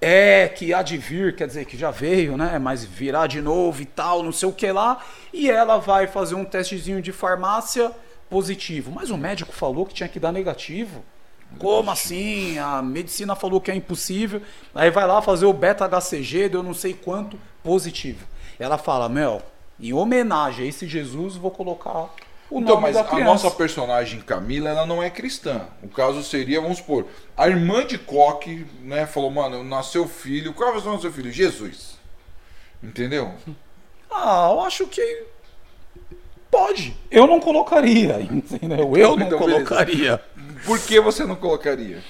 é, 0.00 0.48
que 0.48 0.72
há 0.72 0.82
de 0.82 0.96
vir, 0.96 1.34
quer 1.34 1.46
dizer, 1.46 1.64
que 1.64 1.76
já 1.76 1.90
veio, 1.90 2.36
né? 2.36 2.58
Mas 2.58 2.84
virá 2.84 3.26
de 3.26 3.40
novo 3.40 3.82
e 3.82 3.84
tal, 3.84 4.22
não 4.22 4.32
sei 4.32 4.48
o 4.48 4.52
que 4.52 4.70
lá. 4.70 5.04
E 5.32 5.50
ela 5.50 5.78
vai 5.78 6.06
fazer 6.06 6.34
um 6.34 6.44
testezinho 6.44 7.02
de 7.02 7.12
farmácia 7.12 7.90
positivo. 8.30 8.92
Mas 8.94 9.10
o 9.10 9.16
médico 9.16 9.52
falou 9.52 9.84
que 9.84 9.94
tinha 9.94 10.08
que 10.08 10.20
dar 10.20 10.32
negativo. 10.32 11.04
Como 11.58 11.90
assim? 11.90 12.58
A 12.58 12.82
medicina 12.82 13.34
falou 13.34 13.60
que 13.60 13.70
é 13.70 13.74
impossível. 13.74 14.42
Aí 14.74 14.90
vai 14.90 15.06
lá 15.06 15.20
fazer 15.20 15.46
o 15.46 15.52
beta-HCG, 15.52 16.50
deu 16.50 16.62
não 16.62 16.74
sei 16.74 16.92
quanto, 16.92 17.38
positivo. 17.62 18.26
Ela 18.58 18.76
fala, 18.76 19.08
Mel, 19.08 19.42
em 19.80 19.92
homenagem 19.92 20.66
a 20.66 20.68
esse 20.68 20.86
Jesus, 20.86 21.36
vou 21.36 21.50
colocar 21.50 22.10
o 22.50 22.60
Então, 22.60 22.80
mas 22.80 22.96
a 22.96 23.18
nossa 23.20 23.50
personagem 23.50 24.20
Camila, 24.20 24.70
ela 24.70 24.86
não 24.86 25.02
é 25.02 25.10
cristã. 25.10 25.66
O 25.82 25.88
caso 25.88 26.22
seria, 26.22 26.60
vamos 26.60 26.78
supor, 26.78 27.06
a 27.36 27.48
irmã 27.48 27.84
de 27.86 27.98
Coque, 27.98 28.66
né, 28.82 29.06
falou, 29.06 29.30
mano, 29.30 29.62
nasceu 29.62 30.08
filho. 30.08 30.52
Qual 30.54 30.72
ser 30.74 30.80
o 30.80 30.84
nome 30.84 30.96
do 30.96 31.02
seu 31.02 31.12
filho? 31.12 31.30
Jesus. 31.30 31.98
Entendeu? 32.82 33.32
Ah, 34.10 34.48
eu 34.50 34.60
acho 34.62 34.86
que 34.86 35.24
pode. 36.50 36.96
Eu 37.10 37.26
não 37.26 37.38
colocaria, 37.40 38.18
entendeu? 38.24 38.96
Eu 38.96 39.14
não 39.14 39.26
Então, 39.26 39.38
beleza. 39.38 39.64
colocaria. 39.64 40.20
Por 40.64 40.78
que 40.80 40.98
você 40.98 41.26
não 41.26 41.36
colocaria? 41.36 42.02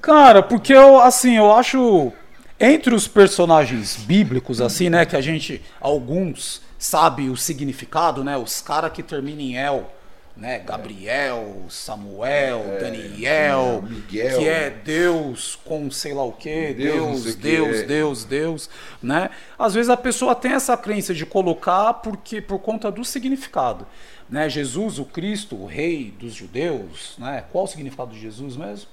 Cara, 0.00 0.44
porque 0.44 0.72
eu, 0.72 1.00
assim, 1.00 1.36
eu 1.36 1.52
acho 1.52 2.12
entre 2.60 2.94
os 2.94 3.08
personagens 3.08 3.96
bíblicos, 3.96 4.60
assim, 4.60 4.88
né, 4.88 5.04
que 5.04 5.16
a 5.16 5.20
gente, 5.20 5.60
alguns 5.80 6.62
sabe 6.78 7.28
o 7.28 7.36
significado, 7.36 8.22
né, 8.24 8.36
os 8.36 8.60
caras 8.60 8.92
que 8.92 9.02
terminam 9.02 9.40
em 9.40 9.56
El, 9.56 9.90
né, 10.36 10.58
Gabriel, 10.58 11.66
Samuel, 11.68 12.78
Daniel, 12.80 13.84
Miguel. 13.88 14.38
que 14.38 14.48
é 14.48 14.70
Deus 14.70 15.56
com 15.64 15.88
sei 15.90 16.12
lá 16.12 16.24
o 16.24 16.32
que, 16.32 16.74
Deus, 16.74 17.22
Deus, 17.22 17.34
Deus, 17.36 17.76
é. 17.76 17.82
Deus, 17.84 18.24
Deus, 18.24 18.70
né? 19.00 19.30
Às 19.56 19.74
vezes 19.74 19.88
a 19.88 19.96
pessoa 19.96 20.34
tem 20.34 20.52
essa 20.52 20.76
crença 20.76 21.14
de 21.14 21.24
colocar 21.24 21.94
porque 21.94 22.40
por 22.40 22.58
conta 22.58 22.90
do 22.90 23.04
significado, 23.04 23.86
né? 24.28 24.48
Jesus, 24.48 24.98
o 24.98 25.04
Cristo, 25.04 25.54
o 25.54 25.66
Rei 25.66 26.12
dos 26.18 26.34
Judeus, 26.34 27.14
né? 27.16 27.44
Qual 27.52 27.64
o 27.64 27.68
significado 27.68 28.12
de 28.12 28.20
Jesus 28.20 28.56
mesmo? 28.56 28.88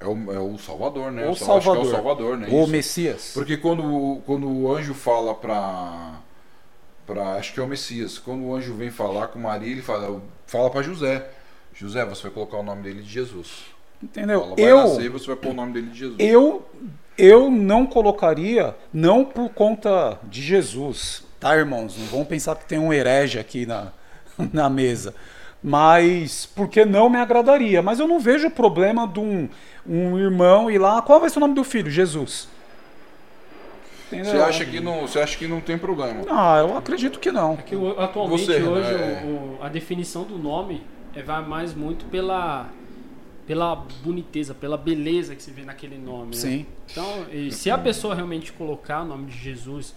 É 0.00 0.06
o, 0.06 0.32
é 0.32 0.38
o 0.38 0.58
Salvador, 0.58 1.12
né? 1.12 1.28
O 1.28 1.36
Salvador. 1.36 1.84
É 1.84 1.88
o 1.88 1.90
Salvador, 1.90 2.36
né? 2.36 2.48
O 2.50 2.62
Isso. 2.62 2.72
Messias. 2.72 3.30
Porque 3.34 3.56
quando, 3.56 4.20
quando 4.26 4.48
o 4.48 4.74
anjo 4.74 4.94
fala 4.94 5.34
pra, 5.34 6.20
pra. 7.06 7.34
Acho 7.34 7.52
que 7.52 7.60
é 7.60 7.62
o 7.62 7.66
Messias. 7.68 8.18
Quando 8.18 8.44
o 8.44 8.54
anjo 8.54 8.74
vem 8.74 8.90
falar 8.90 9.28
com 9.28 9.38
Maria, 9.38 9.72
ele 9.72 9.82
fala, 9.82 10.20
fala 10.46 10.70
pra 10.70 10.82
José. 10.82 11.28
José, 11.74 12.04
você 12.04 12.22
vai 12.22 12.30
colocar 12.32 12.58
o 12.58 12.62
nome 12.62 12.82
dele 12.82 13.02
de 13.02 13.10
Jesus. 13.10 13.64
Entendeu? 14.02 14.54
Vai 14.54 14.64
Eu, 14.64 14.76
nascer 14.78 15.08
você 15.08 15.26
vai 15.26 15.36
pôr 15.36 15.50
o 15.50 15.54
nome 15.54 15.72
dele 15.72 15.88
de 15.88 15.98
Jesus. 15.98 16.16
eu, 16.18 16.68
eu 17.16 17.50
não 17.50 17.86
colocaria, 17.86 18.74
não 18.92 19.24
por 19.24 19.48
conta 19.50 20.18
de 20.24 20.42
Jesus, 20.42 21.24
tá, 21.38 21.56
irmãos? 21.56 21.96
Não 21.96 22.06
vão 22.06 22.24
pensar 22.24 22.56
que 22.56 22.66
tem 22.66 22.78
um 22.78 22.92
herege 22.92 23.38
aqui 23.38 23.64
na, 23.64 23.92
na 24.52 24.68
mesa. 24.68 25.14
Mas 25.62 26.44
porque 26.44 26.84
não 26.84 27.08
me 27.08 27.18
agradaria. 27.18 27.80
Mas 27.80 28.00
eu 28.00 28.08
não 28.08 28.18
vejo 28.18 28.50
problema 28.50 29.06
de 29.06 29.20
um, 29.20 29.48
um 29.86 30.18
irmão 30.18 30.68
ir 30.68 30.78
lá. 30.78 31.00
Qual 31.00 31.20
vai 31.20 31.30
ser 31.30 31.38
o 31.38 31.40
nome 31.40 31.54
do 31.54 31.62
filho? 31.62 31.88
Jesus. 31.88 32.48
Entendeu? 34.16 34.32
Você 34.32 34.38
acha 34.42 34.64
que 34.64 34.80
não, 34.80 35.00
você 35.02 35.20
acha 35.20 35.36
que 35.38 35.46
não 35.46 35.60
tem 35.60 35.76
problema? 35.78 36.22
Ah, 36.28 36.58
eu 36.58 36.76
acredito 36.76 37.18
que 37.18 37.30
não. 37.32 37.54
É 37.54 37.62
que 37.62 37.74
atualmente, 37.98 38.44
Você, 38.46 38.62
hoje, 38.62 38.92
né? 38.92 39.22
o- 39.24 39.28
o- 39.28 39.58
a 39.62 39.68
definição 39.68 40.24
do 40.24 40.38
nome 40.38 40.82
é, 41.14 41.22
vai 41.22 41.44
mais 41.46 41.74
muito 41.74 42.04
pela, 42.06 42.68
pela 43.46 43.74
boniteza, 44.04 44.54
pela 44.54 44.76
beleza 44.76 45.34
que 45.34 45.42
se 45.42 45.50
vê 45.50 45.62
naquele 45.62 45.98
nome. 45.98 46.30
né? 46.30 46.40
Sim. 46.40 46.66
Então, 46.90 47.26
e 47.32 47.50
se 47.50 47.70
a 47.70 47.78
pessoa 47.78 48.14
realmente 48.14 48.52
colocar 48.52 49.02
o 49.02 49.04
nome 49.04 49.26
de 49.26 49.38
Jesus 49.38 49.94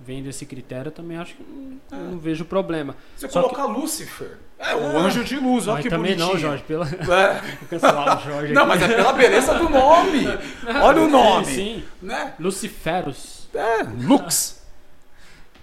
vendo 0.00 0.28
esse 0.28 0.46
critério, 0.46 0.88
eu 0.88 0.92
também 0.92 1.16
acho 1.16 1.34
que 1.34 1.42
não, 1.42 1.98
eu 1.98 2.10
não 2.12 2.18
vejo 2.18 2.44
problema. 2.44 2.94
Você 3.16 3.28
Só 3.28 3.42
colocar 3.42 3.64
Lúcifer. 3.66 4.38
É, 4.56 4.74
o 4.74 4.96
anjo 4.98 5.22
de 5.24 5.36
luz, 5.36 5.66
olha 5.68 5.74
Mas 5.76 5.82
que 5.84 5.90
também 5.90 6.12
bonitinho. 6.16 6.32
não, 6.34 6.38
Jorge, 6.40 6.62
pela... 6.64 6.84
É. 6.86 7.40
Vou 7.60 7.68
cancelar 7.70 8.18
o 8.18 8.24
Jorge 8.30 8.52
Não, 8.52 8.62
aqui. 8.62 8.68
mas 8.80 8.82
é 8.90 8.94
pela 8.96 9.12
beleza 9.12 9.54
do 9.54 9.68
nome. 9.68 10.24
Olha 10.82 11.02
o 11.02 11.08
nome. 11.08 11.44
Sim, 11.46 11.54
sim. 11.54 11.84
Né? 12.02 12.34
Luciferus. 12.40 13.37
É, 13.54 13.82
Lux. 13.82 14.62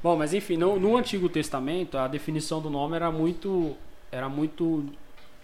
Bom, 0.02 0.16
mas 0.16 0.34
enfim, 0.34 0.58
no, 0.58 0.80
no 0.80 0.98
Antigo 0.98 1.28
Testamento 1.30 1.98
a 1.98 2.08
definição 2.08 2.62
do 2.62 2.70
nome 2.70 2.96
era 2.96 3.12
muito 3.12 3.76
era 4.12 4.30
muito 4.30 4.86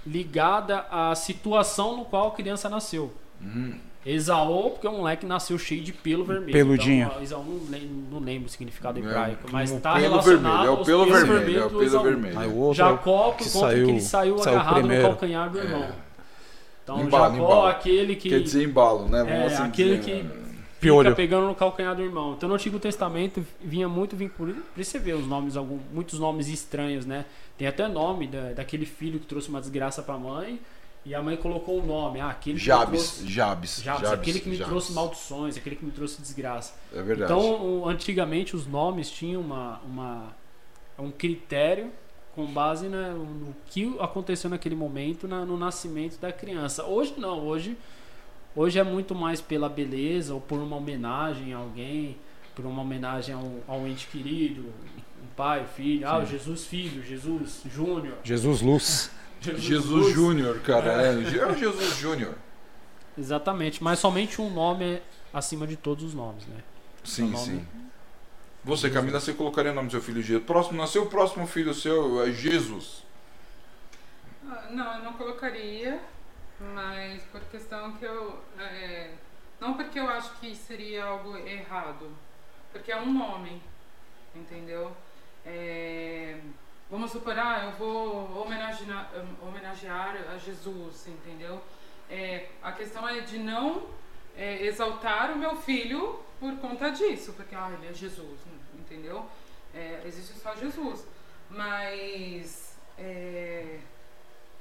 ligada 0.06 0.86
à 0.90 1.14
situação 1.16 1.98
no 1.98 2.06
qual 2.06 2.28
a 2.30 2.32
criança 2.32 2.70
nasceu. 2.70 3.12
Esaú, 4.06 4.72
porque 4.72 4.88
o 4.88 4.92
moleque 4.94 5.26
nasceu 5.28 5.58
cheio 5.60 5.84
de 5.84 5.94
pelo 5.94 6.24
vermelho. 6.24 6.52
Peludinho. 6.52 7.08
Então, 7.08 7.22
Esaú 7.22 7.44
não, 7.70 7.80
não 8.14 8.20
lembro 8.20 8.48
o 8.48 8.50
significado 8.50 8.98
É, 9.00 9.02
hebraico, 9.04 9.48
mas 9.52 9.72
um 9.72 9.78
está 9.78 9.94
pelo 9.94 10.04
relacionado 10.10 10.54
vermelho, 10.58 10.68
é 10.68 10.72
o 10.72 10.86
pelo 10.86 11.06
vermelho, 11.06 11.60
é 11.62 11.66
o 11.66 11.70
pelo 11.70 12.04
vermelho. 12.04 12.40
Aí 12.40 12.48
o 12.48 12.56
outro 12.58 12.78
Jacó, 12.78 13.32
que 13.34 13.44
por 13.44 13.52
conta 13.54 13.68
saiu- 13.68 13.86
que 13.86 13.92
ele 13.92 14.02
saiu, 14.02 14.38
saiu 14.40 14.56
agarrado 14.56 14.76
primeiro. 14.80 15.04
no 15.04 15.10
calcanhar 15.10 15.50
do 15.52 15.58
irmão. 15.60 15.84
É. 15.84 15.92
Então, 16.84 17.00
Embalo, 17.02 17.24
Jacó, 17.36 17.46
embalo. 17.46 17.68
aquele 17.68 18.16
que 18.16 18.30
Quer 18.30 18.42
dizer 18.42 18.64
embalo, 18.64 19.08
né? 19.08 19.24
É, 19.28 19.46
assim 19.46 19.64
aquele 19.64 19.98
dizer, 19.98 20.18
que- 20.18 20.24
né? 20.24 20.41
Piolho. 20.82 21.10
fica 21.10 21.16
pegando 21.16 21.48
no 21.48 21.56
calcanhar 21.56 21.96
do 21.96 22.02
irmão. 22.02 22.34
Então 22.34 22.50
no 22.50 22.56
Antigo 22.56 22.80
Testamento 22.80 23.46
vinha 23.62 23.88
muito 23.88 24.16
vinculado. 24.16 24.62
Por 24.74 24.82
isso 24.82 24.92
você 24.92 25.00
vê 25.00 25.14
os 25.14 25.26
nomes, 25.28 25.56
algum, 25.56 25.80
muitos 25.94 26.20
nomes 26.20 26.48
estranhos, 26.50 27.06
né? 27.06 27.26
Tem 27.58 27.68
até 27.68 27.88
nome 27.88 28.28
da, 28.28 28.54
daquele 28.54 28.86
filho 28.86 29.20
que 29.20 29.26
trouxe 29.28 29.48
uma 29.50 29.62
desgraça 29.62 30.02
pra 30.02 30.18
mãe. 30.18 30.60
E 31.04 31.16
a 31.16 31.22
mãe 31.24 31.36
colocou 31.36 31.80
o 31.82 31.86
nome. 31.86 32.20
Ah, 32.20 32.30
aquele 32.30 32.60
que 32.60 32.64
Jabes, 32.66 32.88
trouxe. 33.16 33.28
Jabes, 33.32 33.82
Jabes, 33.82 34.02
Jabes, 34.02 34.12
aquele 34.20 34.40
que 34.40 34.50
me 34.50 34.56
Jabes. 34.56 34.70
trouxe 34.70 34.94
maldições, 34.94 35.58
aquele 35.58 35.76
que 35.76 35.84
me 35.84 35.92
trouxe 35.92 36.22
desgraça. 36.22 36.74
É 36.94 37.02
verdade. 37.02 37.32
Então, 37.34 37.88
antigamente 37.88 38.56
os 38.56 38.68
nomes 38.68 39.10
tinham 39.10 39.42
uma, 39.42 39.80
uma, 39.84 40.36
um 41.00 41.10
critério 41.10 41.90
com 42.36 42.46
base 42.46 42.88
na- 42.88 43.14
no 43.14 43.56
que 43.66 43.96
aconteceu 44.00 44.48
naquele 44.50 44.76
momento 44.76 45.28
na- 45.28 45.44
no 45.44 45.58
nascimento 45.58 46.20
da 46.20 46.32
criança. 46.32 46.86
Hoje 46.86 47.16
não, 47.18 47.40
hoje, 47.48 47.76
hoje 48.56 48.80
é 48.80 48.84
muito 48.84 49.14
mais 49.16 49.42
pela 49.42 49.70
beleza 49.70 50.34
ou 50.34 50.42
por 50.42 50.60
uma 50.60 50.76
homenagem 50.76 51.54
a 51.54 51.58
alguém, 51.58 52.18
por 52.56 52.66
uma 52.66 52.82
homenagem 52.82 53.34
a 53.34 53.74
um, 53.74 53.88
ente 53.88 54.08
querido, 54.08 54.62
um 54.62 55.28
pai, 55.36 55.66
filho, 55.76 56.08
ah, 56.08 56.20
o 56.20 56.26
Jesus 56.26 56.66
filho, 56.66 57.04
Jesus 57.04 57.62
Júnior, 57.66 58.18
Jesus 58.24 58.62
Luz. 58.62 59.12
Jesus 59.42 59.86
Luz. 59.86 60.14
Júnior, 60.14 60.60
cara. 60.60 61.02
É, 61.02 61.38
é 61.38 61.46
o 61.48 61.58
Jesus 61.58 61.98
Júnior. 61.98 62.36
Exatamente, 63.18 63.84
mas 63.84 64.00
somente 64.00 64.42
um 64.42 64.50
nome 64.50 64.86
é 64.86 65.02
acima 65.34 65.66
de 65.66 65.76
todos 65.76 66.04
os 66.04 66.14
nomes, 66.14 66.46
né? 66.48 66.58
Sim, 67.04 67.30
nome. 67.30 67.38
sim. 67.46 67.68
Você, 68.64 68.90
Camila, 68.90 69.20
você 69.20 69.34
colocaria 69.34 69.72
o 69.72 69.76
nome 69.76 69.88
do 69.88 69.92
seu 69.92 70.02
filho 70.02 70.22
Jesus. 70.22 70.46
Próximo, 70.46 70.78
nasceu 70.78 71.04
o 71.04 71.08
próximo 71.08 71.48
filho 71.48 71.74
seu 71.74 72.24
é 72.24 72.32
Jesus. 72.32 73.04
Ah, 74.48 74.68
Não, 74.70 74.98
eu 74.98 75.04
não 75.04 75.14
colocaria, 75.14 76.00
mas 76.74 77.24
por 77.24 77.42
questão 77.46 77.94
que 77.94 78.06
eu. 78.06 78.40
é, 78.60 79.14
não 79.60 79.74
porque 79.74 80.00
eu 80.00 80.08
acho 80.10 80.34
que 80.40 80.56
seria 80.56 81.06
algo 81.06 81.36
errado, 81.38 82.12
porque 82.72 82.92
é 82.92 82.98
um 82.98 83.12
nome, 83.12 83.62
entendeu? 84.36 84.96
É, 85.46 86.40
vamos 86.90 87.12
supor, 87.12 87.38
ah, 87.38 87.66
eu 87.66 87.72
vou 87.72 88.42
homenagear, 88.42 89.12
homenagear 89.42 90.16
a 90.34 90.38
Jesus, 90.38 91.08
entendeu? 91.08 91.62
É, 92.10 92.50
a 92.62 92.72
questão 92.72 93.08
é 93.08 93.22
de 93.22 93.38
não 93.38 93.88
é, 94.36 94.66
exaltar 94.66 95.32
o 95.32 95.38
meu 95.38 95.56
filho 95.56 96.20
por 96.40 96.56
conta 96.58 96.90
disso, 96.92 97.34
porque 97.34 97.56
ah, 97.56 97.72
ele 97.72 97.88
é 97.88 97.94
Jesus, 97.94 98.40
entendeu? 98.74 99.26
É, 99.74 100.02
existe 100.06 100.38
só 100.40 100.56
Jesus. 100.56 101.08
Mas 101.50 102.78
é, 102.98 103.80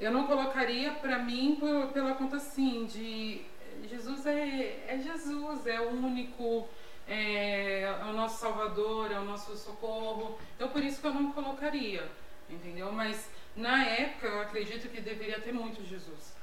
eu 0.00 0.10
não 0.10 0.26
colocaria 0.26 0.92
pra 0.92 1.18
mim 1.18 1.56
por- 1.60 1.88
pela 1.88 2.14
conta 2.14 2.36
assim 2.36 2.86
de 2.86 3.42
Jesus 3.88 4.26
é, 4.26 4.84
é 4.88 4.98
Jesus, 4.98 5.66
é 5.66 5.80
o 5.80 5.90
único, 5.90 6.68
é, 7.08 7.82
é 7.82 8.04
o 8.04 8.12
nosso 8.12 8.40
Salvador, 8.40 9.10
é 9.12 9.18
o 9.18 9.24
nosso 9.24 9.56
socorro. 9.56 10.38
Então 10.56 10.68
por 10.68 10.82
isso 10.82 11.00
que 11.00 11.06
eu 11.06 11.14
não 11.14 11.32
colocaria, 11.32 12.06
entendeu? 12.48 12.90
Mas 12.92 13.30
na 13.56 13.84
época 13.84 14.26
eu 14.26 14.40
acredito 14.40 14.88
que 14.90 15.00
deveria 15.00 15.40
ter 15.40 15.52
muito 15.52 15.84
Jesus, 15.84 16.34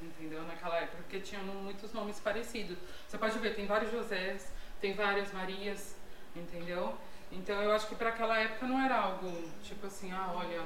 entendeu? 0.00 0.42
Naquela 0.44 0.76
época, 0.78 0.98
porque 0.98 1.20
tinham 1.20 1.44
muitos 1.44 1.92
nomes 1.92 2.18
parecidos. 2.20 2.76
Você 3.06 3.18
pode 3.18 3.38
ver, 3.38 3.54
tem 3.54 3.66
vários 3.66 3.90
Josés, 3.92 4.52
tem 4.80 4.94
várias 4.94 5.32
Marias, 5.32 5.96
entendeu? 6.34 6.94
Então 7.30 7.60
eu 7.62 7.72
acho 7.72 7.88
que 7.88 7.94
para 7.94 8.10
aquela 8.10 8.38
época 8.38 8.66
não 8.66 8.80
era 8.80 8.96
algo 8.96 9.30
tipo 9.62 9.86
assim, 9.86 10.12
ah, 10.12 10.32
olha, 10.34 10.62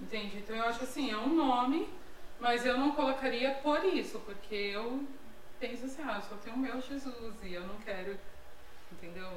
Entende? 0.00 0.38
Então 0.38 0.54
eu 0.54 0.64
acho 0.64 0.84
assim, 0.84 1.10
é 1.10 1.16
um 1.16 1.34
nome, 1.34 1.88
mas 2.40 2.66
eu 2.66 2.76
não 2.76 2.92
colocaria 2.92 3.50
por 3.62 3.84
isso, 3.84 4.18
porque 4.20 4.54
eu 4.54 5.04
penso 5.58 5.86
assim, 5.86 6.02
ah, 6.04 6.16
eu 6.16 6.22
só 6.28 6.36
tenho 6.42 6.56
o 6.56 6.58
meu 6.58 6.80
Jesus 6.80 7.34
e 7.44 7.54
eu 7.54 7.66
não 7.66 7.76
quero, 7.84 8.16
entendeu? 8.92 9.28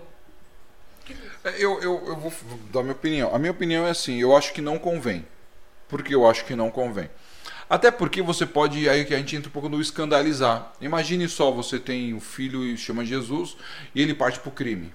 É, 1.44 1.50
Eu, 1.58 1.80
eu, 1.82 2.08
eu 2.08 2.16
vou 2.16 2.34
dar 2.72 2.82
minha 2.82 2.94
opinião. 2.94 3.34
A 3.34 3.40
minha 3.40 3.52
opinião 3.52 3.86
é 3.86 3.92
assim, 3.92 4.20
eu 4.20 4.36
acho 4.36 4.54
que 4.54 4.62
não 4.62 4.80
convém. 4.80 5.26
Por 5.88 6.04
que 6.04 6.16
eu 6.16 6.28
acho 6.28 6.46
que 6.46 6.56
não 6.56 6.72
convém? 6.72 7.10
Até 7.70 7.90
porque 7.92 8.22
você 8.22 8.46
pode, 8.46 8.88
aí 8.90 9.06
que 9.06 9.14
a 9.14 9.18
gente 9.18 9.36
entra 9.36 9.50
um 9.50 9.52
pouco 9.52 9.70
no 9.70 9.82
escandalizar. 9.82 10.74
Imagine 10.82 11.28
só, 11.28 11.52
você 11.52 11.80
tem 11.80 12.14
um 12.14 12.20
filho 12.20 12.64
e 12.64 12.78
chama 12.78 13.06
Jesus 13.06 13.56
e 13.94 14.02
ele 14.02 14.14
parte 14.14 14.40
pro 14.40 14.52
crime. 14.52 14.94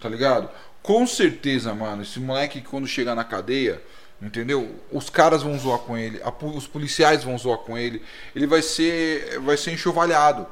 Tá 0.00 0.08
ligado? 0.08 0.48
Com 0.82 1.06
certeza, 1.06 1.74
mano, 1.74 2.02
esse 2.02 2.20
moleque 2.20 2.60
quando 2.60 2.86
chegar 2.86 3.14
na 3.14 3.24
cadeia, 3.24 3.82
entendeu? 4.22 4.74
Os 4.90 5.10
caras 5.10 5.42
vão 5.42 5.58
zoar 5.58 5.78
com 5.80 5.96
ele, 5.96 6.20
a 6.22 6.32
os 6.46 6.66
policiais 6.66 7.24
vão 7.24 7.36
zoar 7.36 7.58
com 7.58 7.76
ele, 7.76 8.02
ele 8.34 8.46
vai 8.46 8.62
ser 8.62 9.38
vai 9.40 9.56
ser 9.56 9.72
enxovalhado. 9.72 10.46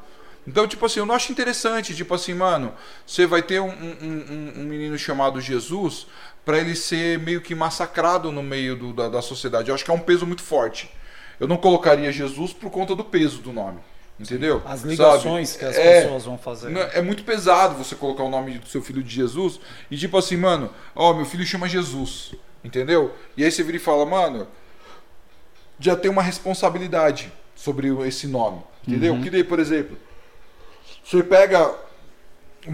Então, 0.45 0.67
tipo 0.67 0.85
assim, 0.85 0.99
eu 0.99 1.05
não 1.05 1.15
acho 1.15 1.31
interessante, 1.31 1.95
tipo 1.95 2.13
assim, 2.13 2.33
mano, 2.33 2.73
você 3.07 3.25
vai 3.25 3.41
ter 3.41 3.61
um, 3.61 3.69
um- 3.69 4.53
um- 4.57 4.63
menino 4.65 4.97
chamado 4.97 5.39
Jesus 5.39 6.05
pra 6.43 6.57
ele 6.57 6.75
ser 6.75 7.17
meio 7.19 7.39
que 7.39 7.55
massacrado 7.55 8.29
no 8.29 8.43
meio 8.43 8.75
do- 8.75 8.91
da, 8.93 9.07
da 9.07 9.21
sociedade. 9.21 9.69
Eu 9.69 9.75
acho 9.75 9.85
que 9.85 9.91
é 9.91 9.93
um 9.93 9.99
peso 9.99 10.25
muito 10.25 10.41
forte. 10.43 10.91
Eu 11.39 11.47
não 11.47 11.55
colocaria 11.55 12.11
Jesus 12.11 12.51
por 12.51 12.69
conta 12.69 12.93
do 12.93 13.05
peso 13.05 13.37
do 13.41 13.53
nome. 13.53 13.79
Entendeu? 14.19 14.61
As 14.65 14.81
Sabe? 14.81 14.91
ligações 14.91 15.55
que 15.55 15.65
as 15.65 15.75
É, 15.75 16.01
pessoas 16.01 16.25
vão 16.25 16.37
fazer. 16.37 16.71
É 16.93 17.01
muito 17.01 17.23
pesado 17.23 17.75
você 17.75 17.95
colocar 17.95 18.23
o 18.23 18.29
nome 18.29 18.59
do 18.59 18.67
seu 18.67 18.81
filho 18.81 19.01
de 19.01 19.09
Jesus 19.15 19.59
e 19.89 19.97
tipo 19.97 20.15
assim, 20.17 20.37
mano, 20.37 20.69
ó, 20.93 21.13
meu 21.13 21.25
filho 21.25 21.43
chama 21.45 21.67
Jesus, 21.67 22.35
entendeu? 22.63 23.13
E 23.35 23.43
aí 23.43 23.51
você 23.51 23.63
vira 23.63 23.77
e 23.77 23.79
fala, 23.79 24.05
mano, 24.05 24.47
já 25.79 25.95
tem 25.95 26.09
uma 26.09 26.21
responsabilidade 26.21 27.31
sobre 27.55 27.87
esse 28.07 28.27
nome, 28.27 28.61
entendeu? 28.87 29.19
Que 29.21 29.29
daí, 29.29 29.43
por 29.43 29.59
exemplo, 29.59 29.97
você 31.03 31.21
pega. 31.23 31.73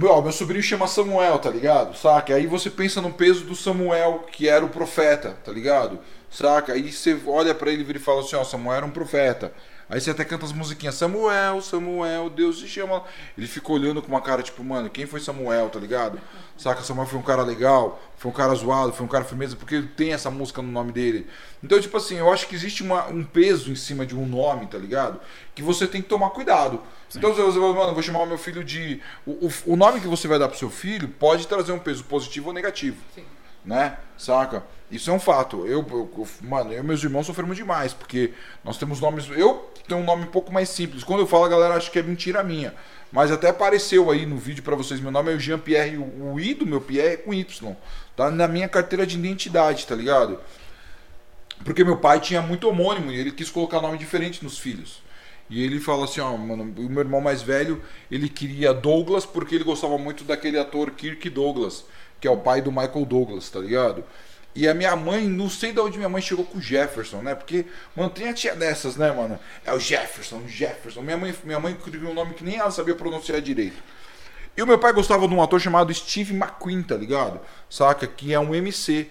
ó, 0.03 0.21
meu 0.21 0.31
sobrinho 0.31 0.63
chama 0.63 0.87
Samuel, 0.87 1.39
tá 1.39 1.49
ligado? 1.49 1.97
Saca? 1.97 2.35
Aí 2.35 2.45
você 2.45 2.69
pensa 2.69 3.01
no 3.01 3.11
peso 3.11 3.43
do 3.45 3.55
Samuel, 3.55 4.25
que 4.31 4.47
era 4.47 4.63
o 4.63 4.69
profeta, 4.69 5.37
tá 5.43 5.51
ligado? 5.51 5.99
Saca? 6.29 6.73
Aí 6.73 6.91
você 6.91 7.19
olha 7.25 7.55
pra 7.55 7.71
ele 7.71 7.81
e 7.81 7.85
vira 7.85 7.97
e 7.97 8.01
fala 8.01 8.21
assim: 8.21 8.35
ó, 8.35 8.43
Samuel 8.43 8.77
era 8.77 8.85
um 8.85 8.91
profeta. 8.91 9.51
Aí 9.89 9.99
você 9.99 10.11
até 10.11 10.23
canta 10.23 10.45
as 10.45 10.51
musiquinhas: 10.53 10.95
Samuel, 10.95 11.61
Samuel, 11.61 12.29
Deus 12.29 12.59
te 12.59 12.67
chama. 12.67 13.03
Ele 13.37 13.47
fica 13.47 13.71
olhando 13.71 14.01
com 14.01 14.07
uma 14.09 14.21
cara 14.21 14.43
tipo, 14.43 14.63
mano, 14.63 14.89
quem 14.89 15.05
foi 15.07 15.19
Samuel, 15.19 15.69
tá 15.69 15.79
ligado? 15.79 16.19
Saca? 16.57 16.83
Samuel 16.83 17.07
foi 17.07 17.17
um 17.17 17.23
cara 17.23 17.41
legal, 17.41 17.99
foi 18.17 18.29
um 18.29 18.33
cara 18.33 18.53
zoado, 18.53 18.93
foi 18.93 19.05
um 19.05 19.09
cara 19.09 19.23
firmeza, 19.25 19.55
porque 19.55 19.81
tem 19.81 20.13
essa 20.13 20.29
música 20.29 20.61
no 20.61 20.71
nome 20.71 20.91
dele. 20.91 21.25
Então, 21.63 21.79
tipo 21.81 21.97
assim, 21.97 22.17
eu 22.17 22.31
acho 22.31 22.47
que 22.47 22.53
existe 22.55 22.83
uma- 22.83 23.07
um 23.07 23.23
peso 23.23 23.71
em 23.71 23.75
cima 23.75 24.05
de 24.05 24.15
um 24.15 24.25
nome, 24.27 24.67
tá 24.67 24.77
ligado? 24.77 25.19
Que 25.55 25.63
você 25.63 25.87
tem 25.87 26.01
que 26.01 26.07
tomar 26.09 26.29
cuidado. 26.31 26.81
Então, 27.15 27.33
você 27.33 27.41
fala, 27.41 27.73
mano, 27.73 27.89
eu 27.89 27.93
vou 27.95 28.03
chamar 28.03 28.19
o 28.19 28.25
meu 28.27 28.37
filho 28.37 28.63
de. 28.63 29.01
O, 29.25 29.47
o, 29.47 29.53
o 29.73 29.75
nome 29.75 29.99
que 29.99 30.07
você 30.07 30.27
vai 30.27 30.37
dar 30.37 30.47
pro 30.47 30.57
seu 30.57 30.69
filho 30.69 31.07
pode 31.07 31.47
trazer 31.47 31.71
um 31.71 31.79
peso 31.79 32.03
positivo 32.03 32.49
ou 32.49 32.53
negativo 32.53 32.97
Sim. 33.15 33.23
Né? 33.65 33.97
Saca? 34.17 34.63
Isso 34.91 35.09
é 35.09 35.13
um 35.13 35.19
fato. 35.19 35.65
Eu, 35.67 35.85
eu- 35.89 36.27
mano, 36.41 36.73
eu 36.73 36.79
e 36.79 36.83
meus 36.83 37.03
irmãos 37.03 37.25
sofremos 37.25 37.55
demais, 37.55 37.93
porque 37.93 38.33
nós 38.63 38.77
temos 38.77 38.99
nomes. 38.99 39.29
Eu 39.29 39.69
tenho 39.87 40.01
um 40.01 40.03
nome 40.03 40.23
um 40.23 40.31
pouco 40.31 40.51
mais 40.51 40.69
simples. 40.69 41.03
Quando 41.03 41.19
eu 41.21 41.27
falo, 41.27 41.45
a 41.45 41.49
galera 41.49 41.75
acha 41.75 41.91
que 41.91 41.99
é 41.99 42.03
mentira 42.03 42.43
minha. 42.43 42.73
Mas 43.11 43.31
até 43.31 43.49
apareceu 43.49 44.09
aí 44.11 44.25
no 44.25 44.37
vídeo 44.37 44.63
pra 44.63 44.75
vocês. 44.75 44.99
Meu 44.99 45.11
nome 45.11 45.33
é 45.33 45.39
Jean-Pierre. 45.39 45.97
O 45.97 46.33
o 46.33 46.39
I 46.39 46.53
do 46.53 46.65
meu 46.65 46.81
Pierre 46.81 47.13
é 47.13 47.17
com 47.17 47.33
Y. 47.33 47.75
Tá 48.15 48.29
na 48.31 48.47
minha 48.47 48.67
carteira 48.67 49.05
de 49.05 49.15
identidade, 49.17 49.85
tá 49.85 49.95
ligado? 49.95 50.39
Porque 51.63 51.83
meu 51.83 51.97
pai 51.97 52.19
tinha 52.19 52.41
muito 52.41 52.67
homônimo 52.69 53.11
e 53.11 53.19
ele 53.19 53.31
quis 53.31 53.49
colocar 53.49 53.81
nome 53.81 53.97
diferente 53.97 54.43
nos 54.43 54.57
filhos. 54.57 55.01
E 55.49 55.63
ele 55.63 55.79
fala 55.79 56.05
assim, 56.05 56.21
ó, 56.21 56.35
mano, 56.37 56.63
o 56.77 56.89
meu 56.89 56.99
irmão 56.99 57.19
mais 57.19 57.41
velho, 57.41 57.81
ele 58.09 58.29
queria 58.29 58.71
Douglas 58.73 59.25
porque 59.25 59.55
ele 59.55 59.63
gostava 59.63 59.97
muito 59.97 60.23
daquele 60.23 60.59
ator 60.59 60.91
Kirk 60.91 61.27
Douglas, 61.29 61.85
que 62.19 62.27
é 62.27 62.31
o 62.31 62.37
pai 62.37 62.61
do 62.61 62.71
Michael 62.71 63.05
Douglas, 63.05 63.49
tá 63.49 63.59
ligado? 63.59 64.03
E 64.55 64.67
a 64.67 64.73
minha 64.73 64.95
mãe, 64.95 65.27
não 65.27 65.49
sei 65.49 65.71
de 65.71 65.79
onde 65.79 65.97
minha 65.97 66.09
mãe 66.09 66.21
chegou 66.21 66.43
com 66.43 66.57
o 66.57 66.61
Jefferson, 66.61 67.21
né? 67.21 67.35
Porque, 67.35 67.65
mano, 67.95 68.09
tem 68.09 68.27
a 68.29 68.33
tia 68.33 68.55
dessas, 68.55 68.95
né, 68.95 69.11
mano? 69.11 69.39
É 69.65 69.71
o 69.73 69.79
Jefferson, 69.79 70.41
Jefferson. 70.47 71.01
Minha 71.01 71.17
mãe, 71.17 71.35
minha 71.43 71.59
mãe 71.59 71.73
criou 71.75 72.11
um 72.11 72.13
nome 72.13 72.33
que 72.33 72.43
nem 72.43 72.57
ela 72.57 72.71
sabia 72.71 72.95
pronunciar 72.95 73.39
direito. 73.41 73.81
E 74.57 74.61
o 74.61 74.67
meu 74.67 74.77
pai 74.77 74.91
gostava 74.91 75.27
de 75.27 75.33
um 75.33 75.41
ator 75.41 75.61
chamado 75.61 75.93
Steve 75.93 76.35
McQueen, 76.35 76.81
tá 76.81 76.97
ligado? 76.97 77.39
Saca? 77.69 78.07
Que 78.07 78.33
é 78.33 78.39
um 78.39 78.53
MC. 78.53 79.09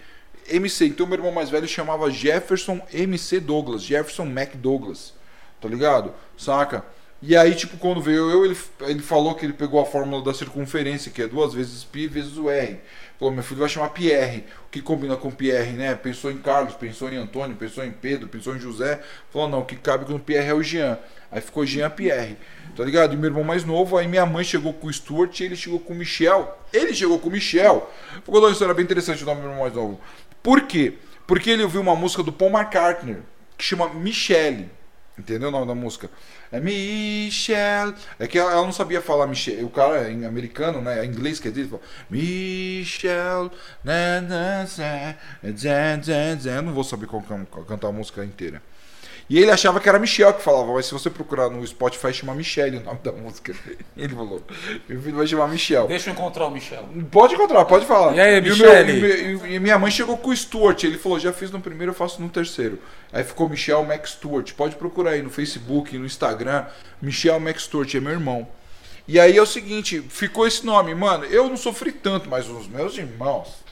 MC. 0.48 0.86
Então 0.86 1.06
meu 1.06 1.16
irmão 1.16 1.32
mais 1.32 1.48
velho 1.48 1.68
chamava 1.68 2.10
Jefferson 2.10 2.80
MC 2.93 3.40
Douglas. 3.40 3.82
Jefferson 3.82 4.26
Mac 4.26 4.55
Douglas. 4.56 5.14
Tá 5.60 5.68
ligado? 5.68 6.12
Saca? 6.36 6.85
E 7.20 7.36
aí, 7.36 7.54
tipo, 7.54 7.76
quando 7.78 8.00
veio 8.00 8.30
eu, 8.30 8.44
ele, 8.44 8.56
ele 8.82 9.00
falou 9.00 9.34
que 9.34 9.44
ele 9.44 9.52
pegou 9.52 9.80
a 9.80 9.84
fórmula 9.84 10.22
da 10.22 10.32
circunferência, 10.32 11.10
que 11.10 11.22
é 11.22 11.26
duas 11.26 11.52
vezes 11.52 11.82
pi 11.82 12.06
vezes 12.06 12.36
o 12.36 12.48
R. 12.48 12.78
Falou, 13.18 13.34
meu 13.34 13.42
filho 13.42 13.58
vai 13.58 13.68
chamar 13.68 13.88
Pierre. 13.88 14.44
O 14.66 14.70
que 14.70 14.80
combina 14.80 15.16
com 15.16 15.28
Pierre, 15.28 15.72
né? 15.72 15.96
Pensou 15.96 16.30
em 16.30 16.38
Carlos, 16.38 16.74
pensou 16.74 17.10
em 17.10 17.16
Antônio, 17.16 17.56
pensou 17.56 17.84
em 17.84 17.90
Pedro, 17.90 18.28
pensou 18.28 18.54
em 18.54 18.60
José. 18.60 19.00
Falou, 19.32 19.48
não, 19.48 19.58
o 19.60 19.64
que 19.64 19.74
cabe 19.74 20.04
com 20.04 20.14
o 20.14 20.20
Pierre 20.20 20.50
é 20.50 20.54
o 20.54 20.62
Jean. 20.62 20.96
Aí 21.30 21.40
ficou 21.40 21.66
Jean 21.66 21.90
Pierre. 21.90 22.36
Tá 22.76 22.84
ligado? 22.84 23.14
E 23.14 23.16
meu 23.16 23.30
irmão 23.30 23.42
mais 23.42 23.64
novo, 23.64 23.98
aí 23.98 24.06
minha 24.06 24.24
mãe 24.24 24.44
chegou 24.44 24.72
com 24.72 24.86
o 24.86 24.92
Stuart 24.92 25.40
e 25.40 25.44
ele 25.44 25.56
chegou 25.56 25.80
com 25.80 25.94
o 25.94 25.96
Michel. 25.96 26.56
Ele 26.72 26.94
chegou 26.94 27.18
com 27.18 27.28
o 27.28 27.32
Michel. 27.32 27.92
Vou 28.24 28.36
contar 28.36 28.46
uma 28.46 28.52
história 28.52 28.74
bem 28.74 28.84
interessante 28.84 29.18
do 29.18 29.26
nome 29.26 29.40
do 29.40 29.42
meu 29.42 29.50
irmão 29.50 29.64
mais 29.64 29.74
novo. 29.74 30.00
Por 30.40 30.62
quê? 30.62 30.94
Porque 31.26 31.50
ele 31.50 31.64
ouviu 31.64 31.80
uma 31.80 31.96
música 31.96 32.22
do 32.22 32.32
Paul 32.32 32.52
McCartney 32.52 33.16
que 33.56 33.64
chama 33.64 33.92
Michelle. 33.92 34.70
Entendeu 35.18 35.48
o 35.48 35.52
nome 35.52 35.66
da 35.66 35.74
música? 35.74 36.08
É 36.52 36.60
Michelle. 36.60 37.94
É 38.18 38.26
que 38.26 38.38
ela, 38.38 38.54
não 38.54 38.72
sabia 38.72 39.02
falar 39.02 39.26
Michelle. 39.26 39.64
O 39.64 39.70
cara 39.70 40.08
é 40.08 40.12
americano, 40.24 40.80
né? 40.80 41.00
É 41.00 41.04
inglês 41.04 41.40
ele 41.58 41.68
fala 41.68 41.82
Michelle. 42.08 43.50
Eu 46.56 46.62
não 46.62 46.72
vou 46.72 46.84
saber 46.84 47.06
qual, 47.06 47.22
cantar 47.66 47.88
a 47.88 47.92
música 47.92 48.24
inteira. 48.24 48.62
E 49.28 49.38
ele 49.38 49.50
achava 49.50 49.78
que 49.78 49.86
era 49.86 49.98
Michel 49.98 50.32
que 50.32 50.42
falava, 50.42 50.72
mas 50.72 50.86
se 50.86 50.92
você 50.92 51.10
procurar 51.10 51.50
no 51.50 51.66
Spotify, 51.66 52.12
chama 52.14 52.34
Michelle 52.34 52.78
o 52.78 52.82
nome 52.82 52.98
da 53.02 53.12
música. 53.12 53.55
Ele 53.94 54.14
falou, 54.14 54.42
meu 54.88 55.02
filho 55.02 55.16
vai 55.16 55.26
chamar 55.26 55.48
Michel. 55.48 55.86
Deixa 55.86 56.09
eu 56.09 56.14
encontrar 56.14 56.46
o 56.46 56.50
Michel. 56.50 56.88
Pode 57.10 57.34
encontrar, 57.34 57.64
pode 57.66 57.84
falar. 57.84 58.14
E 58.14 58.20
aí, 58.20 58.40
Michele? 58.40 58.92
e 59.46 59.55
e 59.56 59.60
minha 59.60 59.78
mãe 59.78 59.90
chegou 59.90 60.16
com 60.16 60.30
o 60.30 60.36
Stuart. 60.36 60.82
Ele 60.84 60.96
falou: 60.96 61.18
já 61.18 61.32
fiz 61.32 61.50
no 61.50 61.60
primeiro, 61.60 61.90
eu 61.90 61.94
faço 61.94 62.22
no 62.22 62.28
terceiro. 62.30 62.78
Aí 63.12 63.22
ficou 63.22 63.48
Michel 63.48 63.84
Max 63.84 64.12
Stuart. 64.12 64.52
Pode 64.55 64.76
procurar 64.76 65.10
aí 65.10 65.22
no 65.22 65.30
Facebook, 65.30 65.98
no 65.98 66.06
Instagram. 66.06 66.64
Michel 67.02 67.38
Max 67.38 67.64
Stuart 67.64 67.94
é 67.94 68.00
meu 68.00 68.12
irmão. 68.12 68.48
E 69.06 69.20
aí 69.20 69.36
é 69.36 69.42
o 69.42 69.46
seguinte: 69.46 70.00
ficou 70.09 70.46
esse 70.46 70.64
nome. 70.64 70.94
Mano, 70.94 71.24
eu 71.24 71.48
não 71.48 71.56
sofri 71.56 71.92
tanto, 71.92 72.30
mas 72.30 72.48
os 72.48 72.66
meus 72.66 72.96
irmãos. 72.96 73.67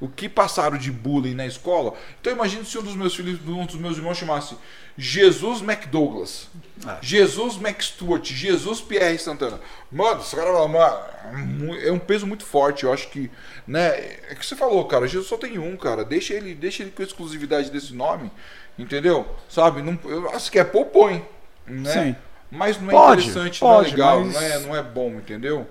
O 0.00 0.08
que 0.08 0.28
passaram 0.28 0.78
de 0.78 0.90
bullying 0.90 1.34
na 1.34 1.46
escola. 1.46 1.94
Então 2.20 2.32
imagina 2.32 2.64
se 2.64 2.78
um 2.78 2.82
dos 2.82 2.96
meus 2.96 3.14
filhos, 3.14 3.38
um 3.46 3.66
dos 3.66 3.76
meus 3.76 3.96
irmãos 3.98 4.16
chamasse 4.16 4.56
Jesus 4.96 5.60
McDouglas. 5.62 6.48
Ah. 6.86 6.98
Jesus 7.02 7.56
McStuart, 7.56 8.32
Jesus 8.32 8.80
Pierre 8.80 9.18
Santana. 9.18 9.60
Mano, 9.92 10.20
esse 10.20 10.34
cara 10.34 10.52
mano, 10.66 11.74
é 11.82 11.92
um 11.92 11.98
peso 11.98 12.26
muito 12.26 12.44
forte. 12.44 12.84
Eu 12.84 12.92
acho 12.92 13.08
que, 13.08 13.30
né? 13.66 13.88
É 14.28 14.34
que 14.34 14.44
você 14.44 14.56
falou, 14.56 14.84
cara. 14.86 15.06
Jesus 15.06 15.28
só 15.28 15.36
tem 15.36 15.58
um, 15.58 15.76
cara. 15.76 16.04
Deixa 16.04 16.34
ele, 16.34 16.54
deixa 16.54 16.82
ele 16.82 16.92
com 16.92 17.02
a 17.02 17.04
exclusividade 17.04 17.70
desse 17.70 17.94
nome, 17.94 18.30
entendeu? 18.78 19.26
Sabe? 19.48 19.82
Não, 19.82 19.98
eu 20.04 20.30
acho 20.30 20.50
que 20.50 20.58
é 20.58 20.64
põe, 20.64 21.24
né? 21.66 21.92
Sim. 21.92 22.16
Mas 22.50 22.80
não 22.80 22.88
é 22.88 22.90
Pode, 22.90 23.28
interessante, 23.28 23.60
pode, 23.60 23.74
não 23.78 23.86
é 23.86 23.90
legal, 23.90 24.24
mas- 24.24 24.34
não, 24.34 24.42
é, 24.42 24.58
não 24.58 24.76
é 24.76 24.82
bom, 24.82 25.10
entendeu? 25.10 25.66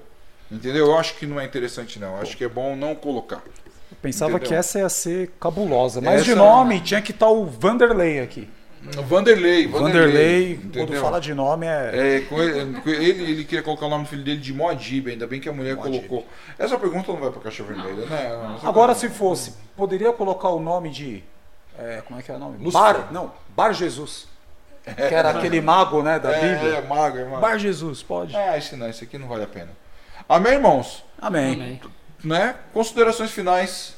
Entendeu? 0.52 0.88
Eu 0.88 0.98
acho 0.98 1.16
que 1.16 1.28
não 1.28 1.40
é 1.40 1.46
interessante, 1.46 2.00
não. 2.00 2.16
Eu 2.16 2.22
acho 2.22 2.36
que 2.36 2.44
é 2.44 2.48
bom 2.48 2.76
não 2.76 2.96
colocar. 2.96 3.44
Pensava 4.02 4.32
Entendeu? 4.32 4.48
que 4.50 4.56
essa 4.56 4.80
ia 4.80 4.90
ser 4.90 5.32
cabulosa. 5.40 6.00
Mas 6.02 6.24
de 6.24 6.32
Essa- 6.32 6.40
nome 6.40 6.80
tinha 6.80 7.02
que 7.02 7.12
estar 7.12 7.28
o 7.30 7.46
Vanderlei 7.46 8.20
aqui. 8.22 8.48
Vanderlei, 8.82 9.68
Vanderlei, 9.68 10.56
quando 10.56 10.78
entendeu? 10.84 11.02
fala 11.02 11.20
de 11.20 11.34
nome 11.34 11.68
é. 11.68 12.16
É, 12.16 12.20
com 12.22 12.42
ele, 12.42 12.80
ele, 12.96 13.44
queria 13.44 13.62
colocar 13.62 13.88
o 13.88 13.90
nome 13.90 14.06
do 14.06 14.10
filho 14.10 14.24
dele 14.24 14.40
de 14.40 14.54
Moadib, 14.54 15.10
ainda 15.10 15.28
bem 15.28 15.42
que 15.42 15.50
a 15.50 15.52
mulher 15.52 15.76
Moadib. 15.76 16.08
colocou. 16.08 16.26
Essa 16.58 16.80
pergunta 16.80 17.12
não 17.12 17.20
vai 17.20 17.30
pra 17.30 17.42
caixa 17.42 17.62
vermelha, 17.62 18.06
né? 18.06 18.56
Essa 18.58 18.70
Agora, 18.70 18.94
pergunta- 18.94 18.96
se 18.96 19.10
fosse, 19.10 19.54
poderia 19.76 20.14
colocar 20.14 20.48
o 20.50 20.62
nome 20.62 20.90
de. 20.92 21.22
é, 21.78 22.02
como 22.08 22.20
é 22.20 22.24
que 22.24 22.32
é 22.32 22.36
o 22.36 22.40
nome? 22.40 22.58
Lúcifer. 22.64 22.82
Bar, 22.94 23.08
não, 23.12 23.34
Bar 23.54 23.74
Jesus. 23.74 24.28
Que 24.96 25.14
era 25.14 25.32
aquele 25.32 25.60
mago, 25.60 26.02
né, 26.02 26.18
da 26.18 26.32
é, 26.32 26.40
Bíblia. 26.56 26.76
É, 26.78 26.82
mago, 26.82 27.18
é 27.18 27.26
mago. 27.26 27.42
Bar 27.42 27.58
Jesus, 27.60 28.02
pode. 28.02 28.34
É, 28.34 28.58
esse 28.58 28.78
não, 28.78 28.88
esse 28.90 29.04
aqui 29.04 29.18
não 29.18 29.28
vale 29.28 29.44
a 29.44 29.48
pena. 29.48 29.70
Amém, 30.28 30.54
irmãos? 30.54 31.04
Amém. 31.22 31.54
Amém. 31.56 31.82
Né? 32.24 32.56
Considerações 32.74 33.32
finais. 33.32 33.96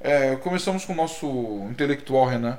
É, 0.00 0.36
começamos 0.36 0.84
com 0.84 0.92
o 0.92 0.96
nosso 0.96 1.26
intelectual 1.70 2.26
Renan. 2.26 2.58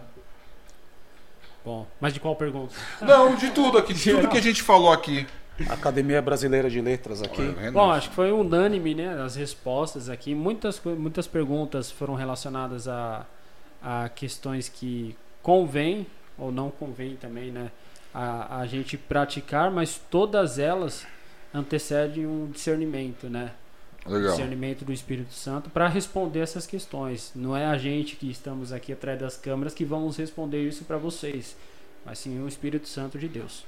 Bom, 1.63 1.85
mas 1.99 2.13
de 2.13 2.19
qual 2.19 2.35
pergunta? 2.35 2.73
Não, 3.01 3.35
de 3.35 3.51
tudo 3.51 3.77
aqui, 3.77 3.93
de 3.93 4.03
tudo 4.11 4.27
que 4.29 4.37
a 4.37 4.41
gente 4.41 4.63
falou 4.63 4.91
aqui. 4.91 5.27
Academia 5.69 6.21
Brasileira 6.21 6.69
de 6.69 6.79
Letras 6.79 7.21
aqui. 7.21 7.41
Bom, 7.73 7.91
acho 7.91 8.09
que 8.09 8.15
foi 8.15 8.31
unânime, 8.31 8.93
né? 8.93 9.21
As 9.21 9.35
respostas 9.35 10.07
aqui. 10.07 10.35
Muitas, 10.35 10.79
muitas 10.83 11.27
perguntas 11.27 11.89
foram 11.89 12.13
relacionadas 12.13 12.87
a, 12.87 13.25
a 13.81 14.09
questões 14.09 14.69
que 14.69 15.15
convém 15.41 16.05
ou 16.37 16.51
não 16.51 16.69
convém 16.69 17.15
também, 17.15 17.51
né? 17.51 17.71
A, 18.13 18.59
a 18.59 18.67
gente 18.67 18.97
praticar, 18.97 19.71
mas 19.71 19.99
todas 20.09 20.59
elas 20.59 21.07
antecedem 21.53 22.25
um 22.25 22.49
discernimento, 22.51 23.27
né? 23.29 23.51
Legal. 24.07 24.31
discernimento 24.31 24.85
do 24.85 24.93
Espírito 24.93 25.33
Santo 25.33 25.69
para 25.69 25.87
responder 25.87 26.39
essas 26.39 26.65
questões. 26.65 27.31
Não 27.35 27.55
é 27.55 27.65
a 27.65 27.77
gente 27.77 28.15
que 28.15 28.29
estamos 28.29 28.71
aqui 28.71 28.93
atrás 28.93 29.19
das 29.19 29.37
câmeras 29.37 29.73
que 29.73 29.85
vamos 29.85 30.17
responder 30.17 30.61
isso 30.67 30.83
para 30.85 30.97
vocês, 30.97 31.55
mas 32.05 32.19
sim 32.19 32.41
o 32.41 32.47
Espírito 32.47 32.87
Santo 32.87 33.17
de 33.19 33.27
Deus. 33.27 33.65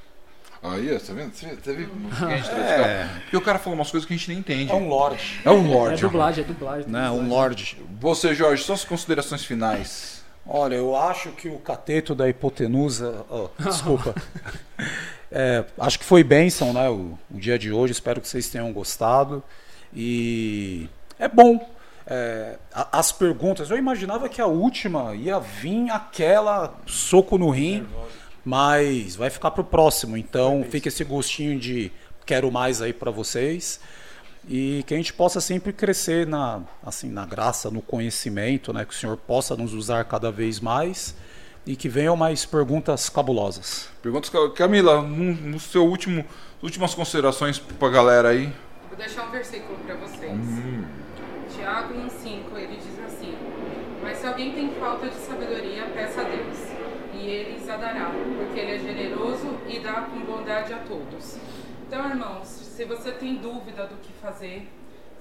Aí, 0.62 0.88
tá 1.00 1.14
vendo? 1.14 1.34
Você 1.34 1.48
tá 1.56 1.62
traz 2.18 2.42
esse 2.42 2.50
cara? 2.52 3.10
Porque 3.22 3.38
o 3.38 3.42
cara 3.42 3.60
falou 3.60 3.80
umas 3.80 3.90
coisas 3.90 4.06
que 4.06 4.14
a 4.14 4.18
gente 4.18 4.28
nem 4.30 4.40
entende. 4.40 4.72
É 4.72 4.76
um 4.76 4.90
lorde. 4.90 5.40
É 5.46 5.50
um 5.50 5.66
É 5.66 5.74
lorde. 5.74 6.02
dublagem, 6.02 6.44
é 6.44 6.48
dublagem. 6.48 6.86
é 6.88 6.92
Né? 6.92 7.10
Um 7.12 7.30
lorde. 7.30 7.78
Você, 8.00 8.36
Jorge, 8.36 8.64
suas 8.64 8.84
considerações 8.84 9.46
finais. 9.46 10.22
Olha, 10.46 10.76
eu 10.76 10.96
acho 10.98 11.30
que 11.32 11.48
o 11.48 11.60
cateto 11.60 12.14
da 12.14 12.28
hipotenusa. 12.28 13.26
ó, 13.30 13.50
desculpa. 13.60 14.14
É, 15.32 15.64
acho 15.78 16.00
que 16.00 16.06
foi 16.06 16.24
bênção, 16.24 16.74
né? 16.74 16.90
O, 16.90 17.16
o 17.30 17.38
dia 17.40 17.60
de 17.60 17.72
hoje. 17.72 17.94
Espero 17.94 18.20
que 18.20 18.28
vocês 18.28 18.50
tenham 18.50 18.74
gostado. 18.74 19.44
E 19.94 20.88
é 21.18 21.28
bom. 21.28 21.70
É, 22.08 22.58
a- 22.74 23.00
as 23.00 23.12
perguntas. 23.12 23.70
Eu 23.70 23.78
imaginava 23.78 24.28
que 24.28 24.42
a 24.42 24.48
última 24.48 25.14
ia 25.16 25.40
vir 25.40 25.90
aquela 25.92 26.74
soco 26.88 27.38
no 27.38 27.50
rim, 27.50 27.86
mas 28.44 29.16
vai 29.16 29.30
ficar 29.30 29.52
pro 29.52 29.64
próximo. 29.64 30.18
Então 30.18 30.66
fica 30.70 30.88
esse 30.88 31.04
gostinho 31.04 31.60
de 31.60 31.92
quero 32.26 32.52
mais 32.52 32.82
aí 32.82 32.94
para 32.94 33.12
vocês 33.12 33.80
e 34.48 34.84
que 34.88 34.94
a 34.94 34.98
gente 34.98 35.14
possa 35.14 35.40
sempre 35.42 35.72
crescer 35.74 36.26
na 36.26 36.62
assim 36.84 37.10
na 37.10 37.26
graça, 37.26 37.70
no 37.70 37.82
conhecimento, 37.82 38.72
né? 38.74 38.86
Que 38.86 38.94
o 38.94 38.98
Senhor 38.98 39.18
possa 39.18 39.56
nos 39.56 39.74
usar 39.74 40.04
cada 40.06 40.32
vez 40.32 40.60
mais 40.60 41.16
e 41.66 41.76
que 41.76 41.90
venham 41.90 42.16
mais 42.16 42.46
perguntas 42.46 43.10
cabulosas. 43.10 43.88
Perguntas, 44.02 44.32
Camila, 44.56 45.02
no, 45.04 45.34
no 45.36 45.60
seu 45.60 45.86
último, 45.86 46.26
últimas 46.64 46.96
considerações 46.96 47.60
pra 47.60 47.90
galera 47.90 48.30
aí. 48.30 48.52
Deixar 49.00 49.24
um 49.24 49.32
versículo 49.32 49.80
para 49.80 49.96
vocês. 49.96 50.38
Tiago 51.56 51.94
1,5, 51.94 52.58
ele 52.58 52.76
diz 52.76 53.00
assim: 53.00 53.34
Mas 54.04 54.18
se 54.18 54.28
alguém 54.28 54.52
tem 54.52 54.76
falta 54.76 55.08
de 55.08 55.16
sabedoria, 55.16 55.86
peça 55.86 56.20
a 56.20 56.26
Deus, 56.26 56.58
e 57.14 57.26
ele 57.26 57.54
lhes 57.54 57.70
a 57.70 57.78
dará, 57.78 58.12
porque 58.38 58.60
ele 58.60 58.76
é 58.76 58.78
generoso 58.78 59.58
e 59.70 59.80
dá 59.80 60.02
com 60.02 60.20
bondade 60.20 60.74
a 60.74 60.80
todos. 60.80 61.38
Então, 61.88 62.10
irmãos, 62.10 62.46
se 62.50 62.84
você 62.84 63.14
tem 63.14 63.36
dúvida 63.36 63.88
do 63.88 63.96
que 64.02 64.12
fazer, 64.22 64.70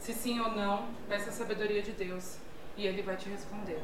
se 0.01 0.13
sim 0.13 0.41
ou 0.41 0.51
não, 0.51 0.89
peça 1.09 1.31
a 1.31 1.33
sabedoria 1.33 1.81
de 1.81 1.93
Deus, 1.93 2.39
e 2.77 2.85
ele 2.85 3.03
vai 3.03 3.15
te 3.15 3.29
responder. 3.29 3.81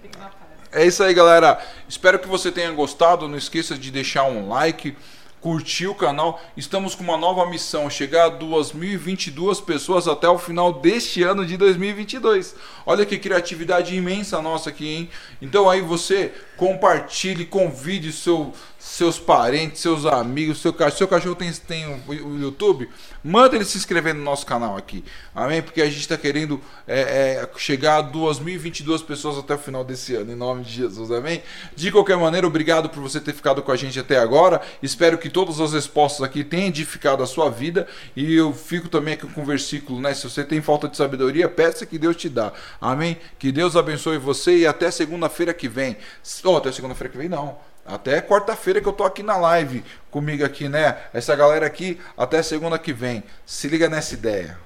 Fique 0.00 0.16
na 0.18 0.26
paz. 0.26 0.50
É 0.70 0.86
isso 0.86 1.02
aí, 1.02 1.12
galera. 1.12 1.60
Espero 1.88 2.16
que 2.20 2.28
você 2.28 2.52
tenha 2.52 2.70
gostado. 2.70 3.26
Não 3.26 3.36
esqueça 3.36 3.74
de 3.74 3.90
deixar 3.90 4.22
um 4.22 4.48
like, 4.48 4.96
curtir 5.40 5.86
o 5.86 5.94
canal. 5.94 6.40
Estamos 6.56 6.94
com 6.94 7.02
uma 7.02 7.16
nova 7.16 7.46
missão: 7.46 7.88
chegar 7.88 8.24
a 8.26 8.28
2022 8.28 9.60
pessoas 9.60 10.06
até 10.06 10.28
o 10.28 10.38
final 10.38 10.72
deste 10.72 11.22
ano 11.22 11.44
de 11.44 11.56
2022. 11.56 12.54
Olha 12.84 13.06
que 13.06 13.18
criatividade 13.18 13.96
imensa 13.96 14.40
nossa 14.42 14.70
aqui, 14.70 14.88
hein? 14.88 15.10
Então 15.40 15.68
aí 15.68 15.80
você 15.80 16.32
compartilhe, 16.56 17.46
convide 17.46 18.12
seu, 18.12 18.52
seus 18.80 19.18
parentes, 19.18 19.82
seus 19.82 20.06
amigos, 20.06 20.58
seu 20.58 20.72
cachorro. 20.72 20.96
Seu 20.96 21.06
cachorro 21.06 21.34
tem, 21.34 21.52
tem 21.52 21.86
o, 22.08 22.38
YouTube? 22.38 22.88
Manda 23.22 23.54
ele 23.54 23.64
se 23.66 23.76
inscrever 23.76 24.14
no 24.14 24.24
nosso 24.24 24.46
canal 24.46 24.74
aqui. 24.74 25.04
Amém? 25.34 25.60
Porque 25.60 25.82
a 25.82 25.84
gente 25.84 26.00
está 26.00 26.16
querendo 26.16 26.58
é, 26.88 27.00
é, 27.00 27.50
chegar 27.58 27.98
a 27.98 28.00
2022 28.00 29.02
pessoas 29.02 29.36
até 29.36 29.54
o 29.54 29.58
final 29.58 29.84
desse 29.84 30.14
ano, 30.14 30.32
em 30.32 30.34
nome 30.34 30.64
de 30.64 30.72
Jesus. 30.72 31.10
Amém? 31.10 31.42
De 31.76 31.92
qualquer 31.92 32.16
maneira, 32.16 32.46
obrigado 32.46 32.88
por 32.88 33.02
você 33.02 33.20
ter 33.20 33.34
ficado 33.34 33.62
com 33.62 33.70
a 33.70 33.76
gente 33.76 34.00
até 34.00 34.18
agora. 34.18 34.62
Espero 34.82 35.18
que 35.18 35.28
todas 35.28 35.60
as 35.60 35.74
respostas 35.74 36.22
aqui 36.22 36.42
tenham 36.42 36.68
edificado 36.68 37.22
a 37.22 37.26
sua 37.26 37.50
vida. 37.50 37.86
E 38.16 38.34
eu 38.34 38.54
fico 38.54 38.88
também 38.88 39.12
aqui 39.12 39.26
com 39.26 39.42
o 39.42 39.44
versículo, 39.44 40.00
né? 40.00 40.14
Se 40.14 40.24
você 40.24 40.42
tem 40.42 40.62
falta 40.62 40.88
de 40.88 40.96
sabedoria, 40.96 41.50
peça 41.50 41.84
que 41.84 41.98
Deus 41.98 42.16
te 42.16 42.30
dá. 42.30 42.50
Amém? 42.80 43.18
Que 43.38 43.52
Deus 43.52 43.76
abençoe 43.76 44.16
você 44.16 44.56
e 44.56 44.66
até 44.66 44.90
segunda-feira 44.90 45.52
que 45.52 45.68
vem. 45.68 45.98
Oh, 46.44 46.56
até 46.56 46.72
segunda-feira 46.72 47.12
que 47.12 47.18
vem, 47.18 47.28
não. 47.28 47.69
Até 47.90 48.20
quarta-feira 48.20 48.80
que 48.80 48.86
eu 48.86 48.92
tô 48.92 49.04
aqui 49.04 49.22
na 49.22 49.36
live 49.36 49.84
comigo 50.10 50.44
aqui, 50.44 50.68
né? 50.68 50.96
Essa 51.12 51.34
galera 51.34 51.66
aqui, 51.66 52.00
até 52.16 52.42
segunda 52.42 52.78
que 52.78 52.92
vem. 52.92 53.24
Se 53.44 53.68
liga 53.68 53.88
nessa 53.88 54.14
ideia. 54.14 54.56